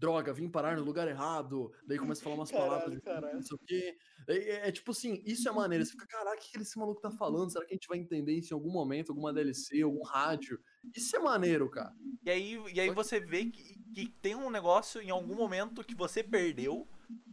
Droga, 0.00 0.32
vim 0.32 0.48
parar 0.48 0.76
no 0.78 0.82
lugar 0.82 1.06
errado. 1.06 1.70
Daí 1.86 1.98
começa 1.98 2.22
a 2.22 2.24
falar 2.24 2.36
umas 2.36 2.50
palavras 2.50 2.80
Caralho, 2.80 2.96
de 2.96 3.02
caralho. 3.02 3.34
não 3.34 3.42
sei 3.42 3.54
o 3.54 3.60
quê. 3.66 3.98
É, 4.26 4.34
é- 4.36 4.68
é 4.68 4.72
tipo 4.72 4.92
assim, 4.92 5.22
isso 5.26 5.46
é 5.46 5.52
maneiro. 5.52 5.84
Você 5.84 5.92
fica, 5.92 6.06
caraca, 6.06 6.38
o 6.38 6.40
que 6.40 6.58
esse 6.58 6.78
maluco 6.78 7.02
tá 7.02 7.10
falando? 7.10 7.52
Será 7.52 7.66
que 7.66 7.74
a 7.74 7.76
gente 7.76 7.86
vai 7.86 7.98
entender 7.98 8.32
isso 8.32 8.54
em 8.54 8.56
algum 8.56 8.72
momento, 8.72 9.10
alguma 9.10 9.30
DLC, 9.30 9.82
algum 9.82 10.02
rádio? 10.02 10.58
Isso 10.96 11.14
é 11.14 11.18
maneiro, 11.18 11.68
cara. 11.70 11.94
E 12.24 12.30
aí, 12.30 12.54
e 12.72 12.80
aí 12.80 12.90
você 12.90 13.20
vê 13.20 13.44
que, 13.44 13.74
que 13.94 14.08
tem 14.22 14.34
um 14.34 14.48
negócio 14.50 15.02
em 15.02 15.10
algum 15.10 15.34
momento 15.34 15.84
que 15.84 15.94
você 15.94 16.24
perdeu, 16.24 16.88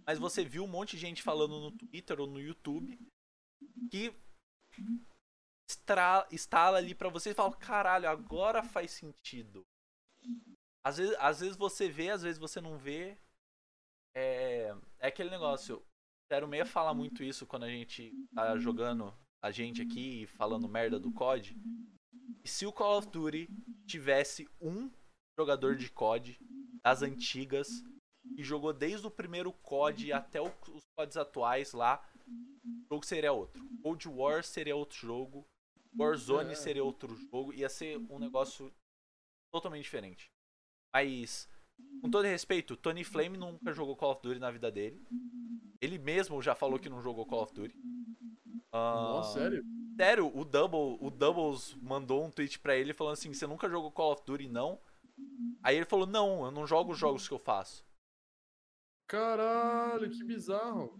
mas 0.06 0.20
você 0.20 0.44
viu 0.44 0.66
um 0.66 0.68
monte 0.68 0.92
de 0.92 0.98
gente 0.98 1.24
falando 1.24 1.60
no 1.62 1.72
Twitter 1.72 2.20
ou 2.20 2.28
no 2.28 2.42
YouTube 2.42 3.00
que 3.90 4.14
estra, 5.70 6.28
instala 6.32 6.78
ali 6.78 6.94
pra 6.94 7.08
você 7.10 7.30
e 7.30 7.34
fala, 7.34 7.56
caralho, 7.56 8.10
agora 8.10 8.62
faz 8.62 8.92
sentido. 8.92 9.66
Às 10.88 10.98
vezes, 10.98 11.16
às 11.20 11.40
vezes 11.42 11.58
você 11.58 11.90
vê, 11.90 12.10
às 12.12 12.22
vezes 12.22 12.40
você 12.40 12.62
não 12.62 12.78
vê. 12.78 13.18
É, 14.16 14.74
é 15.00 15.08
aquele 15.08 15.30
negócio. 15.30 15.84
O 16.32 16.48
06 16.50 16.70
fala 16.70 16.94
muito 16.94 17.22
isso 17.24 17.46
quando 17.46 17.64
a 17.64 17.70
gente 17.70 18.14
tá 18.34 18.58
jogando 18.58 19.14
a 19.44 19.52
gente 19.52 19.82
aqui 19.82 20.26
falando 20.28 20.68
merda 20.70 20.98
do 20.98 21.12
COD. 21.12 21.58
E 22.42 22.48
se 22.48 22.66
o 22.66 22.72
Call 22.72 23.00
of 23.00 23.10
Duty 23.10 23.50
tivesse 23.86 24.48
um 24.62 24.90
jogador 25.38 25.76
de 25.76 25.90
COD 25.90 26.40
das 26.82 27.02
antigas 27.02 27.68
que 28.34 28.42
jogou 28.42 28.72
desde 28.72 29.06
o 29.06 29.12
primeiro 29.12 29.52
COD 29.52 30.14
até 30.14 30.42
os 30.42 30.54
CODs 30.98 31.18
atuais 31.18 31.74
lá, 31.74 32.02
o 32.26 32.94
jogo 32.94 33.06
seria 33.06 33.34
outro. 33.34 33.62
Cold 33.84 34.08
War 34.08 34.42
seria 34.42 34.76
outro 34.76 34.98
jogo, 34.98 35.46
Warzone 36.00 36.52
É. 36.52 36.56
seria 36.56 36.84
outro 36.84 37.14
jogo, 37.14 37.54
ia 37.54 37.68
ser 37.68 37.98
um 38.10 38.20
negócio 38.20 38.74
totalmente 39.54 39.84
diferente. 39.84 40.32
Mas, 40.94 41.48
com 42.02 42.10
todo 42.10 42.26
respeito, 42.26 42.76
Tony 42.76 43.04
Flame 43.04 43.38
nunca 43.38 43.74
jogou 43.74 43.96
Call 43.96 44.12
of 44.12 44.22
Duty 44.22 44.40
na 44.40 44.52
vida 44.52 44.72
dele. 44.72 45.02
Ele 45.82 45.98
mesmo 45.98 46.42
já 46.42 46.56
falou 46.56 46.80
que 46.80 46.90
não 46.90 47.02
jogou 47.02 47.26
Call 47.26 47.44
of 47.44 47.54
Duty. 47.54 47.76
Ah, 48.72 48.94
Nossa, 48.96 49.40
sério? 49.40 49.64
Sério, 49.96 50.32
o 50.36 50.46
Double, 50.46 50.98
o 51.00 51.10
Doubles 51.10 51.76
mandou 51.82 52.24
um 52.24 52.30
tweet 52.32 52.60
pra 52.60 52.76
ele 52.76 52.94
falando 52.94 53.14
assim: 53.14 53.34
"Você 53.34 53.48
nunca 53.48 53.70
jogou 53.70 53.92
Call 53.92 54.14
of 54.14 54.24
Duty 54.26 54.48
não?" 54.48 54.80
Aí 55.64 55.76
ele 55.76 55.86
falou: 55.86 56.06
"Não, 56.06 56.46
eu 56.46 56.52
não 56.52 56.68
jogo 56.68 56.92
os 56.92 57.00
jogos 57.00 57.28
que 57.28 57.34
eu 57.34 57.40
faço". 57.40 57.86
Caralho, 59.08 60.10
que 60.10 60.24
bizarro. 60.24 61.00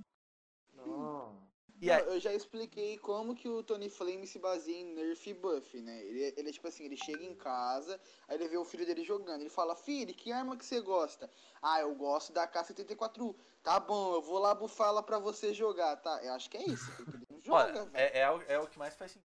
Não. 0.74 1.47
E 1.82 1.92
aí, 1.92 2.02
Não, 2.02 2.14
eu 2.14 2.20
já 2.20 2.34
expliquei 2.34 2.98
como 2.98 3.36
que 3.36 3.48
o 3.48 3.64
Tony 3.64 3.90
Flame 3.90 4.28
se 4.28 4.38
baseia 4.40 4.78
em 4.82 4.94
nerf 4.94 5.30
e 5.30 5.34
buff, 5.34 5.80
né? 5.82 6.04
Ele, 6.06 6.34
ele 6.38 6.50
é 6.50 6.52
tipo 6.52 6.68
assim, 6.68 6.84
ele 6.86 6.98
chega 6.98 7.24
em 7.24 7.36
casa, 7.36 8.00
aí 8.28 8.36
ele 8.36 8.48
vê 8.48 8.58
o 8.58 8.66
filho 8.66 8.86
dele 8.86 9.04
jogando. 9.04 9.42
Ele 9.42 9.50
fala, 9.50 9.76
filho, 9.76 10.14
que 10.14 10.32
arma 10.32 10.58
que 10.58 10.66
você 10.66 10.82
gosta? 10.82 11.30
Ah, 11.62 11.80
eu 11.82 11.94
gosto 11.96 12.34
da 12.34 12.48
K-74. 12.48 13.36
Tá 13.64 13.80
bom, 13.80 14.16
eu 14.16 14.22
vou 14.22 14.40
lá 14.40 14.54
bufar 14.56 14.90
ela 14.90 15.04
pra 15.04 15.20
você 15.20 15.54
jogar, 15.54 15.96
tá? 15.98 16.20
Eu 16.24 16.34
acho 16.34 16.50
que 16.50 16.58
é 16.58 16.66
isso, 16.66 16.94
ele 17.00 17.08
não 17.30 17.40
joga, 17.42 17.88
olha, 17.88 17.90
é, 17.94 18.20
é, 18.22 18.30
o- 18.32 18.42
é 18.44 18.60
o 18.60 18.68
que 18.68 18.78
mais 18.80 18.96
faz 18.96 19.12
sentido. 19.12 19.28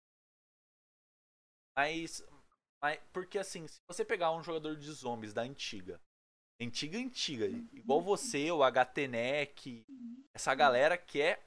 Mas, 1.77 2.23
mas 2.83 3.01
porque 3.13 3.39
assim, 3.39 3.67
se 3.67 3.81
você 3.89 4.05
pegar 4.05 4.33
um 4.33 4.43
jogador 4.43 4.77
de 4.77 4.91
zombies 4.93 5.33
da 5.33 5.43
antiga, 5.43 6.01
antiga 6.61 6.99
antiga, 6.99 7.47
igual 7.73 8.03
você, 8.03 8.51
o 8.53 8.63
HTNEC, 8.63 9.87
essa 10.35 10.55
galera 10.55 10.99
que 10.99 11.21
é 11.21 11.43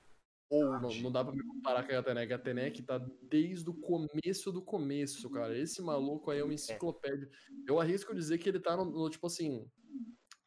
old. 0.49 1.01
não 1.01 1.11
dá 1.11 1.23
pra 1.23 1.33
me 1.33 1.43
comparar 1.43 1.83
com 1.83 1.91
a 1.91 1.95
Gatenec. 1.95 2.33
A 2.33 2.37
Gatenec 2.37 2.83
tá 2.83 2.97
desde 3.29 3.69
o 3.69 3.73
começo 3.73 4.51
do 4.51 4.61
começo, 4.61 5.29
cara. 5.29 5.57
Esse 5.57 5.81
maluco 5.81 6.31
aí 6.31 6.39
é 6.39 6.43
uma 6.43 6.53
enciclopédia. 6.53 7.29
Eu 7.67 7.79
arrisco 7.79 8.13
dizer 8.13 8.37
que 8.37 8.49
ele 8.49 8.59
tá 8.59 8.75
no, 8.75 8.85
no, 8.85 9.09
tipo 9.09 9.27
assim. 9.27 9.65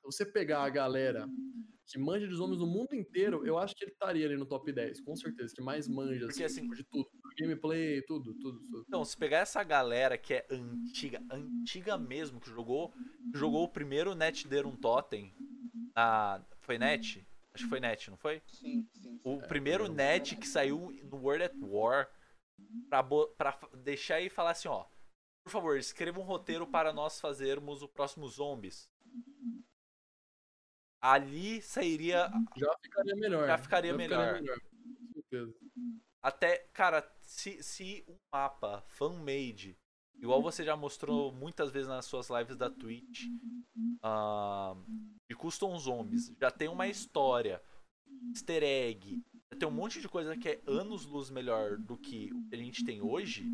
Se 0.01 0.05
você 0.05 0.25
pegar 0.25 0.63
a 0.63 0.71
galera 0.71 1.29
que 1.87 1.99
manja 1.99 2.29
de 2.29 2.35
zombies 2.35 2.59
no 2.59 2.67
mundo 2.67 2.95
inteiro, 2.95 3.47
eu 3.47 3.59
acho 3.59 3.75
que 3.75 3.85
ele 3.85 3.93
estaria 3.93 4.27
ali 4.27 4.37
no 4.37 4.47
top 4.47 4.71
10, 4.71 5.01
com 5.01 5.17
certeza, 5.17 5.55
que 5.55 5.63
mais 5.63 5.89
manja, 5.89 6.27
Porque, 6.27 6.45
assim, 6.45 6.61
assim, 6.61 6.69
de 6.69 6.85
tudo. 6.85 7.09
Gameplay, 7.39 8.03
tudo, 8.03 8.35
tudo, 8.35 8.61
tudo. 8.61 8.85
Então, 8.87 9.05
se 9.05 9.17
pegar 9.17 9.39
essa 9.39 9.63
galera 9.63 10.19
que 10.19 10.35
é 10.35 10.47
antiga, 10.51 11.23
antiga 11.31 11.97
mesmo, 11.97 12.41
que 12.41 12.51
jogou, 12.51 12.93
que 13.33 13.39
jogou 13.39 13.65
o 13.65 13.69
primeiro 13.69 14.15
Net 14.15 14.47
Derum 14.47 14.77
Totem 14.77 15.35
na. 15.95 16.45
Foi 16.61 16.79
Net? 16.79 17.27
Acho 17.59 17.65
que 17.65 17.71
foi 17.71 17.81
Net, 17.81 18.11
não 18.11 18.17
foi? 18.17 18.41
Sim, 18.47 18.89
sim. 18.95 19.21
O 19.25 19.35
É, 19.41 19.47
primeiro 19.49 19.85
eu- 19.87 19.93
Net 19.93 20.37
que 20.37 20.47
saiu 20.47 20.91
no 21.05 21.17
World 21.19 21.45
at 21.45 21.55
War 21.61 22.09
pra, 22.89 23.03
pra 23.03 23.59
deixar 23.83 24.17
aí 24.17 24.27
e 24.27 24.31
falar 24.31 24.53
assim, 24.53 24.69
ó. 24.69 24.85
Por 25.45 25.51
favor, 25.51 25.77
escreva 25.79 26.21
um 26.21 26.25
roteiro 26.25 26.67
para 26.67 26.93
nós 26.93 27.21
fazermos 27.21 27.83
o 27.83 27.89
próximo 27.89 28.29
Zombies. 28.29 28.89
Ali 31.01 31.63
sairia 31.63 32.31
Já 32.57 32.77
ficaria 32.83 33.17
melhor. 33.17 33.47
Já 33.47 33.59
ficaria 33.59 33.95
melhor. 33.95 34.41
Com 34.41 35.13
certeza. 35.15 35.55
Até, 36.23 36.59
cara, 36.73 37.09
se, 37.23 37.63
se 37.63 38.05
um 38.09 38.17
mapa 38.33 38.83
fan-made, 38.89 39.79
igual 40.17 40.43
você 40.43 40.65
já 40.65 40.77
mostrou 40.77 41.33
muitas 41.33 41.71
vezes 41.71 41.89
nas 41.89 42.05
suas 42.07 42.29
lives 42.29 42.57
da 42.57 42.69
Twitch, 42.69 43.23
ah, 44.03 44.77
de 45.29 45.37
Custom 45.37 45.79
Zombies, 45.79 46.33
já 46.41 46.51
tem 46.51 46.69
uma 46.69 46.87
história, 46.87 47.63
easter 48.31 48.63
egg, 48.63 49.23
já 49.53 49.59
tem 49.59 49.69
um 49.69 49.73
monte 49.73 50.01
de 50.01 50.09
coisa 50.09 50.37
que 50.37 50.49
é 50.49 50.63
anos-luz 50.67 51.31
melhor 51.31 51.77
do 51.77 51.97
que 51.97 52.33
o 52.33 52.49
que 52.49 52.55
a 52.55 52.59
gente 52.59 52.85
tem 52.85 53.01
hoje. 53.01 53.45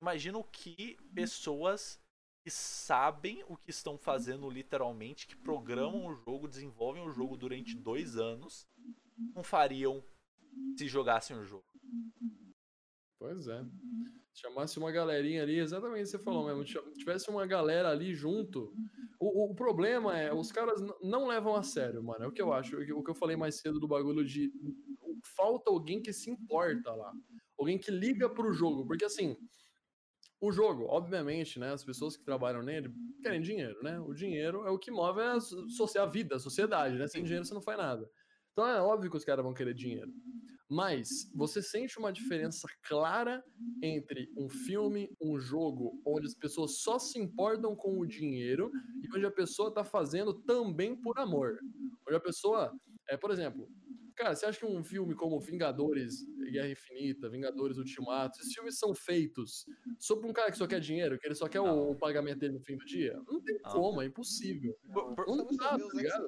Imagina 0.00 0.38
o 0.38 0.44
que 0.44 0.96
pessoas 1.14 2.00
que 2.44 2.50
sabem 2.50 3.44
o 3.48 3.56
que 3.56 3.70
estão 3.70 3.98
fazendo 3.98 4.48
literalmente, 4.48 5.26
que 5.26 5.36
programam 5.36 6.06
o 6.06 6.14
jogo, 6.14 6.48
desenvolvem 6.48 7.02
o 7.02 7.10
jogo 7.10 7.36
durante 7.36 7.76
dois 7.76 8.16
anos, 8.16 8.66
não 9.34 9.42
fariam 9.42 10.02
se 10.76 10.88
jogassem 10.88 11.36
o 11.36 11.44
jogo. 11.44 11.66
Pois 13.18 13.48
é. 13.48 13.64
Se 14.32 14.42
chamasse 14.42 14.78
uma 14.78 14.92
galerinha 14.92 15.42
ali, 15.42 15.58
exatamente 15.58 16.02
o 16.02 16.04
que 16.04 16.10
você 16.10 16.18
falou 16.18 16.46
mesmo. 16.46 16.64
se 16.66 16.98
Tivesse 16.98 17.28
uma 17.28 17.46
galera 17.46 17.90
ali 17.90 18.14
junto. 18.14 18.72
O, 19.18 19.50
o- 19.50 19.54
problema 19.54 20.16
é, 20.16 20.32
os 20.32 20.52
caras 20.52 20.80
não 21.02 21.26
levam 21.26 21.56
a 21.56 21.62
sério, 21.62 22.02
mano. 22.02 22.24
É 22.24 22.28
o 22.28 22.32
que 22.32 22.40
eu 22.40 22.52
acho. 22.52 22.76
O 22.76 23.02
que 23.02 23.10
eu 23.10 23.14
falei 23.16 23.36
mais 23.36 23.56
cedo 23.56 23.80
do 23.80 23.88
bagulho 23.88 24.24
de. 24.24 24.52
Falta 25.36 25.70
alguém 25.70 26.00
que 26.00 26.12
se 26.12 26.30
importa 26.30 26.94
lá. 26.94 27.12
Alguém 27.58 27.78
que 27.78 27.90
liga 27.90 28.28
pro 28.30 28.52
jogo. 28.52 28.86
Porque 28.86 29.04
assim. 29.04 29.36
O 30.40 30.52
jogo, 30.52 30.84
obviamente, 30.84 31.58
né? 31.58 31.72
As 31.72 31.82
pessoas 31.82 32.16
que 32.16 32.24
trabalham 32.24 32.62
nele 32.62 32.92
querem 33.20 33.40
dinheiro, 33.40 33.82
né? 33.82 33.98
O 33.98 34.14
dinheiro 34.14 34.64
é 34.64 34.70
o 34.70 34.78
que 34.78 34.88
move 34.88 35.20
a, 35.20 35.36
a 35.36 36.06
vida, 36.06 36.36
a 36.36 36.38
sociedade, 36.38 36.96
né? 36.96 37.08
Sem 37.08 37.24
dinheiro 37.24 37.44
você 37.44 37.54
não 37.54 37.60
faz 37.60 37.76
nada. 37.76 38.08
Então 38.52 38.64
é 38.64 38.80
óbvio 38.80 39.10
que 39.10 39.16
os 39.16 39.24
caras 39.24 39.44
vão 39.44 39.52
querer 39.52 39.74
dinheiro. 39.74 40.12
Mas 40.70 41.30
você 41.34 41.62
sente 41.62 41.98
uma 41.98 42.12
diferença 42.12 42.68
clara 42.82 43.42
entre 43.82 44.30
um 44.36 44.48
filme, 44.50 45.08
um 45.20 45.38
jogo, 45.38 45.98
onde 46.06 46.26
as 46.26 46.34
pessoas 46.34 46.80
só 46.80 46.98
se 46.98 47.18
importam 47.18 47.74
com 47.74 47.98
o 47.98 48.06
dinheiro 48.06 48.70
e 49.02 49.16
onde 49.16 49.24
a 49.24 49.30
pessoa 49.30 49.72
tá 49.72 49.82
fazendo 49.82 50.34
também 50.34 50.94
por 50.94 51.18
amor. 51.18 51.58
Onde 52.06 52.16
a 52.16 52.20
pessoa, 52.20 52.72
é, 53.08 53.16
por 53.16 53.30
exemplo, 53.30 53.66
cara, 54.14 54.34
você 54.34 54.44
acha 54.44 54.58
que 54.58 54.66
um 54.66 54.84
filme 54.84 55.14
como 55.14 55.40
Vingadores, 55.40 56.26
Guerra 56.50 56.70
Infinita, 56.70 57.30
Vingadores 57.30 57.78
Ultimato, 57.78 58.38
esses 58.40 58.52
filmes 58.52 58.78
são 58.78 58.94
feitos 58.94 59.64
só 59.98 60.16
pra 60.16 60.28
um 60.28 60.32
cara 60.32 60.50
que 60.50 60.58
só 60.58 60.66
quer 60.66 60.80
dinheiro, 60.80 61.18
que 61.18 61.26
ele 61.26 61.34
só 61.34 61.48
quer 61.48 61.60
o, 61.60 61.66
Não. 61.66 61.90
o 61.92 61.96
pagamento 61.96 62.40
dele 62.40 62.54
no 62.54 62.60
fim 62.60 62.76
do 62.76 62.84
dia? 62.84 63.14
Não 63.26 63.40
tem 63.40 63.58
Não. 63.64 63.70
como, 63.72 64.02
é 64.02 64.06
impossível. 64.06 64.76
Não 64.84 65.14
você 65.46 65.56
dá, 65.56 65.78
tá 65.78 65.88
ligado? 65.94 66.26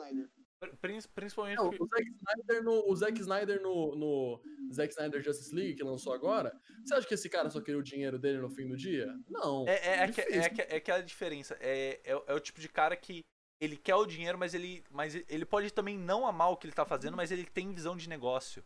Principalmente 1.15 1.57
Não, 1.57 1.71
o 1.71 1.87
Zack 1.87 2.11
Snyder 2.11 2.63
no, 2.63 2.91
o 2.91 2.97
Zack 2.97 3.21
Snyder 3.21 3.63
no, 3.63 3.97
no 3.97 4.43
Zack 4.73 4.93
Snyder 4.93 5.23
Justice 5.23 5.55
League, 5.55 5.75
que 5.75 5.83
lançou 5.83 6.13
agora, 6.13 6.53
você 6.85 6.95
acha 6.95 7.07
que 7.09 7.15
esse 7.15 7.29
cara 7.31 7.49
só 7.49 7.61
queria 7.61 7.81
o 7.81 7.83
dinheiro 7.83 8.19
dele 8.19 8.39
no 8.39 8.51
fim 8.51 8.69
do 8.69 8.77
dia? 8.77 9.07
Não. 9.29 9.67
É, 9.67 9.73
é, 9.73 9.95
é, 10.05 10.13
que- 10.13 10.21
é, 10.21 10.25
difícil. 10.27 10.55
que- 10.55 10.63
é 10.63 10.77
aquela 10.77 11.03
diferença. 11.03 11.57
É, 11.61 12.01
é, 12.05 12.23
é 12.27 12.35
o 12.35 12.41
tipo 12.41 12.61
de 12.61 12.69
cara 12.69 12.95
que 12.95 13.25
ele 13.61 13.77
quer 13.77 13.95
o 13.95 14.05
dinheiro, 14.07 14.39
mas 14.39 14.55
ele, 14.55 14.85
mas 14.91 15.15
ele 15.15 15.45
pode 15.47 15.73
também 15.73 15.97
não 15.99 16.27
amar 16.27 16.51
o 16.51 16.57
que 16.57 16.67
ele 16.67 16.75
tá 16.75 16.85
fazendo, 16.85 17.17
mas 17.17 17.31
ele 17.31 17.45
tem 17.45 17.73
visão 17.73 17.97
de 17.97 18.09
negócio. 18.09 18.63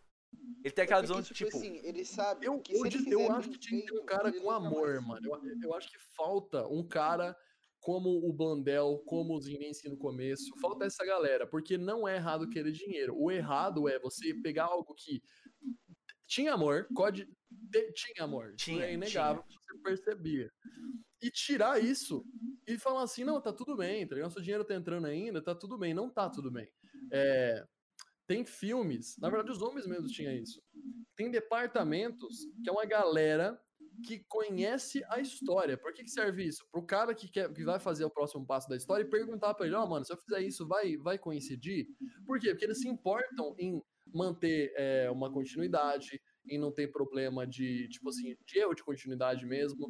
Ele 0.65 0.73
tem 0.73 0.85
aquela 0.85 1.01
visão 1.01 1.21
de 1.21 1.33
tipo. 1.33 1.57
assim, 1.57 1.77
ele 1.85 2.05
sabe 2.05 2.47
Eu, 2.47 2.59
que 2.61 2.75
eu, 2.75 2.85
eu 3.11 3.33
acho 3.33 3.51
que 3.51 3.59
tinha 3.59 3.81
que 3.81 3.87
ter 3.93 4.01
um 4.01 4.05
cara 4.05 4.33
com 4.33 4.51
amor, 4.51 5.01
mano. 5.01 5.25
Eu, 5.25 5.41
eu 5.63 5.75
acho 5.75 5.89
que 5.89 5.99
falta 5.99 6.67
um 6.67 6.83
cara 6.83 7.37
como 7.85 8.27
o 8.27 8.33
Blandel, 8.33 9.03
como 9.05 9.35
o 9.37 9.41
Zinense 9.43 9.87
no 9.91 9.97
começo. 9.99 10.59
Falta 10.59 10.87
essa 10.87 11.05
galera, 11.05 11.47
porque 11.47 11.77
não 11.77 12.09
é 12.09 12.17
errado 12.17 12.49
querer 12.49 12.73
dinheiro. 12.73 13.15
O 13.15 13.31
errado 13.31 13.87
é 13.87 13.99
você 13.99 14.33
pegar 14.43 14.65
algo 14.65 14.95
que 14.95 15.23
tinha 16.27 16.55
amor, 16.55 16.89
COD 16.95 17.27
te- 17.71 17.93
tinha 17.93 18.25
amor. 18.25 18.55
Isso 18.57 18.65
Tinha, 18.65 18.87
é 18.87 18.95
inegável, 18.95 19.45
você 19.47 19.79
percebia. 19.83 20.51
E 21.21 21.31
tirar 21.31 21.79
isso 21.79 22.25
e 22.67 22.79
falar 22.79 23.03
assim, 23.03 23.23
não, 23.23 23.39
tá 23.39 23.53
tudo 23.53 23.77
bem, 23.77 24.07
tá 24.09 24.15
ligado? 24.15 24.33
Seu 24.33 24.41
dinheiro 24.41 24.65
tá 24.65 24.75
entrando 24.75 25.07
ainda, 25.07 25.43
tá 25.43 25.55
tudo 25.55 25.77
bem. 25.77 25.93
Não 25.93 26.09
tá 26.09 26.31
tudo 26.31 26.51
bem. 26.51 26.67
É, 27.13 27.67
tem 28.27 28.47
filmes, 28.47 29.19
na 29.19 29.29
verdade 29.29 29.53
os 29.53 29.61
homens 29.61 29.87
mesmos 29.87 30.11
tinham 30.11 30.33
isso. 30.33 30.63
Tem 31.15 31.31
departamentos 31.31 32.47
que 32.63 32.71
é 32.71 32.73
uma 32.73 32.87
galera 32.87 33.61
que 34.03 34.25
conhece 34.29 35.03
a 35.09 35.21
história. 35.21 35.77
Por 35.77 35.93
que, 35.93 36.03
que 36.05 36.11
serve 36.11 36.45
isso? 36.45 36.65
Pro 36.71 36.85
cara 36.85 37.15
que, 37.15 37.29
quer, 37.29 37.53
que 37.53 37.65
vai 37.65 37.79
fazer 37.79 38.05
o 38.05 38.11
próximo 38.11 38.47
passo 38.47 38.69
da 38.69 38.77
história 38.77 39.05
e 39.05 39.09
perguntar 39.11 39.55
pra 39.55 39.67
ele, 39.67 39.75
ó, 39.75 39.87
mano, 39.87 40.05
se 40.05 40.13
eu 40.13 40.17
fizer 40.17 40.41
isso, 40.41 40.67
vai, 40.67 40.97
vai 40.97 41.19
coincidir? 41.19 41.87
Por 42.27 42.39
quê? 42.39 42.51
Porque 42.51 42.65
eles 42.65 42.81
se 42.81 42.89
importam 42.89 43.55
em 43.59 43.81
manter 44.13 44.73
é, 44.77 45.11
uma 45.11 45.33
continuidade, 45.33 46.21
em 46.47 46.59
não 46.59 46.71
ter 46.71 46.89
problema 46.93 47.47
de, 47.47 47.89
tipo 47.89 48.09
assim, 48.11 48.37
de 48.47 48.59
erro 48.59 48.75
de 48.75 48.85
continuidade 48.85 49.47
mesmo. 49.47 49.89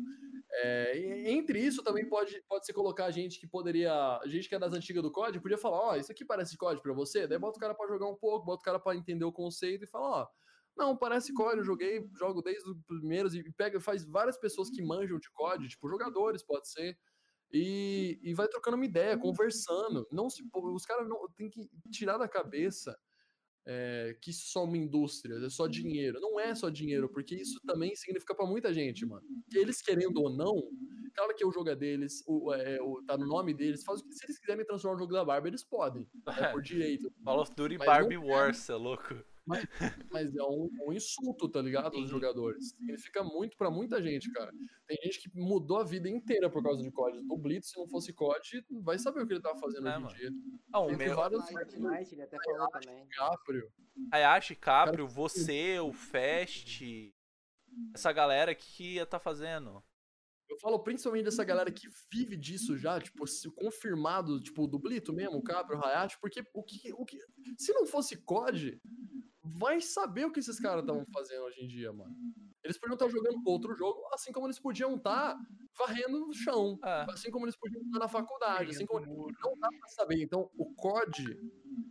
É, 0.63 0.97
e- 0.97 1.29
entre 1.31 1.59
isso 1.59 1.83
também 1.83 2.09
pode, 2.09 2.41
pode 2.49 2.65
se 2.65 2.73
colocar 2.73 3.11
gente 3.11 3.41
que 3.41 3.47
poderia. 3.47 4.21
Gente 4.27 4.49
que 4.49 4.55
é 4.55 4.59
das 4.59 4.73
antigas 4.73 5.03
do 5.03 5.11
COD, 5.11 5.41
podia 5.41 5.59
falar, 5.59 5.81
ó, 5.81 5.97
isso 5.97 6.13
aqui 6.13 6.25
parece 6.25 6.57
COD 6.57 6.81
pra 6.81 6.93
você, 6.93 7.27
daí 7.27 7.39
bota 7.39 7.59
o 7.59 7.61
cara 7.61 7.75
pra 7.75 7.89
jogar 7.89 8.07
um 8.09 8.17
pouco, 8.17 8.47
bota 8.47 8.61
o 8.61 8.65
cara 8.65 8.79
pra 8.79 8.95
entender 8.95 9.25
o 9.25 9.33
conceito 9.33 9.85
e 9.85 9.89
fala, 9.89 10.23
ó. 10.23 10.27
Não, 10.77 10.97
parece 10.97 11.33
COD, 11.33 11.59
eu 11.59 11.65
joguei, 11.65 12.05
jogo 12.19 12.43
desde 12.43 12.69
os 12.69 12.77
primeiros 12.87 13.35
e 13.35 13.45
pega, 13.53 13.81
faz 13.81 14.05
várias 14.05 14.37
pessoas 14.37 14.71
que 14.71 14.83
manjam 14.83 15.19
de 15.19 15.31
COD, 15.31 15.69
tipo 15.69 15.89
jogadores, 15.89 16.43
pode 16.43 16.69
ser, 16.69 16.99
e, 17.53 18.19
e 18.23 18.35
vai 18.35 18.49
trocando 18.49 18.77
uma 18.77 18.85
ideia, 18.85 19.17
conversando. 19.17 20.07
Não 20.11 20.29
se, 20.29 20.43
os 20.53 20.85
caras 20.85 21.09
não 21.09 21.29
tem 21.37 21.49
que 21.49 21.69
tirar 21.91 22.19
da 22.19 22.29
cabeça 22.29 22.99
é, 23.67 24.17
que 24.21 24.31
isso 24.31 24.43
é 24.43 24.53
só 24.53 24.65
uma 24.65 24.77
indústria, 24.77 25.35
é 25.35 25.49
só 25.49 25.67
dinheiro. 25.67 26.21
Não 26.21 26.39
é 26.39 26.55
só 26.55 26.69
dinheiro, 26.69 27.09
porque 27.09 27.35
isso 27.35 27.61
também 27.67 27.95
significa 27.95 28.35
pra 28.35 28.47
muita 28.47 28.75
gente, 28.75 29.07
mano. 29.07 29.25
Eles 29.53 29.81
querendo 29.81 30.21
ou 30.21 30.31
não, 30.31 30.55
claro 31.15 31.35
que 31.35 31.45
o 31.45 31.53
jogo 31.53 31.71
é 31.71 31.77
deles, 31.77 32.23
o, 32.27 32.53
é, 32.53 32.81
o, 32.83 33.03
tá 33.07 33.17
no 33.17 33.27
nome 33.27 33.55
deles, 33.55 33.85
faz 33.85 34.01
o 34.01 34.05
que 34.05 34.15
se 34.15 34.27
eles 34.27 34.39
quiserem 34.39 34.67
transformar 34.67 34.97
o 34.97 34.99
jogo 34.99 35.13
da 35.13 35.25
Barbie, 35.25 35.51
eles 35.51 35.65
podem. 35.65 36.07
É 36.27 36.49
por 36.53 36.61
direito. 36.63 37.11
Call 37.25 37.41
of 37.41 37.55
Duty 37.55 37.79
Barbie 37.79 38.17
não 38.17 38.27
Wars, 38.27 38.69
é 38.69 38.75
louco. 38.75 39.15
Mas 40.11 40.35
é 40.35 40.43
um, 40.43 40.71
um 40.87 40.93
insulto, 40.93 41.49
tá 41.49 41.61
ligado? 41.61 41.99
Os 41.99 42.09
jogadores. 42.09 42.71
Significa 42.71 43.23
muito 43.23 43.57
pra 43.57 43.71
muita 43.71 44.01
gente, 44.03 44.31
cara. 44.33 44.51
Tem 44.87 44.97
gente 45.05 45.21
que 45.21 45.31
mudou 45.35 45.79
a 45.79 45.85
vida 45.85 46.09
inteira 46.09 46.51
por 46.51 46.63
causa 46.63 46.83
de 46.83 46.91
COD. 46.91 47.21
O 47.31 47.37
Blitz, 47.37 47.71
se 47.71 47.79
não 47.79 47.87
fosse 47.89 48.13
COD, 48.13 48.65
vai 48.83 48.99
saber 48.99 49.23
o 49.23 49.27
que 49.27 49.35
ele 49.35 49.43
tava 49.43 49.59
fazendo 49.59 49.87
É, 49.87 49.91
hoje 49.97 50.01
mano. 50.01 50.15
em 50.15 50.19
dia. 50.19 50.31
Ah, 50.73 50.81
o 50.81 50.97
meu. 50.97 51.17
vários 51.17 51.49
Fortnite, 51.49 52.15
ele 52.15 52.23
até 52.23 52.37
falou 52.43 52.69
também. 52.71 53.07
Caprio. 53.09 53.71
Hayashi, 54.11 54.57
Caprio, 54.57 55.07
você, 55.07 55.79
o 55.79 55.93
Fast. 55.93 57.15
Essa 57.95 58.13
galera 58.13 58.55
que 58.55 58.95
ia 58.95 59.07
tá 59.07 59.19
fazendo. 59.19 59.83
Eu 60.49 60.59
falo 60.59 60.79
principalmente 60.79 61.25
dessa 61.25 61.43
galera 61.43 61.73
que 61.73 61.89
vive 62.13 62.37
disso 62.37 62.77
já, 62.77 63.01
tipo, 63.01 63.27
se 63.27 63.51
confirmado, 63.51 64.41
tipo, 64.41 64.67
do 64.69 64.79
Blito 64.79 65.13
mesmo, 65.13 65.39
o 65.39 65.43
Caprio, 65.43 65.79
o 65.79 65.85
Hayashi, 65.85 66.19
porque 66.21 66.45
o 66.55 66.63
que, 66.63 66.93
o 66.93 67.05
que. 67.05 67.19
Se 67.59 67.73
não 67.73 67.87
fosse 67.87 68.17
COD, 68.19 68.81
vai 69.45 69.81
saber 69.81 70.25
o 70.25 70.33
que 70.33 70.41
esses 70.41 70.59
caras 70.59 70.83
estavam 70.83 71.05
fazendo 71.13 71.45
hoje 71.45 71.61
em 71.61 71.69
dia, 71.69 71.93
mano. 71.93 72.15
Eles 72.63 72.79
podiam 72.79 72.95
estar 72.95 73.09
jogando 73.09 73.43
outro 73.47 73.75
jogo, 73.75 74.01
assim 74.15 74.33
como 74.33 74.47
eles 74.47 74.59
podiam 74.59 74.97
estar 74.97 75.37
varrendo 75.79 76.27
o 76.27 76.33
chão. 76.33 76.79
É. 76.83 77.05
Assim 77.11 77.31
como 77.31 77.45
eles 77.45 77.57
podiam 77.57 77.83
estar 77.83 77.99
na 77.99 78.09
faculdade, 78.09 78.71
assim 78.71 78.87
como 78.87 79.05
não 79.05 79.59
dá 79.61 79.69
pra 79.69 79.89
saber. 79.89 80.23
Então, 80.23 80.51
o 80.57 80.75
COD 80.75 81.39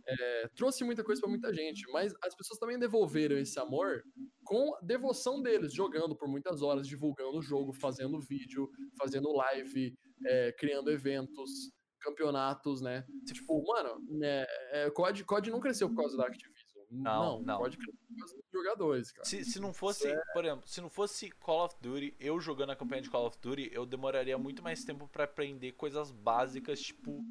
é, 0.06 0.48
trouxe 0.56 0.82
muita 0.82 1.04
coisa 1.04 1.20
pra 1.20 1.30
muita 1.30 1.54
gente, 1.54 1.88
mas 1.92 2.12
as 2.22 2.34
pessoas 2.34 2.58
também 2.58 2.76
devolveram 2.76 3.38
esse 3.38 3.58
amor 3.60 4.02
com 4.44 4.74
a 4.74 4.80
devoção 4.80 5.40
deles, 5.40 5.72
jogando 5.72 6.16
por 6.16 6.28
muitas 6.28 6.60
horas, 6.60 6.88
divulgando 6.88 7.38
o 7.38 7.42
jogo, 7.42 7.72
fazendo 7.72 8.20
vídeo, 8.20 8.68
fazendo 8.98 9.32
live, 9.32 9.94
é, 10.26 10.52
criando 10.58 10.90
eventos, 10.90 11.70
campeonatos, 12.00 12.82
né? 12.82 13.04
Tipo, 13.26 13.64
mano, 13.66 13.98
né, 14.10 14.44
é, 14.72 14.90
COD, 14.90 15.24
COD 15.24 15.50
não 15.50 15.60
cresceu 15.60 15.88
por 15.88 15.96
causa 15.96 16.16
da 16.16 16.26
Activision. 16.26 16.53
Não, 16.94 17.40
não. 17.40 17.58
Causa 17.58 17.76
dos 17.76 18.52
jogadores, 18.52 19.12
cara. 19.12 19.24
Se, 19.24 19.44
se 19.44 19.58
não 19.58 19.72
fosse, 19.72 20.14
por 20.32 20.44
exemplo, 20.44 20.66
se 20.66 20.80
não 20.80 20.88
fosse 20.88 21.30
Call 21.30 21.66
of 21.66 21.76
Duty, 21.80 22.14
eu 22.20 22.40
jogando 22.40 22.70
a 22.70 22.76
campanha 22.76 23.02
de 23.02 23.10
Call 23.10 23.26
of 23.26 23.38
Duty, 23.40 23.70
eu 23.72 23.84
demoraria 23.84 24.38
muito 24.38 24.62
mais 24.62 24.84
tempo 24.84 25.08
pra 25.08 25.24
aprender 25.24 25.72
coisas 25.72 26.10
básicas, 26.10 26.80
tipo 26.80 27.24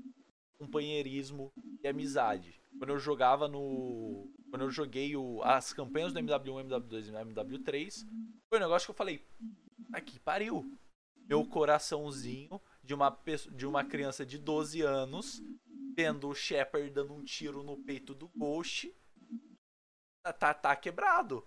companheirismo 0.58 1.52
e 1.84 1.88
amizade. 1.88 2.62
quando 2.78 2.92
eu 2.92 3.00
jogava 3.00 3.48
no. 3.48 4.30
Quando 4.50 4.64
eu 4.64 4.72
joguei 4.72 5.16
o, 5.16 5.42
as 5.44 5.74
campanhas 5.74 6.14
do 6.14 6.20
MW1, 6.20 6.68
MW2 6.68 7.08
e 7.08 7.12
MW3, 7.12 8.06
foi 8.50 8.60
um 8.60 8.62
negócio 8.62 8.86
que 8.86 8.92
eu 8.92 8.96
falei. 8.96 9.26
Aqui 9.92 10.20
pariu. 10.20 10.64
Meu 11.28 11.46
coraçãozinho 11.46 12.62
de 12.84 12.94
uma, 12.94 13.10
pessoa, 13.10 13.56
de 13.56 13.66
uma 13.66 13.84
criança 13.84 14.26
de 14.26 14.38
12 14.38 14.82
anos 14.82 15.42
vendo 15.96 16.28
o 16.28 16.36
Shepard 16.36 16.90
dando 16.90 17.14
um 17.14 17.24
tiro 17.24 17.64
no 17.64 17.78
peito 17.78 18.14
do 18.14 18.28
Ghost. 18.30 18.94
Tá, 20.24 20.32
tá, 20.32 20.54
tá 20.54 20.76
quebrado. 20.76 21.46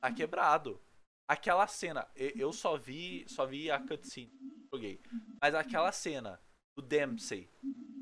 Tá 0.00 0.12
quebrado. 0.12 0.80
Aquela 1.28 1.66
cena, 1.66 2.08
eu 2.16 2.52
só 2.52 2.76
vi, 2.76 3.24
só 3.28 3.46
vi 3.46 3.70
a 3.70 3.78
cutscene, 3.78 4.32
joguei. 4.72 5.00
Mas 5.40 5.54
aquela 5.54 5.92
cena 5.92 6.40
do 6.76 6.82
Dempsey 6.82 7.48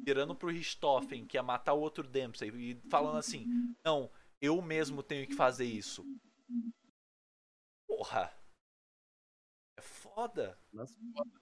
virando 0.04 0.34
pro 0.34 0.48
Richthofen 0.48 1.26
que 1.26 1.36
ia 1.36 1.42
matar 1.42 1.74
o 1.74 1.80
outro 1.80 2.06
Dempsey 2.08 2.48
e 2.48 2.80
falando 2.88 3.18
assim: 3.18 3.46
"Não, 3.84 4.10
eu 4.40 4.62
mesmo 4.62 5.02
tenho 5.02 5.26
que 5.26 5.34
fazer 5.34 5.64
isso". 5.64 6.04
Porra. 7.86 8.32
É 9.76 9.82
foda. 9.82 10.58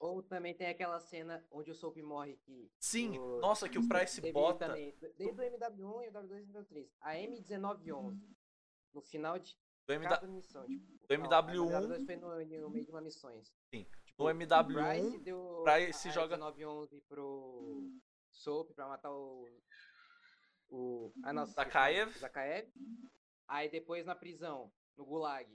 Ou 0.00 0.22
também 0.22 0.54
tem 0.54 0.68
aquela 0.68 0.98
cena 0.98 1.46
onde 1.50 1.70
o 1.70 1.74
Soap 1.74 1.98
morre 1.98 2.36
que. 2.38 2.72
Sim, 2.80 3.18
o... 3.18 3.40
nossa, 3.40 3.68
que 3.68 3.78
o 3.78 3.86
Price 3.86 4.20
bota. 4.32 4.68
Também, 4.68 4.96
desde 5.16 5.40
o 5.40 5.44
MW1 5.44 6.04
e 6.04 6.08
o 6.08 6.12
W2 6.12 6.48
e 6.48 6.50
o 6.50 6.64
W3. 6.64 6.88
A 7.00 7.14
M1911. 7.14 8.34
No 8.94 9.02
final 9.02 9.38
de 9.38 9.56
do 9.86 10.00
cada 10.00 10.26
missão. 10.26 10.64
Tipo, 10.64 11.06
do 11.06 11.14
MW1. 11.14 11.88
Não, 11.88 12.06
foi 12.06 12.16
no, 12.16 12.28
no, 12.28 12.70
meio 12.70 12.84
de 12.84 12.90
uma 12.90 13.00
missões. 13.00 13.52
Sim. 13.70 13.86
Tipo, 14.04 14.24
no 14.24 14.30
MW1. 14.30 15.00
Price 15.00 15.18
deu 15.18 15.62
Price 15.64 16.10
joga. 16.10 16.36
911 16.36 17.00
pro 17.02 17.92
Soap 18.30 18.70
pra 18.72 18.88
matar 18.88 19.12
o. 19.12 19.46
O. 20.70 21.12
A 21.22 21.32
nossa. 21.32 21.52
Zakaev. 21.52 22.18
Zakaev. 22.18 22.68
Aí 23.46 23.68
depois 23.68 24.06
na 24.06 24.14
prisão, 24.14 24.72
no 24.96 25.04
Gulag, 25.04 25.46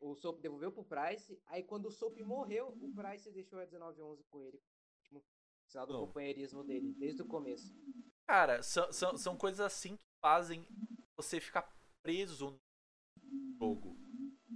o 0.00 0.16
Soap 0.16 0.40
devolveu 0.40 0.72
pro 0.72 0.84
Price. 0.84 1.40
Aí 1.46 1.62
quando 1.62 1.86
o 1.86 1.90
Soap 1.92 2.18
morreu, 2.18 2.76
o 2.80 2.94
Price 2.94 3.30
deixou 3.30 3.60
a 3.60 3.66
1911 3.66 4.24
com 4.24 4.42
ele. 4.42 4.60
Tipo, 5.04 5.24
sinal 5.68 5.86
do 5.86 6.00
companheirismo 6.00 6.64
dele, 6.64 6.92
desde 6.94 7.22
o 7.22 7.26
começo. 7.26 7.72
Cara, 8.26 8.62
são, 8.62 8.92
são, 8.92 9.16
são 9.16 9.36
coisas 9.36 9.60
assim 9.60 9.96
que 9.96 10.04
fazem 10.20 10.66
você 11.16 11.40
ficar 11.40 11.62
preso 12.02 12.58
jogo. 13.58 13.96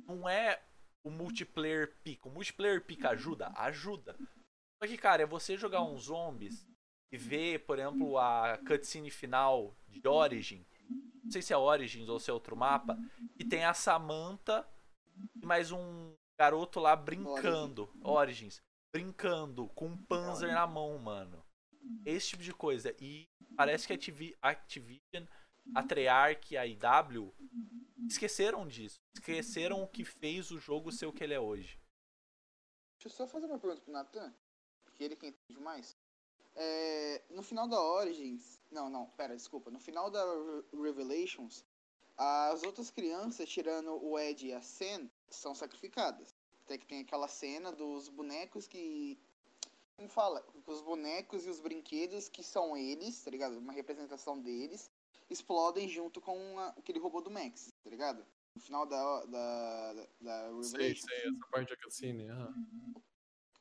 Não 0.06 0.28
é 0.28 0.62
o 1.04 1.10
multiplayer 1.10 1.96
pica. 2.02 2.28
O 2.28 2.32
multiplayer 2.32 2.84
pica 2.84 3.10
ajuda? 3.10 3.52
Ajuda. 3.56 4.16
Só 4.82 4.88
que, 4.88 4.98
cara, 4.98 5.22
é 5.22 5.26
você 5.26 5.56
jogar 5.56 5.82
uns 5.82 6.04
zombies 6.04 6.66
e 7.12 7.16
ver, 7.16 7.64
por 7.64 7.78
exemplo, 7.78 8.18
a 8.18 8.58
cutscene 8.66 9.10
final 9.10 9.76
de 9.88 10.06
Origin. 10.06 10.66
Não 11.24 11.30
sei 11.30 11.42
se 11.42 11.52
é 11.52 11.56
Origins 11.56 12.08
ou 12.08 12.18
se 12.18 12.30
é 12.30 12.32
outro 12.32 12.56
mapa. 12.56 12.98
E 13.38 13.44
tem 13.44 13.64
a 13.64 13.72
Samantha 13.74 14.68
e 15.40 15.46
mais 15.46 15.72
um 15.72 16.14
garoto 16.38 16.78
lá 16.80 16.94
brincando. 16.94 17.88
Origins. 18.02 18.60
Brincando 18.92 19.68
com 19.70 19.88
um 19.88 19.96
Panzer 19.96 20.52
na 20.52 20.66
mão, 20.66 20.98
mano. 20.98 21.44
Esse 22.04 22.30
tipo 22.30 22.42
de 22.42 22.52
coisa. 22.52 22.94
E 23.00 23.26
parece 23.56 23.86
que 23.86 23.92
a 24.42 24.48
Activision, 24.48 25.26
a 25.74 25.82
Treyarch 25.82 26.54
e 26.54 26.56
a 26.56 26.64
IW 26.64 27.34
esqueceram 28.06 28.66
disso. 28.66 29.00
Esqueceram 29.14 29.82
o 29.82 29.88
que 29.88 30.04
fez 30.04 30.50
o 30.50 30.58
jogo 30.58 30.92
ser 30.92 31.06
o 31.06 31.12
que 31.12 31.24
ele 31.24 31.34
é 31.34 31.40
hoje. 31.40 31.78
Deixa 32.98 33.08
eu 33.08 33.10
só 33.10 33.26
fazer 33.26 33.46
uma 33.46 33.58
pergunta 33.58 33.82
pro 33.82 33.92
Nathan, 33.92 34.34
porque 34.84 35.04
ele 35.04 35.16
que 35.16 35.26
entende 35.26 35.60
mais. 35.60 35.96
É, 36.54 37.22
no 37.30 37.42
final 37.42 37.68
da 37.68 37.80
Origins. 37.80 38.58
Não, 38.70 38.88
não, 38.88 39.06
pera, 39.10 39.36
desculpa. 39.36 39.70
No 39.70 39.78
final 39.78 40.10
da 40.10 40.24
Revelations, 40.72 41.64
as 42.16 42.62
outras 42.62 42.90
crianças, 42.90 43.48
tirando 43.48 44.02
o 44.02 44.18
Ed 44.18 44.46
e 44.46 44.52
a 44.52 44.62
Sen, 44.62 45.10
são 45.28 45.54
sacrificadas. 45.54 46.34
Até 46.64 46.78
que 46.78 46.86
tem 46.86 47.00
aquela 47.00 47.28
cena 47.28 47.70
dos 47.70 48.08
bonecos 48.08 48.66
que. 48.66 49.20
Como 49.96 50.08
fala? 50.08 50.46
Os 50.66 50.80
bonecos 50.80 51.46
e 51.46 51.50
os 51.50 51.60
brinquedos 51.60 52.28
que 52.28 52.42
são 52.42 52.76
eles, 52.76 53.22
tá 53.22 53.30
ligado? 53.30 53.58
Uma 53.58 53.72
representação 53.72 54.38
deles 54.38 54.90
explodem 55.28 55.88
junto 55.88 56.20
com 56.20 56.58
a, 56.58 56.68
aquele 56.70 56.98
robô 56.98 57.20
do 57.20 57.30
Max, 57.30 57.72
tá 57.82 57.90
ligado? 57.90 58.26
No 58.54 58.60
final 58.60 58.86
da, 58.86 59.24
da, 59.26 59.92
da, 59.92 60.06
da 60.20 60.42
Revelation. 60.46 60.76
Sei, 60.76 60.94
sei, 60.94 61.18
essa 61.18 61.46
parte 61.50 61.70
da 61.70 61.76
cutscene, 61.76 62.30
uhum. 62.30 62.94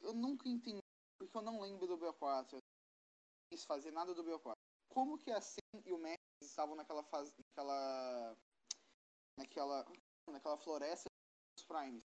Eu 0.02 0.14
nunca 0.14 0.48
entendi, 0.48 0.80
porque 1.20 1.38
eu 1.38 1.42
não 1.42 1.60
lembro 1.60 1.88
do 1.88 1.98
BO4. 1.98 2.54
Eu 2.54 2.60
não 2.60 3.50
quis 3.52 3.66
fazer 3.66 3.92
nada 3.92 4.14
do 4.14 4.24
BO4. 4.24 4.54
Como 4.90 5.18
que 5.18 5.32
a 5.32 5.42
Sen 5.42 5.60
e 5.84 5.92
o 5.92 6.00
Max 6.00 6.18
estavam 6.42 6.76
naquela 6.76 7.04
fase, 7.04 7.32
naquela... 7.38 8.38
naquela... 9.38 9.86
naquela 10.30 10.58
floresta 10.58 11.10
dos 11.58 11.66
Primes? 11.66 12.04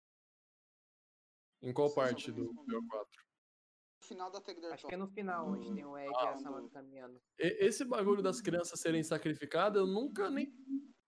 Em 1.62 1.74
qual 1.74 1.94
parte 1.94 2.32
do 2.32 2.54
BO4? 2.54 3.08
Final 4.06 4.32
da 4.32 4.40
Tag 4.40 4.64
Acho 4.68 4.88
que 4.88 4.94
é 4.94 4.98
no 4.98 5.08
final, 5.08 5.50
onde 5.50 5.74
tem 5.74 5.86
o 5.86 5.98
Ed 5.98 6.12
ah, 6.16 6.24
e 6.24 6.28
a 6.28 6.38
Samantha 6.38 6.70
caminhando. 6.70 7.20
Esse 7.38 7.84
bagulho 7.84 8.22
das 8.22 8.42
crianças 8.42 8.80
serem 8.80 9.04
sacrificadas, 9.04 9.82
eu 9.82 9.88
nunca 9.88 10.30
nem 10.30 10.52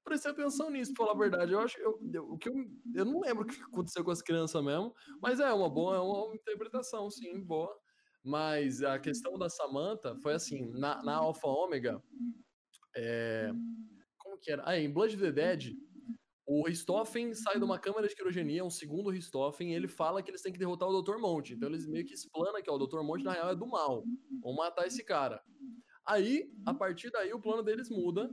prestei 0.04 0.32
atenção 0.32 0.70
nisso, 0.70 0.94
pra 0.94 1.06
falar 1.06 1.16
a 1.16 1.20
verdade. 1.20 1.52
Eu 1.52 1.60
acho 1.60 1.80
eu, 1.80 2.00
eu, 2.14 2.32
o 2.32 2.38
que 2.38 2.50
eu, 2.50 2.56
eu 2.96 3.06
não 3.06 3.20
lembro 3.20 3.44
o 3.44 3.46
que 3.46 3.62
aconteceu 3.62 4.04
com 4.04 4.12
as 4.12 4.22
crianças 4.22 4.64
mesmo, 4.64 4.94
mas 5.22 5.40
é 5.40 5.52
uma 5.52 5.70
boa, 5.70 5.98
é 5.98 6.00
uma 6.00 6.36
interpretação, 6.36 7.10
sim, 7.10 7.40
boa. 7.44 7.74
Mas 8.24 8.82
a 8.82 9.00
questão 9.00 9.38
da 9.38 9.50
Samantha 9.50 10.16
foi 10.22 10.34
assim, 10.34 10.72
na, 10.72 11.02
na 11.04 11.16
Alpha 11.16 11.48
Ômega, 11.48 12.02
é, 12.96 13.52
como 14.18 14.38
que 14.40 14.52
era? 14.52 14.64
Ah, 14.66 14.78
em 14.78 14.92
Blood 14.92 15.16
of 15.16 15.24
the 15.24 15.32
Dead, 15.32 15.74
o 16.48 16.66
Richthofen 16.66 17.34
sai 17.34 17.58
de 17.58 17.66
uma 17.66 17.78
câmara 17.78 18.08
de 18.08 18.16
quirogenia, 18.16 18.64
um 18.64 18.70
segundo 18.70 19.10
Richthofen, 19.10 19.74
e 19.74 19.76
ele 19.76 19.90
fala 19.90 20.24
que 20.24 20.32
eles 20.32 20.42
têm 20.42 20.54
que 20.54 20.58
derrotar 20.58 20.88
o 20.88 21.02
Dr. 21.02 21.18
Monte. 21.18 21.54
Então 21.54 21.68
eles 21.68 21.86
meio 21.86 22.06
que 22.06 22.14
explanam 22.14 22.62
que 22.64 22.72
ó, 22.72 22.76
o 22.76 22.88
Dr. 22.88 23.02
Monte 23.02 23.26
na 23.26 23.34
real 23.34 23.50
é 23.50 23.56
do 23.56 23.68
mal. 23.68 24.02
Vão 24.42 24.54
matar 24.54 24.88
esse 24.88 25.04
cara. 25.04 25.44
Aí, 26.06 26.50
a 26.66 26.74
partir 26.74 27.12
daí, 27.12 27.34
o 27.34 27.42
plano 27.42 27.62
deles 27.62 27.90
muda. 27.90 28.30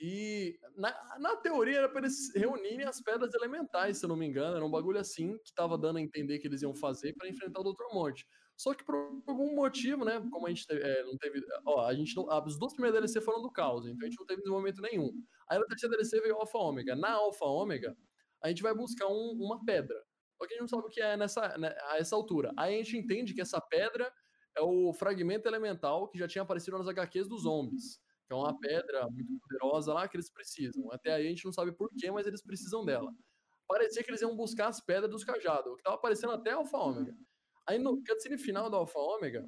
E 0.00 0.58
na, 0.76 0.92
na 1.20 1.36
teoria 1.36 1.78
era 1.78 1.88
para 1.88 2.00
eles 2.00 2.34
reunirem 2.34 2.86
as 2.86 3.00
pedras 3.00 3.32
elementais, 3.32 3.98
se 3.98 4.04
eu 4.04 4.08
não 4.08 4.16
me 4.16 4.26
engano. 4.26 4.56
Era 4.56 4.66
um 4.66 4.70
bagulho 4.70 4.98
assim 4.98 5.38
que 5.44 5.54
tava 5.54 5.78
dando 5.78 5.98
a 5.98 6.02
entender 6.02 6.40
que 6.40 6.48
eles 6.48 6.62
iam 6.62 6.74
fazer 6.74 7.14
para 7.14 7.28
enfrentar 7.28 7.60
o 7.60 7.72
Dr. 7.72 7.94
Monte. 7.94 8.26
Só 8.60 8.74
que 8.74 8.84
por 8.84 8.94
algum 9.26 9.56
motivo, 9.56 10.04
né? 10.04 10.20
Como 10.30 10.46
a 10.46 10.50
gente 10.50 10.66
teve, 10.66 10.82
é, 10.82 11.02
não 11.02 11.16
teve. 11.16 11.40
Ó, 11.64 11.86
a 11.86 11.94
gente 11.94 12.14
não, 12.14 12.30
as 12.30 12.58
duas 12.58 12.74
primeiras 12.74 13.00
DLC 13.00 13.18
foram 13.18 13.40
do 13.40 13.50
caos, 13.50 13.86
então 13.86 14.06
a 14.06 14.10
gente 14.10 14.18
não 14.18 14.26
teve 14.26 14.42
desenvolvimento 14.42 14.82
nenhum. 14.82 15.10
Aí 15.48 15.58
na 15.58 15.64
terceira 15.64 15.96
DLC 15.96 16.20
veio 16.20 16.36
Alpha 16.36 16.58
Ômega. 16.58 16.94
Na 16.94 17.12
Alpha 17.12 17.46
Ômega, 17.46 17.96
a 18.44 18.48
gente 18.48 18.62
vai 18.62 18.74
buscar 18.74 19.06
um, 19.08 19.38
uma 19.40 19.64
pedra. 19.64 19.96
Só 20.36 20.46
que 20.46 20.52
a 20.52 20.56
gente 20.58 20.60
não 20.60 20.68
sabe 20.68 20.82
o 20.82 20.90
que 20.90 21.00
é 21.00 21.16
nessa, 21.16 21.56
né, 21.56 21.74
a 21.84 21.96
essa 21.96 22.14
altura. 22.14 22.52
Aí 22.54 22.74
a 22.74 22.82
gente 22.82 22.98
entende 22.98 23.32
que 23.32 23.40
essa 23.40 23.58
pedra 23.62 24.12
é 24.54 24.60
o 24.60 24.92
fragmento 24.92 25.48
elemental 25.48 26.06
que 26.10 26.18
já 26.18 26.28
tinha 26.28 26.42
aparecido 26.42 26.76
nas 26.76 26.86
HQs 26.86 27.30
dos 27.30 27.44
zombies. 27.44 27.98
Que 28.26 28.34
é 28.34 28.36
uma 28.36 28.60
pedra 28.60 29.08
muito 29.08 29.38
poderosa 29.40 29.94
lá 29.94 30.06
que 30.06 30.18
eles 30.18 30.30
precisam. 30.30 30.92
Até 30.92 31.14
aí 31.14 31.26
a 31.26 31.30
gente 31.30 31.46
não 31.46 31.52
sabe 31.54 31.72
porquê, 31.72 32.10
mas 32.10 32.26
eles 32.26 32.42
precisam 32.42 32.84
dela. 32.84 33.10
Parecia 33.66 34.04
que 34.04 34.10
eles 34.10 34.20
iam 34.20 34.36
buscar 34.36 34.68
as 34.68 34.84
pedras 34.84 35.10
dos 35.10 35.24
cajados, 35.24 35.74
que 35.76 35.82
tava 35.82 35.96
aparecendo 35.96 36.34
até 36.34 36.50
Alpha 36.50 36.76
Ômega. 36.76 37.16
Aí 37.66 37.78
no 37.78 38.02
cutscene 38.02 38.38
final 38.38 38.68
do 38.70 38.76
Alpha 38.76 38.98
Ômega, 38.98 39.44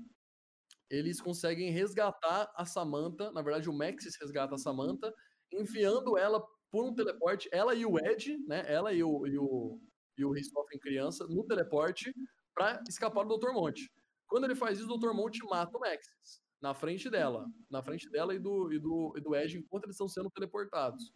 eles 0.91 1.21
conseguem 1.21 1.71
resgatar 1.71 2.53
a 2.55 2.65
Samantha. 2.65 3.33
Na 3.33 3.43
verdade, 3.43 3.69
o 3.69 3.73
Max 3.73 4.05
resgata 4.21 4.55
a 4.55 4.59
Samantha 4.59 5.13
enviando 5.53 6.17
ela 6.17 6.43
por 6.71 6.85
um 6.85 6.95
teleporte, 6.95 7.49
ela 7.53 7.75
e 7.75 7.85
o 7.85 7.99
Ed, 7.99 8.39
né? 8.47 8.65
Ela 8.67 8.93
e 8.93 9.03
o, 9.03 9.27
e 9.27 9.39
o, 9.39 9.81
e 10.19 10.25
o 10.25 10.33
Ristoffen 10.33 10.79
criança, 10.79 11.27
no 11.29 11.45
teleporte, 11.45 12.13
para 12.55 12.83
escapar 12.89 13.25
do 13.27 13.37
Dr. 13.37 13.53
Monte. 13.53 13.91
Quando 14.27 14.45
ele 14.45 14.55
faz 14.55 14.79
isso, 14.79 14.91
o 14.91 14.99
Dr. 14.99 15.13
Monte 15.13 15.45
mata 15.45 15.77
o 15.77 15.81
Maxis 15.81 16.43
na 16.63 16.73
frente 16.73 17.11
dela, 17.11 17.45
na 17.69 17.83
frente 17.83 18.09
dela 18.09 18.35
e 18.35 18.39
do, 18.39 18.73
e 18.73 18.79
do, 18.79 19.13
e 19.17 19.21
do 19.21 19.35
Ed, 19.35 19.59
enquanto 19.59 19.85
eles 19.85 19.97
estão 19.97 20.09
sendo 20.09 20.31
teleportados. 20.31 21.13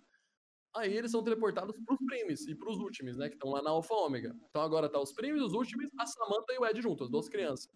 Aí 0.76 0.94
eles 0.94 1.10
são 1.10 1.24
teleportados 1.24 1.80
pros 1.80 1.98
primes 2.04 2.46
e 2.46 2.54
pros 2.54 2.76
últimos, 2.78 3.16
né? 3.16 3.28
Que 3.28 3.34
estão 3.34 3.50
lá 3.50 3.62
na 3.62 3.70
Alpha 3.70 3.94
Ômega. 3.94 4.36
Então 4.50 4.60
agora 4.60 4.90
tá 4.90 5.00
os 5.00 5.10
primes, 5.10 5.42
os 5.42 5.54
últimos, 5.54 5.90
a 5.98 6.06
Samantha 6.06 6.52
e 6.52 6.58
o 6.58 6.66
Ed 6.66 6.82
juntos, 6.82 7.06
as 7.06 7.10
duas 7.10 7.28
crianças. 7.30 7.66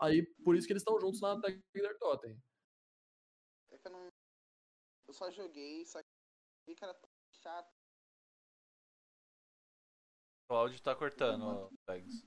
Aí 0.00 0.26
por 0.42 0.56
isso 0.56 0.66
que 0.66 0.72
eles 0.72 0.82
estão 0.82 0.98
juntos 1.00 1.20
na 1.20 1.40
Tiger 1.40 1.96
Totem. 1.98 2.36
É 3.70 3.78
que 3.78 3.86
eu 3.86 3.92
não. 3.92 4.08
Eu 5.06 5.14
só 5.14 5.30
joguei, 5.30 5.86
só 5.86 6.02
que 6.02 6.08
era 6.82 6.94
tão 6.94 7.08
chato. 7.42 7.72
O 10.50 10.54
áudio 10.54 10.82
tá 10.82 10.96
cortando, 10.96 11.70
Pegs. 11.86 12.26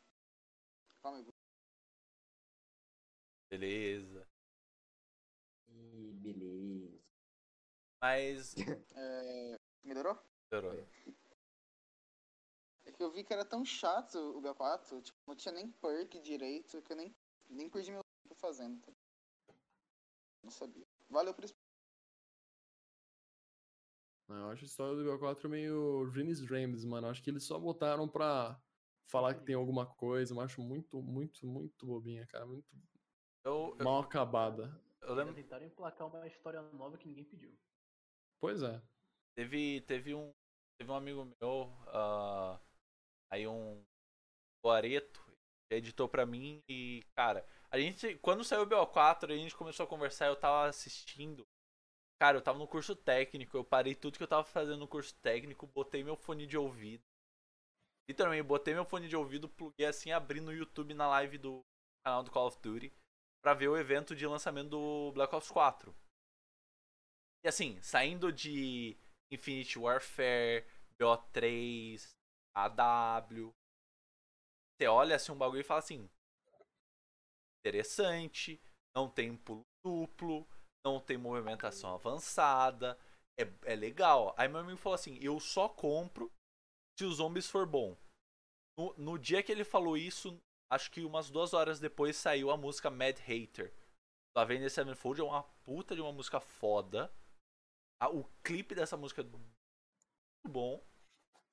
Calma 1.03 1.18
aí. 1.18 1.26
Beleza. 3.49 4.28
E 5.68 6.14
beleza. 6.14 7.02
Mas. 8.02 8.56
É... 8.95 9.61
Melhorou? 9.92 10.18
Melhorou. 10.50 10.88
É 12.86 12.92
que 12.94 13.04
eu 13.04 13.12
vi 13.12 13.26
que 13.26 13.34
era 13.34 13.44
tão 13.44 13.66
chato 13.66 14.16
o 14.16 14.42
B4, 14.42 15.02
tipo, 15.02 15.20
não 15.28 15.36
tinha 15.36 15.54
nem 15.54 15.70
perk 15.70 16.18
direito, 16.22 16.82
que 16.82 16.94
eu 16.94 16.96
nem, 16.96 17.14
nem 17.50 17.70
perdi 17.70 17.92
meu 17.92 18.02
tempo 18.24 18.40
fazendo. 18.40 18.80
Tá? 18.82 18.94
Não 20.44 20.50
sabia. 20.50 20.88
Valeu 21.10 21.34
por 21.34 21.44
isso. 21.44 21.54
Eu 24.30 24.50
acho 24.50 24.64
a 24.64 24.66
história 24.66 24.96
do 24.96 25.04
BO4 25.04 25.50
meio 25.50 26.10
Dreams 26.10 26.42
Dreams, 26.46 26.86
mano. 26.86 27.08
Eu 27.08 27.12
acho 27.12 27.22
que 27.22 27.30
eles 27.30 27.44
só 27.44 27.60
botaram 27.60 28.08
pra 28.08 28.58
falar 29.08 29.36
que 29.36 29.44
tem 29.44 29.56
alguma 29.56 29.86
coisa. 29.86 30.34
Eu 30.34 30.40
acho 30.40 30.62
muito, 30.62 31.02
muito, 31.02 31.46
muito 31.46 31.86
bobinha, 31.86 32.26
cara. 32.28 32.46
Muito 32.46 32.66
Eu, 33.44 33.76
eu, 33.78 33.84
mal 33.84 34.00
acabada. 34.00 34.74
eu 35.02 35.14
lembro. 35.14 35.36
Tentaram 35.36 35.66
emplacar 35.66 36.08
uma 36.08 36.26
história 36.26 36.62
nova 36.62 36.98
que 36.98 37.10
ninguém 37.10 37.26
pediu. 37.26 37.54
Pois 38.40 38.64
é. 38.64 38.82
Teve, 39.36 39.82
teve 39.82 40.14
um. 40.14 40.32
Teve 40.80 40.91
um 40.91 40.95
amigo 40.95 41.26
meu, 41.40 41.72
ah, 41.90 42.60
aí 43.32 43.48
um 43.48 43.84
Guareto, 44.66 45.24
que 45.70 45.76
editou 45.76 46.10
pra 46.10 46.26
mim 46.26 46.62
e, 46.68 47.03
cara, 47.16 47.45
a 47.70 47.80
gente. 47.80 48.16
Quando 48.18 48.44
saiu 48.44 48.64
o 48.64 48.68
BO4, 48.68 49.32
a 49.32 49.38
gente 49.38 49.56
começou 49.56 49.86
a 49.86 49.90
conversar, 49.90 50.28
eu 50.28 50.36
tava 50.36 50.68
assistindo. 50.68 51.45
Cara, 52.20 52.38
eu 52.38 52.41
tava 52.41 52.60
no 52.60 52.68
curso 52.68 52.95
técnico, 52.95 53.58
eu 53.58 53.64
parei 53.64 53.95
tudo 53.95 54.18
que 54.18 54.24
eu 54.24 54.28
tava 54.28 54.44
fazendo 54.44 54.78
no 54.78 54.88
curso 54.88 55.14
técnico, 55.22 55.66
botei 55.68 56.03
meu 56.03 56.16
fone 56.16 56.45
de 56.45 56.58
ouvido. 56.58 57.03
Literalmente, 58.08 58.44
botei 58.44 58.74
meu 58.74 58.86
fone 58.86 59.08
de 59.08 59.16
ouvido, 59.16 59.49
pluguei 59.49 59.88
assim, 59.88 60.12
abri 60.12 60.41
no 60.41 60.53
YouTube 60.53 60.94
na 60.94 61.08
live 61.08 61.38
do 61.38 61.62
canal 62.06 62.24
do 62.24 62.32
Call 62.32 62.48
of 62.48 62.60
Duty 62.62 62.91
pra 63.41 63.53
ver 63.53 63.70
o 63.70 63.78
evento 63.78 64.16
de 64.16 64.28
lançamento 64.28 64.70
do 64.70 65.12
Black 65.14 65.34
Ops 65.34 65.49
4. 65.49 65.95
E 67.44 67.48
assim, 67.48 67.82
saindo 67.82 68.32
de 68.32 68.95
Infinite 69.32 69.80
Warfare, 69.80 70.66
BO3, 70.99 72.14
AW, 72.56 73.53
você 74.82 74.88
olha 74.88 75.16
assim 75.16 75.32
um 75.32 75.38
bagulho 75.38 75.62
e 75.62 75.64
fala 75.64 75.80
assim: 75.80 76.10
interessante, 77.64 78.60
não 78.95 79.08
tem 79.08 79.38
pulo 79.38 79.62
duplo, 79.86 80.48
não 80.84 80.99
tem 80.99 81.18
movimentação 81.18 81.94
avançada, 81.94 82.98
é, 83.40 83.48
é 83.72 83.76
legal. 83.76 84.34
Aí 84.38 84.48
meu 84.48 84.62
amigo 84.62 84.78
falou 84.78 84.95
assim: 84.95 85.18
eu 85.22 85.40
só 85.40 85.70
compro 85.70 86.32
se 86.98 87.06
os 87.06 87.18
zombies 87.18 87.49
for 87.49 87.66
bom. 87.66 87.95
No, 88.78 88.94
no 88.98 89.20
dia 89.20 89.44
que 89.44 89.52
ele 89.52 89.64
falou 89.64 89.95
isso, 89.95 90.41
acho 90.72 90.90
que 90.90 91.06
umas 91.06 91.30
duas 91.30 91.53
horas 91.53 91.80
depois 91.80 92.16
saiu 92.16 92.49
a 92.49 92.58
música 92.58 92.90
Mad 92.90 93.18
Hater. 93.20 93.72
Do 94.36 94.41
Avenged 94.41 94.70
Sevenfold 94.72 95.22
é 95.22 95.24
uma 95.24 95.44
puta 95.64 95.94
de 95.94 96.02
uma 96.02 96.12
música 96.12 96.40
foda. 96.40 97.14
O 98.10 98.23
clipe 98.44 98.73
dessa 98.73 98.98
música 98.98 99.22
é 99.22 99.26
muito 99.26 99.52
bom. 100.48 100.84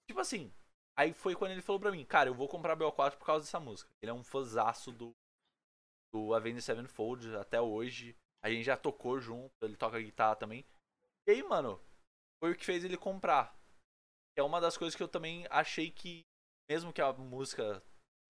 Tipo 0.09 0.21
assim, 0.21 0.53
aí 0.97 1.13
foi 1.13 1.35
quando 1.35 1.53
ele 1.53 1.63
falou 1.63 1.81
pra 1.81 1.93
mim, 1.93 2.05
cara, 2.05 2.31
eu 2.31 2.35
vou 2.35 2.49
comprar 2.49 2.77
BO4 2.77 3.19
por 3.19 3.27
causa 3.27 3.45
dessa 3.45 3.61
música. 3.61 3.91
Ele 4.03 4.11
é 4.11 4.15
um 4.15 4.25
fãzaço 4.25 4.91
do, 4.91 5.13
do 6.13 6.35
Avenged 6.35 6.63
Sevenfold 6.63 7.37
até 7.37 7.61
hoje. 7.61 8.17
A 8.43 8.51
gente 8.51 8.65
já 8.65 8.77
tocou 8.77 9.21
junto, 9.21 9.53
ele 9.63 9.77
toca 9.77 10.01
guitarra 10.01 10.37
também. 10.37 10.65
E 11.27 11.33
aí, 11.33 11.43
mano, 11.43 11.79
foi 12.43 12.53
o 12.53 12.57
que 12.57 12.65
fez 12.65 12.85
ele 12.85 12.97
comprar. 12.97 13.55
É 14.37 14.43
uma 14.43 14.61
das 14.61 14.79
coisas 14.79 14.95
que 14.95 15.03
eu 15.03 15.09
também 15.09 15.47
achei 15.51 15.91
que, 15.91 16.23
mesmo 16.71 16.93
que 16.93 17.03
a 17.03 17.13
música 17.13 17.83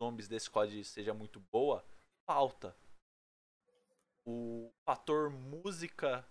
Zombies 0.02 0.28
desse 0.28 0.48
COD 0.50 0.84
seja 0.84 1.12
muito 1.12 1.40
boa, 1.52 1.84
falta. 2.28 2.76
O 4.26 4.72
fator 4.88 5.30
música 5.30 6.26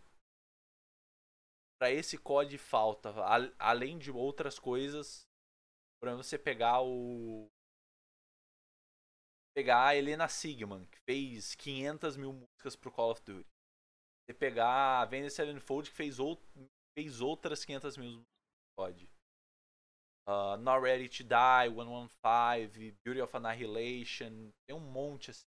pra 1.79 1.91
esse 1.91 2.17
COD 2.17 2.57
falta. 2.57 3.09
A- 3.23 3.53
além 3.59 3.97
de 3.97 4.11
outras 4.11 4.59
coisas, 4.59 5.25
pra 6.01 6.15
você 6.15 6.37
pegar 6.37 6.81
o. 6.81 7.47
Pegar 9.55 9.87
a 9.87 9.95
Helena 9.95 10.27
Sigman, 10.27 10.85
que 10.85 10.99
fez 11.09 11.55
500 11.55 12.15
mil 12.15 12.31
músicas 12.31 12.75
pro 12.75 12.91
Call 12.91 13.11
of 13.11 13.21
Duty. 13.23 13.47
Você 14.25 14.33
pegar 14.33 14.67
a 14.67 15.01
Avenged 15.01 15.31
Sevenfold, 15.31 15.89
que 15.89 15.95
fez, 15.95 16.19
ou, 16.19 16.39
fez 16.97 17.21
outras 17.21 17.65
500 17.65 17.97
mil 17.97 18.09
músicas 18.09 18.25
pro 18.75 18.85
COD. 18.85 19.09
Uh, 20.27 20.57
Not 20.57 20.81
Ready 20.81 21.07
to 21.07 21.23
Die, 21.23 21.69
115, 21.73 22.91
Beauty 23.03 23.21
of 23.21 23.35
Annihilation, 23.35 24.51
tem 24.67 24.75
um 24.75 24.79
monte 24.79 25.31
assim. 25.31 25.45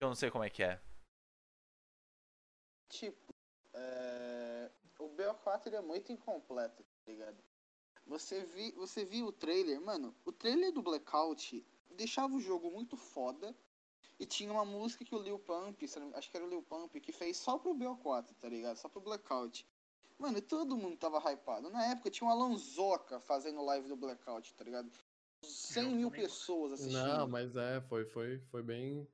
Eu 0.00 0.08
não 0.08 0.14
sei 0.14 0.30
como 0.30 0.44
é 0.44 0.50
que 0.50 0.62
é. 0.62 0.80
Tipo, 2.94 3.34
é, 3.72 4.70
o 5.00 5.08
BO4 5.08 5.66
ele 5.66 5.76
é 5.76 5.80
muito 5.80 6.12
incompleto, 6.12 6.84
tá 7.04 7.10
ligado? 7.10 7.36
Você, 8.06 8.44
vi, 8.44 8.70
você 8.72 9.04
viu 9.04 9.26
o 9.26 9.32
trailer, 9.32 9.80
mano, 9.80 10.14
o 10.24 10.30
trailer 10.30 10.70
do 10.70 10.80
Blackout 10.80 11.66
deixava 11.96 12.34
o 12.36 12.40
jogo 12.40 12.70
muito 12.70 12.96
foda 12.96 13.52
e 14.16 14.24
tinha 14.24 14.52
uma 14.52 14.64
música 14.64 15.04
que 15.04 15.14
o 15.14 15.20
Lil 15.20 15.40
Pump, 15.40 15.82
acho 16.14 16.30
que 16.30 16.36
era 16.36 16.46
o 16.46 16.48
Lil 16.48 16.62
Pump, 16.62 17.00
que 17.00 17.10
fez 17.10 17.36
só 17.36 17.58
pro 17.58 17.74
BO4, 17.74 18.32
tá 18.40 18.48
ligado? 18.48 18.76
Só 18.76 18.88
pro 18.88 19.00
Blackout. 19.00 19.66
Mano, 20.16 20.38
e 20.38 20.42
todo 20.42 20.76
mundo 20.76 20.96
tava 20.96 21.18
hypado. 21.18 21.70
Na 21.70 21.86
época 21.86 22.10
tinha 22.10 22.28
o 22.28 22.30
Alonsoca 22.30 23.18
fazendo 23.18 23.64
live 23.64 23.88
do 23.88 23.96
Blackout, 23.96 24.54
tá 24.54 24.62
ligado? 24.62 24.88
100 25.42 25.96
mil 25.96 26.10
pessoas 26.12 26.74
assistindo. 26.74 27.04
Não, 27.04 27.26
mas 27.26 27.56
é, 27.56 27.80
foi, 27.80 28.04
foi, 28.04 28.38
foi 28.38 28.62
bem 28.62 29.08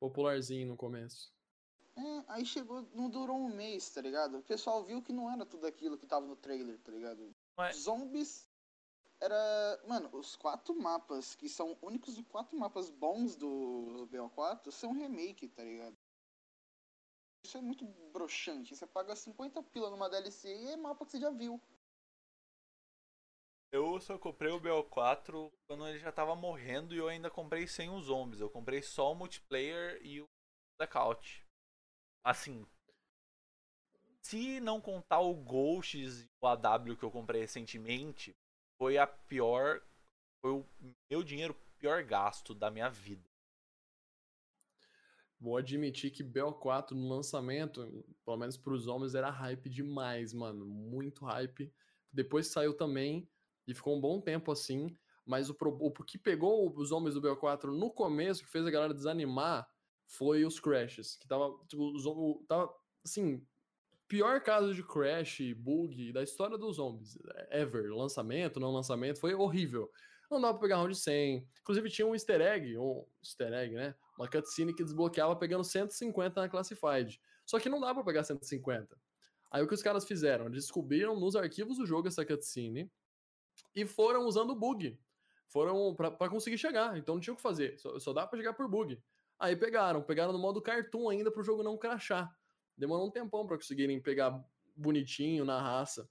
popularzinho 0.00 0.66
no 0.66 0.76
começo. 0.78 1.30
É, 1.98 2.24
aí 2.28 2.46
chegou, 2.46 2.82
não 2.94 3.10
durou 3.10 3.36
um 3.36 3.52
mês, 3.52 3.90
tá 3.90 4.00
ligado? 4.00 4.38
O 4.38 4.42
pessoal 4.42 4.84
viu 4.84 5.02
que 5.02 5.12
não 5.12 5.28
era 5.30 5.44
tudo 5.44 5.66
aquilo 5.66 5.98
que 5.98 6.06
tava 6.06 6.24
no 6.24 6.36
trailer, 6.36 6.78
tá 6.78 6.92
ligado? 6.92 7.34
Mas- 7.56 7.76
Zombies 7.78 8.48
era. 9.20 9.82
Mano, 9.84 10.08
os 10.12 10.36
quatro 10.36 10.72
mapas, 10.80 11.34
que 11.34 11.48
são 11.48 11.76
únicos 11.82 12.14
de 12.14 12.22
quatro 12.22 12.56
mapas 12.56 12.88
bons 12.88 13.34
do 13.34 14.06
BO4, 14.12 14.70
são 14.70 14.92
remake, 14.92 15.48
tá 15.48 15.64
ligado? 15.64 15.96
Isso 17.44 17.58
é 17.58 17.60
muito 17.60 17.84
broxante. 18.12 18.76
Você 18.76 18.86
paga 18.86 19.16
50 19.16 19.60
pila 19.64 19.90
numa 19.90 20.08
DLC 20.08 20.54
e 20.54 20.68
é 20.68 20.76
mapa 20.76 21.04
que 21.04 21.10
você 21.10 21.18
já 21.18 21.30
viu. 21.30 21.60
Eu 23.72 24.00
só 24.00 24.16
comprei 24.18 24.52
o 24.52 24.60
BO4 24.60 25.50
quando 25.66 25.86
ele 25.88 25.98
já 25.98 26.12
tava 26.12 26.34
morrendo 26.36 26.94
e 26.94 26.98
eu 26.98 27.08
ainda 27.08 27.28
comprei 27.30 27.66
sem 27.66 27.90
os 27.90 28.04
zombies. 28.04 28.40
Eu 28.40 28.48
comprei 28.48 28.82
só 28.82 29.12
o 29.12 29.14
multiplayer 29.14 30.00
e 30.02 30.20
o 30.20 30.24
blackout. 30.78 31.47
Assim. 32.28 32.66
Se 34.20 34.60
não 34.60 34.82
contar 34.82 35.20
o 35.20 35.34
Ghosts 35.34 36.24
e 36.24 36.30
o 36.42 36.46
AW 36.46 36.94
que 36.94 37.02
eu 37.02 37.10
comprei 37.10 37.40
recentemente, 37.40 38.36
foi 38.76 38.98
a 38.98 39.06
pior. 39.06 39.80
Foi 40.42 40.50
o 40.50 40.66
meu 41.10 41.22
dinheiro 41.22 41.56
pior 41.78 42.02
gasto 42.02 42.54
da 42.54 42.70
minha 42.70 42.90
vida. 42.90 43.26
Vou 45.40 45.56
admitir 45.56 46.10
que 46.10 46.22
BO4 46.22 46.90
no 46.90 47.08
lançamento, 47.08 48.04
pelo 48.26 48.36
menos 48.36 48.58
pros 48.58 48.86
homens, 48.88 49.14
era 49.14 49.30
hype 49.30 49.70
demais, 49.70 50.34
mano. 50.34 50.66
Muito 50.66 51.24
hype. 51.24 51.72
Depois 52.12 52.48
saiu 52.48 52.76
também 52.76 53.26
e 53.66 53.72
ficou 53.72 53.96
um 53.96 54.00
bom 54.02 54.20
tempo 54.20 54.52
assim. 54.52 54.94
Mas 55.24 55.48
o, 55.48 55.56
o 55.58 56.04
que 56.04 56.18
pegou 56.18 56.70
os 56.76 56.92
homens 56.92 57.14
do 57.14 57.22
BO4 57.22 57.74
no 57.74 57.90
começo, 57.90 58.44
que 58.44 58.50
fez 58.50 58.66
a 58.66 58.70
galera 58.70 58.92
desanimar, 58.92 59.66
foi 60.08 60.44
os 60.44 60.58
crashes. 60.58 61.16
Que 61.16 61.28
tava, 61.28 61.56
tipo, 61.68 61.84
o- 61.84 62.44
tava 62.48 62.74
assim, 63.04 63.46
pior 64.08 64.40
caso 64.42 64.74
de 64.74 64.82
crash, 64.82 65.38
bug 65.56 66.12
da 66.12 66.22
história 66.22 66.58
dos 66.58 66.76
zombies. 66.76 67.16
Ever. 67.50 67.92
Lançamento, 67.94 68.58
não 68.58 68.72
lançamento, 68.72 69.20
foi 69.20 69.34
horrível. 69.34 69.88
Não 70.30 70.40
dava 70.40 70.54
pra 70.54 70.62
pegar 70.62 70.76
round 70.76 70.94
100. 70.94 71.46
Inclusive 71.60 71.88
tinha 71.90 72.06
um 72.06 72.14
easter 72.14 72.40
egg, 72.40 72.76
um 72.76 73.06
easter 73.22 73.52
egg, 73.52 73.74
né? 73.74 73.94
Uma 74.18 74.28
cutscene 74.28 74.74
que 74.74 74.82
desbloqueava 74.84 75.36
pegando 75.36 75.62
150 75.64 76.40
na 76.40 76.48
Classified. 76.48 77.20
Só 77.46 77.58
que 77.60 77.68
não 77.68 77.80
dá 77.80 77.94
pra 77.94 78.02
pegar 78.04 78.24
150. 78.24 78.98
Aí 79.50 79.62
o 79.62 79.68
que 79.68 79.72
os 79.74 79.82
caras 79.82 80.04
fizeram? 80.04 80.46
Eles 80.46 80.64
descobriram 80.64 81.18
nos 81.18 81.34
arquivos 81.36 81.78
do 81.78 81.86
jogo 81.86 82.08
essa 82.08 82.26
cutscene 82.26 82.90
e 83.74 83.86
foram 83.86 84.26
usando 84.26 84.50
o 84.50 84.54
bug. 84.54 84.98
Foram 85.46 85.94
pra 85.94 86.28
conseguir 86.28 86.58
chegar. 86.58 86.98
Então 86.98 87.14
não 87.14 87.22
tinha 87.22 87.32
o 87.32 87.36
que 87.36 87.42
fazer. 87.42 87.78
Só, 87.78 87.98
só 87.98 88.12
dá 88.12 88.26
pra 88.26 88.38
chegar 88.38 88.52
por 88.52 88.68
bug. 88.68 89.02
Aí 89.38 89.54
pegaram. 89.56 90.02
Pegaram 90.02 90.32
no 90.32 90.38
modo 90.38 90.60
cartoon 90.60 91.08
ainda 91.08 91.30
pro 91.30 91.42
jogo 91.44 91.62
não 91.62 91.76
crashar. 91.76 92.30
Demorou 92.76 93.06
um 93.06 93.10
tempão 93.10 93.46
pra 93.46 93.56
conseguirem 93.56 94.00
pegar 94.00 94.42
bonitinho 94.76 95.44
na 95.44 95.60
raça. 95.60 96.08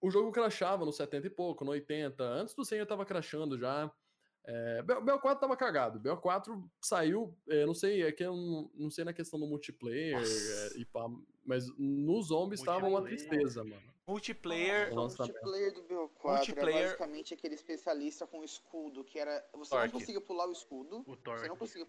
O 0.00 0.10
jogo 0.10 0.32
crashava 0.32 0.84
no 0.84 0.92
70 0.92 1.26
e 1.26 1.30
pouco, 1.30 1.64
no 1.64 1.72
80. 1.72 2.22
Antes 2.24 2.54
do 2.54 2.64
100 2.64 2.78
eu 2.78 2.86
tava 2.86 3.04
crashando 3.04 3.58
já. 3.58 3.90
É, 4.46 4.82
B- 4.82 4.94
BO4 4.94 5.38
tava 5.38 5.54
cagado. 5.56 6.00
BO4 6.00 6.66
saiu, 6.80 7.36
é, 7.46 7.66
não 7.66 7.74
sei, 7.74 8.02
é 8.02 8.10
que 8.10 8.24
eu 8.24 8.34
não, 8.34 8.70
não 8.74 8.90
sei 8.90 9.04
na 9.04 9.12
questão 9.12 9.38
do 9.38 9.46
multiplayer, 9.46 10.18
é, 10.18 10.78
e 10.78 10.84
pá, 10.86 11.06
mas 11.44 11.66
nos 11.76 12.28
zombies 12.28 12.62
tava 12.62 12.86
uma 12.88 13.02
tristeza, 13.02 13.62
mano. 13.62 13.82
Multiplayer. 14.06 14.94
Nossa, 14.94 15.22
o 15.22 15.26
multiplayer 15.26 15.74
do 15.74 15.82
BO4 15.82 16.36
Multiplayer- 16.36 16.76
era 16.78 16.86
basicamente 16.86 17.34
aquele 17.34 17.54
especialista 17.54 18.26
com 18.26 18.42
escudo, 18.42 19.04
que 19.04 19.18
era. 19.18 19.46
Você 19.54 19.70
Torque. 19.70 19.92
não 19.92 20.00
conseguia 20.00 20.20
pular 20.22 20.46
o 20.48 20.52
escudo. 20.52 21.04
O 21.06 21.14
Você 21.16 21.46
não 21.48 21.56
conseguia. 21.56 21.86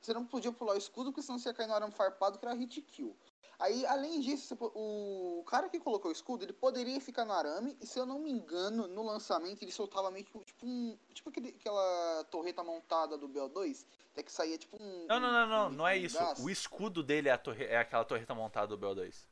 Você 0.00 0.14
não 0.14 0.24
podia 0.26 0.52
pular 0.52 0.74
o 0.74 0.78
escudo, 0.78 1.10
porque 1.10 1.22
senão 1.22 1.38
você 1.38 1.48
ia 1.50 1.54
cair 1.54 1.66
no 1.66 1.74
arame 1.74 1.92
farpado, 1.92 2.38
que 2.38 2.44
era 2.44 2.54
hit 2.54 2.80
kill. 2.82 3.16
Aí, 3.58 3.84
além 3.84 4.20
disso, 4.20 4.56
o 4.58 5.44
cara 5.46 5.68
que 5.68 5.78
colocou 5.78 6.08
o 6.08 6.12
escudo, 6.12 6.44
ele 6.46 6.52
poderia 6.54 6.98
ficar 6.98 7.26
no 7.26 7.32
arame, 7.34 7.76
e 7.78 7.86
se 7.86 7.98
eu 7.98 8.06
não 8.06 8.18
me 8.18 8.30
engano, 8.30 8.88
no 8.88 9.02
lançamento 9.02 9.62
ele 9.62 9.70
soltava 9.70 10.10
meio 10.10 10.24
que 10.24 10.38
tipo 10.44 10.66
um. 10.66 10.96
Tipo 11.12 11.28
aquele, 11.28 11.48
aquela 11.50 12.24
torreta 12.30 12.64
montada 12.64 13.18
do 13.18 13.28
BO2. 13.28 13.84
É 14.16 14.22
que 14.22 14.32
saía 14.32 14.56
tipo 14.56 14.82
um. 14.82 15.06
Não, 15.06 15.20
não, 15.20 15.30
não, 15.30 15.46
não, 15.46 15.66
um- 15.66 15.70
não 15.72 15.86
é 15.86 15.92
um 15.92 15.96
isso. 15.96 16.18
O 16.42 16.48
escudo 16.48 17.02
dele 17.02 17.28
é, 17.28 17.32
a 17.32 17.38
torre, 17.38 17.64
é 17.64 17.76
aquela 17.76 18.04
torreta 18.04 18.34
montada 18.34 18.66
do 18.74 18.78
BO2. 18.78 19.28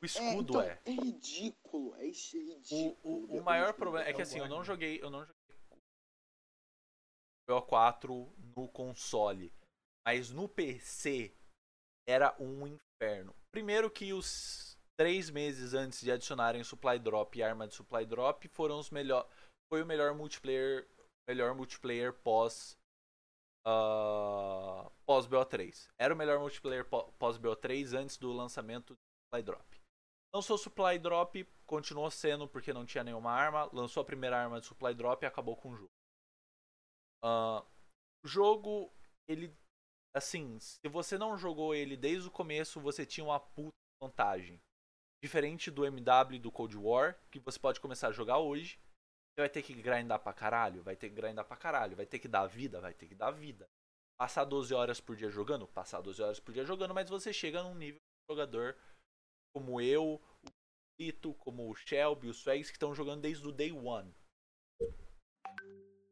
O 0.00 0.04
É, 0.04 0.06
escudo 0.06 0.52
então, 0.52 0.60
é. 0.60 0.78
é 0.84 0.90
ridículo. 0.92 1.94
É 1.96 2.06
é 2.06 2.10
O, 2.10 2.12
ridículo. 2.12 2.96
o, 3.02 3.24
o 3.24 3.26
velho. 3.26 3.44
maior 3.44 3.74
problema 3.74 4.06
é 4.08 4.12
que 4.12 4.22
assim, 4.22 4.38
eu 4.38 4.48
não 4.48 4.62
joguei. 4.62 5.00
Eu 5.02 5.10
não 5.10 5.26
BO4 7.48 8.28
no 8.56 8.68
console. 8.68 9.52
Mas 10.06 10.30
no 10.30 10.48
PC 10.48 11.34
era 12.08 12.34
um 12.40 12.66
inferno. 12.66 13.34
Primeiro 13.52 13.90
que 13.90 14.12
os 14.12 14.78
três 14.98 15.28
meses 15.30 15.74
antes 15.74 16.00
de 16.00 16.10
adicionarem 16.12 16.62
Supply 16.64 16.98
Drop 16.98 17.36
e 17.38 17.42
arma 17.42 17.66
de 17.66 17.74
Supply 17.74 18.06
Drop 18.06 18.46
foram 18.48 18.78
os 18.78 18.90
melhor. 18.90 19.28
Foi 19.72 19.82
o 19.82 19.86
melhor 19.86 20.14
multiplayer. 20.14 20.88
Melhor 21.28 21.54
multiplayer 21.54 22.12
pós. 22.12 22.76
ah, 23.66 24.88
pós 25.04 25.26
BO3. 25.26 25.88
Era 25.98 26.14
o 26.14 26.16
melhor 26.16 26.38
multiplayer 26.38 26.84
pó- 26.88 27.10
pós 27.18 27.36
BO3 27.38 27.94
antes 27.98 28.16
do 28.16 28.32
lançamento 28.32 28.94
do 28.94 28.98
Supply 29.26 29.42
Drop. 29.42 29.76
Lançou 30.34 30.56
Supply 30.58 30.98
Drop, 30.98 31.44
continuou 31.66 32.10
sendo 32.10 32.46
porque 32.46 32.72
não 32.72 32.84
tinha 32.86 33.02
nenhuma 33.02 33.32
arma. 33.32 33.68
Lançou 33.72 34.02
a 34.02 34.04
primeira 34.06 34.38
arma 34.38 34.60
de 34.60 34.66
Supply 34.66 34.94
Drop 34.94 35.22
e 35.24 35.26
acabou 35.26 35.56
com 35.56 35.70
o 35.70 35.76
jogo. 35.76 35.90
Ah, 37.24 37.64
o 38.24 38.28
jogo, 38.28 38.92
ele. 39.28 39.54
Assim, 40.14 40.58
se 40.58 40.88
você 40.88 41.18
não 41.18 41.36
jogou 41.36 41.74
ele 41.74 41.96
desde 41.96 42.28
o 42.28 42.32
começo, 42.32 42.80
você 42.80 43.04
tinha 43.04 43.24
uma 43.24 43.38
puta 43.38 43.74
vantagem. 44.02 44.60
Diferente 45.22 45.70
do 45.70 45.84
MW 45.84 46.36
e 46.36 46.38
do 46.38 46.52
Cold 46.52 46.76
War, 46.76 47.18
que 47.30 47.38
você 47.38 47.58
pode 47.58 47.80
começar 47.80 48.08
a 48.08 48.12
jogar 48.12 48.38
hoje. 48.38 48.78
Você 49.36 49.42
vai 49.42 49.48
ter 49.50 49.62
que 49.62 49.74
grindar 49.74 50.18
pra 50.20 50.32
caralho, 50.32 50.82
vai 50.82 50.96
ter 50.96 51.10
que 51.10 51.14
grindar 51.14 51.44
pra 51.44 51.56
caralho, 51.56 51.96
vai 51.96 52.06
ter 52.06 52.18
que 52.18 52.28
dar 52.28 52.46
vida, 52.46 52.80
vai 52.80 52.94
ter 52.94 53.06
que 53.06 53.14
dar 53.14 53.30
vida. 53.30 53.68
Passar 54.18 54.44
12 54.44 54.72
horas 54.72 54.98
por 54.98 55.14
dia 55.14 55.28
jogando? 55.28 55.68
Passar 55.68 56.00
12 56.00 56.22
horas 56.22 56.40
por 56.40 56.54
dia 56.54 56.64
jogando, 56.64 56.94
mas 56.94 57.10
você 57.10 57.32
chega 57.34 57.62
num 57.62 57.74
nível 57.74 57.98
de 57.98 58.34
jogador 58.34 58.74
como 59.54 59.80
eu, 59.80 60.20
o 60.44 60.48
Lito, 61.00 61.34
como 61.34 61.70
o 61.70 61.74
Shelby, 61.74 62.28
os 62.28 62.38
Swags, 62.38 62.70
que 62.70 62.76
estão 62.76 62.94
jogando 62.94 63.22
desde 63.22 63.46
o 63.46 63.52
day 63.52 63.72
one. 63.72 64.14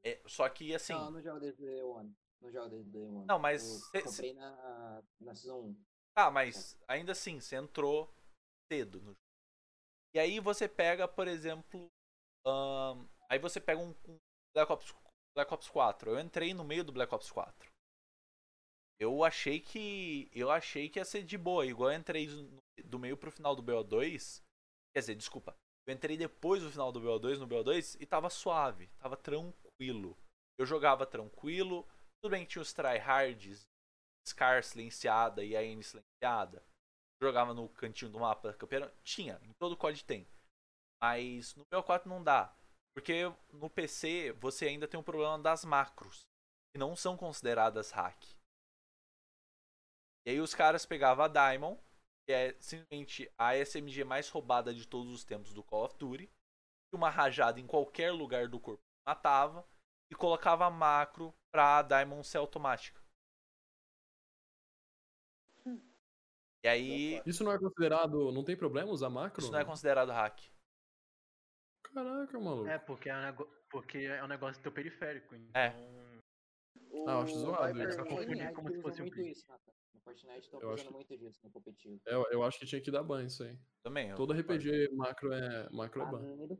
É, 0.04 0.20
só 0.26 0.48
que 0.48 0.74
assim. 0.74 0.92
Não, 0.92 1.10
não 1.10 1.22
jogo 1.22 1.40
desde 1.40 1.64
Day 1.64 1.82
One. 1.82 2.14
Não 2.40 2.50
jogo 2.50 2.68
desde 2.68 2.90
Day 2.90 3.06
One. 3.06 3.26
Não, 3.26 3.38
mas 3.38 3.62
Eu 3.94 4.06
cê- 4.08 4.32
na, 4.34 5.02
na 5.20 5.34
Season 5.34 5.60
1. 5.60 5.84
Ah, 6.16 6.30
mas 6.30 6.78
ainda 6.86 7.12
assim, 7.12 7.40
você 7.40 7.56
entrou 7.56 8.12
cedo 8.70 8.98
no 9.00 9.06
jogo. 9.08 9.18
E 10.14 10.18
aí 10.18 10.38
você 10.40 10.68
pega, 10.68 11.08
por 11.08 11.26
exemplo. 11.26 11.88
ahn, 12.46 13.06
aí 13.30 13.38
você 13.38 13.60
pega 13.60 13.80
um, 13.80 13.94
um 14.08 14.16
Black, 14.54 14.70
Ops, 14.70 14.94
Black 15.34 15.52
Ops 15.52 15.68
4. 15.70 16.10
Eu 16.12 16.20
entrei 16.20 16.54
no 16.54 16.62
meio 16.64 16.84
do 16.84 16.92
Black 16.92 17.12
Ops 17.14 17.30
4. 17.32 17.68
Eu 19.00 19.24
achei 19.24 19.58
que. 19.60 20.30
Eu 20.32 20.50
achei 20.50 20.88
que 20.88 20.98
ia 20.98 21.04
ser 21.04 21.24
de 21.24 21.36
boa. 21.36 21.66
Igual 21.66 21.90
eu 21.90 21.98
entrei 21.98 22.28
no- 22.28 22.62
do 22.84 22.98
meio 22.98 23.16
pro 23.16 23.32
final 23.32 23.56
do 23.56 23.62
BO2. 23.62 24.40
Quer 24.94 25.00
dizer, 25.00 25.14
desculpa. 25.16 25.56
Eu 25.86 25.94
entrei 25.94 26.16
depois 26.16 26.62
do 26.62 26.70
final 26.70 26.92
do 26.92 27.00
BO2 27.00 27.38
no 27.38 27.48
BO2 27.48 27.96
e 28.00 28.06
tava 28.06 28.30
suave. 28.30 28.88
Tava 28.98 29.16
tranquilo. 29.16 29.63
Eu 30.58 30.66
jogava 30.66 31.06
tranquilo. 31.06 31.86
Tudo 32.20 32.32
bem 32.32 32.44
que 32.44 32.52
tinha 32.52 32.62
os 32.62 32.72
tryhards, 32.72 33.66
Scar 34.26 34.62
silenciada 34.62 35.44
e 35.44 35.56
a 35.56 35.62
N 35.62 35.82
silenciada. 35.82 36.64
Jogava 37.20 37.52
no 37.52 37.68
cantinho 37.68 38.10
do 38.10 38.20
mapa 38.20 38.48
da 38.48 38.54
campeã. 38.54 38.90
Tinha, 39.02 39.38
em 39.42 39.52
todo 39.58 39.76
COD 39.76 40.04
tem. 40.04 40.26
Mas 41.02 41.54
no 41.54 41.64
BO4 41.66 42.06
não 42.06 42.22
dá. 42.22 42.56
Porque 42.94 43.24
no 43.52 43.68
PC 43.68 44.32
você 44.32 44.66
ainda 44.66 44.88
tem 44.88 44.98
o 44.98 45.04
problema 45.04 45.38
das 45.38 45.64
macros. 45.64 46.26
Que 46.72 46.78
não 46.78 46.96
são 46.96 47.16
consideradas 47.16 47.90
hack. 47.90 48.24
E 50.26 50.30
aí 50.30 50.40
os 50.40 50.54
caras 50.54 50.86
pegavam 50.86 51.24
a 51.24 51.28
Diamond, 51.28 51.78
que 52.26 52.32
é 52.32 52.56
simplesmente 52.60 53.30
a 53.36 53.54
SMG 53.54 54.04
mais 54.04 54.28
roubada 54.30 54.72
de 54.72 54.86
todos 54.88 55.12
os 55.12 55.24
tempos 55.24 55.52
do 55.52 55.62
Call 55.62 55.84
of 55.84 55.98
Duty. 55.98 56.30
Uma 56.94 57.10
rajada 57.10 57.60
em 57.60 57.66
qualquer 57.66 58.12
lugar 58.12 58.48
do 58.48 58.58
corpo 58.58 58.82
matava. 59.06 59.66
E 60.10 60.14
colocava 60.14 60.68
macro 60.70 61.34
pra 61.50 61.78
a 61.78 61.82
Diamond 61.82 62.26
ser 62.26 62.38
automática. 62.38 63.02
E 66.64 66.68
aí, 66.68 67.22
Isso 67.26 67.44
não 67.44 67.52
é 67.52 67.58
considerado. 67.58 68.32
Não 68.32 68.44
tem 68.44 68.56
problema 68.56 68.90
usar 68.90 69.10
macro? 69.10 69.40
isso 69.42 69.52
não 69.52 69.58
é 69.58 69.64
considerado 69.64 70.10
hack. 70.10 70.40
Caraca, 71.82 72.40
maluco. 72.40 72.68
É, 72.68 72.78
porque 72.78 73.08
é 73.10 73.14
um, 73.16 73.20
nego... 73.22 73.44
porque 73.70 73.98
é 73.98 74.24
um 74.24 74.26
negócio 74.26 74.60
do 74.60 74.62
teu 74.62 74.72
periférico. 74.72 75.34
Então, 75.34 75.60
É. 75.60 75.74
O 76.90 77.08
Ah, 77.08 77.12
eu 77.12 77.18
acho 77.20 77.38
zoado. 77.38 77.56
Pra 77.74 78.04
Mini- 78.04 78.08
confundir 78.16 78.52
como 78.54 78.70
se 78.72 78.80
fosse 78.80 79.02
um 79.02 79.04
muito 79.04 79.20
isso, 79.20 79.46
Nathan. 79.48 79.72
No 79.92 80.00
Fortnite 80.00 80.38
estão 80.40 80.60
Eu 80.60 80.68
usando 80.68 80.74
acho 80.80 80.86
que- 80.88 80.94
muito 80.94 81.18
disso 81.18 81.40
no 81.44 81.50
competitivo. 81.50 82.00
Eu, 82.06 82.24
eu 82.30 82.42
acho 82.44 82.58
que 82.58 82.66
tinha 82.66 82.80
que 82.80 82.90
dar 82.90 83.02
banho 83.02 83.26
isso 83.26 83.42
aí. 83.42 83.58
Também. 83.82 84.08
eu 84.10 84.16
Todo. 84.16 84.32
RPG 84.32 84.88
macro 84.94 85.32
é, 85.32 85.68
macro 85.70 86.02
é 86.02 86.06
ban. 86.06 86.58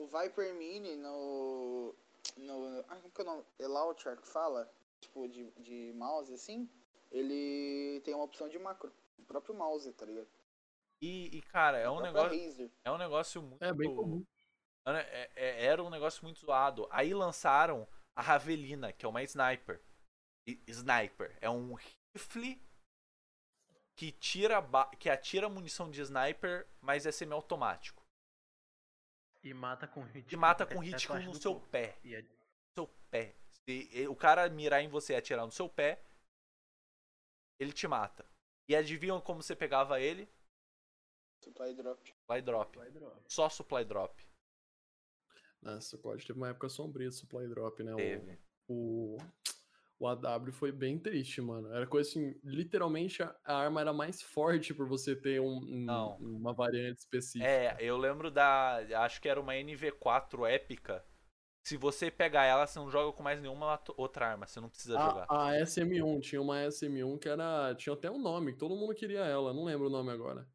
O 0.00 0.06
Viper 0.06 0.54
Mini 0.54 0.96
no. 0.96 1.94
no 2.38 2.84
ah, 2.88 2.96
como 2.96 3.10
que 3.10 3.20
é 3.20 3.24
o 3.24 3.26
nome? 3.26 3.44
É 3.58 3.66
Launcher 3.66 4.16
que 4.16 4.26
fala? 4.26 4.72
Tipo, 4.98 5.28
de, 5.28 5.50
de 5.58 5.92
mouse 5.94 6.32
assim. 6.32 6.66
Ele 7.12 8.00
tem 8.02 8.14
uma 8.14 8.24
opção 8.24 8.48
de 8.48 8.58
macro. 8.58 8.90
O 9.18 9.22
próprio 9.24 9.54
mouse, 9.54 9.92
tá 9.92 10.06
ligado? 10.06 10.26
E, 11.02 11.36
e, 11.36 11.42
cara, 11.42 11.76
é 11.78 11.90
um 11.90 12.00
negócio, 12.00 12.44
Razer. 12.44 12.70
é 12.82 12.90
um 12.90 12.96
negócio 12.96 13.42
muito. 13.42 13.62
É 13.62 13.74
bem 13.74 13.94
comum. 13.94 14.24
É- 14.86 15.30
é- 15.36 15.64
era 15.66 15.82
um 15.82 15.90
negócio 15.90 16.22
muito 16.24 16.40
zoado. 16.40 16.88
Aí 16.90 17.12
lançaram 17.12 17.86
a 18.16 18.22
Ravelina, 18.22 18.94
que 18.94 19.04
é 19.04 19.08
uma 19.08 19.22
sniper. 19.22 19.82
E- 20.46 20.62
Sniper. 20.66 21.36
É 21.42 21.50
um 21.50 21.74
rifle 21.74 22.58
que 23.96 24.12
tira 24.12 24.62
que 24.98 25.10
atira 25.10 25.46
munição 25.48 25.90
de 25.90 26.00
sniper, 26.00 26.66
mas 26.80 27.04
é 27.04 27.12
semiautomático. 27.12 27.99
E 29.42 29.54
mata 29.54 29.86
com 29.88 30.02
hit. 30.02 30.32
E 30.32 30.36
mata 30.36 30.66
com 30.66 30.78
hit 30.80 31.08
no 31.24 31.34
seu 31.34 31.52
corpo. 31.54 31.68
pé. 31.68 31.98
E 32.04 32.14
é- 32.14 32.24
seu 32.76 32.86
pé. 33.10 33.36
Se 33.68 34.06
o 34.08 34.16
cara 34.16 34.48
mirar 34.50 34.82
em 34.82 34.88
você 34.88 35.12
e 35.14 35.16
atirar 35.16 35.44
no 35.46 35.52
seu 35.52 35.68
pé, 35.68 36.02
ele 37.58 37.72
te 37.72 37.86
mata. 37.88 38.26
E 38.68 38.76
adivinham 38.76 39.20
como 39.20 39.42
você 39.42 39.56
pegava 39.56 40.00
ele? 40.00 40.28
Supply 41.42 41.74
drop. 41.74 42.08
Supply 42.08 42.42
drop. 42.42 42.76
vai 42.78 42.90
drop. 42.90 43.24
Só 43.32 43.48
supply 43.48 43.84
drop. 43.84 44.26
Nossa, 45.62 45.98
pode 45.98 46.26
teve 46.26 46.38
uma 46.38 46.50
época 46.50 46.68
sombria 46.68 47.08
de 47.08 47.14
supply 47.14 47.48
drop, 47.48 47.82
né? 47.82 47.92
O- 47.94 47.96
Teve. 47.96 48.38
O, 48.68 49.16
o 49.16 49.18
AW 50.08 50.52
foi 50.52 50.72
bem 50.72 50.98
triste, 50.98 51.40
mano. 51.40 51.72
Era 51.72 51.86
coisa 51.86 52.08
assim, 52.08 52.34
literalmente 52.42 53.22
a, 53.22 53.34
a 53.44 53.56
arma 53.56 53.80
era 53.80 53.92
mais 53.92 54.22
forte 54.22 54.72
por 54.72 54.86
você 54.88 55.14
ter 55.14 55.40
um, 55.40 55.58
um- 55.58 55.84
Não. 55.84 56.16
uma 56.18 56.52
variante 56.52 56.98
específica. 57.00 57.44
É, 57.46 57.76
eu 57.80 57.96
lembro 57.96 58.30
da. 58.30 58.78
Acho 59.04 59.20
que 59.20 59.28
era 59.28 59.40
uma 59.40 59.54
NV4 59.54 60.46
épica. 60.48 61.04
Se 61.66 61.76
você 61.76 62.10
pegar 62.10 62.44
ela, 62.44 62.66
você 62.66 62.78
não 62.78 62.90
joga 62.90 63.14
com 63.14 63.22
mais 63.22 63.40
nenhuma 63.40 63.78
outra 63.96 64.28
arma. 64.28 64.46
Você 64.46 64.58
não 64.60 64.70
precisa 64.70 64.94
jogar. 64.94 65.26
A, 65.28 65.50
a 65.50 65.60
SM1, 65.60 66.20
tinha 66.22 66.40
uma 66.40 66.56
SM1 66.64 67.18
que 67.18 67.28
era. 67.28 67.74
Tinha 67.74 67.92
até 67.92 68.10
um 68.10 68.18
nome, 68.18 68.54
todo 68.56 68.74
mundo 68.74 68.94
queria 68.94 69.20
ela, 69.20 69.52
não 69.52 69.64
lembro 69.64 69.88
o 69.88 69.90
nome 69.90 70.10
agora. 70.10 70.48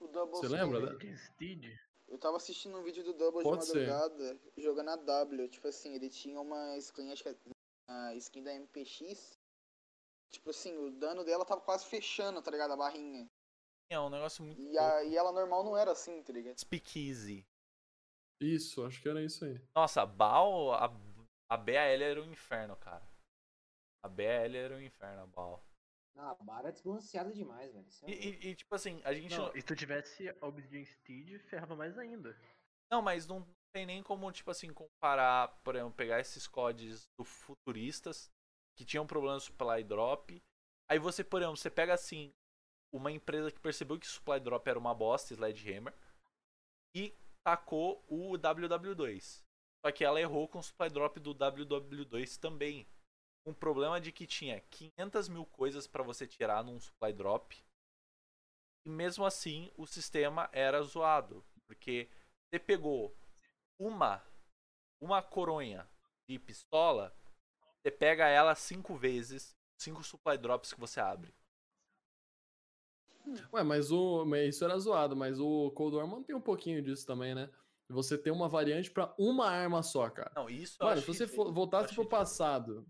O 0.00 0.08
Double 0.08 0.36
Você 0.36 0.48
lembra, 0.48 0.80
né? 0.80 0.96
De 0.98 1.16
Steed. 1.16 1.64
Eu 2.08 2.18
tava 2.18 2.36
assistindo 2.36 2.76
um 2.76 2.82
vídeo 2.82 3.02
do 3.02 3.14
Double 3.14 3.42
Pode 3.42 3.60
de 3.62 3.66
ser. 3.66 3.88
madrugada 3.88 4.38
jogando 4.58 4.90
a 4.90 4.96
W. 4.96 5.48
Tipo 5.48 5.68
assim, 5.68 5.94
ele 5.94 6.10
tinha 6.10 6.38
uma 6.40 6.76
skin, 6.78 7.10
acho 7.10 7.22
que 7.22 7.28
é 7.30 7.34
a 7.86 8.14
skin 8.16 8.42
da 8.42 8.52
MPX. 8.54 9.38
Tipo 10.30 10.50
assim, 10.50 10.76
o 10.76 10.90
dano 10.90 11.24
dela 11.24 11.44
tava 11.44 11.60
quase 11.60 11.86
fechando, 11.86 12.42
tá 12.42 12.50
ligado? 12.50 12.72
A 12.72 12.76
barrinha. 12.76 13.30
É 13.90 14.00
um 14.00 14.10
negócio 14.10 14.42
muito. 14.44 14.60
E, 14.60 14.76
a, 14.78 15.04
e 15.04 15.16
ela 15.16 15.30
normal 15.30 15.62
não 15.64 15.76
era 15.76 15.92
assim, 15.92 16.22
tá 16.22 16.32
ligado? 16.32 16.58
Speakeasy. 16.58 17.46
Isso, 18.40 18.84
acho 18.84 19.00
que 19.00 19.08
era 19.08 19.22
isso 19.22 19.44
aí. 19.44 19.60
Nossa, 19.74 20.02
a 20.02 20.06
BAL. 20.06 20.72
A, 20.72 20.84
a 21.50 21.56
BAL 21.56 21.74
era 22.02 22.20
um 22.20 22.32
inferno, 22.32 22.76
cara. 22.76 23.06
A 24.02 24.08
BAL 24.08 24.24
era 24.54 24.74
um 24.76 24.80
inferno, 24.80 25.22
a 25.22 25.26
BAL. 25.26 25.64
Não, 26.14 26.30
a 26.30 26.34
barra 26.34 26.68
é 26.68 26.72
desbalanceada 26.72 27.32
demais, 27.32 27.72
velho. 27.72 27.86
É 28.04 28.10
E, 28.10 28.12
e- 28.14 28.48
e, 28.50 28.54
tipo 28.54 28.72
assim, 28.74 29.00
a 29.04 29.12
gente. 29.12 29.36
Não, 29.36 29.50
e 29.54 29.60
se 29.60 29.66
tu 29.66 29.74
tivesse 29.74 30.30
Obsidian 30.40 30.84
Steed, 30.84 31.38
ferrava 31.40 31.74
mais 31.74 31.98
ainda. 31.98 32.38
Não, 32.90 33.02
mas 33.02 33.26
não 33.26 33.44
tem 33.74 33.84
nem 33.84 34.02
como, 34.04 34.30
tipo 34.30 34.52
assim, 34.52 34.72
comparar, 34.72 35.48
por 35.64 35.74
exemplo, 35.74 35.92
pegar 35.92 36.20
esses 36.20 36.46
CODs 36.46 37.08
do 37.18 37.24
futuristas 37.24 38.30
que 38.78 38.84
tinham 38.84 39.06
problema 39.06 39.36
de 39.36 39.44
supply 39.44 39.82
drop. 39.82 40.40
Aí 40.88 40.98
você, 40.98 41.24
por 41.24 41.42
exemplo, 41.42 41.56
você 41.56 41.70
pega 41.70 41.92
assim, 41.92 42.32
uma 42.92 43.10
empresa 43.10 43.50
que 43.50 43.58
percebeu 43.58 43.98
que 43.98 44.06
supply 44.06 44.38
drop 44.38 44.68
era 44.68 44.78
uma 44.78 44.94
bosta, 44.94 45.34
Sledgehammer, 45.34 45.92
e 46.94 47.12
tacou 47.44 48.04
o 48.08 48.38
WW2. 48.38 49.42
Só 49.84 49.90
que 49.90 50.04
ela 50.04 50.20
errou 50.20 50.46
com 50.46 50.60
o 50.60 50.62
supply 50.62 50.88
drop 50.88 51.18
do 51.18 51.34
WW2 51.34 52.38
também. 52.38 52.86
Um 53.44 53.52
problema 53.52 54.00
de 54.00 54.12
que 54.12 54.26
tinha 54.26 54.60
500 54.60 55.28
mil 55.28 55.44
coisas 55.46 55.86
para 55.88 56.04
você 56.04 56.28
tirar 56.28 56.62
num 56.62 56.78
supply 56.80 57.12
drop. 57.12 57.60
E 58.86 58.88
mesmo 58.88 59.26
assim, 59.26 59.70
o 59.76 59.84
sistema 59.84 60.48
era 60.52 60.80
zoado. 60.82 61.44
Porque 61.66 62.08
você 62.48 62.58
pegou 62.58 63.14
uma 63.78 64.22
uma 65.00 65.22
coronha 65.22 65.86
de 66.28 66.38
pistola, 66.38 67.14
você 67.82 67.90
pega 67.90 68.26
ela 68.26 68.54
cinco 68.54 68.96
vezes, 68.96 69.54
cinco 69.78 70.02
supply 70.02 70.38
drops 70.38 70.72
que 70.72 70.80
você 70.80 70.98
abre. 71.00 71.34
Ué, 73.52 73.62
mas 73.62 73.90
o. 73.90 74.24
mas 74.24 74.54
Isso 74.54 74.64
era 74.64 74.78
zoado, 74.78 75.16
mas 75.16 75.38
o 75.40 75.70
Cold 75.72 75.96
War 75.96 76.06
mantém 76.06 76.34
um 76.36 76.40
pouquinho 76.40 76.82
disso 76.82 77.06
também, 77.06 77.34
né? 77.34 77.50
Você 77.88 78.16
tem 78.16 78.32
uma 78.32 78.48
variante 78.48 78.90
pra 78.90 79.14
uma 79.18 79.46
arma 79.48 79.82
só, 79.82 80.08
cara. 80.08 80.32
Não, 80.34 80.48
isso 80.48 80.76
Mano, 80.82 81.00
se 81.00 81.06
você 81.06 81.26
for- 81.26 81.52
voltasse 81.52 81.94
pro 81.94 82.08
passado, 82.08 82.86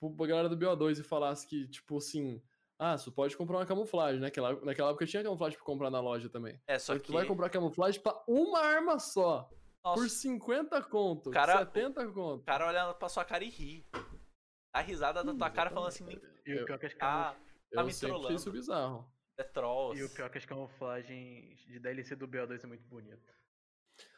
pro- 0.00 0.14
pra 0.14 0.26
galera 0.26 0.48
do 0.48 0.56
BO2 0.56 1.00
e 1.00 1.02
falasse 1.02 1.46
que, 1.46 1.66
tipo 1.68 1.98
assim, 1.98 2.40
ah, 2.78 2.96
você 2.96 3.10
pode 3.10 3.36
comprar 3.36 3.58
uma 3.58 3.66
camuflagem, 3.66 4.20
né? 4.20 4.26
Naquela, 4.28 4.52
naquela 4.64 4.90
época 4.90 5.06
tinha 5.06 5.22
camuflagem 5.22 5.56
pra 5.58 5.66
comprar 5.66 5.90
na 5.90 6.00
loja 6.00 6.28
também. 6.28 6.60
É, 6.66 6.78
só 6.78 6.92
Só 6.94 6.98
que. 7.00 7.06
tu 7.06 7.12
vai 7.12 7.26
comprar 7.26 7.50
camuflagem 7.50 8.00
pra 8.00 8.22
uma 8.28 8.60
arma 8.60 8.98
só. 9.00 9.50
Nossa, 9.86 10.00
Por 10.02 10.10
50 10.10 10.82
conto. 10.82 11.30
Cara- 11.30 11.58
70 11.58 12.04
conto. 12.12 12.40
o 12.42 12.44
cara 12.44 12.66
olhando 12.66 12.92
pra 12.96 13.08
sua 13.08 13.24
cara 13.24 13.44
e 13.44 13.48
ri. 13.48 13.86
Dá 14.74 14.80
risada 14.80 15.22
da 15.22 15.32
tua 15.32 15.48
cara 15.48 15.70
falando 15.70 15.88
assim, 15.88 16.04
E 16.44 16.52
o 16.54 16.58
Eu- 16.58 16.64
pior 16.66 16.76
que 16.78 16.86
as 16.86 16.92
ah, 16.94 16.98
camuf- 16.98 17.36
tá 17.72 17.80
eu 17.80 17.86
me 17.86 17.92
sempre 17.92 18.08
trollando. 18.14 18.34
isso 18.34 18.50
bizarro. 18.50 19.12
é 19.38 19.44
trolls. 19.44 20.00
E 20.00 20.04
o 20.04 20.10
pior 20.10 20.28
que 20.30 20.38
as 20.38 20.44
camuflagens 20.46 21.58
de 21.66 21.78
DLC 21.78 22.16
do 22.16 22.26
BO2 22.26 22.64
é 22.64 22.66
muito 22.66 22.84
bonito. 22.88 23.32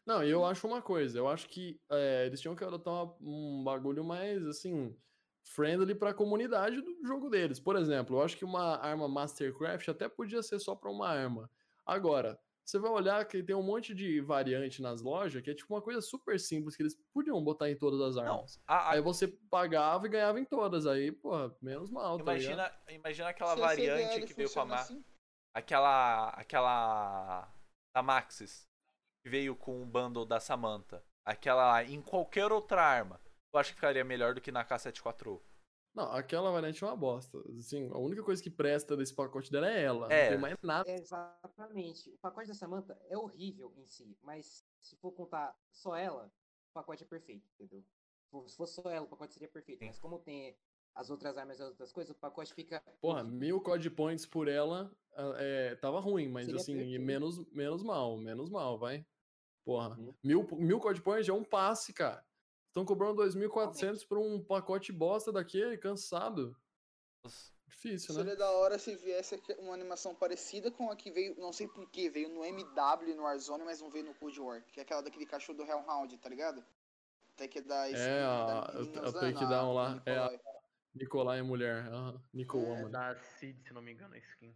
Não, 0.07 0.25
e 0.25 0.31
eu 0.31 0.43
acho 0.47 0.67
uma 0.67 0.81
coisa, 0.81 1.19
eu 1.19 1.29
acho 1.29 1.49
que 1.51 1.79
é, 1.91 2.25
eles 2.27 2.41
tinham 2.41 2.55
que 2.57 2.65
adotar 2.65 2.95
uma- 2.95 3.17
um 3.21 3.63
bagulho 3.65 4.03
mais, 4.05 4.47
assim, 4.47 4.97
friendly 5.45 5.95
pra 5.95 6.15
comunidade 6.15 6.81
do 6.81 7.07
jogo 7.07 7.29
deles. 7.29 7.61
Por 7.61 7.77
exemplo, 7.77 8.17
eu 8.17 8.23
acho 8.23 8.37
que 8.39 8.45
uma 8.45 8.77
arma 8.79 9.07
Mastercraft 9.09 9.89
até 9.89 10.09
podia 10.09 10.43
ser 10.43 10.59
só 10.61 10.75
pra 10.75 10.91
uma 10.91 11.09
arma. 11.09 11.51
Agora, 11.85 12.39
você 12.69 12.79
vai 12.79 12.91
olhar 12.91 13.25
que 13.25 13.43
tem 13.43 13.57
um 13.57 13.63
monte 13.63 13.95
de 13.95 14.21
variante 14.21 14.83
nas 14.83 15.01
lojas, 15.01 15.43
que 15.43 15.51
é 15.51 15.55
tipo 15.55 15.73
uma 15.75 15.81
coisa 15.81 16.03
super 16.03 16.39
simples, 16.39 16.77
que 16.77 16.83
eles 16.83 16.95
podiam 17.15 17.43
botar 17.43 17.71
em 17.71 17.77
todas 17.77 17.99
as 18.01 18.17
Não, 18.17 18.35
armas. 18.35 18.61
a- 18.67 18.77
a- 18.77 18.93
Aí 18.93 19.01
você 19.01 19.27
pagava 19.27 20.07
e 20.07 20.11
ganhava 20.11 20.39
em 20.39 20.45
todas, 20.45 20.87
aí, 20.87 21.11
porra, 21.11 21.55
menos 21.63 21.91
mal, 21.91 22.19
tá 22.19 22.35
ligado? 22.35 22.53
imagina, 22.53 22.79
imagina 22.91 23.29
aquela 23.31 23.55
Se 23.55 23.63
a 23.63 23.65
variante 23.67 24.21
que 24.27 24.35
veio 24.35 24.51
com 24.53 24.61
a 24.61 24.63
funciona 24.65 24.75
ma- 24.75 24.81
assim, 24.83 25.05
aquela 25.55 26.29
aquela 26.31 27.53
da 27.95 28.03
Maxis 28.03 28.69
que 29.25 29.31
veio 29.31 29.57
com 29.57 29.83
o 29.83 29.87
bundle 29.87 30.27
da 30.27 30.39
Samantha. 30.39 31.03
Aquela 31.25 31.83
em 31.85 32.01
qualquer 32.03 32.53
outra 32.53 32.83
arma. 32.83 33.21
Eu 33.53 33.59
acho 33.61 33.71
que 33.71 33.77
ficaria 33.77 34.05
melhor 34.05 34.35
do 34.35 34.41
que 34.43 34.53
na 34.53 34.63
K74. 34.65 35.41
Não, 35.99 36.13
aquela 36.13 36.53
variante 36.53 36.83
é 36.83 36.87
uma 36.87 36.97
bosta. 36.97 37.39
Assim, 37.59 37.89
a 37.93 37.99
única 37.99 38.23
coisa 38.23 38.41
que 38.41 38.49
presta 38.51 38.97
desse 38.97 39.13
pacote 39.13 39.51
dela 39.51 39.69
é 39.69 39.83
ela. 39.83 40.13
É. 40.13 40.25
Não 40.27 40.31
tem 40.31 40.39
mais 40.41 40.57
nada. 40.63 40.89
Exatamente. 40.89 42.11
O 42.11 42.19
pacote 42.19 42.47
da 42.47 42.55
Samantha 42.55 42.97
é 43.09 43.19
horrível 43.19 43.73
em 43.77 43.87
si, 43.89 44.17
mas 44.23 44.65
se 44.81 44.97
for 44.97 45.11
contar 45.11 45.57
só 45.73 45.97
ela, 45.97 46.27
o 46.71 46.73
pacote 46.73 47.03
é 47.03 47.07
perfeito, 47.07 47.49
entendeu? 47.59 47.85
Se 48.47 48.57
fosse 48.57 48.75
só 48.75 48.89
ela, 48.91 49.07
o 49.07 49.09
pacote 49.09 49.33
seria 49.35 49.49
perfeito. 49.49 49.81
Sim. 49.81 49.87
Mas 49.87 49.99
como 49.99 50.21
tem 50.21 50.57
as 50.95 51.11
outras 51.11 51.37
armas 51.37 51.59
e 51.59 51.63
as 51.63 51.69
outras 51.71 51.91
coisas, 51.93 52.15
o 52.15 52.19
pacote 52.19 52.55
fica. 52.55 52.81
Porra, 53.01 53.25
mil 53.25 53.61
code 53.61 53.91
points 53.91 54.25
por 54.25 54.47
ela 54.47 54.91
é, 55.37 55.75
tava 55.77 55.99
ruim, 55.99 56.29
mas 56.29 56.47
Seria 56.47 56.61
assim, 56.61 56.77
perfeito. 56.77 57.03
menos, 57.05 57.39
menos 57.53 57.83
mal, 57.83 58.17
menos 58.17 58.49
mal, 58.51 58.79
vai. 58.79 59.05
Porra, 59.65 59.99
Uhum. 59.99 60.15
mil, 60.23 60.47
mil 60.53 60.79
code 60.79 61.03
points 61.03 61.29
é 61.29 61.33
um 61.33 61.43
passe, 61.45 61.93
cara. 61.93 62.25
Estão 62.69 62.85
cobrando 62.85 63.23
2.400 63.23 64.05
por 64.07 64.19
um 64.19 64.43
pacote 64.43 64.93
bosta 64.93 65.33
daquele, 65.33 65.77
cansado. 65.77 66.57
Difícil, 67.67 68.15
né? 68.15 68.21
Seria 68.21 68.37
da 68.37 68.51
hora 68.51 68.79
se 68.79 68.95
viesse 68.97 69.41
uma 69.59 69.75
animação 69.75 70.15
parecida 70.15 70.71
com 70.71 70.91
a 70.91 70.97
que 70.97 71.11
veio, 71.11 71.35
não 71.39 71.53
sei 71.53 71.69
porquê, 71.69 72.09
veio 72.09 72.29
no 72.29 72.45
MW 72.45 73.15
no 73.15 73.23
Warzone, 73.23 73.65
mas 73.65 73.81
não 73.81 73.91
veio 73.91 74.05
no 74.05 74.15
Cold 74.15 74.41
War, 74.41 74.65
que 74.65 74.81
é 74.81 74.83
aquela 74.83 75.03
daquele 75.03 75.27
cachorro 75.27 75.59
do 75.59 75.65
Hellhound, 75.65 76.17
tá 76.19 76.29
ligado? 76.29 76.65
Tem 77.37 77.49
que 77.49 77.61
dar 77.61 77.89
esse. 77.91 78.01
É, 78.03 78.23
a- 78.23 78.73
que 79.33 79.47
dar 79.47 79.65
um 79.67 79.73
lá, 79.73 80.03
é 80.05 80.17
a- 80.17 80.41
Nicolai 80.95 81.39
é 81.39 81.43
mulher. 81.43 81.87
Aham. 81.87 82.21
Nico 82.33 82.57
É, 82.59 82.61
Woman. 82.61 82.91
Da 82.91 83.15
Cid, 83.17 83.63
se 83.63 83.73
não 83.73 83.81
me 83.83 83.93
engano, 83.93 84.15
a 84.15 84.19
skin. 84.19 84.53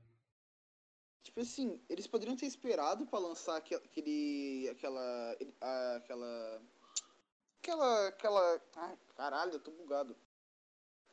Tipo 1.23 1.41
assim, 1.41 1.81
eles 1.89 2.07
poderiam 2.09 2.37
ter 2.37 2.47
esperado 2.47 3.07
pra 3.07 3.19
lançar 3.21 3.57
aque- 3.57 3.77
aquele. 3.77 4.69
aquela. 4.71 5.37
ele- 5.39 5.55
a- 5.61 5.97
aquela. 5.97 6.63
Aquela. 7.63 8.09
aquela. 8.09 8.63
Ai, 8.77 8.99
caralho, 9.17 9.53
eu 9.53 9.61
tô 9.61 9.71
bugado. 9.71 10.17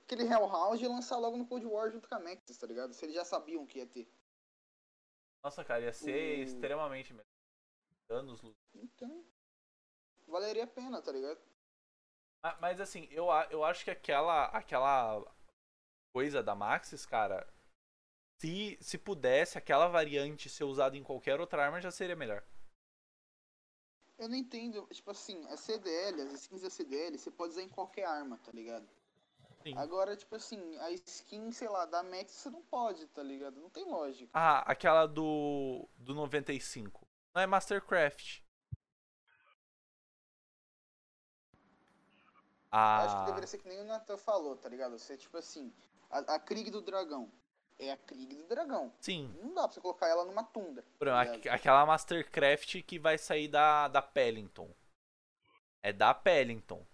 Aquele 0.03 0.23
Hellhound 0.23 0.83
e 0.83 0.87
lançar 0.87 1.17
logo 1.17 1.37
no 1.37 1.45
Cold 1.47 1.65
War 1.67 1.91
junto 1.91 2.07
com 2.09 2.15
a 2.15 2.19
Maxis, 2.19 2.57
tá 2.57 2.65
ligado? 2.65 2.93
Se 2.93 3.05
eles 3.05 3.15
já 3.15 3.23
sabiam 3.23 3.65
que 3.65 3.77
ia 3.77 3.85
ter. 3.87 4.11
Nossa, 5.43 5.63
cara, 5.63 5.81
ia 5.81 5.93
ser 5.93 6.39
O- 6.39 6.43
extremamente 6.43 7.13
melhor. 7.13 7.25
Anos 8.09 8.41
luz. 8.41 8.57
Então. 8.73 9.23
Valeria 10.27 10.63
a 10.63 10.67
pena, 10.67 11.01
tá 11.01 11.11
ligado? 11.11 11.39
Ma- 12.43 12.57
Mas 12.59 12.81
assim, 12.81 13.07
eu, 13.11 13.27
eu 13.51 13.63
acho 13.63 13.83
que 13.83 13.91
aquela 13.91 14.45
aquela 14.45 15.23
coisa 16.11 16.41
da 16.41 16.55
Maxis, 16.55 17.05
cara, 17.05 17.47
se, 18.41 18.77
se 18.81 18.97
pudesse 18.97 19.57
aquela 19.59 19.87
variante 19.87 20.49
ser 20.49 20.63
usada 20.63 20.97
em 20.97 21.03
qualquer 21.03 21.39
outra 21.39 21.63
arma, 21.63 21.79
já 21.79 21.91
seria 21.91 22.15
melhor. 22.15 22.43
Eu 24.19 24.27
não 24.27 24.35
entendo, 24.35 24.85
tipo 24.91 25.09
assim, 25.11 25.47
a 25.47 25.55
CDL, 25.55 26.21
as 26.23 26.33
skins 26.33 26.61
da 26.61 26.69
CDL, 26.69 27.17
você 27.17 27.31
pode 27.31 27.53
usar 27.53 27.63
em 27.63 27.69
qualquer 27.69 28.03
arma, 28.03 28.37
tá 28.43 28.51
ligado? 28.51 28.85
Sim. 29.63 29.77
Agora, 29.77 30.15
tipo 30.15 30.35
assim, 30.35 30.77
a 30.79 30.91
skin, 30.91 31.49
sei 31.53 31.69
lá, 31.69 31.85
da 31.85 32.03
Max 32.03 32.31
você 32.31 32.49
não 32.49 32.61
pode, 32.63 33.07
tá 33.07 33.23
ligado? 33.23 33.61
Não 33.61 33.69
tem 33.69 33.85
lógica. 33.85 34.29
Ah, 34.33 34.59
aquela 34.69 35.05
do 35.05 35.87
do 35.97 36.13
95. 36.13 37.07
Não 37.33 37.41
é 37.41 37.47
Mastercraft. 37.47 38.41
Ah, 42.71 43.03
Acho 43.03 43.19
que 43.19 43.25
deveria 43.25 43.47
ser 43.47 43.57
que 43.57 43.69
nem 43.69 43.79
o 43.79 43.85
Nathan 43.85 44.17
falou, 44.17 44.55
tá 44.57 44.67
ligado? 44.67 44.99
Você, 44.99 45.17
tipo 45.17 45.37
assim, 45.37 45.73
a, 46.09 46.19
a 46.35 46.39
Krieg 46.39 46.69
do 46.69 46.81
Dragão 46.81 47.31
é 47.79 47.91
a 47.91 47.97
Krieg 47.97 48.35
do 48.35 48.47
Dragão. 48.47 48.93
sim. 48.99 49.33
Não 49.41 49.53
dá 49.53 49.63
pra 49.63 49.71
você 49.73 49.81
colocar 49.81 50.07
ela 50.07 50.25
numa 50.25 50.43
tundra. 50.43 50.83
Tá 50.99 51.21
aqu- 51.21 51.49
aquela 51.49 51.85
Mastercraft 51.85 52.81
que 52.83 52.99
vai 52.99 53.17
sair 53.17 53.47
da, 53.47 53.87
da 53.87 54.01
Pellington. 54.01 54.73
É 55.81 55.93
da 55.93 56.13
Pellington. 56.13 56.85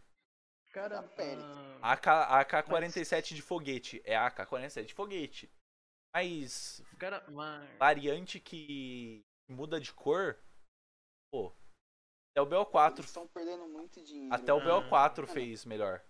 Cara, 0.71 0.99
ah, 0.99 1.79
A 1.81 1.91
AK- 1.93 2.07
a 2.07 2.39
AK-47 2.41 3.33
de 3.33 3.41
foguete. 3.41 4.01
É 4.05 4.15
a 4.15 4.27
AK-47 4.27 4.85
de 4.87 4.93
foguete. 4.93 5.49
Mas 6.13 6.81
cara, 6.99 7.25
mas... 7.29 7.77
variante 7.77 8.39
que 8.39 9.25
muda 9.49 9.79
de 9.79 9.91
cor. 9.93 10.37
Pô. 11.31 11.51
Até 12.31 12.41
o 12.41 12.45
BO4. 12.45 12.93
Eles 12.99 13.05
estão 13.05 13.27
perdendo 13.27 13.67
muito 13.67 14.03
dinheiro. 14.03 14.33
Até 14.35 14.53
o 14.53 14.59
Ah, 14.59 14.63
BO4 14.81 15.17
mano. 15.21 15.27
fez 15.27 15.65
melhor. 15.65 16.03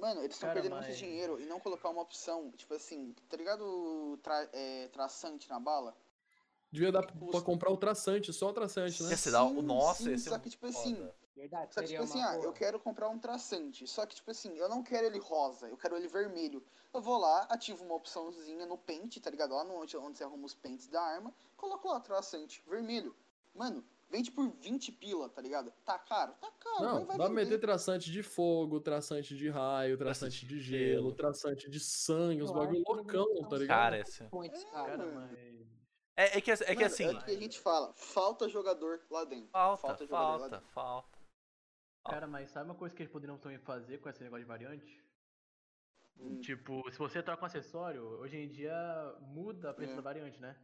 Mano, 0.00 0.20
eles 0.22 0.34
estão 0.36 0.52
perdendo 0.52 0.74
mas- 0.74 0.86
muito 0.86 0.98
dinheiro 0.98 1.40
e 1.40 1.46
não 1.46 1.60
colocar 1.60 1.88
uma 1.90 2.02
opção, 2.02 2.50
tipo 2.52 2.72
assim, 2.74 3.14
tá 3.28 3.36
ligado 3.36 3.62
o 3.62 4.16
tra 4.22 4.48
é, 4.52 4.88
traçante 4.88 5.48
na 5.48 5.60
bala? 5.60 5.96
Devia 6.72 6.92
dar 6.92 7.04
que 7.04 7.12
pra 7.12 7.20
custa? 7.26 7.42
comprar 7.42 7.70
o 7.70 7.76
traçante, 7.76 8.32
só 8.32 8.48
o 8.50 8.52
traçante, 8.52 9.02
né? 9.02 9.16
Ser 9.16 9.30
da- 9.32 9.46
Sim, 9.48 9.62
Nossa, 9.62 10.02
sim, 10.04 10.12
esse 10.12 10.28
só 10.28 10.38
que, 10.38 10.48
tipo 10.50 10.66
assim. 10.66 11.10
Verdade, 11.36 11.72
Só 11.72 11.80
que, 11.80 11.86
tipo 11.88 12.02
assim, 12.02 12.20
ah, 12.22 12.36
eu 12.42 12.52
quero 12.52 12.78
comprar 12.78 13.08
um 13.08 13.18
traçante. 13.18 13.86
Só 13.86 14.04
que, 14.04 14.14
tipo 14.14 14.30
assim, 14.30 14.56
eu 14.58 14.68
não 14.68 14.82
quero 14.82 15.06
ele 15.06 15.18
rosa, 15.18 15.68
eu 15.68 15.76
quero 15.76 15.96
ele 15.96 16.06
vermelho. 16.06 16.62
Eu 16.92 17.00
vou 17.00 17.16
lá, 17.16 17.44
ativo 17.48 17.82
uma 17.82 17.94
opçãozinha 17.94 18.66
no 18.66 18.76
pente, 18.76 19.20
tá 19.20 19.30
ligado? 19.30 19.54
Lá 19.54 19.64
no, 19.64 19.74
onde, 19.80 19.96
onde 19.96 20.18
você 20.18 20.24
arruma 20.24 20.44
os 20.44 20.54
pentes 20.54 20.86
da 20.88 21.00
arma, 21.00 21.34
coloco 21.56 21.88
lá 21.88 21.98
traçante 21.98 22.62
vermelho. 22.68 23.16
Mano, 23.54 23.82
vende 24.10 24.30
por 24.30 24.50
20 24.60 24.92
pila, 24.92 25.28
tá 25.28 25.40
ligado? 25.40 25.70
Tá 25.84 25.98
caro? 25.98 26.32
Tá 26.34 26.50
caro, 26.58 26.82
Não, 26.84 27.06
vai 27.06 27.16
dá 27.16 27.24
pra 27.24 27.34
meter 27.34 27.58
traçante 27.60 28.10
de 28.10 28.22
fogo, 28.22 28.80
traçante 28.80 29.36
de 29.36 29.48
raio, 29.48 29.96
traçante 29.96 30.44
de 30.46 30.60
gelo, 30.60 31.14
traçante 31.14 31.70
de 31.70 31.80
sangue, 31.80 32.42
uns 32.42 32.50
bagulho 32.50 32.82
que 32.84 32.92
loucão, 32.92 33.48
tá 33.48 33.56
ligado? 33.56 33.66
Cara, 33.68 33.96
É, 33.98 34.48
cara. 34.72 35.06
Mas... 35.06 35.38
É, 36.16 36.38
é 36.38 36.40
que, 36.40 36.50
é 36.50 36.56
que 36.56 36.74
Mano, 36.74 36.86
assim. 36.86 37.04
É 37.04 37.10
o 37.12 37.24
que 37.24 37.30
a 37.30 37.38
gente 37.38 37.58
fala, 37.60 37.94
falta 37.94 38.48
jogador 38.48 39.00
lá 39.10 39.24
dentro. 39.24 39.48
Falta, 39.50 39.80
falta 39.80 40.04
jogador 40.04 40.22
lá 40.32 40.38
falta, 40.38 40.56
dentro. 40.58 40.72
falta. 40.74 41.18
Cara, 42.04 42.26
mas 42.26 42.50
sabe 42.50 42.66
uma 42.66 42.74
coisa 42.74 42.94
que 42.94 43.02
eles 43.02 43.12
poderiam 43.12 43.38
também 43.38 43.58
fazer 43.58 43.98
com 43.98 44.08
esse 44.08 44.22
negócio 44.22 44.42
de 44.44 44.48
variante? 44.48 45.04
Hum. 46.18 46.40
Tipo, 46.40 46.90
se 46.90 46.98
você 46.98 47.22
troca 47.22 47.42
um 47.42 47.46
acessório, 47.46 48.02
hoje 48.20 48.36
em 48.36 48.48
dia 48.50 48.74
muda 49.20 49.70
a 49.70 49.74
preço 49.74 49.92
É. 49.92 49.96
da 49.96 50.02
variante, 50.02 50.38
né? 50.40 50.56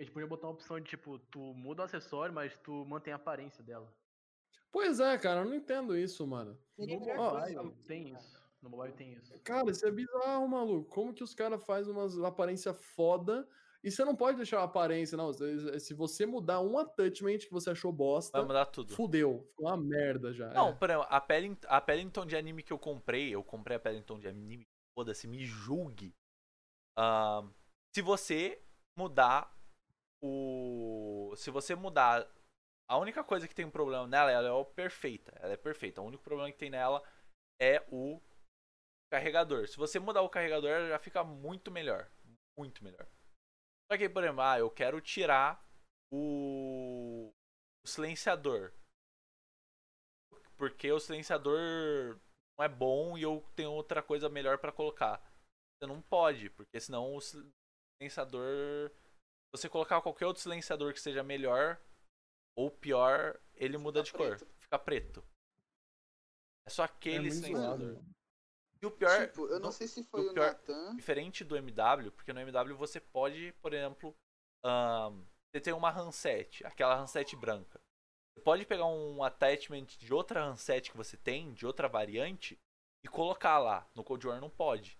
Eles 0.00 0.08
podiam 0.10 0.30
botar 0.30 0.46
uma 0.46 0.54
opção 0.54 0.80
de 0.80 0.88
tipo, 0.88 1.18
tu 1.30 1.38
muda 1.52 1.82
o 1.82 1.84
acessório, 1.84 2.34
mas 2.34 2.56
tu 2.62 2.86
mantém 2.86 3.12
a 3.12 3.16
aparência 3.16 3.62
dela. 3.62 3.92
Pois 4.72 4.98
é, 4.98 5.18
cara, 5.18 5.40
eu 5.42 5.44
não 5.44 5.54
entendo 5.54 5.94
isso, 5.94 6.26
mano. 6.26 6.58
No 6.78 6.86
coisa. 6.86 7.16
mobile 7.62 7.76
tem 7.86 8.08
isso. 8.14 8.40
No 8.62 8.70
mobile 8.70 8.94
tem 8.94 9.12
isso. 9.12 9.38
Cara, 9.42 9.70
isso 9.70 9.86
é 9.86 9.90
bizarro, 9.90 10.48
maluco. 10.48 10.88
Como 10.88 11.12
que 11.12 11.22
os 11.22 11.34
caras 11.34 11.62
fazem 11.66 11.92
umas 11.92 12.18
aparência 12.20 12.72
foda 12.72 13.46
e 13.84 13.90
você 13.90 14.02
não 14.02 14.16
pode 14.16 14.38
deixar 14.38 14.60
a 14.60 14.64
aparência, 14.64 15.18
não. 15.18 15.34
Se 15.34 15.92
você 15.92 16.24
mudar 16.24 16.62
um 16.62 16.78
attachment 16.78 17.38
que 17.40 17.50
você 17.50 17.68
achou 17.68 17.92
bosta, 17.92 18.38
Vai 18.38 18.46
mudar 18.46 18.64
tudo. 18.66 18.94
fudeu. 18.94 19.44
Ficou 19.50 19.66
uma 19.66 19.76
merda 19.76 20.32
já. 20.32 20.48
Não, 20.54 20.68
é. 20.70 20.72
exemplo, 20.84 21.06
a, 21.10 21.20
Pellin- 21.20 21.58
a 21.66 21.78
Pellington 21.78 22.24
de 22.24 22.36
anime 22.36 22.62
que 22.62 22.72
eu 22.72 22.78
comprei, 22.78 23.34
eu 23.34 23.44
comprei 23.44 23.76
a 23.76 23.80
Pellington 23.80 24.18
de 24.18 24.28
anime, 24.28 24.66
foda-se, 24.94 25.28
me 25.28 25.44
julgue. 25.44 26.14
Ahn, 26.96 27.50
se 27.94 28.00
você 28.00 28.62
mudar 28.96 29.54
o. 30.22 31.34
Se 31.36 31.50
você 31.50 31.74
mudar. 31.74 32.26
A 32.88 32.98
única 32.98 33.22
coisa 33.22 33.46
que 33.46 33.54
tem 33.54 33.64
um 33.64 33.70
problema 33.70 34.04
nela, 34.06 34.32
ela 34.32 34.48
é 34.48 34.64
perfeita. 34.64 35.32
Ela 35.40 35.52
é 35.52 35.56
perfeita. 35.56 36.00
O 36.02 36.06
único 36.06 36.24
problema 36.24 36.50
que 36.50 36.58
tem 36.58 36.70
nela 36.70 37.02
é 37.60 37.84
o. 37.90 38.20
carregador. 39.12 39.68
Se 39.68 39.76
você 39.76 39.98
mudar 40.00 40.22
o 40.22 40.28
carregador, 40.28 40.88
já 40.88 40.98
fica 40.98 41.22
muito 41.22 41.70
melhor. 41.70 42.10
Muito 42.58 42.82
melhor. 42.82 43.06
Só 43.90 43.96
que, 43.96 44.08
por 44.08 44.22
exemplo, 44.22 44.42
ah, 44.42 44.58
eu 44.58 44.70
quero 44.70 45.00
tirar 45.00 45.64
o, 46.12 47.32
o 47.84 47.88
silenciador. 47.88 48.72
Porque 50.56 50.90
o 50.92 51.00
silenciador 51.00 52.20
não 52.58 52.64
é 52.64 52.68
bom 52.68 53.16
e 53.16 53.22
eu 53.22 53.42
tenho 53.56 53.72
outra 53.72 54.02
coisa 54.02 54.28
melhor 54.28 54.58
pra 54.58 54.72
colocar. 54.72 55.18
Você 55.80 55.86
não 55.86 56.02
pode, 56.02 56.50
porque 56.50 56.78
senão 56.78 57.14
o 57.14 57.20
silenciador. 57.20 58.90
Se 59.54 59.62
você 59.62 59.68
colocar 59.68 60.00
qualquer 60.00 60.26
outro 60.26 60.42
silenciador 60.42 60.92
que 60.92 61.00
seja 61.00 61.22
melhor 61.22 61.80
ou 62.56 62.70
pior, 62.70 63.40
ele 63.54 63.76
muda 63.76 64.02
de 64.02 64.12
preto. 64.12 64.44
cor. 64.46 64.54
Fica 64.60 64.78
preto. 64.78 65.24
É 66.66 66.70
só 66.70 66.84
aquele 66.84 67.30
muito 67.30 67.34
silenciador. 67.34 67.78
zoado. 67.94 68.04
E 68.82 68.86
o 68.86 68.90
pior, 68.90 69.26
tipo, 69.26 69.46
eu 69.48 69.58
não 69.58 69.66
no- 69.66 69.72
sei 69.72 69.86
se 69.88 70.04
foi 70.04 70.26
o 70.26 70.30
o 70.30 70.34
pior- 70.34 70.52
Natan. 70.52 70.96
diferente 70.96 71.44
do 71.44 71.56
MW, 71.56 72.10
porque 72.12 72.32
no 72.32 72.40
MW 72.40 72.76
você 72.76 73.00
pode, 73.00 73.52
por 73.60 73.74
exemplo, 73.74 74.14
ahn, 74.64 75.22
você 75.52 75.60
tem 75.60 75.72
uma 75.74 75.90
handset, 75.90 76.64
aquela 76.64 76.94
handset 76.96 77.34
branca. 77.36 77.80
Você 78.32 78.42
pode 78.44 78.64
pegar 78.64 78.86
um 78.86 79.22
attachment 79.22 79.84
de 79.86 80.14
outra 80.14 80.44
handset 80.44 80.90
que 80.90 80.96
você 80.96 81.16
tem, 81.16 81.52
de 81.52 81.66
outra 81.66 81.88
variante, 81.88 82.56
e 83.04 83.08
colocar 83.08 83.58
lá. 83.58 83.86
No 83.94 84.04
Cold 84.04 84.26
War 84.28 84.40
não 84.40 84.48
pode. 84.48 84.98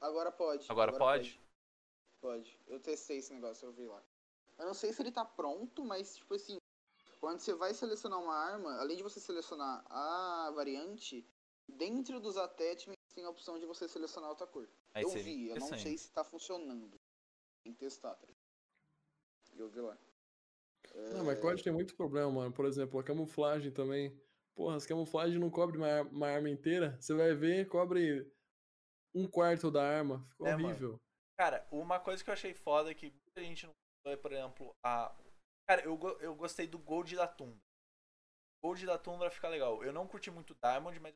Agora 0.00 0.30
pode. 0.32 0.66
Agora 0.70 0.92
pode? 0.92 1.30
Pode. 1.38 1.45
Eu 2.66 2.80
testei 2.80 3.18
esse 3.18 3.32
negócio, 3.32 3.66
eu 3.66 3.72
vi 3.72 3.86
lá. 3.86 4.02
Eu 4.58 4.66
não 4.66 4.74
sei 4.74 4.92
se 4.92 5.02
ele 5.02 5.12
tá 5.12 5.24
pronto, 5.24 5.84
mas, 5.84 6.16
tipo 6.16 6.34
assim, 6.34 6.56
quando 7.20 7.40
você 7.40 7.54
vai 7.54 7.74
selecionar 7.74 8.20
uma 8.20 8.34
arma, 8.34 8.78
além 8.78 8.96
de 8.96 9.02
você 9.02 9.20
selecionar 9.20 9.84
a 9.90 10.50
variante, 10.54 11.28
dentro 11.68 12.20
dos 12.20 12.36
attachments 12.36 12.96
tem 13.14 13.24
a 13.24 13.30
opção 13.30 13.58
de 13.58 13.66
você 13.66 13.88
selecionar 13.88 14.30
outra 14.30 14.46
cor. 14.46 14.68
Aí 14.94 15.02
eu 15.02 15.10
vi, 15.10 15.48
eu 15.48 15.56
não 15.56 15.68
sei 15.78 15.96
se 15.96 16.12
tá 16.12 16.24
funcionando. 16.24 16.98
Tem 17.62 17.72
que 17.72 17.78
testar, 17.78 18.14
tá? 18.14 18.28
Eu 19.54 19.68
vi 19.68 19.80
lá. 19.80 19.98
Não, 21.12 21.24
mas 21.24 21.40
COD 21.40 21.62
tem 21.62 21.72
muito 21.72 21.94
problema, 21.96 22.30
mano. 22.30 22.52
Por 22.52 22.64
exemplo, 22.64 22.98
a 22.98 23.04
camuflagem 23.04 23.72
também. 23.72 24.18
Porra, 24.54 24.76
as 24.76 24.86
camuflagens 24.86 25.38
não 25.38 25.50
cobrem 25.50 25.80
uma, 25.80 26.02
uma 26.02 26.28
arma 26.28 26.48
inteira. 26.48 26.96
Você 27.00 27.14
vai 27.14 27.34
ver, 27.34 27.68
cobre 27.68 28.30
um 29.14 29.26
quarto 29.26 29.70
da 29.70 29.82
arma. 29.82 30.26
Ficou 30.30 30.46
É, 30.46 30.56
mano. 30.56 31.00
Cara, 31.38 31.66
uma 31.70 32.00
coisa 32.00 32.24
que 32.24 32.30
eu 32.30 32.34
achei 32.34 32.54
foda 32.54 32.90
é 32.90 32.94
que 32.94 33.10
muita 33.10 33.42
gente 33.42 33.66
não 33.66 33.74
é, 34.12 34.16
por 34.16 34.32
exemplo, 34.32 34.74
a. 34.82 35.14
Cara, 35.68 35.82
eu, 35.82 35.98
eu 36.20 36.34
gostei 36.34 36.66
do 36.66 36.78
Gold 36.78 37.14
da 37.16 37.26
Tundra. 37.26 37.60
Gold 38.62 38.86
da 38.86 38.98
Tundra 38.98 39.30
fica 39.30 39.48
legal. 39.48 39.82
Eu 39.82 39.92
não 39.92 40.06
curti 40.06 40.30
muito 40.30 40.54
Diamond, 40.54 40.98
mas. 41.00 41.14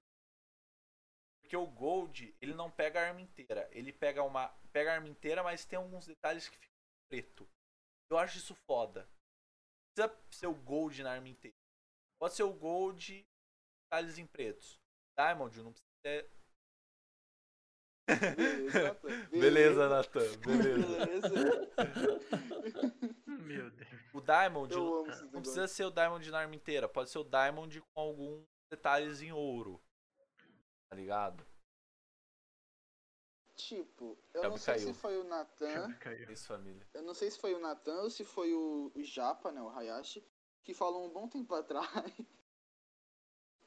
Porque 1.40 1.56
o 1.56 1.66
Gold, 1.66 2.36
ele 2.40 2.54
não 2.54 2.70
pega 2.70 3.00
a 3.00 3.08
arma 3.08 3.20
inteira. 3.20 3.68
Ele 3.72 3.92
pega 3.92 4.22
uma. 4.22 4.48
Pega 4.72 4.90
a 4.90 4.94
arma 4.94 5.08
inteira, 5.08 5.42
mas 5.42 5.64
tem 5.64 5.78
alguns 5.78 6.06
detalhes 6.06 6.48
que 6.48 6.58
ficam 6.58 6.76
preto. 7.08 7.48
Eu 8.10 8.18
acho 8.18 8.38
isso 8.38 8.54
foda. 8.54 9.08
Precisa 9.94 10.22
ser 10.30 10.46
o 10.48 10.54
Gold 10.54 11.02
na 11.02 11.12
arma 11.12 11.28
inteira. 11.28 11.56
Pode 12.20 12.34
ser 12.34 12.42
o 12.42 12.52
Gold 12.52 13.24
detalhes 13.84 14.18
em 14.18 14.26
pretos. 14.26 14.78
Diamond 15.18 15.62
não 15.62 15.72
precisa. 15.72 16.39
Beleza, 19.30 19.88
Natan. 19.88 20.20
Beleza. 20.38 21.70
Meu 23.26 23.70
Deus. 23.70 23.90
O 24.12 24.20
Diamond 24.20 24.72
Eu 24.74 25.06
não- 25.32 25.40
precisa 25.42 25.66
ser 25.68 25.84
o 25.84 25.90
Diamond 25.90 26.30
na 26.30 26.38
arma 26.40 26.54
inteira, 26.54 26.88
pode 26.88 27.10
ser 27.10 27.18
o 27.18 27.24
Diamond 27.24 27.80
com 27.80 28.00
alguns 28.00 28.44
detalhes 28.70 29.22
em 29.22 29.32
ouro. 29.32 29.80
Tá 30.88 30.96
ligado? 30.96 31.46
Tipo, 33.56 34.18
eu 34.34 34.42
não 34.44 34.56
sei 34.56 34.74
caiu. 34.74 34.86
se 34.86 34.94
foi 34.94 35.18
o 35.18 35.24
Natan. 35.24 35.94
Isso, 36.30 36.46
família. 36.48 36.86
Eu 36.94 37.02
não 37.02 37.12
sei 37.14 37.30
se 37.30 37.38
foi 37.38 37.54
o 37.54 37.58
Natan 37.60 38.02
ou 38.02 38.10
se 38.10 38.24
foi 38.24 38.52
o, 38.54 38.90
o 38.94 39.02
Japa, 39.02 39.52
né? 39.52 39.60
O 39.60 39.68
Hayashi, 39.68 40.24
que 40.62 40.72
falou 40.74 41.06
um 41.06 41.12
bom 41.12 41.28
tempo 41.28 41.54
atrás 41.54 41.86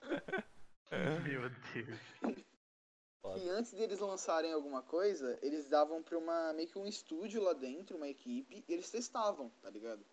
Meu 1.23 1.49
Deus. 1.73 1.99
Que 3.31 3.49
antes 3.49 3.71
deles 3.71 3.99
lançarem 3.99 4.51
alguma 4.51 4.83
coisa, 4.83 5.39
eles 5.41 5.69
davam 5.69 6.03
pra 6.03 6.17
uma 6.17 6.51
meio 6.53 6.67
que 6.67 6.77
um 6.77 6.85
estúdio 6.85 7.41
lá 7.41 7.53
dentro, 7.53 7.95
uma 7.95 8.09
equipe, 8.09 8.65
e 8.67 8.73
eles 8.73 8.91
testavam, 8.91 9.49
tá 9.61 9.69
ligado? 9.69 10.05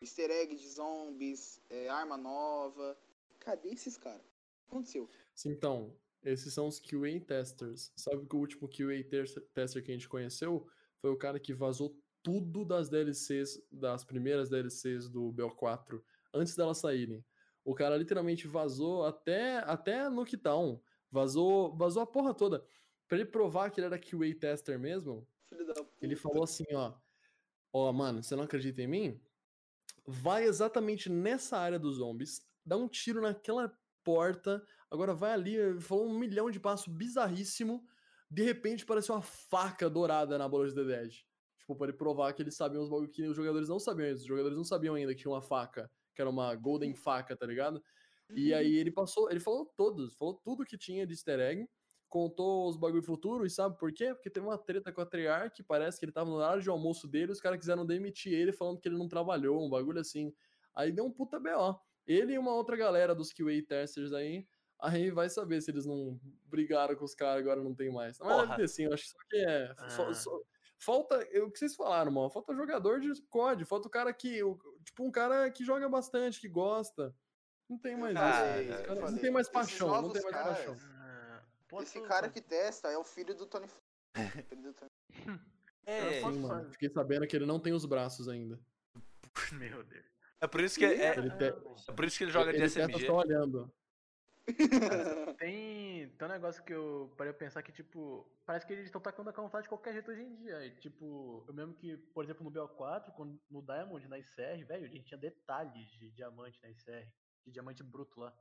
Easter 0.00 0.30
egg 0.30 0.54
de 0.54 0.68
zombies, 0.68 1.60
é, 1.68 1.88
arma 1.88 2.16
nova. 2.16 2.96
Cadê 3.40 3.70
esses 3.70 3.96
caras? 3.96 4.20
O 4.20 4.24
que 4.24 4.68
aconteceu? 4.68 5.10
Sim, 5.34 5.50
Então, 5.50 5.96
esses 6.22 6.54
são 6.54 6.68
os 6.68 6.78
QA 6.78 7.20
testers. 7.26 7.92
Sabe 7.96 8.26
que 8.26 8.36
o 8.36 8.38
último 8.38 8.68
QA 8.68 9.02
ter- 9.02 9.28
tester 9.52 9.82
que 9.84 9.90
a 9.90 9.94
gente 9.94 10.08
conheceu 10.08 10.66
foi 11.00 11.10
o 11.10 11.18
cara 11.18 11.40
que 11.40 11.52
vazou 11.52 12.00
tudo 12.22 12.64
das 12.64 12.88
DLCs, 12.88 13.60
das 13.72 14.04
primeiras 14.04 14.48
DLCs 14.48 15.08
do 15.08 15.32
BO4, 15.32 16.00
antes 16.32 16.54
delas 16.54 16.78
saírem. 16.78 17.24
O 17.64 17.74
cara 17.74 17.96
literalmente 17.96 18.46
vazou 18.46 19.04
até, 19.04 19.58
até 19.58 20.08
no 20.08 20.24
Town. 20.24 20.80
Vazou, 21.12 21.76
vazou 21.76 22.02
a 22.02 22.06
porra 22.06 22.32
toda. 22.32 22.64
Pra 23.06 23.18
ele 23.18 23.26
provar 23.26 23.70
que 23.70 23.78
ele 23.78 23.86
era 23.86 23.98
QA 23.98 24.34
tester 24.40 24.78
mesmo, 24.78 25.28
ele 26.00 26.16
falou 26.16 26.42
assim, 26.42 26.64
ó. 26.72 26.94
Ó, 27.70 27.92
mano, 27.92 28.22
você 28.22 28.34
não 28.34 28.44
acredita 28.44 28.80
em 28.82 28.86
mim? 28.86 29.20
Vai 30.06 30.44
exatamente 30.44 31.10
nessa 31.10 31.58
área 31.58 31.78
dos 31.78 31.96
zombies, 31.96 32.44
dá 32.64 32.76
um 32.76 32.88
tiro 32.88 33.20
naquela 33.20 33.72
porta, 34.02 34.66
agora 34.90 35.14
vai 35.14 35.32
ali, 35.32 35.80
falou 35.80 36.06
um 36.06 36.18
milhão 36.18 36.50
de 36.50 36.58
passos 36.58 36.88
bizarríssimo, 36.92 37.86
de 38.30 38.42
repente 38.42 38.84
apareceu 38.84 39.14
uma 39.14 39.22
faca 39.22 39.90
dourada 39.90 40.38
na 40.38 40.48
bola 40.48 40.66
de 40.66 40.74
The 40.74 40.84
Dead. 40.84 41.12
Tipo, 41.58 41.76
pra 41.76 41.88
ele 41.88 41.96
provar 41.96 42.32
que 42.32 42.42
eles 42.42 42.56
sabiam 42.56 42.82
os 42.82 42.88
bagulho 42.88 43.10
que 43.10 43.22
os 43.28 43.36
jogadores 43.36 43.68
não 43.68 43.78
sabiam. 43.78 44.12
Os 44.12 44.24
jogadores 44.24 44.56
não 44.56 44.64
sabiam 44.64 44.94
ainda 44.94 45.14
que 45.14 45.20
tinha 45.20 45.30
uma 45.30 45.42
faca, 45.42 45.88
que 46.14 46.20
era 46.20 46.28
uma 46.28 46.54
golden 46.56 46.94
faca, 46.94 47.36
tá 47.36 47.46
ligado? 47.46 47.82
E 48.36 48.52
aí 48.54 48.74
ele 48.76 48.90
passou, 48.90 49.30
ele 49.30 49.40
falou 49.40 49.66
todos, 49.76 50.14
falou 50.14 50.34
tudo 50.34 50.64
que 50.64 50.76
tinha 50.78 51.06
de 51.06 51.12
easter 51.12 51.38
egg, 51.40 51.68
contou 52.08 52.68
os 52.68 52.76
bagulho 52.76 53.02
futuro, 53.02 53.46
e 53.46 53.50
sabe 53.50 53.78
por 53.78 53.92
quê? 53.92 54.12
Porque 54.14 54.28
teve 54.30 54.46
uma 54.46 54.58
treta 54.58 54.92
com 54.92 55.00
a 55.00 55.06
Treyarch, 55.06 55.62
parece 55.64 55.98
que 55.98 56.04
ele 56.04 56.12
tava 56.12 56.28
no 56.28 56.36
horário 56.36 56.62
de 56.62 56.68
almoço 56.68 57.08
dele, 57.08 57.32
os 57.32 57.40
caras 57.40 57.58
quiseram 57.58 57.86
demitir 57.86 58.32
ele 58.32 58.52
falando 58.52 58.78
que 58.80 58.88
ele 58.88 58.98
não 58.98 59.08
trabalhou, 59.08 59.64
um 59.64 59.70
bagulho 59.70 60.00
assim. 60.00 60.32
Aí 60.74 60.92
deu 60.92 61.04
um 61.06 61.10
puta 61.12 61.38
BO. 61.40 61.78
Ele 62.06 62.34
e 62.34 62.38
uma 62.38 62.52
outra 62.54 62.76
galera 62.76 63.14
dos 63.14 63.32
QA 63.32 63.62
testers 63.66 64.12
aí, 64.12 64.46
aí 64.80 65.10
vai 65.10 65.28
saber 65.30 65.60
se 65.62 65.70
eles 65.70 65.86
não 65.86 66.20
brigaram 66.46 66.94
com 66.96 67.04
os 67.04 67.14
caras 67.14 67.40
agora 67.42 67.62
não 67.62 67.74
tem 67.74 67.90
mais. 67.92 68.18
Mas 68.18 68.28
Porra. 68.28 68.46
deve 68.46 68.56
ter 68.56 68.68
sim, 68.68 68.84
eu 68.84 68.92
acho 68.92 69.04
que 69.04 69.10
só 69.10 69.18
que 69.30 69.36
é. 69.36 69.74
só- 69.88 70.08
Ah. 70.08 70.14
só- 70.14 70.40
falta, 70.78 71.14
é 71.30 71.40
o 71.40 71.48
que 71.50 71.58
vocês 71.60 71.76
falaram, 71.76 72.10
mano, 72.10 72.28
falta 72.28 72.52
jogador 72.56 72.98
de 73.00 73.08
COD, 73.30 73.64
falta 73.64 73.86
o 73.86 73.90
cara 73.90 74.12
que, 74.12 74.40
tipo, 74.84 75.04
um 75.04 75.12
cara 75.12 75.48
que 75.48 75.64
joga 75.64 75.88
bastante, 75.88 76.40
que 76.40 76.48
gosta. 76.48 77.14
Não 77.72 77.78
tem 77.78 77.96
mais 77.96 78.14
Ah, 78.16 78.28
isso. 78.28 78.42
é, 78.42 78.60
eu 78.60 78.66
caras- 78.82 78.88
não 78.88 79.06
falei, 79.06 79.20
tem 79.20 79.30
mais 79.30 79.48
paixão, 79.48 80.02
não 80.02 80.12
tem 80.12 80.22
mais 80.22 80.34
caras- 80.36 80.56
paixão. 80.58 80.76
Ah, 80.98 81.42
posso- 81.68 81.82
Esse 81.84 82.00
cara 82.06 82.28
que 82.28 82.40
testa 82.42 82.88
é 82.88 82.98
o 82.98 83.04
filho 83.04 83.34
do 83.34 83.46
Tony. 83.46 83.66
É, 85.84 86.20
Sim, 86.20 86.38
mano. 86.38 86.70
Fiquei 86.70 86.88
sabendo 86.90 87.26
que 87.26 87.34
ele 87.34 87.44
não 87.46 87.58
tem 87.58 87.72
os 87.72 87.84
braços 87.84 88.28
ainda. 88.28 88.60
Meu 89.52 89.82
Deus. 89.82 90.04
é 90.40 90.46
por 90.46 90.60
isso 90.60 90.78
que 90.78 90.84
é, 90.84 91.16
Ele, 91.16 91.30
te- 91.30 91.44
é 91.88 91.92
por 91.92 92.04
isso 92.04 92.18
que 92.18 92.24
ele 92.24 92.30
joga 92.30 92.52
de 92.52 92.58
ele 92.58 92.64
testa 92.64 92.80
SMG. 92.82 93.06
só 93.06 93.16
olhando. 93.16 93.72
Tem, 95.38 96.08
tem 96.08 96.28
um 96.28 96.30
negócio 96.30 96.62
que 96.64 96.72
eu 96.72 97.12
parei 97.16 97.32
a 97.32 97.34
pensar 97.34 97.62
que, 97.62 97.72
tipo, 97.72 98.30
parece 98.46 98.66
que 98.66 98.72
eles 98.72 98.84
estão 98.86 99.00
tacando 99.00 99.30
a 99.30 99.32
camuflagem 99.32 99.64
de 99.64 99.68
qualquer 99.68 99.92
jeito 99.92 100.10
hoje 100.10 100.22
em 100.22 100.34
dia. 100.36 100.64
E, 100.66 100.70
tipo, 100.76 101.44
eu 101.48 101.54
mesmo 101.54 101.74
que, 101.74 101.96
por 101.96 102.24
exemplo, 102.24 102.44
no 102.44 102.50
BO4, 102.50 103.12
quando- 103.12 103.40
no 103.50 103.62
Diamond, 103.62 104.06
na 104.08 104.18
ICR, 104.18 104.64
velho, 104.64 104.84
a 104.84 104.88
gente 104.88 105.04
tinha 105.04 105.18
detalhes 105.18 105.88
de 105.92 106.10
diamante 106.10 106.60
na 106.62 106.70
ICR, 106.70 107.08
de 107.44 107.52
diamante 107.52 107.82
bruto 107.82 108.20
lá. 108.20 108.32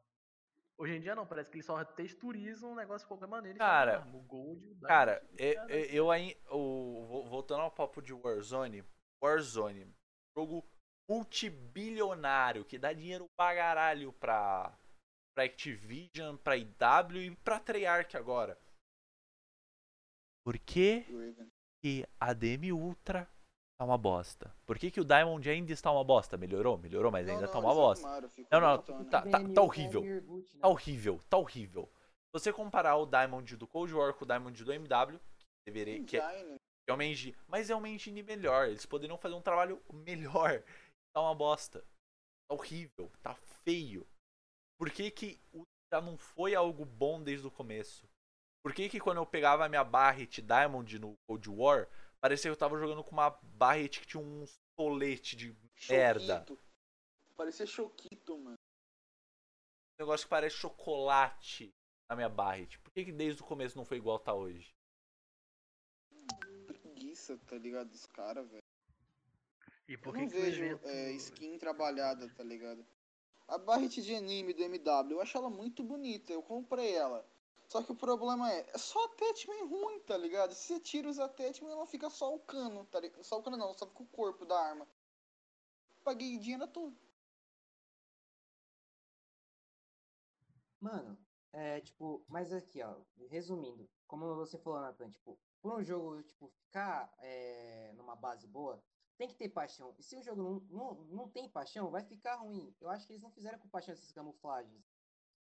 Hoje 0.77 0.95
em 0.95 1.01
dia 1.01 1.13
não, 1.13 1.27
parece 1.27 1.49
que 1.49 1.57
eles 1.57 1.65
só 1.65 1.83
texturizam 1.83 2.71
o 2.71 2.75
negócio 2.75 3.05
de 3.05 3.09
qualquer 3.09 3.27
maneira. 3.27 3.57
Cara, 3.57 4.01
falam, 4.01 4.13
ah, 4.13 4.17
o 4.17 4.21
Gold, 4.23 4.75
Cara, 4.81 5.29
eu, 5.37 5.55
cara, 5.55 5.75
eu 5.75 6.11
aí. 6.11 6.35
Voltando 6.49 7.61
ao 7.61 7.71
papo 7.71 8.01
de 8.01 8.13
Warzone. 8.13 8.83
Warzone. 9.23 9.93
Jogo 10.35 10.65
multibilionário 11.09 12.65
que 12.65 12.79
dá 12.79 12.93
dinheiro 12.93 13.29
pra 13.37 13.55
caralho 13.55 14.13
pra, 14.13 14.75
pra 15.35 15.43
Activision, 15.43 16.37
pra 16.37 16.57
IW 16.57 17.21
e 17.21 17.35
pra 17.35 17.59
Treyarch 17.59 18.17
agora. 18.17 18.57
Por 20.43 20.57
que, 20.57 21.05
que 21.83 22.07
a 22.19 22.33
DM 22.33 22.71
Ultra 22.71 23.29
tá 23.81 23.85
uma 23.85 23.97
bosta? 23.97 24.53
Por 24.67 24.77
que, 24.77 24.91
que 24.91 25.01
o 25.01 25.03
Diamond 25.03 25.49
ainda 25.49 25.73
está 25.73 25.91
uma 25.91 26.03
bosta? 26.03 26.37
Melhorou? 26.37 26.77
Melhorou, 26.77 27.11
mas 27.11 27.25
Não, 27.25 27.33
ainda 27.33 27.47
não, 27.47 27.51
tá 27.51 27.59
uma 27.59 27.69
eles 27.69 27.77
bosta. 27.77 28.07
arrumaram, 28.07 28.29
Não, 28.51 28.61
não, 28.61 28.75
bonitona. 28.77 29.05
tá, 29.05 29.21
tá, 29.23 29.37
DM 29.39 29.53
tá 29.55 29.61
é 29.61 29.63
horrível. 29.63 30.01
Né? 30.03 30.21
Tá 30.59 30.67
horrível, 30.67 31.19
tá 31.27 31.37
horrível. 31.37 31.89
Se 31.91 32.39
você 32.39 32.53
comparar 32.53 32.95
o 32.97 33.07
Diamond 33.07 33.57
do 33.57 33.67
Cold 33.67 33.91
War 33.93 34.13
com 34.13 34.23
o 34.23 34.27
Diamond 34.27 34.63
do 34.63 34.71
MW, 34.71 35.19
que 35.19 35.47
deveria. 35.65 36.03
Que 36.03 36.17
é, 36.17 36.41
Engine, 36.41 36.57
é 36.87 36.93
uma 36.93 37.05
engine, 37.05 37.35
mas 37.47 37.69
é 37.71 37.75
uma 37.75 37.89
engine 37.89 38.21
melhor. 38.21 38.67
Eles 38.67 38.85
poderiam 38.85 39.17
fazer 39.17 39.33
um 39.33 39.41
trabalho 39.41 39.81
melhor. 39.91 40.63
Tá 41.13 41.21
uma 41.21 41.33
bosta. 41.33 41.81
Tá 42.47 42.55
horrível, 42.55 43.11
tá 43.23 43.33
feio. 43.65 44.07
Por 44.77 44.91
que, 44.91 45.09
que 45.09 45.39
o 45.53 45.63
já 45.91 45.99
não 45.99 46.17
foi 46.17 46.53
algo 46.55 46.85
bom 46.85 47.21
desde 47.21 47.45
o 47.47 47.51
começo? 47.51 48.07
Por 48.63 48.73
que, 48.73 48.87
que 48.87 48.99
quando 48.99 49.17
eu 49.17 49.25
pegava 49.25 49.65
a 49.65 49.69
minha 49.69 49.83
Barret 49.83 50.41
Diamond 50.41 50.99
no 50.99 51.15
Cold 51.27 51.49
War, 51.49 51.89
parecia 52.21 52.49
que 52.49 52.53
eu 52.53 52.59
tava 52.59 52.77
jogando 52.77 53.03
com 53.03 53.11
uma 53.11 53.31
Barret 53.41 53.99
que 53.99 54.05
tinha 54.05 54.23
um 54.23 54.45
solete 54.75 55.35
de 55.35 55.57
merda. 55.89 56.39
Choquito. 56.39 56.59
Parecia 57.35 57.65
choquito, 57.65 58.37
mano. 58.37 58.55
Um 59.99 60.03
negócio 60.03 60.25
que 60.25 60.29
parece 60.29 60.55
chocolate 60.55 61.73
na 62.07 62.15
minha 62.15 62.29
Barret. 62.29 62.77
Por 62.79 62.91
que, 62.91 63.05
que 63.05 63.11
desde 63.11 63.41
o 63.41 63.45
começo 63.45 63.77
não 63.77 63.85
foi 63.85 63.97
igual 63.97 64.19
tá 64.19 64.33
hoje? 64.33 64.73
Preguiça, 66.67 67.37
tá 67.39 67.57
ligado? 67.57 67.89
Dos 67.89 68.05
caras, 68.05 68.47
velho. 68.49 68.61
E 69.87 69.93
Eu 69.93 69.99
por 69.99 70.13
não 70.13 70.21
que, 70.21 70.27
que 70.27 70.37
o 70.37 70.41
vejo 70.41 70.63
evento... 70.63 70.87
é, 70.87 71.11
skin 71.13 71.57
trabalhada, 71.57 72.29
tá 72.29 72.43
ligado? 72.43 72.85
A 73.47 73.57
Barret 73.57 74.01
de 74.01 74.15
anime 74.15 74.53
do 74.53 74.63
MW, 74.63 75.11
eu 75.11 75.21
acho 75.21 75.37
ela 75.37 75.49
muito 75.49 75.83
bonita, 75.83 76.31
eu 76.31 76.41
comprei 76.41 76.93
ela. 76.95 77.27
Só 77.67 77.81
que 77.81 77.91
o 77.91 77.95
problema 77.95 78.51
é, 78.51 78.69
é 78.73 78.77
só 78.77 79.03
attachment 79.05 79.65
ruim, 79.65 79.99
tá 80.01 80.17
ligado? 80.17 80.53
Se 80.53 80.67
você 80.67 80.79
tira 80.79 81.09
os 81.09 81.19
attachment, 81.19 81.71
ela 81.71 81.87
fica 81.87 82.09
só 82.09 82.33
o 82.35 82.39
cano, 82.39 82.85
tá 82.85 82.99
ligado? 82.99 83.23
Só 83.23 83.39
o 83.39 83.43
cano 83.43 83.55
não, 83.57 83.73
só 83.73 83.87
fica 83.87 84.03
o 84.03 84.07
corpo 84.07 84.45
da 84.45 84.59
arma. 84.59 84.87
Paguei 86.03 86.37
dinheiro 86.37 86.67
todo. 86.67 86.97
Mano, 90.81 91.17
é 91.53 91.79
tipo, 91.79 92.25
mas 92.27 92.51
aqui, 92.51 92.81
ó, 92.81 92.95
resumindo, 93.29 93.89
como 94.07 94.35
você 94.35 94.57
falou, 94.57 94.81
Nathan, 94.81 95.09
tipo, 95.09 95.39
por 95.61 95.79
um 95.79 95.83
jogo, 95.83 96.21
tipo, 96.23 96.49
ficar 96.49 97.13
é, 97.19 97.93
numa 97.95 98.15
base 98.15 98.47
boa, 98.47 98.83
tem 99.17 99.27
que 99.27 99.35
ter 99.35 99.49
paixão. 99.49 99.93
E 99.99 100.03
se 100.03 100.17
o 100.17 100.23
jogo 100.23 100.41
não, 100.41 100.59
não, 100.69 100.95
não 101.05 101.29
tem 101.29 101.47
paixão, 101.47 101.91
vai 101.91 102.03
ficar 102.03 102.35
ruim. 102.35 102.75
Eu 102.81 102.89
acho 102.89 103.05
que 103.05 103.13
eles 103.13 103.21
não 103.21 103.29
fizeram 103.31 103.59
com 103.59 103.69
paixão 103.69 103.93
essas 103.93 104.11
camuflagens. 104.11 104.90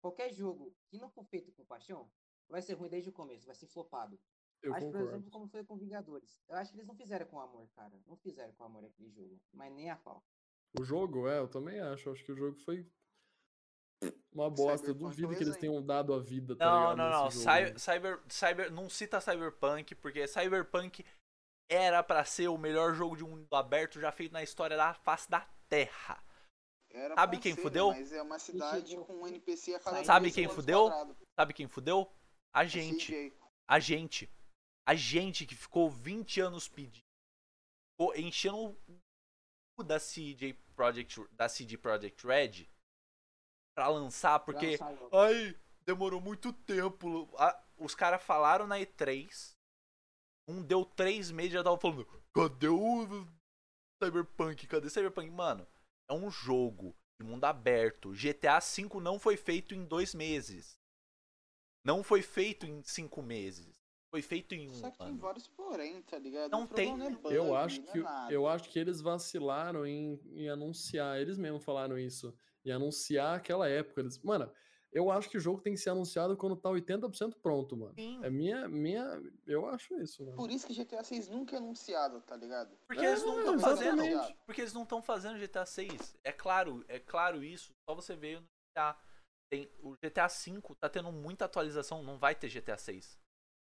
Qualquer 0.03 0.31
jogo 0.35 0.75
que 0.91 0.99
não 0.99 1.09
for 1.09 1.25
feito 1.25 1.53
com 1.53 1.65
paixão, 1.65 2.11
vai 2.49 2.61
ser 2.61 2.75
ruim 2.75 2.91
desde 2.91 3.09
o 3.09 3.13
começo, 3.13 3.47
vai 3.47 3.55
ser 3.55 3.69
flopado. 3.69 4.19
Eu 4.61 4.75
acho, 4.75 4.87
por 4.87 4.93
concordo. 4.93 5.09
exemplo, 5.15 5.31
como 5.31 5.49
foi 5.49 5.65
com 5.65 5.77
Vingadores. 5.77 6.43
Eu 6.49 6.57
acho 6.57 6.71
que 6.71 6.77
eles 6.77 6.87
não 6.87 6.95
fizeram 6.95 7.27
com 7.27 7.41
amor, 7.41 7.69
cara. 7.75 7.93
Não 8.07 8.17
fizeram 8.17 8.53
com 8.53 8.65
amor 8.65 8.85
aquele 8.85 9.11
jogo. 9.11 9.41
Mas 9.53 9.73
nem 9.73 9.91
a 9.91 9.97
pau. 9.97 10.25
O 10.79 10.85
jogo, 10.85 11.29
é, 11.29 11.39
eu 11.39 11.49
também 11.49 11.81
acho. 11.81 12.09
Eu 12.09 12.13
acho 12.13 12.25
que 12.25 12.33
o 12.33 12.37
jogo 12.37 12.57
foi 12.59 12.87
uma 14.33 14.51
bosta. 14.51 14.89
Eu 14.89 14.95
Cyberpunk 14.95 15.17
duvido 15.17 15.37
que 15.37 15.45
eles 15.45 15.57
tenham 15.57 15.85
dado 15.85 16.13
a 16.15 16.19
vida, 16.21 16.57
tá 16.57 16.65
Não, 16.65 16.81
ligado? 16.81 16.97
não, 16.99 17.11
não. 17.11 17.25
nesse 17.27 17.39
jogo, 17.39 17.51
Cyber, 17.51 17.79
cyber, 17.79 18.21
cyber, 18.29 18.73
não 18.73 18.89
cita 18.91 19.21
Cyberpunk, 19.21 19.95
porque 19.97 20.27
Cyberpunk 20.27 21.05
era 21.69 22.03
pra 22.03 22.25
ser 22.25 22.49
o 22.49 22.59
melhor 22.59 22.95
jogo 22.95 23.17
de 23.17 23.25
mundo 23.25 23.47
aberto 23.55 24.01
já 24.01 24.11
feito 24.13 24.33
na 24.33 24.43
história 24.43 24.77
da 24.77 24.95
face 24.95 25.31
da 25.31 25.41
Terra. 25.69 26.23
Era 26.93 27.15
Sabe 27.15 27.39
quem 27.39 27.55
ser, 27.55 27.63
fudeu? 27.63 27.89
Mas 27.93 28.13
é 28.13 28.23
uma 28.23 28.39
cidade 28.39 28.97
com 28.97 29.15
um 29.15 29.27
NPC 29.27 29.75
a 29.75 29.81
cada 29.81 30.05
Sabe 30.05 30.25
10 30.27 30.35
quem 30.35 30.49
fudeu? 30.49 30.85
quadrados. 30.91 31.17
Sabe 31.35 31.55
quem 31.55 31.67
fudeu? 31.69 32.13
A 32.55 32.65
É 32.65 32.69
gente. 32.69 33.07
CJ. 33.07 33.33
A 33.69 33.79
gente. 33.81 34.31
A 34.87 34.95
gente 34.95 35.47
que 35.47 35.55
ficou 35.55 35.89
20 35.91 36.41
anos 36.41 36.69
pedindo. 36.69 37.05
Ficou 37.93 38.15
enchendo 38.17 38.57
o 38.89 39.01
cu 39.77 39.85
da 39.85 39.99
CJ 39.99 40.55
Project, 40.75 41.27
da 41.33 41.49
CD 41.49 41.79
Project 41.79 42.27
Red 42.27 42.69
pra 43.75 43.89
lançar, 43.89 44.41
porque. 44.41 44.73
Lançar. 44.77 44.99
Ai, 45.13 45.59
demorou 45.87 46.21
muito 46.21 46.53
tempo. 46.53 47.29
Ah, 47.39 47.59
Os 47.79 47.95
caras 47.95 48.23
falaram 48.23 48.67
na 48.67 48.79
E3. 48.79 49.55
Um 50.49 50.63
deu 50.63 50.85
três 50.85 51.31
meses 51.31 51.53
e 51.53 51.55
já 51.55 51.65
tava 51.65 51.79
falando. 51.79 52.05
Cadê 52.35 52.69
o 52.69 53.07
Cyberpunk? 54.03 54.67
Cadê 54.67 54.91
Cyberpunk? 54.91 55.31
Mano, 55.31 55.67
é 56.13 56.17
um 56.17 56.31
jogo 56.31 56.95
de 57.21 57.27
mundo 57.27 57.45
aberto. 57.45 58.13
GTA 58.13 58.59
V 58.61 59.01
não 59.01 59.19
foi 59.19 59.37
feito 59.37 59.75
em 59.75 59.85
dois 59.85 60.15
meses. 60.15 60.79
Não 61.85 62.03
foi 62.03 62.23
feito 62.23 62.67
em 62.67 62.83
cinco 62.83 63.23
meses. 63.23 63.73
Foi 64.11 64.21
feito 64.21 64.55
em 64.55 64.69
um 64.69 64.75
Só 64.75 64.91
que 64.91 64.99
tem 64.99 65.07
ano. 65.09 65.19
vários 65.19 65.49
porém, 65.49 66.03
tá 66.03 66.19
ligado? 66.19 66.51
Não 66.51 66.67
tem. 66.67 66.93
é 67.03 67.11
bug, 67.11 67.35
Eu 67.35 67.57
acho 67.57 67.81
não 67.81 67.89
é 67.89 67.93
que 67.93 67.99
nada. 68.01 68.33
eu 68.33 68.47
acho 68.47 68.69
que 68.69 68.79
eles 68.79 69.01
vacilaram 69.01 69.87
em, 69.87 70.21
em 70.35 70.51
anunciar, 70.51 71.19
eles 71.19 71.39
mesmos 71.39 71.65
falaram 71.65 71.99
isso, 71.99 72.37
em 72.63 72.71
anunciar 72.71 73.37
aquela 73.37 73.67
época. 73.69 74.03
Eles, 74.03 74.19
mano, 74.23 74.53
eu 74.93 75.11
acho 75.11 75.29
que 75.31 75.37
o 75.37 75.41
jogo 75.41 75.61
tem 75.61 75.73
que 75.75 75.81
ser 75.81 75.91
anunciado 75.91 76.37
quando 76.37 76.55
tá 76.57 76.69
80% 76.69 77.35
pronto, 77.41 77.77
mano. 77.77 77.95
Sim, 77.95 78.23
É 78.23 78.29
minha 78.31 78.69
minha, 78.69 79.05
eu 79.47 79.67
acho 79.67 79.95
isso, 80.01 80.23
mano. 80.25 80.37
Por 80.37 80.51
isso 80.51 80.67
que 80.67 80.75
GTA 80.75 81.03
6 81.03 81.29
nunca 81.29 81.57
é 81.57 81.59
anunciado, 81.59 82.21
tá 82.21 82.37
ligado? 82.37 82.77
porque 82.87 83.05
eles 83.05 83.23
não 83.25 83.37
É, 83.37 83.39
estão 83.41 83.59
fazendo. 83.59 84.03
exatamente. 84.05 84.39
Porque 84.45 84.61
eles 84.61 84.73
não 84.73 84.83
estão 84.83 85.03
fazendo 85.03 85.39
GTA 85.39 85.65
6. 85.67 86.17
É 86.23 86.33
claro, 86.33 86.85
é 86.89 86.99
claro 87.01 87.43
isso. 87.43 87.73
Só 87.89 87.95
você 87.95 88.15
veio 88.15 88.41
no 88.41 88.47
GTA. 88.71 88.99
Tem, 89.51 89.71
o 89.81 89.95
GTA 89.97 90.29
5 90.29 90.75
tá 90.77 90.89
tendo 90.89 91.11
muita 91.13 91.45
atualização, 91.45 92.03
não 92.03 92.19
vai 92.19 92.35
ter 92.35 92.49
GTA 92.49 92.77
6. 92.79 93.19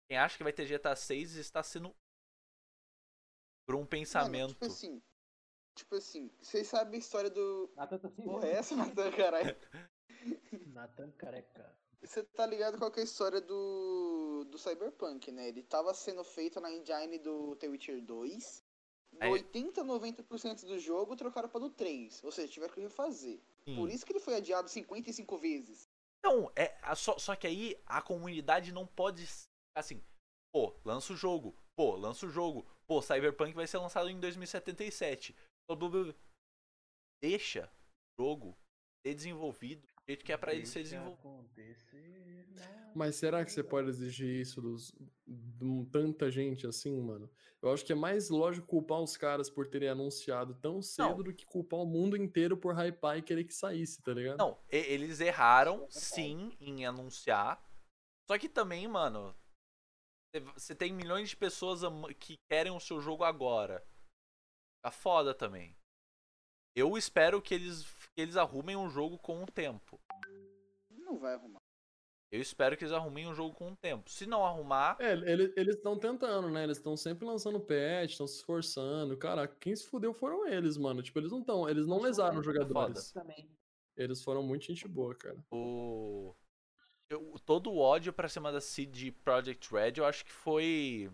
Quem 0.09 0.17
acha 0.17 0.37
que 0.37 0.43
vai 0.43 0.53
ter 0.53 0.65
GTA 0.65 0.95
6 0.95 1.35
está 1.35 1.61
sendo 1.63 1.95
por 3.67 3.75
um 3.75 3.79
Mano, 3.79 3.87
pensamento. 3.89 4.53
tipo 4.53 4.65
assim, 4.65 5.01
tipo 5.77 5.95
assim, 5.95 6.31
vocês 6.41 6.67
sabem 6.67 6.95
a 6.95 6.99
história 6.99 7.29
do... 7.29 7.71
Nathan 7.75 7.99
tá 7.99 8.09
Porra, 8.09 8.47
é 8.47 8.51
essa, 8.53 8.75
caralho? 9.15 9.55
Nathan 10.73 11.11
Careca. 11.11 11.75
Você 12.01 12.23
tá 12.23 12.45
ligado 12.45 12.77
qual 12.77 12.89
que 12.89 12.99
é 12.99 13.03
a 13.03 13.05
história 13.05 13.41
do, 13.41 14.45
do 14.49 14.57
Cyberpunk, 14.57 15.31
né? 15.31 15.49
Ele 15.49 15.63
tava 15.63 15.93
sendo 15.93 16.23
feito 16.23 16.59
na 16.61 16.71
engine 16.71 17.19
do 17.19 17.55
The 17.57 17.67
Witcher 17.67 18.01
2. 18.01 18.63
Do 19.11 19.23
Aí- 19.23 19.31
80 19.31 19.81
a 19.81 19.83
90% 19.83 20.65
do 20.65 20.79
jogo 20.79 21.15
trocaram 21.15 21.49
pra 21.49 21.59
do 21.59 21.69
3. 21.69 22.23
Ou 22.23 22.31
seja, 22.31 22.51
tiveram 22.53 22.73
que 22.73 22.79
refazer. 22.79 23.41
Sim. 23.65 23.75
Por 23.75 23.89
isso 23.89 24.05
que 24.05 24.13
ele 24.13 24.19
foi 24.19 24.35
adiado 24.35 24.69
55 24.69 25.37
vezes. 25.37 25.89
Não, 26.23 26.51
é, 26.55 26.73
só, 26.95 27.17
só 27.17 27.35
que 27.35 27.47
aí 27.47 27.81
a 27.85 28.01
comunidade 28.01 28.71
não 28.71 28.85
pode 28.85 29.27
assim, 29.75 30.03
pô, 30.53 30.75
lança 30.83 31.13
o 31.13 31.15
jogo, 31.15 31.55
pô, 31.75 31.95
lança 31.95 32.25
o 32.25 32.29
jogo, 32.29 32.65
pô, 32.85 33.01
Cyberpunk 33.01 33.53
vai 33.53 33.65
ser 33.67 33.77
lançado 33.77 34.09
em 34.09 34.19
2077. 34.19 35.35
Blá, 35.67 35.77
blá, 35.77 35.89
blá. 35.89 36.13
Deixa 37.21 37.71
o 38.17 38.23
jogo 38.23 38.57
ser 39.05 39.13
desenvolvido 39.13 39.87
do 39.87 39.98
jeito 40.09 40.25
que 40.25 40.31
é 40.33 40.37
pra 40.37 40.53
ele 40.53 40.65
ser 40.65 40.81
desenvolvido. 40.83 41.19
não 41.23 42.91
Mas 42.95 43.15
será 43.15 43.45
que 43.45 43.51
você 43.51 43.63
pode 43.63 43.89
exigir 43.89 44.41
isso 44.41 44.59
dos, 44.61 44.91
de 45.27 45.63
um- 45.63 45.85
tanta 45.85 46.31
gente 46.31 46.65
assim, 46.65 46.99
mano? 46.99 47.29
Eu 47.61 47.71
acho 47.71 47.85
que 47.85 47.91
é 47.91 47.95
mais 47.95 48.29
lógico 48.29 48.65
culpar 48.65 48.99
os 49.01 49.15
caras 49.15 49.49
por 49.49 49.67
terem 49.67 49.89
anunciado 49.89 50.55
tão 50.55 50.81
cedo 50.81 51.23
do 51.23 51.33
que 51.33 51.45
culpar 51.45 51.79
o 51.81 51.85
mundo 51.85 52.17
inteiro 52.17 52.57
por 52.57 52.73
hypar 52.73 53.17
e 53.17 53.21
querer 53.21 53.43
que 53.43 53.53
saísse, 53.53 54.01
tá 54.01 54.13
ligado? 54.13 54.37
Não, 54.37 54.57
e- 54.71 54.77
eles 54.77 55.19
erraram 55.19 55.85
sim 55.91 56.55
em 56.59 56.85
anunciar. 56.85 57.63
Só 58.27 58.37
que 58.39 58.49
também, 58.49 58.87
mano, 58.87 59.35
você- 60.55 60.73
tem 60.73 60.91
milhões 60.93 61.29
de 61.29 61.35
pessoas 61.37 61.81
que 62.19 62.35
querem 62.49 62.71
o 62.71 62.79
seu 62.79 62.99
jogo 63.01 63.23
agora. 63.23 63.85
Tá 64.83 64.89
foda 64.91 65.35
também. 65.35 65.75
Eu 66.75 66.97
espero 66.97 67.41
que 67.41 67.53
eles, 67.53 67.83
que 68.19 68.23
eles 68.23 68.35
arrumem 68.35 68.75
um 68.75 68.89
jogo 68.89 69.17
com 69.17 69.41
o 69.41 69.45
tempo. 69.45 69.97
Não 70.89 71.17
vai 71.17 71.35
arrumar. 71.35 71.59
Eu 72.29 72.41
espero 72.41 72.75
que 72.75 72.83
eles 72.83 72.91
arrumem 72.93 73.25
um 73.25 73.33
jogo 73.33 73.55
com 73.55 73.71
o 73.71 73.75
tempo. 73.77 74.09
Se 74.09 74.25
não 74.25 74.45
arrumar, 74.45 74.97
É, 74.99 75.13
ele- 75.13 75.53
eles 75.55 75.77
estão 75.77 75.97
tentando, 75.97 76.49
né? 76.49 76.65
Eles 76.65 76.77
estão 76.77 76.97
sempre 76.97 77.25
lançando 77.25 77.59
patch, 77.61 78.11
estão 78.11 78.27
se 78.27 78.35
esforçando. 78.35 79.15
Cara, 79.17 79.47
quem 79.47 79.73
se 79.73 79.87
fudeu 79.87 80.13
foram 80.13 80.45
eles, 80.45 80.75
mano. 80.77 81.01
Tipo, 81.01 81.17
eles 81.17 81.31
não 81.31 81.39
estão, 81.39 81.67
eles 81.69 81.87
não 81.87 81.99
lesaram 82.01 82.39
os 82.39 82.45
jogadores. 82.45 83.13
Eles 83.95 84.21
foram 84.21 84.43
muito 84.43 84.65
gente 84.65 84.85
boa, 84.87 85.15
cara. 85.15 85.41
o. 85.49 86.35
eu- 87.09 87.39
todo 87.45 87.71
o 87.71 87.77
ódio 87.79 88.11
pra 88.13 88.27
cima 88.29 88.51
da 88.51 88.59
CD 88.61 89.11
Project 89.13 89.73
Red 89.73 89.93
eu 89.97 90.05
acho 90.05 90.25
que 90.25 90.31
foi. 90.31 91.09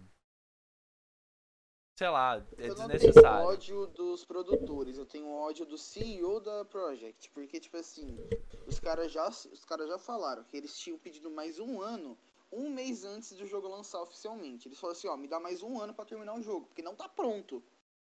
Sei 1.97 2.09
lá, 2.09 2.45
é 2.57 2.65
eu 2.65 2.75
não 2.75 2.87
tenho 2.87 2.99
desnecessário. 2.99 3.47
ódio 3.47 3.87
dos 3.87 4.25
produtores, 4.25 4.97
eu 4.97 5.05
tenho 5.05 5.29
ódio 5.31 5.65
do 5.65 5.77
CEO 5.77 6.41
da 6.41 6.65
Project. 6.65 7.29
Porque, 7.31 7.57
tipo 7.57 7.77
assim, 7.77 8.17
os 8.67 8.79
caras 8.81 9.11
já, 9.11 9.29
os 9.29 9.63
caras 9.63 9.87
já 9.87 9.97
falaram 9.97 10.43
que 10.43 10.57
eles 10.57 10.77
tinham 10.77 10.99
pedido 10.99 11.31
mais 11.31 11.57
um 11.57 11.81
ano, 11.81 12.17
um 12.51 12.69
mês 12.69 13.05
antes 13.05 13.31
do 13.37 13.45
jogo 13.45 13.69
lançar 13.69 14.01
oficialmente. 14.01 14.67
Eles 14.67 14.77
falaram 14.77 14.97
assim, 14.97 15.07
ó, 15.07 15.15
me 15.15 15.27
dá 15.29 15.39
mais 15.39 15.63
um 15.63 15.79
ano 15.79 15.93
pra 15.93 16.03
terminar 16.03 16.35
o 16.35 16.41
jogo, 16.41 16.65
porque 16.67 16.81
não 16.81 16.95
tá 16.95 17.07
pronto. 17.07 17.63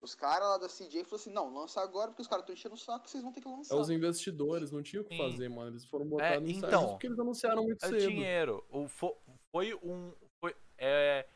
Os 0.01 0.15
caras 0.15 0.47
lá 0.47 0.57
da 0.57 0.67
CJ 0.69 1.03
falaram 1.03 1.15
assim, 1.15 1.31
não, 1.31 1.53
lança 1.53 1.79
agora 1.81 2.09
porque 2.09 2.21
os 2.23 2.27
caras 2.27 2.43
estão 2.43 2.53
enchendo 2.55 2.75
o 2.75 2.77
saco, 2.79 3.07
vocês 3.07 3.21
vão 3.23 3.31
ter 3.31 3.41
que 3.41 3.47
É 3.47 3.51
lançar. 3.51 3.75
os 3.75 3.89
investidores, 3.91 4.71
não 4.71 4.81
tinha 4.81 5.01
o 5.03 5.05
que 5.05 5.15
Sim. 5.15 5.21
fazer, 5.31 5.49
mano. 5.49 5.69
Eles 5.71 5.85
foram 5.85 6.05
botados 6.07 6.41
no 6.43 6.49
então, 6.49 6.67
então, 6.69 6.87
porque 6.89 7.05
eles 7.07 7.19
anunciaram 7.19 7.63
muito 7.63 7.83
É 7.85 7.89
cedo. 7.89 8.09
dinheiro. 8.09 8.65
O, 8.71 8.87
fo- 8.87 9.17
foi 9.51 9.73
um. 9.83 10.13
Foi, 10.39 10.55
é, 10.79 11.27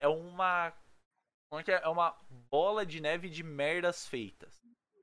é 0.00 0.08
uma. 0.08 0.72
Como 1.50 1.60
é 1.60 1.64
que 1.64 1.72
é? 1.72 1.80
É 1.82 1.88
uma 1.88 2.16
bola 2.50 2.84
de 2.84 3.00
neve 3.00 3.28
de 3.28 3.42
merdas 3.42 4.06
feitas. 4.06 4.58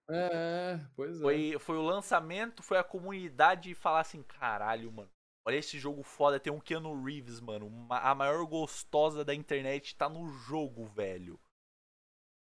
É, 0.10 0.76
é, 0.76 0.88
pois 0.96 1.18
é. 1.18 1.22
Foi, 1.22 1.60
foi 1.60 1.78
o 1.78 1.82
lançamento, 1.82 2.62
foi 2.62 2.78
a 2.78 2.84
comunidade 2.84 3.74
falar 3.74 4.02
assim: 4.02 4.22
caralho, 4.24 4.92
mano. 4.92 5.10
Olha 5.48 5.58
esse 5.58 5.78
jogo 5.78 6.02
foda, 6.04 6.40
tem 6.40 6.52
um 6.52 6.60
Keanu 6.60 7.04
Reeves, 7.04 7.40
mano. 7.40 7.68
uma- 7.68 8.00
a 8.00 8.16
maior 8.16 8.44
gostosa 8.46 9.24
da 9.24 9.34
internet 9.34 9.96
tá 9.96 10.10
no 10.10 10.28
jogo, 10.28 10.86
velho. 10.86 11.40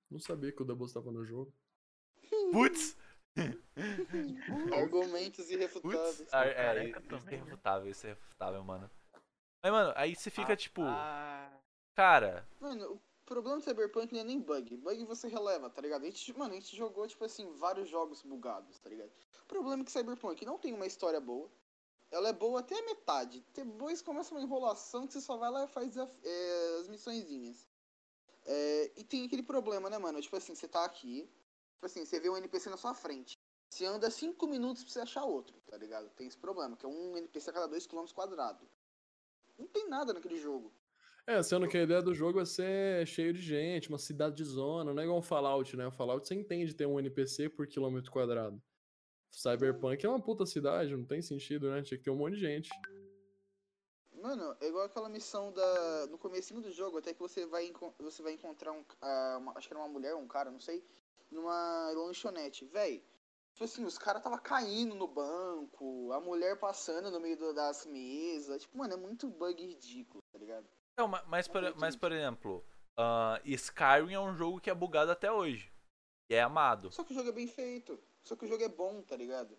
Não 0.10 0.19
sabia 0.19 0.52
que 0.52 0.61
o 0.61 0.65
Double 0.65 0.86
estava 0.86 1.11
no 1.11 1.23
jogo. 1.23 1.53
Putz! 2.52 2.98
Argumentos 4.73 5.49
irrefutáveis. 5.49 6.18
Putz! 6.18 6.34
Ah, 6.34 6.45
é, 6.45 6.52
é 6.52 6.73
né? 6.73 7.36
refutável, 7.38 7.90
isso 7.90 8.06
é 8.06 8.10
refutável, 8.10 8.64
mano. 8.64 8.90
Mas, 9.64 9.72
mano, 9.72 9.94
aí 9.95 10.15
você 10.15 10.30
fica 10.30 10.56
tipo, 10.56 10.82
Ah, 10.84 11.52
cara, 11.95 12.48
Mano, 12.60 12.94
o 12.94 13.02
problema 13.34 13.58
do 13.60 13.64
Cyberpunk 13.64 14.12
não 14.14 14.20
é 14.20 14.24
nem 14.26 14.40
bug. 14.40 14.76
Bug 14.76 15.06
você 15.06 15.28
releva, 15.30 15.70
tá 15.70 15.82
ligado? 15.82 16.03
A 16.03 16.06
gente, 16.06 16.38
mano, 16.38 16.52
a 16.52 16.56
gente 16.56 16.76
jogou, 16.76 17.08
tipo 17.08 17.24
assim, 17.24 17.49
vários 17.53 17.88
jogos 17.88 18.22
bugados, 18.24 18.78
tá 18.78 18.90
ligado? 18.90 19.10
O 19.44 19.45
problema 19.48 19.82
é 19.82 19.86
que 19.86 19.91
Cyberpunk 19.91 20.45
não 20.45 20.58
tem 20.58 20.74
uma 20.74 20.86
história 20.86 21.20
boa. 21.22 21.49
Ela 22.12 22.28
é 22.30 22.34
boa 22.34 22.60
até 22.60 22.78
a 22.78 22.84
metade. 22.84 23.45
Depois 23.53 24.02
começa 24.02 24.34
uma 24.34 24.41
enrolação 24.41 25.08
que 25.08 25.14
você 25.14 25.22
só 25.22 25.38
vai 25.38 25.49
lá 25.49 25.64
e 25.64 25.68
faz 25.68 25.98
a- 25.98 26.12
é, 26.24 26.78
as 26.82 26.90
missõezinhas. 26.90 27.70
É, 28.44 28.91
e 28.98 29.03
tem 29.06 29.26
aquele 29.26 29.44
problema, 29.44 29.90
né, 29.90 29.98
mano? 29.98 30.22
Tipo 30.22 30.36
assim, 30.36 30.53
você 30.53 30.68
tá 30.68 30.84
aqui, 30.84 31.22
tipo 31.76 31.86
assim, 31.86 32.03
você 32.06 32.20
vê 32.20 32.30
um 32.30 32.36
NPC 32.36 32.70
na 32.70 32.76
sua 32.76 32.94
frente. 32.94 33.40
Você 33.70 33.86
anda 33.86 34.12
5 34.12 34.45
minutos 34.45 34.84
pra 34.84 34.91
você 34.91 34.99
achar 34.99 35.24
outro, 35.24 35.58
tá 35.62 35.78
ligado? 35.78 36.10
Tem 36.10 36.28
esse 36.28 36.38
problema, 36.38 36.76
que 36.76 36.86
é 36.86 36.90
um 36.90 37.16
NPC 37.16 37.49
a 37.49 37.53
cada 37.53 37.68
2 37.68 37.88
km 37.88 38.12
quadrados. 38.12 38.68
Não 39.58 39.68
tem 39.68 39.88
nada 39.88 40.12
naquele 40.12 40.38
jogo. 40.38 40.74
É, 41.27 41.41
sendo 41.43 41.68
que 41.68 41.77
a 41.77 41.84
ideia 41.84 42.02
do 42.02 42.14
jogo 42.14 42.39
é 42.39 42.45
ser 42.45 43.06
cheio 43.06 43.31
de 43.31 43.41
gente, 43.41 43.89
uma 43.89 43.98
cidade 43.99 44.35
de 44.35 44.43
zona, 44.43 44.93
não 44.93 45.02
é 45.02 45.06
igual 45.06 45.19
um 45.19 45.23
Fallout, 45.23 45.77
né? 45.77 45.88
O 45.88 45.91
Fallout 45.91 46.27
você 46.27 46.34
entende 46.35 46.73
ter 46.73 46.85
um 46.85 46.99
NPC 46.99 47.49
por 47.49 47.68
quilômetro 47.68 48.11
quadrado. 48.11 48.61
Cyberpunk 49.30 50.06
é 50.06 50.10
uma 50.10 50.22
puta 50.22 50.45
cidade, 50.45 50.95
não 50.95 51.06
tem 51.06 51.22
sentido, 51.22 51.69
né? 51.69 51.81
Tinha 51.84 51.98
que 51.98 52.03
ter 52.03 52.10
um 52.10 52.15
monte 52.18 52.34
de 52.34 52.41
gente. 52.41 52.69
Mano, 54.22 54.56
é 54.60 54.68
igual 54.68 54.85
aquela 54.85 55.10
missão 55.10 55.52
da. 55.53 56.07
No 56.07 56.18
comecinho 56.18 56.61
do 56.61 56.72
jogo, 56.72 56.98
até 56.98 57.14
que 57.14 57.19
você 57.19 57.45
vai, 57.45 57.72
você 57.99 58.22
vai 58.22 58.34
encontrar 58.34 58.72
um. 58.72 58.84
ah, 59.02 59.38
uma- 59.39 59.57
acho 59.57 59.68
que 59.68 59.73
era 59.73 59.81
uma 59.81 59.89
mulher 59.91 60.14
ou 60.15 60.22
um 60.22 60.27
cara, 60.27 60.52
não 60.52 60.60
sei. 60.60 60.85
Numa 61.31 61.91
lanchonete. 61.91 62.65
Véi. 62.65 63.03
Tipo 63.53 63.64
assim, 63.65 63.85
os 63.85 63.98
caras 63.98 64.22
tava 64.22 64.38
caindo 64.39 64.95
no 64.95 65.07
banco, 65.07 66.11
a 66.14 66.19
mulher 66.19 66.60
passando 66.60 67.10
no 67.10 67.19
meio 67.19 67.38
das 67.53 67.85
mesas. 67.85 68.61
Tipo, 68.61 68.77
mano, 68.77 68.93
é 68.93 68.98
muito 68.98 69.30
bug 69.30 69.65
ridículo, 69.65 70.22
tá 70.31 70.38
ligado? 70.38 70.68
Não, 70.97 71.07
ma- 71.07 71.23
mas, 71.23 71.47
por, 71.47 71.76
mas 71.77 71.95
por 71.95 72.11
exemplo, 72.11 72.65
ah, 72.97 73.39
Skyrim 73.43 74.13
é 74.13 74.19
um 74.19 74.34
jogo 74.35 74.59
que 74.59 74.69
é 74.69 74.73
bugado 74.76 75.11
até 75.11 75.31
hoje. 75.31 75.72
E 76.30 76.35
é 76.35 76.41
amado. 76.41 76.91
Só 76.91 77.03
que 77.03 77.11
o 77.11 77.15
jogo 77.15 77.30
é 77.30 77.34
bem 77.34 77.47
feito. 77.47 78.01
Só 78.23 78.35
que 78.35 78.45
o 78.45 78.47
jogo 78.47 78.63
é 78.63 78.69
bom, 78.69 79.01
tá 79.01 79.15
ligado? 79.15 79.57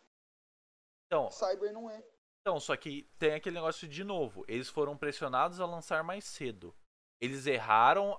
Então, 1.06 1.30
Cyber 1.30 1.72
não 1.72 1.90
é. 1.90 2.02
então, 2.40 2.59
só 2.59 2.76
que 2.76 3.02
tem 3.18 3.34
aquele 3.34 3.56
negócio 3.56 3.86
de 3.88 4.02
novo. 4.04 4.44
Eles 4.48 4.68
foram 4.68 4.96
pressionados 4.96 5.60
a 5.60 5.66
lançar 5.66 6.02
mais 6.02 6.24
cedo. 6.24 6.74
Eles 7.20 7.46
erraram. 7.46 8.18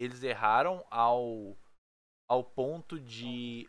Eles 0.00 0.22
erraram 0.22 0.84
ao. 0.90 1.56
ao 2.28 2.42
ponto 2.42 2.98
de 2.98 3.68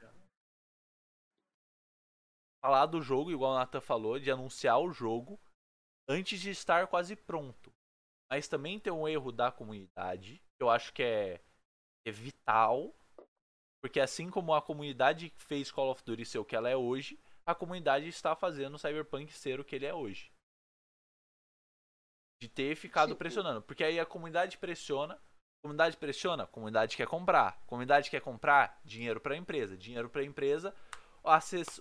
falar 2.64 2.86
do 2.86 3.02
jogo, 3.02 3.30
igual 3.32 3.52
o 3.52 3.56
Nathan 3.58 3.82
falou, 3.82 4.18
de 4.18 4.32
anunciar 4.32 4.80
o 4.80 4.92
jogo 4.92 5.40
antes 6.10 6.40
de 6.40 6.50
estar 6.50 6.88
quase 6.88 7.16
pronto. 7.16 7.73
Mas 8.32 8.48
também 8.48 8.80
tem 8.80 8.92
um 8.92 9.08
erro 9.08 9.32
da 9.32 9.52
comunidade, 9.52 10.40
que 10.58 10.64
eu 10.64 10.70
acho 10.70 10.92
que 10.94 11.04
é, 11.04 11.42
é 12.08 12.12
vital. 12.12 12.94
Porque 13.84 14.00
assim 14.00 14.30
como 14.30 14.54
a 14.54 14.62
comunidade 14.62 15.32
fez 15.38 15.72
Call 15.72 15.92
of 15.92 16.04
Duty 16.04 16.26
ser 16.26 16.40
o 16.40 16.46
que 16.46 16.56
ela 16.56 16.70
é 16.70 16.76
hoje, 16.76 17.20
a 17.46 17.54
comunidade 17.54 18.08
está 18.08 18.36
fazendo 18.36 18.76
o 18.76 18.80
Cyberpunk 18.80 19.32
ser 19.34 19.60
o 19.60 19.66
que 19.66 19.76
ele 19.76 19.86
é 19.86 19.94
hoje. 19.94 20.32
De 22.42 22.48
ter 22.50 22.76
ficado 22.76 23.10
Tipo- 23.10 23.20
pressionando. 23.20 23.62
Porque 23.62 23.84
aí 23.84 24.00
a 24.00 24.06
comunidade 24.06 24.58
pressiona, 24.58 25.22
comunidade 25.64 25.98
pressiona, 25.98 26.48
comunidade 26.48 26.96
quer 26.98 27.08
comprar. 27.08 27.62
Comunidade 27.66 28.10
quer 28.10 28.22
comprar, 28.22 28.82
dinheiro 28.84 29.20
para 29.20 29.34
a 29.34 29.38
empresa. 29.38 29.78
Dinheiro 29.78 30.10
para 30.10 30.22
a 30.22 30.26
empresa, 30.26 30.74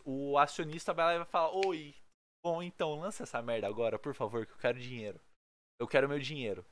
o 0.04 0.38
acionista 0.38 0.92
vai 0.92 1.04
lá 1.06 1.14
e 1.14 1.18
vai 1.18 1.26
falar: 1.26 1.50
Oi, 1.66 1.94
bom, 2.44 2.62
então 2.62 2.98
lança 2.98 3.22
essa 3.22 3.40
merda 3.42 3.66
agora, 3.68 3.98
por 3.98 4.14
favor, 4.14 4.46
que 4.46 4.52
eu 4.52 4.58
quero 4.58 4.78
dinheiro. 4.78 5.20
Eu 5.82 5.88
quero 5.88 6.08
meu 6.08 6.20
dinheiro. 6.20 6.64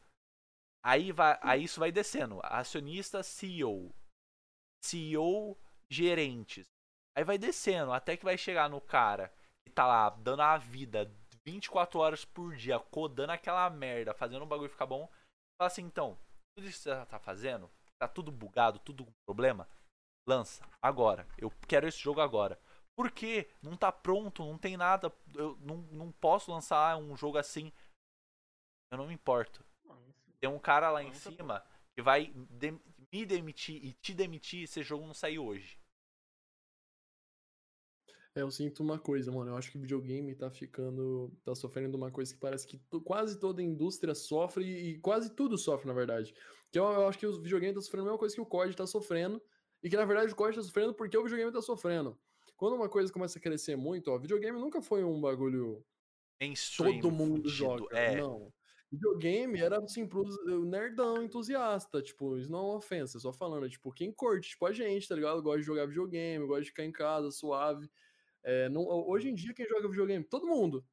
Aí, 0.86 1.10
vai, 1.10 1.36
aí 1.42 1.64
isso 1.64 1.80
vai 1.80 1.90
descendo. 1.90 2.38
Acionista, 2.44 3.24
CEO. 3.24 3.92
CEO, 4.84 5.58
gerentes. 5.90 6.68
Aí 7.16 7.24
vai 7.24 7.36
descendo, 7.36 7.92
até 7.92 8.16
que 8.16 8.24
vai 8.24 8.38
chegar 8.38 8.70
no 8.70 8.80
cara 8.80 9.34
que 9.66 9.72
tá 9.74 9.84
lá 9.84 10.10
dando 10.10 10.42
a 10.42 10.56
vida 10.56 11.12
24 11.44 11.98
horas 11.98 12.24
por 12.24 12.54
dia, 12.54 12.78
codando 12.78 13.32
aquela 13.32 13.68
merda, 13.68 14.14
fazendo 14.14 14.42
o 14.42 14.46
bagulho 14.46 14.70
ficar 14.70 14.86
bom. 14.86 15.10
Fala 15.60 15.66
assim, 15.66 15.82
então, 15.82 16.16
tudo 16.56 16.68
isso 16.68 16.78
que 16.78 16.88
você 16.88 17.06
tá 17.06 17.18
fazendo, 17.18 17.68
tá 18.00 18.06
tudo 18.06 18.30
bugado, 18.30 18.78
tudo 18.78 19.04
com 19.04 19.12
problema, 19.26 19.68
lança, 20.28 20.64
agora. 20.80 21.26
Eu 21.36 21.50
quero 21.66 21.88
esse 21.88 21.98
jogo 21.98 22.20
agora. 22.20 22.60
Por 22.96 23.10
quê? 23.10 23.50
Não 23.60 23.76
tá 23.76 23.90
pronto, 23.90 24.44
não 24.44 24.56
tem 24.56 24.76
nada. 24.76 25.12
Eu 25.34 25.56
não, 25.62 25.78
não 25.90 26.12
posso 26.12 26.52
lançar 26.52 26.96
um 26.96 27.16
jogo 27.16 27.38
assim. 27.38 27.72
Eu 28.90 28.98
não 28.98 29.06
me 29.06 29.14
importo. 29.14 29.64
Tem 30.40 30.48
um 30.50 30.58
cara 30.58 30.90
lá 30.90 31.02
em 31.02 31.12
cima 31.14 31.62
que 31.94 32.02
vai 32.02 32.32
dem- 32.50 32.80
me 33.12 33.24
demitir 33.26 33.84
e 33.84 33.92
te 33.92 34.14
demitir 34.14 34.66
se 34.66 34.80
esse 34.80 34.88
jogo 34.88 35.06
não 35.06 35.14
sair 35.14 35.38
hoje. 35.38 35.78
É, 38.34 38.42
eu 38.42 38.50
sinto 38.50 38.82
uma 38.82 38.98
coisa, 38.98 39.30
mano. 39.32 39.50
Eu 39.50 39.56
acho 39.56 39.70
que 39.70 39.78
o 39.78 39.80
videogame 39.80 40.34
tá 40.34 40.50
ficando. 40.50 41.32
tá 41.44 41.54
sofrendo 41.54 41.90
de 41.90 41.96
uma 41.96 42.10
coisa 42.10 42.32
que 42.32 42.38
parece 42.40 42.66
que 42.66 42.78
quase 43.04 43.38
toda 43.38 43.60
a 43.60 43.64
indústria 43.64 44.14
sofre 44.14 44.64
e 44.64 44.98
quase 45.00 45.34
tudo 45.34 45.58
sofre, 45.58 45.86
na 45.88 45.92
verdade. 45.94 46.32
Que 46.70 46.78
eu, 46.78 46.84
eu 46.84 47.08
acho 47.08 47.18
que 47.18 47.26
o 47.26 47.40
videogame 47.42 47.74
tá 47.74 47.80
sofrendo 47.80 48.02
a 48.04 48.06
mesma 48.06 48.18
coisa 48.18 48.34
que 48.34 48.40
o 48.40 48.46
COD 48.46 48.76
tá 48.76 48.86
sofrendo. 48.86 49.42
E 49.82 49.88
que 49.90 49.96
na 49.96 50.04
verdade 50.04 50.32
o 50.32 50.36
COD 50.36 50.56
tá 50.56 50.62
sofrendo 50.62 50.94
porque 50.94 51.16
o 51.16 51.22
videogame 51.24 51.52
tá 51.52 51.60
sofrendo. 51.62 52.18
Quando 52.56 52.76
uma 52.76 52.88
coisa 52.88 53.12
começa 53.12 53.38
a 53.38 53.42
crescer 53.42 53.76
muito, 53.76 54.10
ó, 54.10 54.18
videogame 54.18 54.60
nunca 54.60 54.80
foi 54.80 55.02
um 55.02 55.20
bagulho 55.20 55.84
Mainstream, 56.40 57.00
todo 57.00 57.10
mundo 57.10 57.36
fudido, 57.36 57.48
joga. 57.48 57.98
É, 57.98 58.16
Não. 58.20 58.52
Videogame 58.90 59.60
era 59.60 59.78
assim 59.78 60.06
pros 60.06 60.34
uh, 60.36 60.64
nerdão 60.64 61.22
entusiasta, 61.22 62.02
tipo, 62.02 62.36
isso 62.36 62.50
não 62.50 62.58
é 62.58 62.62
uma 62.62 62.76
ofensa, 62.76 63.20
só 63.20 63.32
falando, 63.32 63.70
tipo, 63.70 63.92
quem 63.92 64.12
curte, 64.12 64.50
tipo 64.50 64.66
a 64.66 64.72
gente, 64.72 65.06
tá 65.06 65.14
ligado? 65.14 65.42
Gosta 65.42 65.60
de 65.60 65.66
jogar 65.66 65.86
videogame, 65.86 66.46
gosta 66.46 66.62
de 66.62 66.70
ficar 66.70 66.84
em 66.84 66.90
casa, 66.90 67.30
suave. 67.30 67.88
É, 68.42 68.68
não, 68.68 68.82
hoje 68.82 69.28
em 69.28 69.34
dia, 69.34 69.54
quem 69.54 69.68
joga 69.68 69.88
videogame? 69.88 70.24
Todo 70.24 70.46
mundo. 70.46 70.84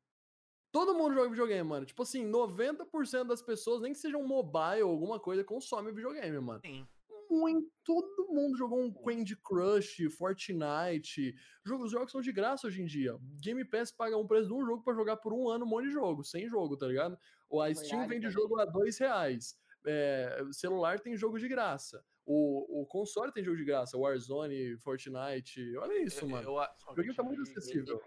Todo 0.71 0.93
mundo 0.93 1.15
joga 1.15 1.29
videogame, 1.29 1.67
mano. 1.67 1.85
Tipo 1.85 2.03
assim, 2.03 2.29
90% 2.29 3.25
das 3.25 3.41
pessoas, 3.41 3.81
nem 3.81 3.93
que 3.93 3.99
seja 3.99 4.17
um 4.17 4.27
mobile 4.27 4.83
ou 4.83 4.91
alguma 4.91 5.19
coisa, 5.19 5.43
consome 5.43 5.91
videogame, 5.91 6.39
mano. 6.39 6.61
sim. 6.63 6.87
Muito, 7.29 7.69
todo 7.83 8.27
mundo 8.29 8.57
jogou 8.57 8.79
um 8.79 8.89
Candy 8.89 9.35
Crush, 9.35 10.09
Fortnite. 10.17 11.35
Os 11.65 11.91
jogos 11.91 12.11
são 12.11 12.21
de 12.21 12.31
graça 12.31 12.67
hoje 12.67 12.81
em 12.81 12.85
dia. 12.85 13.17
Game 13.41 13.65
Pass 13.65 13.91
paga 13.91 14.17
um 14.17 14.25
preço 14.25 14.47
de 14.47 14.53
um 14.53 14.65
jogo 14.65 14.81
pra 14.81 14.93
jogar 14.93 15.17
por 15.17 15.33
um 15.33 15.49
ano 15.49 15.65
um 15.65 15.67
monte 15.67 15.87
de 15.87 15.91
jogo, 15.91 16.23
sem 16.23 16.47
jogo, 16.47 16.77
tá 16.77 16.87
ligado? 16.87 17.17
Ou 17.49 17.61
a 17.61 17.73
Steam 17.73 17.99
Verdade 17.99 18.09
vende 18.09 18.21
também. 18.27 18.31
jogo 18.31 18.59
a 18.59 18.65
dois 18.65 18.97
reais. 18.97 19.55
É, 19.85 20.43
celular 20.51 20.99
tem 20.99 21.15
jogo 21.15 21.39
de 21.39 21.47
graça. 21.47 22.03
O, 22.25 22.81
o 22.81 22.85
console 22.85 23.31
tem 23.31 23.43
jogo 23.43 23.55
de 23.57 23.63
graça. 23.63 23.97
Warzone, 23.97 24.77
Fortnite. 24.79 25.77
Olha 25.77 26.03
isso, 26.03 26.25
Eu, 26.25 26.29
mano. 26.29 26.47
eu, 26.49 26.59
a- 26.59 26.75
O 26.87 26.89
videogame 26.89 27.15
tá 27.15 27.23
muito 27.23 27.41
acessível. 27.43 28.01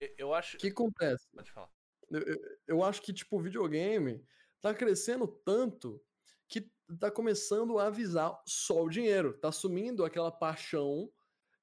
eu- 0.00 0.14
eu 0.18 0.34
acho. 0.34 0.56
O 0.56 0.60
que 0.60 0.68
acontece? 0.68 1.28
Pode 1.34 1.50
falar. 1.50 1.68
Eu, 2.10 2.20
eu- 2.20 2.40
eu 2.68 2.82
acho 2.84 3.02
que, 3.02 3.12
tipo, 3.12 3.36
o 3.36 3.42
videogame 3.42 4.24
tá 4.60 4.72
crescendo 4.72 5.26
tanto 5.26 6.00
que 6.48 6.70
tá 7.00 7.10
começando 7.10 7.78
a 7.78 7.86
avisar 7.86 8.40
só 8.46 8.84
o 8.84 8.88
dinheiro. 8.88 9.36
Tá 9.38 9.50
sumindo 9.50 10.04
aquela 10.04 10.30
paixão. 10.30 11.10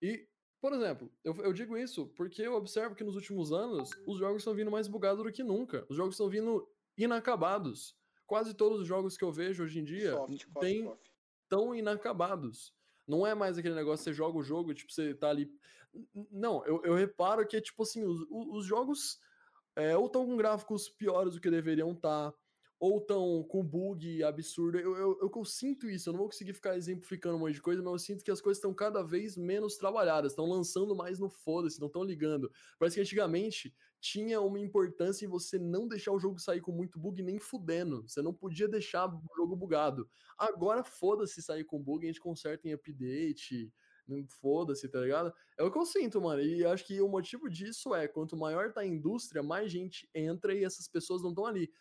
E, 0.01 0.27
por 0.59 0.73
exemplo, 0.73 1.09
eu, 1.23 1.33
eu 1.37 1.53
digo 1.53 1.77
isso 1.77 2.07
porque 2.17 2.41
eu 2.41 2.55
observo 2.55 2.93
que 2.95 3.03
nos 3.05 3.15
últimos 3.15 3.53
anos 3.53 3.89
os 4.05 4.17
jogos 4.19 4.41
estão 4.41 4.53
vindo 4.53 4.69
mais 4.71 4.87
bugados 4.89 5.23
do 5.23 5.31
que 5.31 5.43
nunca. 5.43 5.85
Os 5.89 5.95
jogos 5.95 6.15
estão 6.15 6.27
vindo 6.27 6.67
inacabados. 7.03 7.95
Quase 8.26 8.53
todos 8.53 8.82
os 8.82 8.88
jogos 8.88 9.18
que 9.18 9.23
eu 9.23 9.32
vejo 9.32 9.64
hoje 9.64 9.80
em 9.80 9.84
dia 9.84 10.14
Soft, 10.14 10.45
têm 10.60 10.91
tão 11.49 11.76
inacabados. 11.76 12.73
Não 13.07 13.28
é 13.28 13.36
mais 13.36 13.57
aquele 13.57 13.76
negócio, 13.76 14.03
você 14.03 14.14
joga 14.14 14.38
o 14.38 14.44
jogo, 14.44 14.73
tipo, 14.73 14.91
você 14.91 15.14
tá 15.14 15.30
ali. 15.30 15.52
Não, 16.32 16.65
eu, 16.65 16.82
eu 16.86 16.95
reparo 16.95 17.45
que, 17.45 17.60
tipo 17.60 17.84
assim, 17.84 18.06
os, 18.06 18.26
os 18.30 18.65
jogos 18.65 19.19
é, 19.76 19.95
ou 19.98 20.06
estão 20.06 20.26
com 20.26 20.38
gráficos 20.38 20.90
piores 20.90 21.34
do 21.34 21.41
que 21.41 21.49
deveriam 21.49 21.91
estar, 21.91 22.34
ou 22.80 22.98
estão 22.98 23.44
com 23.44 23.64
bug 23.64 24.23
absurdo. 24.23 24.80
Eu, 24.80 24.95
eu, 24.95 25.19
eu, 25.22 25.32
eu 25.34 25.45
sinto 25.45 25.90
isso, 25.90 26.10
eu 26.10 26.14
não 26.14 26.19
vou 26.19 26.30
conseguir 26.30 26.53
ficar 26.53 26.76
exemplificando 26.76 27.36
um 27.36 27.40
monte 27.40 27.53
de 27.53 27.61
coisa, 27.61 27.82
mas 27.82 27.91
eu 27.91 27.99
sinto 27.99 28.23
que 28.23 28.32
as 28.32 28.41
coisas 28.41 28.57
estão 28.57 28.73
cada 28.73 29.03
vez 29.03 29.38
menos 29.38 29.78
trabalhadas, 29.78 30.32
estão 30.32 30.48
lançando 30.48 30.95
mais 30.95 31.19
no 31.19 31.30
foda-se, 31.30 31.80
não 31.80 31.88
estão 31.88 32.03
ligando. 32.03 32.52
Parece 32.80 32.95
que 32.95 33.02
antigamente 33.02 33.73
tinha 34.02 34.41
uma 34.41 34.60
importância 34.60 35.26
em 35.26 35.30
você 35.30 35.60
não 35.60 35.88
deixar 35.88 36.11
o 36.11 36.19
jogo 36.19 36.40
sair 36.40 36.60
com 36.60 36.72
muito 36.72 36.99
bug 36.99 37.22
nem 37.22 37.38
fudendo. 37.40 38.02
Você 38.07 38.19
não 38.22 38.34
podia 38.34 38.68
deixar 38.68 39.07
o 39.07 39.22
jogo 39.38 39.56
bugado. 39.56 40.10
Agora 40.38 40.84
foda-se 40.84 41.40
sair 41.41 41.64
com 41.64 41.82
bug, 41.82 42.03
a 42.03 42.07
gente 42.07 42.19
conserta 42.19 42.68
em 42.68 42.73
update. 42.73 43.72
não 44.07 44.26
Foda-se, 44.28 44.90
tá 44.90 44.99
ligado? 44.99 45.32
É 45.56 45.64
o 45.64 45.72
que 45.72 45.78
eu 45.78 45.86
sinto, 45.86 46.19
mano. 46.19 46.41
E 46.41 46.65
acho 46.65 46.86
que 46.86 46.99
o 46.99 47.07
motivo 47.07 47.48
disso 47.48 47.94
é: 47.94 48.07
quanto 48.07 48.36
maior 48.36 48.73
tá 48.73 48.82
a 48.82 48.86
indústria, 48.86 49.44
mais 49.44 49.72
gente 49.72 50.10
entra 50.15 50.56
e 50.56 50.64
essas 50.64 50.88
pessoas 50.88 51.22
não 51.22 51.30
estão 51.30 51.45
ali 51.45 51.72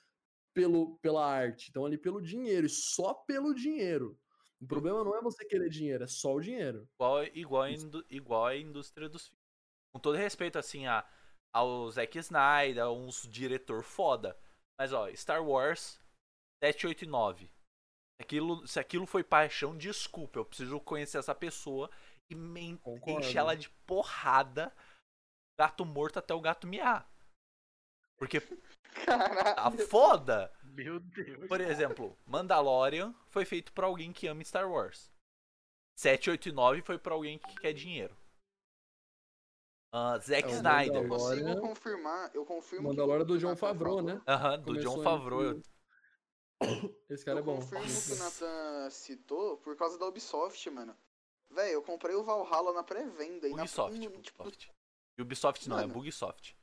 pelo, 0.53 0.99
pela 0.99 1.27
arte, 1.27 1.69
estão 1.69 1.87
ali 1.87 1.97
pelo 1.97 2.21
dinheiro, 2.21 2.67
e 2.67 2.71
só 2.71 3.15
pelo 3.15 3.55
dinheiro. 3.55 4.19
O 4.61 4.67
problema 4.67 5.03
não 5.03 5.17
é 5.17 5.23
você 5.23 5.43
querer 5.47 5.71
dinheiro, 5.71 6.05
é 6.05 6.07
só 6.07 6.35
o 6.35 6.41
dinheiro. 6.41 6.87
Igual, 6.97 7.25
igual, 7.33 7.67
igual 8.11 8.47
a 8.47 8.57
indústria 8.57 9.09
dos 9.09 9.29
filmes. 9.29 9.41
Com 9.91 9.99
todo 9.99 10.17
respeito, 10.17 10.59
assim, 10.59 10.87
a, 10.87 11.05
ao 11.55 11.90
Zack 11.90 12.18
Snyder, 12.18 12.85
a 12.85 12.90
uns 12.90 13.22
diretor 13.28 13.82
foda. 13.82 14.39
Mas, 14.78 14.93
ó, 14.93 15.10
Star 15.14 15.44
Wars 15.44 16.01
7, 16.62 16.86
8 16.86 17.05
e 17.05 17.06
9. 17.06 17.47
Se 17.47 18.22
aquilo, 18.22 18.66
se 18.66 18.81
aquilo 18.81 19.06
foi 19.06 19.24
paixão, 19.24 19.77
desculpa, 19.77 20.39
eu 20.39 20.44
preciso 20.44 20.78
conhecer 20.81 21.18
essa 21.18 21.35
pessoa 21.35 21.90
e 22.31 22.35
me 22.35 22.77
Concordo. 22.78 23.20
encher 23.27 23.39
ela 23.39 23.56
de 23.56 23.68
porrada, 23.86 24.74
gato 25.59 25.85
morto 25.85 26.18
até 26.18 26.32
o 26.35 26.40
gato 26.40 26.66
miar. 26.66 27.10
Porque 28.18 28.40
tá 29.06 29.18
Caralho. 29.18 29.89
foda. 29.89 30.52
Meu 30.62 31.01
Deus. 31.01 31.48
Por 31.48 31.60
exemplo, 31.60 32.16
Mandalorian 32.27 33.14
foi 33.28 33.44
feito 33.44 33.72
pra 33.72 33.86
alguém 33.86 34.12
que 34.12 34.27
ama 34.27 34.44
Star 34.44 34.70
Wars. 34.70 35.10
7, 35.98 36.31
8 36.31 36.48
e 36.48 36.52
9 36.52 36.82
foi 36.82 36.98
pra 36.98 37.14
alguém 37.14 37.39
que 37.39 37.55
quer 37.56 37.72
dinheiro. 37.72 38.16
Ah, 39.93 40.19
Zack 40.19 40.49
É, 40.49 40.53
Snyder. 40.53 41.03
Eu 41.03 41.09
consigo 41.09 41.61
confirmar, 41.61 42.31
eu 42.35 42.45
confirmo 42.45 42.83
que 42.91 42.97
Mandalorian 42.97 43.27
do 43.27 43.39
John 43.39 43.49
Nathan 43.49 43.61
Favreau, 43.61 44.03
né? 44.03 44.23
Aham, 44.27 44.59
do 44.59 44.65
Começou 44.67 44.97
John 44.97 45.03
Favreau. 45.03 45.55
com- 45.55 45.62
Esse 47.11 47.25
cara 47.25 47.39
eu 47.39 47.43
é 47.43 47.45
bom. 47.45 47.57
confirmo 47.57 47.85
que 47.85 48.12
o 48.12 48.17
Nathan 48.17 48.91
citou 48.91 49.57
por 49.59 49.77
causa 49.77 49.99
da 49.99 50.07
Ubisoft, 50.07 50.69
mano. 50.71 50.97
Véi, 51.51 51.75
eu 51.75 51.83
comprei 51.83 52.15
o 52.15 52.23
Valhalla 52.23 52.73
na 52.73 52.85
pré-venda 52.85 53.49
e 53.49 53.51
na 53.55 53.62
Ubisoft. 53.62 53.99
no- 53.99 54.23
tipo, 54.23 54.43
Ubisoft. 54.43 54.73
E 55.19 55.23
Ubisoft 55.23 55.69
não, 55.69 55.79
é 55.79 55.81
Mano. 55.83 55.95
Bugsoft. 55.95 56.57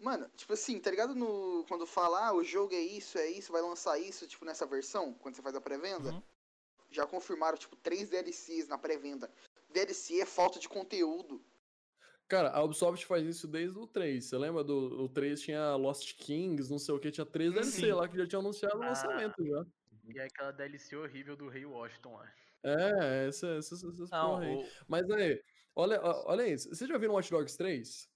Mano, 0.00 0.28
tipo 0.36 0.52
assim, 0.52 0.80
tá 0.80 0.90
ligado 0.90 1.14
no 1.14 1.64
quando 1.68 1.86
fala, 1.86 2.26
ah, 2.26 2.32
o 2.34 2.42
jogo 2.42 2.74
é 2.74 2.80
isso, 2.80 3.16
é 3.16 3.28
isso, 3.30 3.52
vai 3.52 3.62
lançar 3.62 3.96
isso, 4.00 4.26
tipo 4.26 4.44
nessa 4.44 4.66
versão, 4.66 5.14
quando 5.14 5.36
você 5.36 5.42
faz 5.42 5.54
a 5.54 5.60
pré-venda? 5.60 6.10
Uhum. 6.10 6.22
Já 6.90 7.06
confirmaram 7.06 7.56
tipo 7.56 7.76
três 7.76 8.08
DLCs 8.10 8.66
na 8.66 8.76
pré-venda. 8.76 9.30
DLC 9.70 10.20
é 10.20 10.26
falta 10.26 10.58
de 10.58 10.68
conteúdo. 10.68 11.40
Cara, 12.28 12.50
a 12.50 12.62
Ubisoft 12.62 13.04
faz 13.04 13.26
isso 13.26 13.46
desde 13.46 13.78
o 13.78 13.86
3. 13.86 14.24
Você 14.24 14.38
lembra 14.38 14.64
do 14.64 15.04
o 15.04 15.08
3 15.08 15.40
tinha 15.40 15.76
Lost 15.76 16.14
Kings, 16.16 16.70
não 16.70 16.78
sei 16.78 16.94
o 16.94 16.98
que, 16.98 17.10
tinha 17.10 17.26
três 17.26 17.52
DLC 17.52 17.80
Sim. 17.86 17.92
lá 17.92 18.08
que 18.08 18.16
já 18.16 18.26
tinha 18.26 18.38
anunciado 18.38 18.78
o 18.78 18.82
Ah. 18.82 18.86
lançamento 18.88 19.34
já. 19.44 19.64
E 20.08 20.18
é 20.18 20.24
aquela 20.24 20.50
DLC 20.50 20.96
horrível 20.96 21.36
do 21.36 21.48
Rei 21.48 21.64
Washington 21.66 22.14
lá. 22.16 22.32
É, 22.64 23.26
essa, 23.28 23.48
essa, 23.56 23.74
essas 23.74 24.10
Não, 24.10 24.30
porra 24.30 24.44
aí. 24.44 24.54
o, 24.56 24.66
Mas 24.88 25.10
aí, 25.10 25.42
olha, 25.76 26.00
olha 26.02 26.46
isso. 26.48 26.68
Vocês 26.70 26.88
já 26.88 26.96
viram 26.96 27.14
Watch 27.14 27.30
Dogs 27.30 27.56
3? 27.56 28.08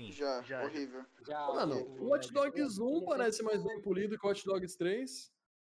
sim. 0.00 0.12
Já, 0.12 0.40
Já, 0.42 0.62
horrível. 0.64 1.04
Já, 1.26 1.46
Mano, 1.48 1.74
o- 1.76 2.04
o 2.04 2.08
Watch 2.10 2.32
Dogs 2.32 2.78
ele- 2.80 2.88
1 2.88 2.96
ele 2.98 3.06
parece 3.06 3.42
mais 3.42 3.62
bem 3.62 3.82
polido 3.82 4.16
que 4.18 4.24
o 4.24 4.28
Watch 4.28 4.44
Dogs 4.44 4.76
3. 4.78 5.30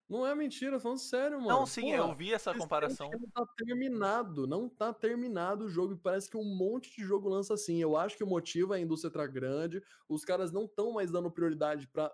Não 0.08 0.26
é 0.26 0.34
mentira, 0.34 0.80
falando 0.80 0.98
sério, 0.98 1.38
mano. 1.38 1.48
Não, 1.50 1.66
sim, 1.66 1.82
Porra, 1.82 1.96
eu 1.96 2.14
vi 2.14 2.32
essa 2.32 2.54
comparação. 2.54 3.10
Não 3.10 3.28
tá 3.28 3.46
terminado, 3.56 4.46
não 4.46 4.66
tá 4.66 4.92
terminado 4.92 5.66
o 5.66 5.68
jogo 5.68 5.92
e 5.92 5.98
parece 5.98 6.30
que 6.30 6.36
um 6.36 6.44
monte 6.44 6.96
de 6.96 7.04
jogo 7.04 7.28
lança 7.28 7.52
assim. 7.52 7.82
Eu 7.82 7.94
acho 7.94 8.16
que 8.16 8.24
o 8.24 8.26
motivo 8.26 8.72
é 8.72 8.78
a 8.78 8.80
indústria 8.80 9.12
tá 9.12 9.26
grande, 9.26 9.82
os 10.08 10.24
caras 10.24 10.50
não 10.50 10.64
estão 10.64 10.92
mais 10.92 11.10
dando 11.10 11.30
prioridade 11.30 11.86
para 11.86 12.10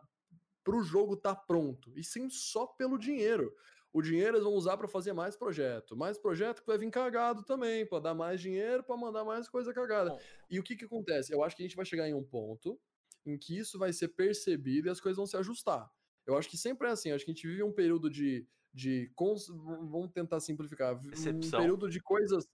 pro 0.65 0.83
jogo 0.83 1.15
tá 1.15 1.37
pronto, 1.37 1.93
e 1.95 2.03
sim 2.03 2.31
só 2.31 2.67
pelo 2.67 2.99
dinheiro. 2.99 3.55
O 3.93 4.03
dinheiro 4.03 4.37
eles 4.37 4.45
vão 4.45 4.55
usar 4.55 4.77
para 4.77 4.89
fazer 4.89 5.13
mais 5.13 5.37
projeto, 5.37 5.95
mais 5.95 6.19
projeto 6.19 6.63
que 6.63 6.67
vai 6.67 6.79
vir 6.79 6.91
cagado 6.91 7.45
também, 7.45 7.87
para 7.87 8.01
dar 8.01 8.15
mais 8.15 8.41
dinheiro, 8.41 8.83
para 8.83 8.97
mandar 8.97 9.25
mais 9.25 9.49
coisa 9.49 9.73
cagada. 9.73 10.11
Bom. 10.11 10.21
E 10.51 10.59
o 10.59 10.63
que 10.63 10.75
que 10.75 10.87
acontece? 10.87 11.33
Eu 11.33 11.45
acho 11.45 11.55
que 11.55 11.63
a 11.63 11.67
gente 11.67 11.77
vai 11.77 11.85
chegar 11.85 12.09
em 12.09 12.15
um 12.15 12.25
ponto 12.25 12.81
em 13.25 13.39
que 13.39 13.57
isso 13.57 13.79
vai 13.79 13.93
ser 13.93 14.09
percebido 14.09 14.89
e 14.89 14.91
as 14.91 15.01
coisas 15.01 15.17
vão 15.17 15.27
se 15.27 15.37
ajustar. 15.37 15.89
Eu 16.27 16.37
acho 16.37 16.49
que 16.49 16.57
sempre 16.57 16.89
é 16.89 16.91
assim, 16.93 17.13
acho 17.13 17.25
que 17.25 17.31
a 17.31 17.35
gente 17.35 17.47
vive 17.47 17.63
um 17.63 17.73
período 17.73 18.09
de 18.11 18.47
de 18.77 19.09
cons- 19.15 19.47
vamos 19.47 20.11
tentar 20.11 20.41
simplificar, 20.41 20.99
vi- 21.01 21.07
um 21.07 21.11
Decepção. 21.13 21.61
período 21.61 21.89
de 21.89 22.01
coisas 22.01 22.45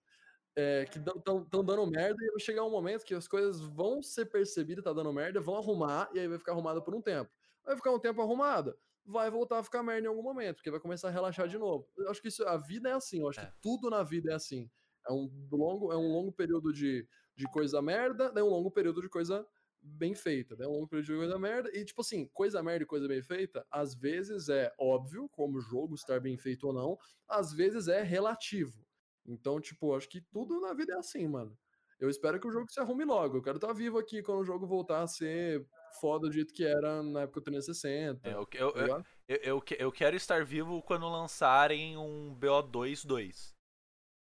é, 0.55 0.85
que 0.85 0.99
estão 0.99 1.65
dando 1.65 1.87
merda 1.87 2.17
e 2.23 2.31
vai 2.33 2.41
chegar 2.41 2.63
um 2.63 2.71
momento 2.71 3.05
que 3.07 3.15
as 3.15 3.27
coisas 3.27 3.59
vão 3.61 4.03
ser 4.03 4.27
percebidas, 4.27 4.85
tá 4.85 4.93
dando 4.93 5.11
merda, 5.15 5.41
vão 5.41 5.57
arrumar 5.57 6.11
e 6.13 6.19
aí 6.19 6.29
vai 6.29 6.37
ficar 6.39 6.53
arrumada 6.53 6.83
por 6.83 6.95
um 6.95 7.01
tempo. 7.01 7.31
Vai 7.65 7.75
ficar 7.75 7.91
um 7.93 7.99
tempo 7.99 8.21
arrumada, 8.21 8.77
vai 9.03 9.31
voltar 9.31 9.61
a 9.61 9.63
ficar 9.63 9.83
merda 9.83 10.07
em 10.07 10.11
algum 10.11 10.23
momento, 10.23 10.57
porque 10.57 10.71
vai 10.71 10.79
começar 10.81 11.09
a 11.09 11.11
relaxar 11.11 11.49
de 11.49 11.57
novo. 11.57 11.89
Eu 11.97 12.11
acho 12.11 12.21
que 12.21 12.29
isso, 12.29 12.45
a 12.47 12.59
vida 12.59 12.91
é 12.91 12.93
assim, 12.93 13.21
eu 13.21 13.29
acho 13.31 13.41
É. 13.41 13.47
que 13.47 13.53
tudo 13.63 13.89
na 13.89 14.03
vida 14.03 14.31
é 14.33 14.35
assim. 14.35 14.71
É 15.09 15.13
um 15.13 15.31
longo, 15.51 15.91
é 15.91 15.97
um 15.97 16.13
longo 16.13 16.33
período 16.33 16.71
de, 16.71 17.09
de 17.35 17.47
coisa 17.47 17.81
merda, 17.81 18.31
daí 18.31 18.43
um 18.43 18.51
longo 18.51 18.71
período 18.71 19.01
de 19.01 19.09
coisa 19.09 19.47
bem 19.83 20.15
feita, 20.15 20.55
né? 20.57 20.67
Um 20.67 20.73
longo 20.73 20.89
período 20.89 21.07
de 21.07 21.17
coisa 21.17 21.39
merda. 21.39 21.71
E, 21.77 21.85
tipo 21.85 22.01
assim, 22.01 22.27
coisa 22.29 22.63
merda 22.63 22.83
e 22.85 22.87
coisa 22.87 23.09
bem 23.09 23.23
feita, 23.23 23.67
às 23.71 23.95
vezes 23.95 24.49
é 24.49 24.73
óbvio, 24.79 25.29
como 25.31 25.59
o 25.59 25.61
jogo 25.61 25.95
estar 25.95 26.21
bem 26.21 26.37
feito 26.37 26.67
ou 26.67 26.73
não, 26.73 26.99
às 27.29 27.53
vezes 27.53 27.89
é 27.89 28.03
relativo. 28.03 28.85
Então, 29.27 29.61
tipo, 29.61 29.95
acho 29.95 30.09
que 30.09 30.21
tudo 30.21 30.61
na 30.61 30.73
vida 30.75 30.95
é 30.95 30.97
assim, 30.97 31.27
mano. 31.29 31.57
Eu 31.99 32.09
espero 32.09 32.41
que 32.41 32.49
o 32.49 32.51
jogo 32.51 32.71
se 32.73 32.81
arrume 32.81 33.05
logo. 33.05 33.37
Eu 33.37 33.43
quero 33.43 33.57
estar 33.59 33.73
vivo 33.75 33.99
aqui 33.99 34.23
quando 34.23 34.41
o 34.41 34.45
jogo 34.45 34.67
voltar 34.67 35.03
a 35.03 35.07
ser 35.07 35.67
foda 36.01 36.29
do 36.29 36.33
jeito 36.33 36.53
que 36.55 36.65
era 36.65 37.03
na 37.03 37.23
época 37.23 37.41
do 37.41 37.45
360. 37.45 38.27
É, 38.27 38.33
eu, 38.33 38.49
eu, 38.55 38.73
tá 38.73 38.81
eu, 38.81 39.05
eu, 39.29 39.37
eu 39.43 39.61
que- 39.61 39.77
eu 39.79 39.93
quero 39.93 40.17
estar 40.17 40.43
vivo 40.45 40.83
quando 40.83 41.07
lançarem 41.11 41.99
um 41.99 42.35
BO2 42.35 43.05
2. 43.05 43.55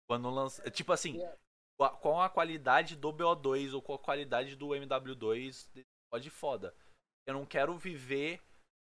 Quando 0.08 0.30
lança. 0.30 0.70
Tipo 0.70 0.94
assim, 0.94 1.16
Yeah. 1.16 1.38
Com 1.90 2.22
a- 2.22 2.30
qualidade 2.30 2.96
do 2.96 3.12
BO2 3.12 3.74
ou 3.74 3.82
com 3.82 3.94
a 3.94 4.00
qualidade 4.00 4.56
do 4.56 4.70
MW2, 4.76 5.70
pode 6.12 6.30
foda. 6.30 6.76
Eu 7.28 7.34
não 7.34 7.46
quero 7.46 7.78
viver 7.78 8.42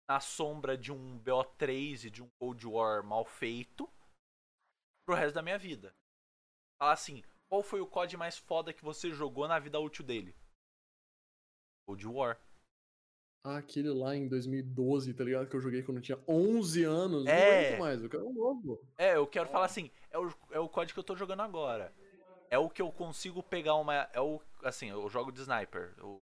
na 0.10 0.20
sombra 0.20 0.78
de 0.78 0.92
um 0.92 1.20
BO3 1.20 2.06
e 2.06 2.10
de 2.10 2.24
um 2.24 2.30
Cold 2.40 2.66
War 2.68 3.04
mal 3.04 3.26
feito 3.26 3.90
pro 5.06 5.16
resto 5.16 5.36
da 5.36 5.42
minha 5.42 5.58
vida. 5.58 5.94
Falar 6.80 6.94
assim, 6.94 7.24
qual 7.50 7.64
foi 7.64 7.82
o 7.82 7.88
COD 7.88 8.16
mais 8.18 8.38
foda 8.38 8.74
que 8.74 8.84
você 8.84 9.12
jogou 9.12 9.48
na 9.48 9.58
vida 9.60 9.80
útil 9.80 10.06
dele? 10.06 10.36
Cold 11.88 12.08
War. 12.08 12.40
Ah, 13.46 13.58
aquele 13.58 13.90
lá 13.90 14.16
em 14.16 14.28
2012, 14.28 15.14
tá 15.14 15.24
ligado? 15.24 15.50
Que 15.50 15.56
eu 15.56 15.62
joguei 15.62 15.82
quando 15.82 15.98
eu 15.98 16.04
tinha 16.04 16.20
11 16.28 16.84
anos. 16.84 17.24
Não 17.24 17.32
É. 17.32 17.68
aguento 17.70 17.80
mais, 17.80 18.04
eu 18.04 18.10
quero 18.10 18.28
um 18.28 18.34
novo. 18.34 18.82
É, 18.98 19.16
eu 19.16 19.26
quero 19.26 19.48
falar 19.50 19.66
assim, 19.66 19.90
é 20.12 20.18
o, 20.20 20.28
é 20.52 20.60
o 20.60 20.68
código 20.70 20.96
que 20.96 21.00
eu 21.00 21.04
tô 21.04 21.16
jogando 21.16 21.42
agora. 21.42 21.94
É 22.50 22.58
o 22.58 22.70
que 22.70 22.82
eu 22.82 22.92
consigo 22.92 23.44
pegar 23.44 23.76
uma. 23.76 24.10
É 24.14 24.22
o. 24.22 24.42
Assim, 24.64 24.90
eu 24.90 25.10
jogo 25.10 25.32
de 25.32 25.42
sniper. 25.42 25.94
Eu, 25.98 26.22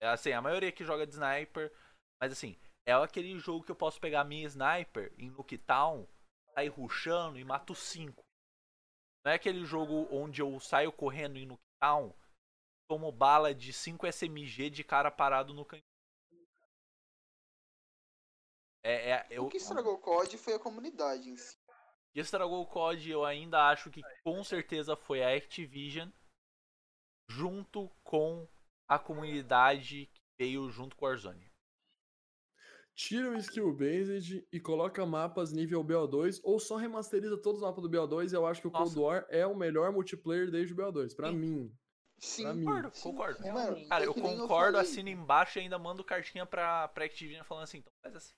é 0.00 0.08
assim, 0.08 0.32
a 0.32 0.42
maioria 0.42 0.72
que 0.72 0.84
joga 0.84 1.06
de 1.06 1.14
sniper. 1.14 1.72
Mas 2.20 2.32
assim, 2.32 2.58
é 2.86 2.92
aquele 2.92 3.38
jogo 3.38 3.64
que 3.64 3.70
eu 3.70 3.76
posso 3.76 4.00
pegar 4.00 4.24
minha 4.24 4.46
sniper 4.46 5.12
em 5.18 5.30
Nuketown, 5.30 6.06
sair 6.54 6.68
rushando 6.68 7.38
e 7.38 7.44
mato 7.44 7.74
5. 7.74 8.22
Não 9.24 9.32
é 9.32 9.34
aquele 9.34 9.64
jogo 9.64 10.08
onde 10.10 10.42
eu 10.42 10.58
saio 10.60 10.92
correndo 10.92 11.38
em 11.38 11.46
Nuketown, 11.46 12.14
tomo 12.88 13.12
bala 13.12 13.54
de 13.54 13.72
5 13.72 14.06
SMG 14.06 14.70
de 14.70 14.82
cara 14.82 15.10
parado 15.10 15.54
no 15.54 15.64
canhão. 15.64 15.84
É, 18.82 19.10
é, 19.10 19.26
eu, 19.30 19.44
O 19.44 19.48
que 19.50 19.58
estragou 19.58 19.94
o 19.94 19.98
COD 19.98 20.38
foi 20.38 20.54
a 20.54 20.58
comunidade 20.58 21.28
em 21.28 21.36
si. 21.36 21.59
Estragou 22.14 22.62
o 22.62 22.66
COD, 22.66 23.10
eu 23.10 23.24
ainda 23.24 23.68
acho 23.68 23.90
que 23.90 24.02
com 24.24 24.42
certeza 24.42 24.96
foi 24.96 25.22
a 25.22 25.34
Activision, 25.36 26.08
junto 27.30 27.88
com 28.02 28.48
a 28.88 28.98
comunidade 28.98 30.06
que 30.06 30.20
veio 30.38 30.68
junto 30.70 30.96
com 30.96 31.04
o 31.04 31.08
Warzone. 31.08 31.48
Tira 32.94 33.30
o 33.30 33.36
skill 33.36 33.72
based 33.72 34.46
e 34.52 34.60
coloca 34.60 35.06
mapas 35.06 35.52
nível 35.52 35.82
BO2 35.82 36.40
ou 36.42 36.58
só 36.58 36.76
remasteriza 36.76 37.40
todos 37.40 37.62
os 37.62 37.66
mapas 37.66 37.82
do 37.82 37.88
BO2 37.88 38.32
e 38.32 38.34
eu 38.34 38.44
acho 38.46 38.60
que 38.60 38.66
o 38.66 38.70
Cold 38.70 38.94
Nossa. 38.94 39.00
War 39.00 39.26
é 39.30 39.46
o 39.46 39.56
melhor 39.56 39.92
multiplayer 39.92 40.50
desde 40.50 40.74
o 40.74 40.76
BO2, 40.76 41.14
pra 41.14 41.30
Sim. 41.30 41.36
mim. 41.36 41.78
Sim, 42.18 42.42
Pra 42.42 42.52
mim. 42.52 42.64
Concordo, 42.66 42.90
sim. 42.94 43.02
concordo. 43.02 43.40
Mano. 43.40 43.88
Cara, 43.88 44.04
é 44.04 44.06
eu 44.06 44.14
nem 44.14 44.38
concordo, 44.38 44.76
assina 44.76 45.08
embaixo 45.08 45.58
e 45.58 45.62
ainda 45.62 45.78
mando 45.78 46.04
cartinha 46.04 46.44
pra, 46.44 46.88
pra 46.88 47.06
Activision 47.06 47.44
falando 47.44 47.64
assim, 47.64 47.78
então 47.78 47.92
faz 48.02 48.16
assim. 48.16 48.34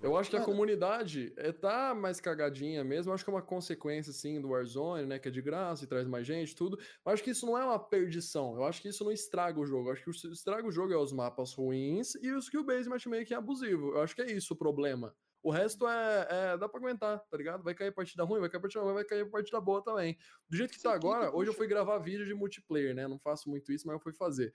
Eu 0.00 0.16
acho 0.16 0.30
que 0.30 0.36
a 0.36 0.44
comunidade 0.44 1.32
é, 1.36 1.52
tá 1.52 1.94
mais 1.94 2.20
cagadinha 2.20 2.82
mesmo. 2.84 3.10
Eu 3.10 3.14
acho 3.14 3.24
que 3.24 3.30
é 3.30 3.32
uma 3.32 3.42
consequência, 3.42 4.10
assim, 4.10 4.40
do 4.40 4.48
Warzone, 4.50 5.06
né? 5.06 5.18
Que 5.18 5.28
é 5.28 5.30
de 5.30 5.42
graça 5.42 5.84
e 5.84 5.86
traz 5.86 6.06
mais 6.06 6.26
gente, 6.26 6.54
tudo. 6.54 6.78
Mas 7.04 7.14
acho 7.14 7.24
que 7.24 7.30
isso 7.30 7.46
não 7.46 7.58
é 7.58 7.64
uma 7.64 7.78
perdição. 7.78 8.56
Eu 8.56 8.64
acho 8.64 8.80
que 8.80 8.88
isso 8.88 9.04
não 9.04 9.12
estraga 9.12 9.58
o 9.58 9.66
jogo. 9.66 9.88
Eu 9.88 9.92
acho 9.92 10.02
que 10.02 10.10
o 10.10 10.12
que 10.12 10.28
estraga 10.28 10.66
o 10.66 10.72
jogo 10.72 10.92
é 10.92 10.96
os 10.96 11.12
mapas 11.12 11.52
ruins 11.54 12.14
e 12.16 12.30
o 12.32 12.38
skill-based 12.38 12.88
matchmaking 12.88 13.34
abusivo. 13.34 13.90
Eu 13.90 14.02
acho 14.02 14.14
que 14.14 14.22
é 14.22 14.32
isso 14.32 14.54
o 14.54 14.56
problema. 14.56 15.14
O 15.42 15.50
resto 15.50 15.88
é, 15.88 16.26
é- 16.30 16.56
dá 16.56 16.68
pra 16.68 16.78
aguentar, 16.78 17.18
tá 17.28 17.36
ligado? 17.36 17.64
Vai 17.64 17.74
cair 17.74 17.90
partida 17.90 18.22
ruim, 18.22 18.38
vai 18.38 18.48
cair 18.48 18.60
partida 18.60 18.84
ruim, 18.84 18.94
vai 18.94 19.04
cair 19.04 19.28
partida 19.28 19.60
boa 19.60 19.82
também. 19.82 20.16
Do 20.48 20.56
jeito 20.56 20.70
que 20.70 20.76
Isso 20.76 20.84
tá 20.84 20.90
aqui 20.90 21.00
que 21.00 21.06
agora, 21.06 21.34
hoje 21.34 21.50
eu 21.50 21.54
fui 21.54 21.66
gravar 21.66 21.98
vídeo 21.98 22.24
de 22.24 22.32
multiplayer, 22.32 22.94
né? 22.94 23.08
Não 23.08 23.18
faço 23.18 23.50
muito 23.50 23.72
isso, 23.72 23.86
mas 23.86 23.94
eu 23.94 24.00
fui 24.00 24.12
fazer. 24.12 24.54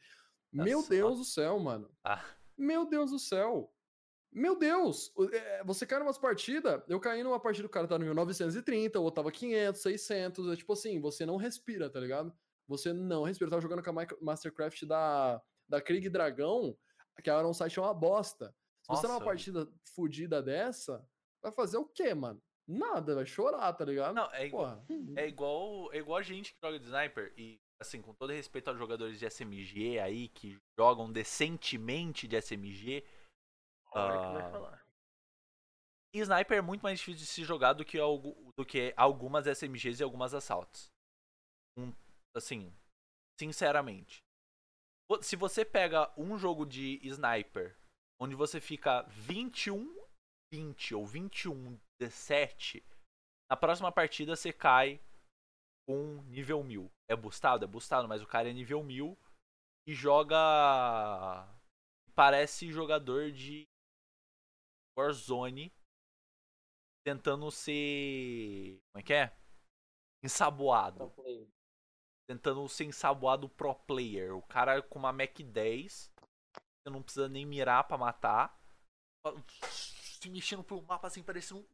Meu 0.51 0.77
Nossa, 0.77 0.89
Deus 0.89 1.17
do 1.17 1.25
céu, 1.25 1.59
mano. 1.59 1.91
Ah. 2.05 2.23
Meu 2.57 2.85
Deus 2.85 3.11
do 3.11 3.19
céu. 3.19 3.69
Meu 4.31 4.55
Deus! 4.57 5.11
o- 5.15 5.25
é, 5.33 5.63
Você 5.63 5.85
cai 5.85 5.99
numas 5.99 6.17
partidas, 6.17 6.81
eu 6.87 6.99
caí 6.99 7.23
numa 7.23 7.39
partida, 7.39 7.65
o 7.67 7.69
cara 7.71 7.87
tá 7.87 7.97
no 7.97 8.05
1930, 8.05 8.99
o 8.99 9.03
outro 9.03 9.15
tava 9.23 9.31
500, 9.31 9.81
600, 9.81 10.51
é 10.51 10.55
tipo 10.55 10.73
assim, 10.73 10.99
você 10.99 11.25
não 11.25 11.37
respira, 11.37 11.89
tá 11.89 11.99
ligado? 11.99 12.31
Você 12.67 12.91
não 12.93 13.23
respira. 13.23 13.47
Eu 13.47 13.51
tava 13.51 13.61
jogando 13.61 13.81
com 13.83 13.89
a 13.89 14.07
Mastercraft 14.21 14.83
da, 14.85 15.41
da 15.67 15.81
Krieg 15.81 16.09
Dragão, 16.09 16.77
que 17.23 17.29
era 17.29 17.47
um 17.47 17.53
site 17.53 17.79
é 17.79 17.81
uma 17.81 17.93
bosta. 17.93 18.53
Se 18.83 18.89
você 18.89 19.07
numa 19.07 19.13
Nossa. 19.15 19.25
partida 19.25 19.67
fodida 19.95 20.41
dessa, 20.41 21.03
vai 21.41 21.51
fazer 21.51 21.77
o 21.77 21.85
quê, 21.85 22.13
mano? 22.13 22.41
Nada, 22.67 23.15
vai 23.15 23.25
chorar, 23.25 23.71
tá 23.73 23.85
ligado? 23.85 24.13
Não, 24.13 24.29
é 24.33 24.45
igual, 24.45 24.65
Porra. 24.85 24.85
é 25.15 25.27
igual 25.27 25.93
é 25.93 25.97
igual 25.99 26.17
a 26.17 26.21
gente 26.21 26.53
que 26.53 26.59
joga 26.61 26.77
de 26.77 26.85
sniper 26.85 27.33
e 27.37 27.59
assim, 27.79 28.01
com 28.01 28.13
todo 28.13 28.33
respeito 28.33 28.67
aos 28.69 28.77
jogadores 28.77 29.17
de 29.19 29.25
SMG 29.25 29.99
aí 29.99 30.27
que 30.27 30.57
jogam 30.77 31.09
decentemente 31.11 32.27
de 32.27 32.35
SMG, 32.35 33.03
Falar. 34.51 34.85
E 36.13 36.19
Sniper 36.19 36.57
é 36.57 36.61
muito 36.61 36.81
mais 36.81 36.99
difícil 36.99 37.19
de 37.19 37.25
se 37.25 37.43
jogar 37.43 37.73
do 37.73 37.85
que, 37.85 37.99
algu- 37.99 38.51
do 38.57 38.65
que 38.65 38.93
algumas 38.95 39.45
SMGs 39.45 39.99
e 39.99 40.03
algumas 40.03 40.33
assaltos. 40.33 40.87
Um, 41.77 41.93
assim, 42.35 42.73
sinceramente. 43.39 44.19
Se 45.21 45.35
você 45.35 45.63
pega 45.63 46.11
um 46.17 46.37
jogo 46.37 46.65
de 46.65 46.99
Sniper, 47.05 47.77
onde 48.19 48.35
você 48.35 48.59
fica 48.59 49.03
21 49.03 49.95
20 50.53 50.95
ou 50.95 51.05
21 51.05 51.77
17, 51.99 52.81
na 53.49 53.57
próxima 53.57 53.91
partida 53.91 54.35
você 54.35 54.53
cai 54.53 54.99
com 55.87 56.21
nível 56.23 56.63
1000. 56.63 56.89
É 57.09 57.15
boostado? 57.15 57.65
É 57.65 57.67
boostado, 57.67 58.07
mas 58.07 58.21
o 58.21 58.27
cara 58.27 58.49
é 58.49 58.53
nível 58.53 58.81
1000 58.83 59.17
e 59.87 59.93
joga. 59.93 60.37
Parece 62.15 62.71
jogador 62.71 63.31
de 63.31 63.65
Warzone 64.97 65.71
tentando 67.05 67.49
ser. 67.51 68.81
Como 68.91 68.99
é 68.99 69.03
que 69.03 69.13
é? 69.13 69.37
Ensaboado. 70.23 71.13
Tentando 72.29 72.67
ser 72.67 72.83
ensaboado 72.83 73.47
pro 73.47 73.73
player. 73.73 74.35
O 74.35 74.41
cara 74.41 74.81
com 74.81 74.99
uma 74.99 75.13
Mac 75.13 75.39
10. 75.39 76.11
Você 76.83 76.89
não 76.89 77.01
precisa 77.01 77.29
nem 77.29 77.45
mirar 77.45 77.87
pra 77.87 77.97
matar. 77.97 78.59
Se 79.69 80.29
mexendo 80.29 80.63
pelo 80.63 80.81
mapa 80.81 81.07
assim, 81.07 81.23
parecendo 81.23 81.61
um. 81.61 81.67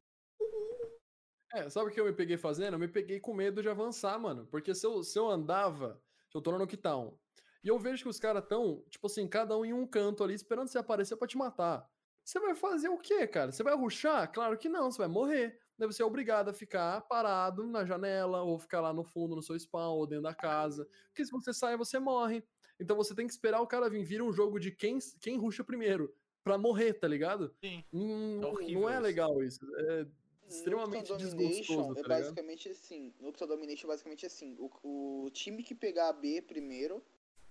É, 1.53 1.69
sabe 1.69 1.89
o 1.89 1.93
que 1.93 1.99
eu 1.99 2.05
me 2.05 2.13
peguei 2.13 2.37
fazendo? 2.37 2.73
Eu 2.73 2.79
me 2.79 2.87
peguei 2.87 3.19
com 3.19 3.33
medo 3.33 3.61
de 3.61 3.69
avançar, 3.69 4.19
mano. 4.19 4.45
Porque 4.47 4.75
se 4.75 4.85
eu, 4.85 5.03
se 5.03 5.17
eu 5.17 5.29
andava, 5.29 6.01
se 6.29 6.37
eu 6.37 6.41
tô 6.41 6.51
no 6.51 6.57
Knockdown, 6.57 7.17
e 7.63 7.67
eu 7.67 7.79
vejo 7.79 8.03
que 8.03 8.09
os 8.09 8.19
caras 8.19 8.45
tão, 8.47 8.83
tipo 8.89 9.07
assim, 9.07 9.27
cada 9.27 9.57
um 9.57 9.63
em 9.63 9.71
um 9.71 9.87
canto 9.87 10.23
ali, 10.23 10.33
esperando 10.33 10.67
você 10.67 10.77
aparecer 10.77 11.15
pra 11.15 11.27
te 11.27 11.37
matar. 11.37 11.87
Você 12.23 12.39
vai 12.39 12.55
fazer 12.55 12.89
o 12.89 12.97
quê, 12.97 13.27
cara? 13.27 13.51
Você 13.51 13.63
vai 13.63 13.75
ruxar? 13.75 14.31
Claro 14.31 14.57
que 14.57 14.69
não, 14.69 14.89
você 14.89 14.97
vai 14.97 15.07
morrer. 15.07 15.59
Daí 15.77 15.87
você 15.87 16.01
é 16.01 16.05
obrigado 16.05 16.49
a 16.49 16.53
ficar 16.53 17.01
parado 17.01 17.65
na 17.67 17.83
janela, 17.83 18.43
ou 18.43 18.57
ficar 18.59 18.79
lá 18.79 18.93
no 18.93 19.03
fundo, 19.03 19.35
no 19.35 19.41
seu 19.41 19.57
spawn, 19.59 19.95
ou 19.97 20.07
dentro 20.07 20.23
da 20.23 20.33
casa. 20.33 20.87
Porque 21.07 21.25
se 21.25 21.31
você 21.31 21.53
sai, 21.53 21.75
você 21.75 21.99
morre. 21.99 22.43
Então 22.79 22.95
você 22.95 23.13
tem 23.13 23.27
que 23.27 23.33
esperar 23.33 23.61
o 23.61 23.67
cara 23.67 23.89
vir. 23.89 24.03
Vira 24.03 24.23
um 24.23 24.31
jogo 24.31 24.59
de 24.59 24.71
quem, 24.71 24.99
quem 25.19 25.37
ruxa 25.37 25.63
primeiro. 25.63 26.13
Pra 26.43 26.57
morrer, 26.57 26.93
tá 26.93 27.07
ligado? 27.07 27.53
Sim. 27.61 27.83
Hum, 27.91 28.41
É 28.61 28.71
não 28.71 28.89
é 28.89 28.99
legal 28.99 29.41
isso. 29.43 29.65
É 29.77 30.05
extremamente 30.47 31.11
No 31.11 31.17
desgostoso, 31.17 31.95
tá 31.95 32.01
é 32.01 32.03
basicamente 32.03 32.69
assim. 32.69 33.13
No 33.19 33.29
Uptown 33.29 33.47
Domination 33.47 33.87
é 33.87 33.91
basicamente 33.91 34.25
assim. 34.25 34.55
O, 34.59 35.25
o 35.25 35.29
time 35.31 35.63
que 35.63 35.73
pegar 35.73 36.09
a 36.09 36.13
B 36.13 36.41
primeiro 36.41 37.03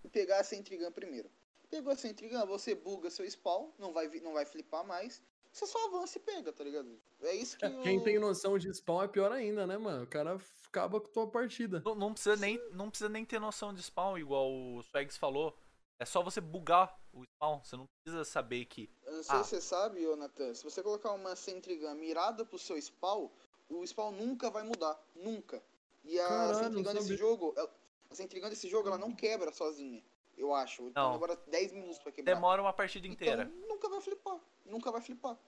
e 0.04 0.08
pegar 0.08 0.40
a 0.40 0.44
Sentry 0.44 0.76
Gun 0.76 0.92
primeiro. 0.92 1.30
Pegou 1.72 1.90
a 1.90 1.96
Sentry 1.96 2.28
Gun, 2.28 2.44
você 2.44 2.74
buga 2.74 3.08
seu 3.08 3.24
spawn, 3.24 3.70
não 3.78 3.94
vai, 3.94 4.06
não 4.20 4.34
vai 4.34 4.44
flipar 4.44 4.86
mais. 4.86 5.22
Você 5.50 5.66
só 5.66 5.86
avança 5.86 6.18
e 6.18 6.20
pega, 6.20 6.52
tá 6.52 6.62
ligado? 6.62 7.00
É 7.22 7.34
isso 7.34 7.56
que 7.56 7.64
É. 7.64 7.80
Quem 7.80 7.98
tem 8.02 8.18
noção 8.18 8.58
de 8.58 8.68
spawn 8.74 9.02
é 9.02 9.08
pior 9.08 9.32
ainda, 9.32 9.66
né, 9.66 9.78
mano? 9.78 10.04
O 10.04 10.06
cara 10.06 10.38
acaba 10.66 11.00
com 11.00 11.06
a 11.06 11.10
tua 11.10 11.26
partida. 11.26 11.80
Não, 11.82 11.94
não 11.94 12.12
precisa 12.12 12.36
nem, 12.36 12.60
não 12.72 12.90
precisa 12.90 13.08
nem 13.08 13.24
ter 13.24 13.38
noção 13.40 13.72
de 13.72 13.82
spawn, 13.82 14.18
igual 14.18 14.52
o 14.52 14.82
Swags 14.82 15.16
falou. 15.16 15.56
É 15.98 16.04
só 16.04 16.22
você 16.22 16.42
bugar 16.42 16.94
o 17.10 17.24
spawn. 17.24 17.62
Você 17.64 17.74
não 17.74 17.86
precisa 18.04 18.22
saber 18.26 18.66
que. 18.66 18.90
Eu 19.06 19.12
não 19.14 19.22
sei 19.22 19.36
Ah. 19.36 19.42
se 19.44 19.48
você 19.48 19.60
sabe, 19.62 20.06
ô 20.06 20.14
Nathan, 20.14 20.52
se 20.52 20.62
você 20.62 20.82
colocar 20.82 21.12
uma 21.12 21.34
Sentry 21.34 21.78
Gun 21.78 21.94
mirada 21.94 22.44
pro 22.44 22.58
seu 22.58 22.76
spawn, 22.76 23.30
o 23.70 23.82
spawn 23.86 24.12
nunca 24.12 24.50
vai 24.50 24.62
mudar. 24.62 25.02
Nunca. 25.16 25.62
E 26.04 26.20
a 26.20 26.28
Caralho, 26.28 26.82
Gun 26.82 26.92
desse 26.92 27.16
jogo, 27.16 27.54
ela- 27.56 27.74
a 28.10 28.14
Sentry 28.14 28.40
Gun 28.40 28.50
desse 28.50 28.68
jogo, 28.68 28.88
ela 28.88 28.98
não 28.98 29.14
quebra 29.14 29.50
sozinha. 29.52 30.04
Eu 30.36 30.54
acho. 30.54 30.82
Então 30.88 31.04
Não. 31.04 31.12
demora 31.12 31.36
10 31.36 31.72
minutos 31.72 31.98
pra 31.98 32.12
quebrar. 32.12 32.34
Demora 32.34 32.62
uma 32.62 32.72
partida 32.72 33.06
inteira. 33.06 33.44
Então 33.44 33.68
nunca 33.68 33.88
vai 33.88 34.00
flipar. 34.00 34.40
Nunca 34.64 34.90
vai 34.90 35.00
flipar. 35.00 35.38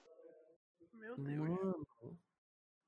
Meu 0.93 1.17
Deus. 1.17 1.49
Mano, 1.49 1.87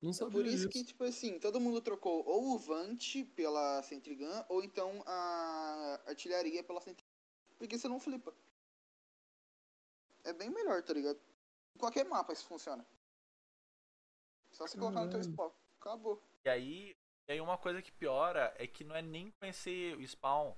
não 0.00 0.10
É 0.10 0.12
sabia 0.12 0.32
por 0.32 0.46
isso 0.46 0.68
que, 0.68 0.84
tipo 0.84 1.04
assim, 1.04 1.38
todo 1.38 1.60
mundo 1.60 1.80
trocou 1.80 2.24
ou 2.24 2.54
o 2.54 2.58
Vant 2.58 3.24
pela 3.34 3.82
Sentry 3.82 4.14
Gun, 4.14 4.44
ou 4.48 4.62
então 4.62 5.02
a 5.06 6.00
artilharia 6.06 6.62
pela 6.62 6.80
Sentry 6.80 7.04
Gun. 7.04 7.56
Porque 7.58 7.76
você 7.76 7.88
não 7.88 7.98
flipa. 7.98 8.32
É 10.24 10.32
bem 10.32 10.50
melhor, 10.50 10.82
tá 10.82 10.92
ligado? 10.92 11.18
Em 11.74 11.78
qualquer 11.78 12.04
mapa 12.04 12.32
isso 12.32 12.46
funciona. 12.46 12.86
Só 14.52 14.66
você 14.66 14.78
colocar 14.78 15.04
no 15.04 15.10
teu 15.10 15.22
spawn. 15.22 15.50
Acabou. 15.80 16.22
E 16.44 16.48
aí, 16.48 16.96
e 17.26 17.32
aí 17.32 17.40
uma 17.40 17.58
coisa 17.58 17.82
que 17.82 17.92
piora 17.92 18.54
é 18.56 18.66
que 18.66 18.84
não 18.84 18.94
é 18.94 19.02
nem 19.02 19.30
conhecer 19.32 19.96
o 19.96 20.02
spawn. 20.06 20.54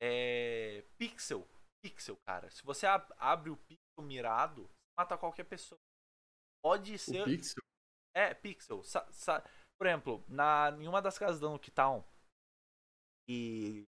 É. 0.00 0.82
Pixel. 0.98 1.46
Pixel, 1.84 2.16
cara. 2.26 2.50
Se 2.50 2.62
você 2.64 2.86
ab- 2.86 3.12
abre 3.18 3.50
o 3.50 3.56
pixel 3.56 4.02
mirado, 4.02 4.68
mata 4.98 5.16
qualquer 5.16 5.44
pessoa. 5.44 5.78
Pode 6.64 6.94
O 6.94 6.98
ser. 6.98 7.24
Pixel? 7.24 7.62
É, 8.14 8.34
pixel. 8.34 8.82
Sa- 8.82 9.06
sa- 9.12 9.42
Por 9.78 9.86
exemplo, 9.86 10.24
na, 10.28 10.70
em 10.78 10.88
uma 10.88 11.00
das 11.02 11.18
casas 11.18 11.38
da 11.40 11.48
Nuketown, 11.48 12.02
e. 13.28 13.84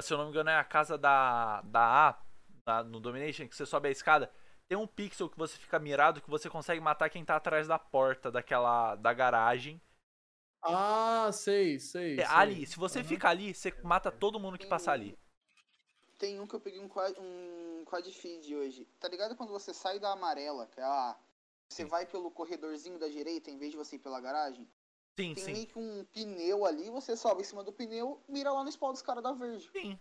Se 0.00 0.12
eu 0.12 0.18
não 0.18 0.24
me 0.26 0.30
engano, 0.30 0.48
é 0.50 0.56
a 0.56 0.64
casa 0.64 0.96
da, 0.96 1.60
da 1.62 2.08
A, 2.10 2.22
na- 2.66 2.82
no 2.84 2.98
Domination, 3.00 3.46
que 3.46 3.54
você 3.54 3.66
sobe 3.66 3.88
a 3.88 3.92
escada. 3.92 4.32
Tem 4.68 4.78
um 4.78 4.86
pixel 4.86 5.28
que 5.28 5.36
você 5.36 5.58
fica 5.58 5.78
mirado 5.78 6.20
que 6.22 6.30
você 6.30 6.48
consegue 6.48 6.80
matar 6.80 7.10
quem 7.10 7.24
tá 7.24 7.36
atrás 7.36 7.68
da 7.68 7.78
porta 7.78 8.30
daquela. 8.30 8.96
da 8.96 9.12
garagem. 9.12 9.80
Ah, 10.62 11.30
sei, 11.32 11.78
sei. 11.78 12.20
É, 12.20 12.26
sei. 12.26 12.36
ali, 12.36 12.66
se 12.66 12.76
você 12.76 13.00
Aham. 13.00 13.08
fica 13.08 13.28
ali, 13.28 13.54
você 13.54 13.74
mata 13.82 14.10
todo 14.10 14.38
mundo 14.38 14.58
que 14.58 14.66
passa 14.66 14.92
ali. 14.92 15.16
Tem 16.18 16.38
um 16.40 16.46
que 16.46 16.54
eu 16.54 16.60
peguei 16.60 16.80
um 16.80 16.88
quad, 16.88 17.18
um 17.18 17.84
quad 17.84 18.08
feed 18.12 18.54
hoje. 18.54 18.86
Tá 19.00 19.08
ligado 19.08 19.34
quando 19.36 19.50
você 19.50 19.74
sai 19.74 19.98
da 19.98 20.12
amarela, 20.12 20.66
que 20.66 20.78
é 20.80 20.84
a. 20.84 21.16
Você 21.68 21.82
Sim. 21.82 21.88
vai 21.88 22.06
pelo 22.06 22.30
corredorzinho 22.30 22.98
da 22.98 23.08
direita 23.08 23.50
em 23.50 23.58
vez 23.58 23.72
de 23.72 23.76
você 23.78 23.96
ir 23.96 23.98
pela 23.98 24.20
garagem? 24.20 24.68
Sim, 25.18 25.34
Tem 25.34 25.44
sim. 25.44 25.52
meio 25.52 25.66
que 25.66 25.78
um 25.78 26.04
pneu 26.12 26.64
ali, 26.64 26.90
você 26.90 27.16
sobe 27.16 27.40
em 27.40 27.44
cima 27.44 27.64
do 27.64 27.72
pneu, 27.72 28.22
mira 28.28 28.52
lá 28.52 28.62
no 28.62 28.70
spawn 28.70 28.92
dos 28.92 29.02
caras 29.02 29.22
da 29.22 29.32
verde. 29.32 29.72
Sim. 29.72 29.98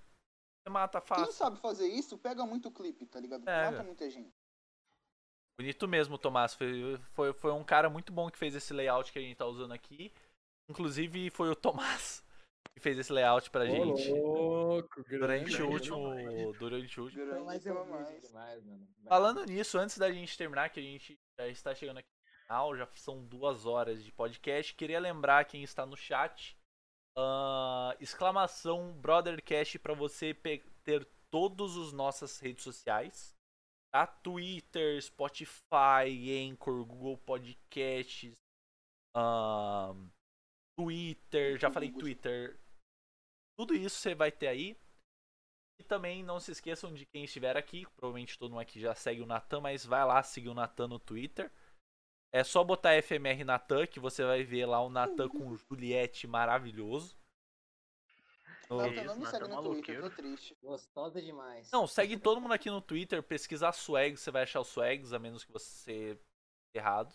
Você 0.63 0.69
mata 0.69 0.99
Quem 1.01 1.07
fácil. 1.07 1.33
sabe 1.33 1.59
fazer 1.59 1.87
isso, 1.87 2.17
pega 2.17 2.45
muito 2.45 2.69
clipe, 2.69 3.05
tá 3.05 3.19
ligado? 3.19 3.43
Pega. 3.45 3.71
Mata 3.71 3.83
muita 3.83 4.09
gente. 4.09 4.33
Bonito 5.57 5.87
mesmo, 5.87 6.17
Tomás. 6.17 6.53
Foi, 6.53 6.99
foi, 7.13 7.33
foi 7.33 7.51
um 7.51 7.63
cara 7.63 7.89
muito 7.89 8.11
bom 8.11 8.29
que 8.29 8.37
fez 8.37 8.55
esse 8.55 8.73
layout 8.73 9.11
que 9.11 9.19
a 9.19 9.21
gente 9.21 9.37
tá 9.37 9.45
usando 9.45 9.73
aqui. 9.73 10.11
Inclusive, 10.71 11.29
foi 11.29 11.49
o 11.49 11.55
Tomás 11.55 12.23
que 12.73 12.79
fez 12.79 12.97
esse 12.97 13.11
layout 13.11 13.49
pra 13.49 13.63
Ô, 13.63 13.67
gente. 13.67 14.11
louco, 14.11 15.03
Durante 15.09 15.43
grande. 15.57 15.61
o 15.63 15.69
último. 15.69 16.53
Durante 16.57 16.99
o 16.99 17.03
último. 17.03 17.25
Demais, 17.25 17.65
mano. 17.65 18.07
Vai. 18.31 18.61
Falando 19.07 19.43
nisso, 19.45 19.77
antes 19.77 19.97
da 19.97 20.11
gente 20.11 20.37
terminar, 20.37 20.69
que 20.69 20.79
a 20.79 20.83
gente 20.83 21.19
já 21.37 21.47
está 21.47 21.75
chegando 21.75 21.97
aqui 21.97 22.07
no 22.09 22.41
final, 22.43 22.77
já 22.77 22.87
são 22.95 23.25
duas 23.25 23.65
horas 23.65 24.03
de 24.03 24.11
podcast. 24.11 24.73
Queria 24.73 24.99
lembrar 24.99 25.43
quem 25.45 25.63
está 25.63 25.85
no 25.85 25.97
chat. 25.97 26.57
ah, 27.17 27.95
exclamação 27.99 28.93
Brothercast 28.93 29.77
para 29.79 29.93
você 29.93 30.33
ter 30.83 31.05
todos 31.29 31.75
os 31.75 31.91
nossas 31.91 32.39
redes 32.39 32.63
sociais. 32.63 33.35
Tá? 33.93 34.07
Twitter, 34.07 35.01
Spotify, 35.03 36.47
Anchor, 36.49 36.85
Google 36.85 37.17
Podcasts, 37.17 38.31
ahn, 39.13 40.09
Twitter, 40.77 41.57
já 41.57 41.71
falei. 41.71 41.91
Twitter. 41.91 42.59
Tudo 43.57 43.73
isso 43.73 43.97
você 43.97 44.15
vai 44.15 44.31
ter 44.31 44.47
aí. 44.47 44.77
E 45.79 45.83
também 45.83 46.23
não 46.23 46.39
se 46.39 46.51
esqueçam 46.51 46.93
de 46.93 47.05
quem 47.05 47.23
estiver 47.23 47.57
aqui. 47.57 47.85
Provavelmente 47.95 48.37
todo 48.37 48.51
mundo 48.51 48.61
aqui 48.61 48.79
já 48.79 48.93
segue 48.93 49.21
o 49.21 49.25
Natan, 49.25 49.61
mas 49.61 49.85
vai 49.85 50.05
lá 50.05 50.21
seguir 50.21 50.49
o 50.49 50.53
Natan 50.53 50.87
no 50.87 50.99
Twitter. 50.99 51.51
É 52.33 52.43
só 52.43 52.63
botar 52.63 53.01
FMR 53.01 53.43
Natan 53.43 53.85
que 53.87 53.99
você 53.99 54.23
vai 54.23 54.43
ver 54.43 54.65
lá 54.65 54.81
o 54.81 54.89
Natan 54.89 55.27
com 55.27 55.49
o 55.49 55.55
Juliette 55.55 56.27
maravilhoso. 56.27 57.19
Nathan, 58.69 58.93
isso, 58.93 59.05
não 59.05 59.17
me 59.17 59.25
segue 59.25 59.47
no 59.47 59.55
maloqueiro. 59.55 60.01
Twitter, 60.01 60.01
tô 60.01 60.09
triste. 60.15 60.57
Gostosa 60.61 61.21
demais. 61.21 61.69
Não, 61.71 61.85
segue 61.85 62.17
todo 62.17 62.39
mundo 62.39 62.53
aqui 62.53 62.69
no 62.69 62.81
Twitter, 62.81 63.21
pesquisar 63.21 63.73
swags, 63.73 64.21
você 64.21 64.31
vai 64.31 64.43
achar 64.43 64.61
os 64.61 64.69
swags, 64.69 65.11
a 65.11 65.19
menos 65.19 65.43
que 65.43 65.51
você 65.51 66.17
errado. 66.73 67.13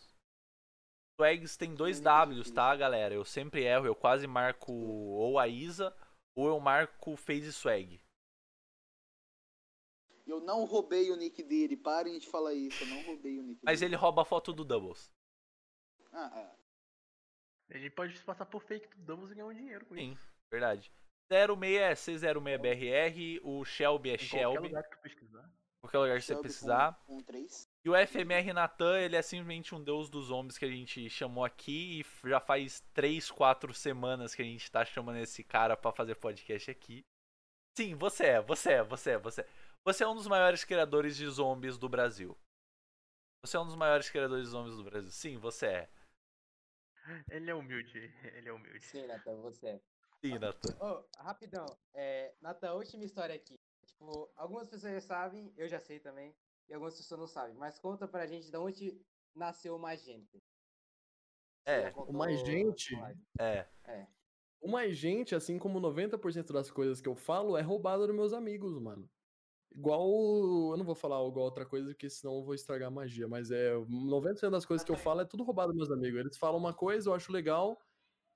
Swags 1.21 1.57
tem 1.57 1.75
dois 1.75 1.97
Sim, 1.99 2.05
Ws, 2.05 2.49
sim. 2.49 2.55
tá, 2.55 2.77
galera? 2.77 3.15
Eu 3.15 3.25
sempre 3.25 3.65
erro, 3.65 3.87
eu 3.87 3.95
quase 3.95 4.27
marco 4.27 4.73
ou 4.73 5.39
a 5.39 5.49
Isa 5.49 5.95
ou 6.35 6.49
eu 6.49 6.61
marco 6.61 7.17
Phase 7.17 7.53
Swag. 7.53 8.01
Eu 10.27 10.41
não 10.41 10.65
roubei 10.65 11.11
o 11.11 11.17
nick 11.17 11.43
dele, 11.43 11.77
parem 11.77 12.19
de 12.19 12.27
falar 12.29 12.53
isso, 12.53 12.83
eu 12.83 12.89
não 12.89 13.03
roubei 13.05 13.39
o 13.39 13.43
nick 13.43 13.61
Mas 13.65 13.81
dele. 13.81 13.95
ele 13.95 14.01
rouba 14.01 14.23
a 14.23 14.25
foto 14.25 14.53
do 14.53 14.65
Doubles. 14.65 15.11
Ah, 16.13 16.31
é. 17.71 17.75
A 17.75 17.79
gente 17.79 17.91
pode 17.95 18.17
se 18.17 18.25
passar 18.25 18.45
por 18.47 18.61
fake 18.63 18.89
do 18.97 19.03
Doubles 19.05 19.31
e 19.31 19.35
ganhar 19.35 19.47
um 19.47 19.55
dinheiro 19.55 19.87
com 19.87 19.95
Sim. 19.95 20.13
isso. 20.13 20.29
Verdade. 20.51 20.93
06 21.29 21.75
é 21.75 21.93
C06BRR, 21.95 23.41
o 23.43 23.65
Shelby 23.65 24.11
é 24.11 24.15
Em 24.15 24.19
qualquer 24.19 24.27
Shelby, 24.27 24.69
lugar 24.69 24.83
que 24.85 24.91
tu 24.97 25.03
pesquisar. 25.03 25.51
qualquer 25.81 25.99
lugar 25.99 26.19
que 26.19 26.25
você 26.25 26.33
Shelby 26.35 26.43
precisar. 26.43 26.93
Com, 27.07 27.17
com 27.19 27.23
três. 27.25 27.66
E 27.87 27.89
o 27.89 27.95
FMR 27.95 28.53
Natan, 28.53 28.99
ele 28.99 29.15
é 29.15 29.23
simplesmente 29.23 29.73
um 29.73 29.81
deus 29.81 30.11
dos 30.11 30.27
zombies 30.27 30.59
que 30.59 30.65
a 30.65 30.69
gente 30.69 31.09
chamou 31.09 31.45
aqui 31.45 32.01
e 32.01 32.29
já 32.29 32.41
faz 32.41 32.81
3, 32.93 33.31
4 33.31 33.73
semanas 33.73 34.35
que 34.35 34.43
a 34.43 34.45
gente 34.45 34.69
tá 34.73 34.85
chamando 34.85 35.19
esse 35.19 35.45
cara 35.45 35.77
pra 35.77 35.93
fazer 35.93 36.17
podcast 36.17 36.69
aqui. 36.69 37.07
Sim, 37.79 37.95
você 37.95 38.25
é, 38.25 38.43
você 38.43 38.73
é, 38.73 38.83
você 38.83 39.11
é, 39.13 39.19
você 39.19 39.43
é. 39.43 39.49
Você 39.85 40.03
é 40.03 40.09
um 40.09 40.17
dos 40.17 40.27
maiores 40.27 40.65
criadores 40.65 41.17
de 41.17 41.29
zombies 41.29 41.79
do 41.79 41.89
Brasil. 41.89 42.37
Você 43.45 43.57
é 43.57 43.61
um 43.61 43.67
dos 43.67 43.77
maiores 43.77 44.11
criadores 44.11 44.47
de 44.47 44.51
zombies 44.51 44.77
do 44.77 44.83
Brasil. 44.83 45.11
Sim, 45.13 45.39
você 45.39 45.67
é. 45.67 45.91
Ele 47.31 47.49
é 47.49 47.55
humilde, 47.55 48.13
ele 48.35 48.49
é 48.49 48.53
humilde. 48.53 48.85
Sim, 48.85 49.07
Natan, 49.07 49.37
você 49.43 49.69
é. 49.69 49.81
Sim, 50.25 50.41
Nathan. 50.41 50.77
Ô, 50.81 51.07
rapidão. 51.19 51.67
É, 51.95 52.35
Natan, 52.41 52.73
última 52.73 53.05
história 53.05 53.37
aqui. 53.37 53.57
Tipo, 53.87 54.29
algumas 54.35 54.69
pessoas 54.69 54.93
já 54.93 55.01
sabem, 55.01 55.55
eu 55.57 55.69
já 55.69 55.79
sei 55.79 56.01
também, 56.01 56.35
e 56.69 56.75
algumas 56.75 56.97
pessoas 56.97 57.21
não 57.21 57.27
sabem. 57.27 57.55
Mas 57.57 57.79
conta 57.79 58.07
pra 58.07 58.27
gente 58.27 58.51
de 58.51 58.57
onde 58.57 59.01
nasceu 59.35 59.77
o 59.77 59.79
Magenta. 59.79 60.39
É, 61.65 61.93
O 61.97 62.13
Magente? 62.13 62.95
é. 63.41 63.67
É. 63.85 64.07
O 64.61 64.69
mais 64.69 64.97
gente, 64.97 65.35
assim 65.35 65.59
como 65.59 65.81
90% 65.81 66.53
das 66.53 66.71
coisas 66.71 67.01
que 67.01 67.09
eu 67.09 67.15
falo, 67.15 67.57
é 67.57 67.63
roubada 67.63 68.07
dos 68.07 68.17
meus 68.17 68.33
amigos, 68.33 68.79
mano. 68.81 69.09
Igual. 69.71 70.09
Eu 70.71 70.77
não 70.77 70.85
vou 70.85 70.95
falar 70.95 71.17
igual 71.27 71.45
outra 71.45 71.67
coisa, 71.67 71.89
porque 71.89 72.09
senão 72.09 72.37
eu 72.37 72.45
vou 72.45 72.55
estragar 72.55 72.89
a 72.89 72.91
magia. 72.91 73.29
Mas 73.29 73.51
é. 73.51 73.75
90% 73.75 74.51
das 74.51 74.65
coisas 74.65 74.85
que 74.85 74.91
eu 74.91 74.97
falo 74.97 75.21
é 75.21 75.25
tudo 75.25 75.45
roubado 75.45 75.73
dos 75.73 75.77
meus 75.77 75.91
amigos. 75.91 76.19
Eles 76.21 76.39
falam 76.39 76.59
uma 76.59 76.73
coisa, 76.73 77.11
eu 77.11 77.15
acho 77.15 77.31
legal. 77.31 77.79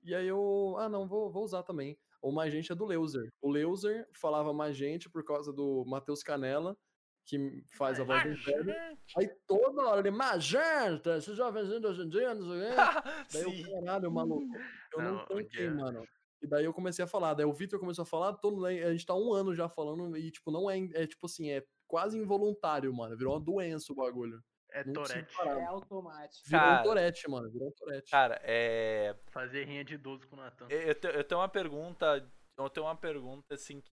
E 0.03 0.15
aí 0.15 0.29
eu. 0.29 0.77
Ah, 0.79 0.89
não, 0.89 1.07
vou, 1.09 1.31
vou 1.31 1.45
usar 1.45 1.63
também. 1.63 1.99
O 2.23 2.31
Magente 2.31 2.71
é 2.71 2.75
do 2.75 2.85
Leuser. 2.85 3.33
O 3.41 3.51
Leuser 3.51 4.07
falava 4.13 4.53
Magente 4.53 5.09
por 5.09 5.25
causa 5.25 5.53
do 5.53 5.85
Matheus 5.87 6.23
Canela, 6.23 6.77
que 7.27 7.63
faz 7.77 8.01
a 8.01 8.05
voz 8.05 8.23
do 8.25 8.31
Império. 8.31 8.75
Aí 9.17 9.29
toda 9.47 9.83
hora 9.89 10.01
ele, 10.01 10.11
Magenta, 10.11 11.17
esses 11.17 11.37
jovenzinhos 11.37 11.81
de 11.81 11.87
hoje 11.87 12.03
em 12.03 12.09
dia, 12.09 12.35
não 12.35 12.43
sei 12.43 12.59
o 12.59 12.61
quê. 12.61 12.77
Daí 13.33 13.63
eu, 13.63 13.71
caralho, 13.81 14.11
maluco. 14.11 14.47
Eu 14.93 15.03
não, 15.03 15.13
Não, 15.15 15.25
tanquei, 15.27 15.43
onde 15.45 15.63
é? 15.63 15.71
mano. 15.71 16.05
E 16.43 16.47
daí 16.47 16.65
eu 16.65 16.73
comecei 16.73 17.05
a 17.05 17.09
falar. 17.09 17.35
Daí 17.35 17.45
o 17.45 17.53
Victor 17.53 17.79
começou 17.79 18.03
a 18.03 18.07
falar, 18.07 18.33
todo, 18.33 18.55
mundo- 18.57 18.67
a 18.67 18.93
gente 18.93 19.05
tá 19.05 19.15
um 19.15 19.33
ano 19.35 19.55
já 19.55 19.69
falando, 19.69 20.17
e 20.17 20.31
tipo, 20.31 20.51
não 20.51 20.71
é, 20.71 20.79
é 20.95 21.07
tipo 21.07 21.27
assim, 21.27 21.51
é 21.51 21.63
quase 21.87 22.17
involuntário, 22.19 22.93
mano. 22.95 23.15
Virou 23.17 23.35
uma 23.35 23.41
doença 23.45 23.93
o 23.93 23.97
bagulho. 23.97 24.41
É 24.73 24.83
Torete. 24.85 25.35
É 25.45 25.65
automático. 25.67 26.43
Virou 26.49 26.61
Cara. 26.65 26.81
um 26.81 26.85
torete, 26.85 27.29
mano. 27.29 27.51
Virou 27.51 27.69
um 27.69 27.73
torete. 27.73 28.11
Cara, 28.11 28.41
é. 28.43 29.15
Fazer 29.33 29.65
rinha 29.65 29.85
de 29.85 29.95
idoso 29.95 30.27
com 30.29 30.37
o 30.37 30.39
Natan. 30.39 30.67
Eu, 30.71 30.81
eu 30.81 30.95
te- 30.95 31.09
eu 31.09 31.25
tenho 31.25 31.41
uma 31.41 31.49
pergunta. 31.49 32.27
Eu 32.57 32.71
tenho 32.71 32.87
uma 32.87 32.97
pergunta 32.97 33.55
assim. 33.55 33.81
que- 33.81 33.91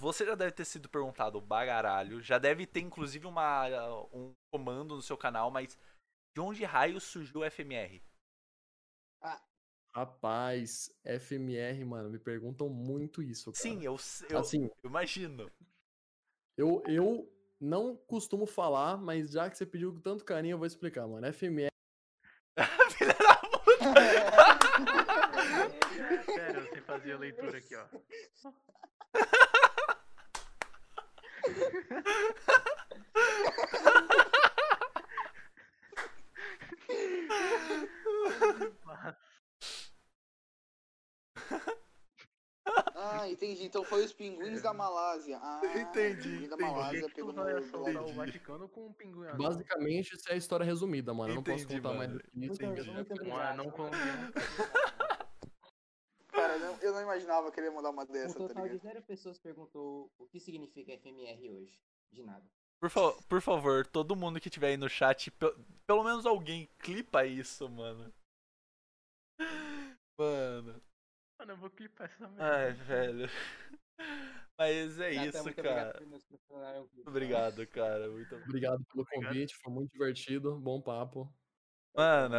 Você 0.00 0.26
já 0.26 0.34
deve 0.34 0.52
ter 0.52 0.64
sido 0.64 0.88
perguntado 0.88 1.40
bagaralho. 1.40 2.20
Já 2.20 2.36
deve 2.36 2.66
ter, 2.66 2.80
inclusive, 2.80 3.26
uma, 3.26 3.68
um 4.12 4.34
comando 4.50 4.96
no 4.96 5.02
seu 5.02 5.16
canal, 5.16 5.50
mas 5.50 5.78
de 6.34 6.40
onde 6.40 6.64
raio 6.64 7.00
surgiu 7.00 7.40
o 7.40 7.50
FMR? 7.50 8.02
Rapaz, 9.94 10.94
FMR, 11.04 11.82
mano, 11.84 12.10
me 12.10 12.18
perguntam 12.18 12.68
muito 12.68 13.22
isso, 13.22 13.52
cara. 13.52 13.62
Sim, 13.62 13.82
eu, 13.82 13.96
eu, 14.28 14.38
Assim, 14.38 14.64
eu 14.64 14.90
imagino. 14.90 15.50
eu, 16.54 16.82
eu 16.86 17.32
não 17.58 17.96
costumo 17.96 18.46
falar, 18.46 18.98
mas 18.98 19.30
já 19.30 19.48
que 19.48 19.56
você 19.56 19.64
pediu 19.64 19.94
com 19.94 20.00
tanto 20.00 20.24
carinho, 20.24 20.54
eu 20.54 20.58
vou 20.58 20.66
explicar, 20.66 21.06
mano. 21.06 21.26
FMR 21.32 21.70
Filha 22.98 23.14
da 23.14 23.36
puta! 23.36 23.86
Sério, 26.34 26.60
eu 26.60 26.68
sei 26.68 26.82
fazer 26.82 27.12
a 27.12 27.18
leitura 27.18 27.56
aqui, 27.58 27.74
ó. 27.74 27.86
Ah, 42.94 43.28
entendi. 43.28 43.64
Então 43.64 43.84
foi 43.84 44.04
os 44.04 44.12
pinguins 44.12 44.60
da 44.62 44.72
Malásia. 44.74 45.38
Ah, 45.40 45.60
Entendi, 45.76 46.18
os 46.18 46.24
pinguins 46.26 46.48
da 46.50 46.56
entendi. 46.56 46.56
Por 46.56 46.76
Malásia 46.76 47.00
que, 47.02 47.08
que 47.08 47.14
pegou 47.14 47.32
tu 47.32 47.36
no 47.36 47.42
vai 47.44 47.52
no- 47.52 47.58
assaltar 47.60 47.94
o 47.94 48.00
Entendi. 48.00 48.12
Vaticano 48.16 48.68
com 48.68 48.86
um 48.86 48.92
pinguim 48.92 49.26
anão? 49.28 49.36
Basicamente, 49.36 50.14
isso 50.16 50.28
é 50.28 50.32
a 50.34 50.36
história 50.36 50.64
resumida, 50.66 51.14
mano. 51.14 51.30
Eu 51.30 51.36
não 51.36 51.42
posso 51.42 51.64
Entendi, 51.64 51.80
contar 51.80 51.94
mais 51.94 52.08
mano. 52.10 52.20
do 52.20 52.24
que 52.30 52.44
isso. 52.46 52.62
Entendi. 52.64 52.90
Um 53.30 53.36
anão 53.36 53.70
eu 53.70 53.90
não, 56.96 57.00
eu 57.02 57.06
não 57.06 57.12
imaginava 57.12 57.50
que 57.52 57.60
ele 57.60 57.66
ia 57.68 57.72
mandar 57.72 57.90
uma 57.90 58.02
Um 58.02 58.06
dessa, 58.06 58.34
tá 58.34 58.48
total 58.48 58.62
de 58.64 58.72
ligado? 58.74 58.82
zero 58.82 59.02
pessoas 59.02 59.38
perguntou 59.38 60.10
o 60.18 60.26
que 60.26 60.40
significa 60.40 60.92
FMR 60.98 61.50
hoje. 61.50 61.80
De 62.12 62.22
nada. 62.22 62.44
Por, 62.80 62.90
fa- 62.90 63.16
por 63.28 63.40
favor, 63.40 63.86
todo 63.86 64.14
mundo 64.16 64.40
que 64.40 64.50
tiver 64.50 64.68
aí 64.68 64.76
no 64.76 64.88
chat, 64.88 65.30
pe- 65.30 65.54
pelo 65.86 66.04
menos 66.04 66.26
alguém, 66.26 66.68
clipa 66.78 67.24
isso, 67.26 67.68
mano. 67.68 68.12
Mano. 70.18 70.82
Mano, 71.38 71.52
eu 71.52 71.56
vou 71.58 71.68
clipar 71.70 72.10
essa 72.10 72.26
Ai, 72.38 72.72
merda. 72.72 72.84
velho. 72.84 73.28
Mas 74.58 74.98
é 75.00 75.10
isso, 75.10 75.42
muito 75.42 75.62
cara. 75.62 75.90
Obrigado 75.90 76.80
um 76.82 76.88
clipe. 76.88 77.08
Obrigado, 77.10 77.66
cara. 77.66 78.08
Muito 78.08 78.34
obrigado. 78.34 78.48
Obrigado 78.48 78.84
pelo 78.86 79.02
Obrigado. 79.02 79.28
convite, 79.28 79.56
foi 79.56 79.72
muito 79.72 79.92
divertido. 79.92 80.58
Bom 80.58 80.80
papo. 80.80 81.30
Mano. 81.94 82.36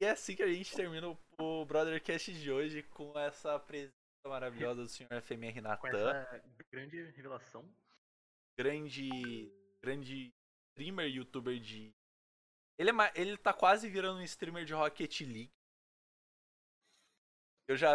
E 0.00 0.04
é 0.04 0.10
assim 0.10 0.36
que 0.36 0.42
a 0.42 0.48
gente 0.52 0.74
termina 0.74 1.08
o- 1.08 1.18
o 1.38 1.64
Brothercast 1.64 2.32
de 2.32 2.50
hoje 2.52 2.82
com 2.82 3.18
essa 3.18 3.58
presença 3.58 3.94
maravilhosa 4.26 4.82
do 4.82 4.88
senhor 4.88 5.10
FMR 5.12 5.54
Com 5.54 5.60
Natan. 5.62 6.10
essa 6.20 6.44
grande 6.70 7.02
revelação. 7.12 7.64
Grande. 8.58 9.08
Grande 9.82 10.32
streamer, 10.70 11.06
youtuber 11.08 11.58
de. 11.60 11.94
Ele, 12.78 12.90
é, 12.90 13.12
ele 13.14 13.36
tá 13.38 13.52
quase 13.54 13.88
virando 13.88 14.18
um 14.18 14.22
streamer 14.24 14.64
de 14.64 14.74
Rocket 14.74 15.20
League. 15.20 15.52
Eu 17.68 17.76
já. 17.76 17.92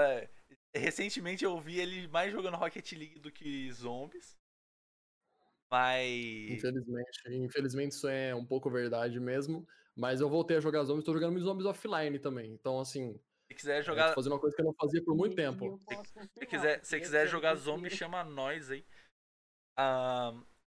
Recentemente 0.76 1.44
eu 1.44 1.60
vi 1.60 1.80
ele 1.80 2.08
mais 2.08 2.32
jogando 2.32 2.58
Rocket 2.58 2.92
League 2.94 3.20
do 3.20 3.32
que 3.32 3.72
zombies. 3.74 4.40
Mas. 5.70 6.50
Infelizmente, 6.52 7.22
infelizmente 7.30 7.92
isso 7.92 8.08
é 8.08 8.34
um 8.34 8.46
pouco 8.46 8.70
verdade 8.72 9.20
mesmo. 9.20 9.68
Mas 9.98 10.22
eu 10.22 10.30
voltei 10.30 10.58
a 10.58 10.62
jogar 10.62 10.84
zombies, 10.84 11.06
tô 11.06 11.14
jogando 11.14 11.32
muitos 11.32 11.48
zombies 11.48 11.66
offline 11.68 12.18
também. 12.20 12.52
Então, 12.54 12.80
assim, 12.80 13.20
Se 13.52 13.56
quiser 13.56 13.80
eu 13.80 13.84
jogar. 13.84 14.10
tô 14.10 14.16
fazendo 14.16 14.34
uma 14.34 14.40
coisa 14.40 14.56
que 14.56 14.62
eu 14.62 14.66
não 14.66 14.74
fazia 14.74 15.04
por 15.04 15.16
muito 15.16 15.36
tempo. 15.36 15.78
Se 15.80 15.96
confirmar, 15.96 16.30
quiser, 16.48 16.86
se 16.86 17.00
quiser 17.00 17.26
é 17.26 17.28
jogar 17.28 17.54
terceiro- 17.56 17.78
zombie, 17.78 17.90
chama 17.90 18.24
nós 18.24 18.72
aí. 18.72 18.86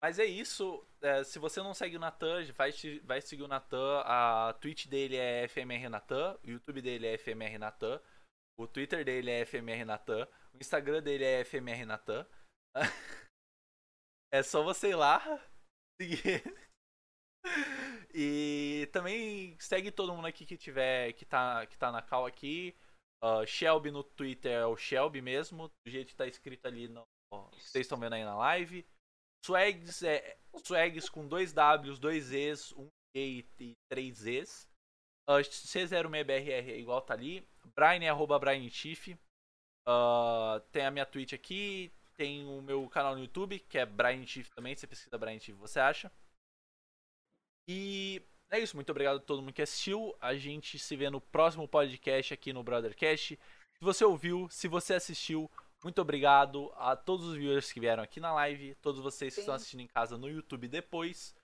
Mas 0.02 0.19
é 0.19 0.26
isso. 0.26 0.85
É, 1.02 1.23
se 1.23 1.39
você 1.39 1.60
não 1.61 1.73
segue 1.73 1.95
o 1.98 1.99
Natan, 1.99 2.44
vai, 2.53 2.72
se- 2.72 2.99
vai 2.99 3.22
seguir 3.22 3.44
o 3.44 3.48
Natan. 3.48 4.02
A 4.06 4.53
Twitch 4.61 4.85
dele 4.88 5.15
é 5.15 5.44
FMR 5.48 5.89
Natan. 5.89 6.38
O 6.44 6.49
YouTube 6.49 6.81
dele 6.81 7.07
é 7.07 7.18
FMR 7.18 7.57
Natan. 7.57 7.99
O 8.60 8.68
Twitter 8.68 9.03
dele 9.03 9.31
é 9.31 9.41
FMR 9.45 9.84
Natan. 9.85 10.27
O 10.53 10.57
Instagram 10.57 11.02
dele 11.02 11.23
é 11.23 11.44
FMR 11.44 11.85
Natan. 11.85 12.27
é 14.31 14.44
só 14.44 14.64
você 14.64 14.89
ir 14.89 14.95
lá 14.95 15.19
seguir. 15.99 16.44
E 18.19 18.89
também 18.91 19.56
segue 19.60 19.91
todo 19.91 20.11
mundo 20.11 20.26
aqui 20.26 20.44
que 20.44 20.57
tiver 20.57 21.14
que 21.14 21.23
tá, 21.23 21.68
que 21.68 21.77
tá 21.77 21.91
na 21.91 22.02
call 22.02 22.26
aqui. 22.26 22.76
Ah, 23.22 23.45
Shelby 23.45 23.91
no 23.91 24.03
Twitter 24.03 24.52
é 24.52 24.65
o 24.65 24.76
Shelby 24.76 25.22
mesmo, 25.22 25.68
do 25.68 25.91
jeito 25.91 26.07
que 26.10 26.15
tá 26.15 26.26
escrito 26.26 26.65
ali 26.65 26.88
no. 26.88 27.03
Vocês 27.53 27.85
estão 27.85 27.99
vendo 27.99 28.14
aí 28.14 28.23
na 28.23 28.35
live. 28.35 28.84
Swags 29.45 30.02
é 30.02 30.35
Swags 30.65 31.10
com 31.10 31.27
dois 31.27 31.53
Ws, 31.53 31.99
dois 31.99 32.34
Es, 32.34 32.72
um 32.72 32.88
E 33.15 33.45
e 33.60 33.73
três 33.88 34.26
Es. 34.26 34.68
Ah, 35.30 35.38
C06BRR 35.38 36.72
é 36.72 36.80
igual 36.80 37.02
tá 37.03 37.14
ali. 37.14 37.48
Brian 37.76 38.03
é 38.03 38.10
arroba 38.10 38.39
Brian 38.39 38.68
Tiff. 38.68 39.15
Ah, 39.88 40.60
tem 40.72 40.88
a 40.88 40.89
minha 40.89 41.06
Twitch 41.06 41.34
aqui. 41.34 41.94
Tem 42.15 42.48
o 42.48 42.64
meu 42.64 42.89
canal 42.89 43.14
no 43.14 43.22
YouTube, 43.22 43.60
que 43.60 43.77
é 43.77 43.85
Brian 43.85 44.26
Tiff 44.26 44.49
também. 44.56 44.76
Você 44.76 44.88
pesquisa 44.88 45.19
Brian 45.19 45.38
Tiff, 45.38 45.53
você 45.60 45.80
acha. 45.80 46.11
E 47.68 48.22
é 48.49 48.60
isso. 48.60 48.76
Muito 48.76 48.89
obrigado 48.89 49.18
a 49.18 49.19
todo 49.22 49.41
mundo 49.41 49.53
que 49.53 49.61
assistiu. 49.61 50.15
A 50.22 50.35
gente 50.35 50.80
se 50.80 50.95
vê 50.95 51.10
no 51.10 51.19
próximo 51.19 51.68
podcast 51.68 52.34
aqui 52.34 52.53
no 52.53 52.64
Brothercast. 52.64 53.35
Se 53.35 53.84
você 53.84 54.06
ouviu, 54.06 54.48
se 54.49 54.68
você 54.68 54.94
assistiu, 54.94 55.52
muito 55.84 56.02
obrigado 56.02 56.72
a 56.76 56.95
todos 56.95 57.26
os 57.27 57.35
viewers 57.35 57.72
que 57.72 57.80
vieram 57.80 58.02
aqui 58.02 58.19
na 58.19 58.34
live, 58.34 58.76
todos 58.76 59.02
vocês 59.02 59.34
que 59.34 59.41
estão 59.41 59.53
Sim. 59.53 59.57
assistindo 59.57 59.81
em 59.81 59.88
casa 59.88 60.18
no 60.18 60.30
YouTube 60.30 60.68
depois. 60.68 61.35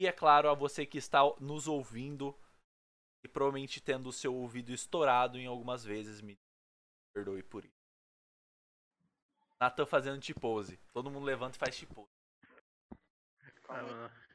E 0.00 0.06
é 0.06 0.12
claro, 0.12 0.48
a 0.48 0.54
você 0.54 0.84
que 0.84 0.98
está 0.98 1.20
nos 1.40 1.68
ouvindo 1.68 2.36
e 3.24 3.28
provavelmente 3.28 3.80
tendo 3.80 4.08
o 4.08 4.12
seu 4.12 4.34
ouvido 4.34 4.72
estourado 4.72 5.38
em 5.38 5.46
algumas 5.46 5.84
vezes. 5.84 6.20
Me 6.20 6.36
perdoe 7.14 7.42
por 7.42 7.64
isso. 7.64 7.74
Nathan 9.60 9.86
fazendo 9.86 10.20
T-pose. 10.20 10.78
Todo 10.92 11.10
mundo 11.10 11.24
levanta 11.24 11.56
e 11.56 11.58
faz 11.58 11.78
T-pose. 11.78 12.10
Ah, 13.68 13.82
mano. 13.82 14.25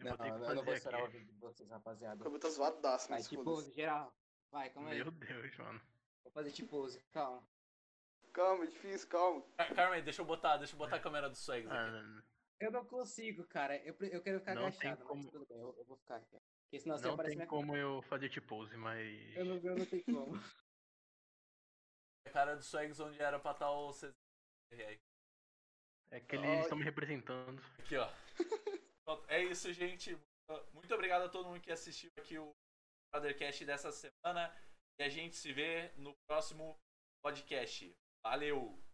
Eu 0.00 0.04
Não, 0.04 0.16
vou 0.16 0.18
ter 0.18 0.24
que 0.24 0.30
eu 0.30 0.38
não 0.38 0.54
vou 0.54 0.64
fazer 0.64 0.76
estourar 0.78 1.04
o 1.04 1.08
vídeo 1.10 1.26
de 1.32 1.38
vocês, 1.40 1.68
rapaziada. 1.68 2.14
O 2.20 2.24
cabelo 2.24 2.40
tá 2.40 2.48
zoadaço, 2.48 3.08
Vai, 3.08 3.18
mas 3.18 3.28
tipo, 3.28 3.44
foda-se. 3.44 3.72
geral. 3.74 4.14
Vai, 4.50 4.70
calma 4.70 4.90
aí. 4.90 4.96
Meu 5.02 5.10
Deus, 5.10 5.56
mano. 5.58 5.80
Vou 6.24 6.32
fazer 6.32 6.50
tipo, 6.52 6.86
calma. 7.12 7.46
Calma, 8.32 8.64
é 8.64 8.66
difícil, 8.68 9.08
calma. 9.08 9.44
Carmen, 9.74 10.00
Ah, 10.00 10.02
deixa 10.02 10.22
eu 10.22 10.26
botar, 10.26 10.56
deixa 10.56 10.74
eu 10.74 10.78
botar 10.78 10.96
a 10.96 11.00
câmera 11.00 11.28
do 11.28 11.36
Swags 11.36 11.70
Ah, 11.70 11.82
aqui. 11.82 11.92
não, 11.92 12.22
Eu 12.60 12.70
não 12.70 12.84
consigo, 12.86 13.44
cara. 13.46 13.76
Eu, 13.78 13.94
eu 14.00 14.22
quero 14.22 14.38
ficar 14.40 14.54
Não 14.54 14.70
tem 14.70 14.90
agachado, 14.90 15.04
como- 15.06 15.22
mas 15.22 15.32
tudo 15.32 15.46
bem, 15.46 15.58
eu, 15.58 15.74
eu 15.78 15.84
vou 15.84 15.96
ficar 15.98 16.16
aqui. 16.16 16.38
Porque 16.62 16.78
senão 16.80 16.96
você 16.96 17.06
não 17.06 17.14
aparece 17.14 17.36
tem 17.36 17.46
como 17.46 17.76
eu 17.76 18.00
fazer 18.02 18.28
T-pose, 18.30 18.76
mas. 18.76 19.36
Eu 19.36 19.44
não, 19.44 19.56
eu 19.56 19.76
não 19.76 19.86
tenho 19.86 20.04
como. 20.04 20.32
A 22.26 22.30
cara 22.30 22.54
do 22.56 22.62
Swags 22.62 23.00
onde 23.00 23.20
era 23.20 23.38
pra 23.40 23.50
estar 23.52 23.70
o 23.70 23.90
CZR. 23.92 24.98
É 26.12 26.20
que 26.20 26.36
eles 26.36 26.60
estão 26.60 26.78
me 26.78 26.84
representando. 26.84 27.60
Aqui, 27.78 27.96
ó. 27.96 28.08
É 29.28 29.42
isso, 29.44 29.72
gente. 29.72 30.16
Muito 30.72 30.92
obrigado 30.94 31.22
a 31.22 31.28
todo 31.28 31.48
mundo 31.48 31.60
que 31.60 31.70
assistiu 31.70 32.10
aqui 32.18 32.38
o 32.38 32.54
Brothercast 33.12 33.64
dessa 33.64 33.90
semana. 33.92 34.54
E 34.98 35.02
a 35.02 35.08
gente 35.08 35.36
se 35.36 35.52
vê 35.52 35.92
no 35.96 36.14
próximo 36.26 36.78
podcast. 37.22 37.94
Valeu! 38.22 38.89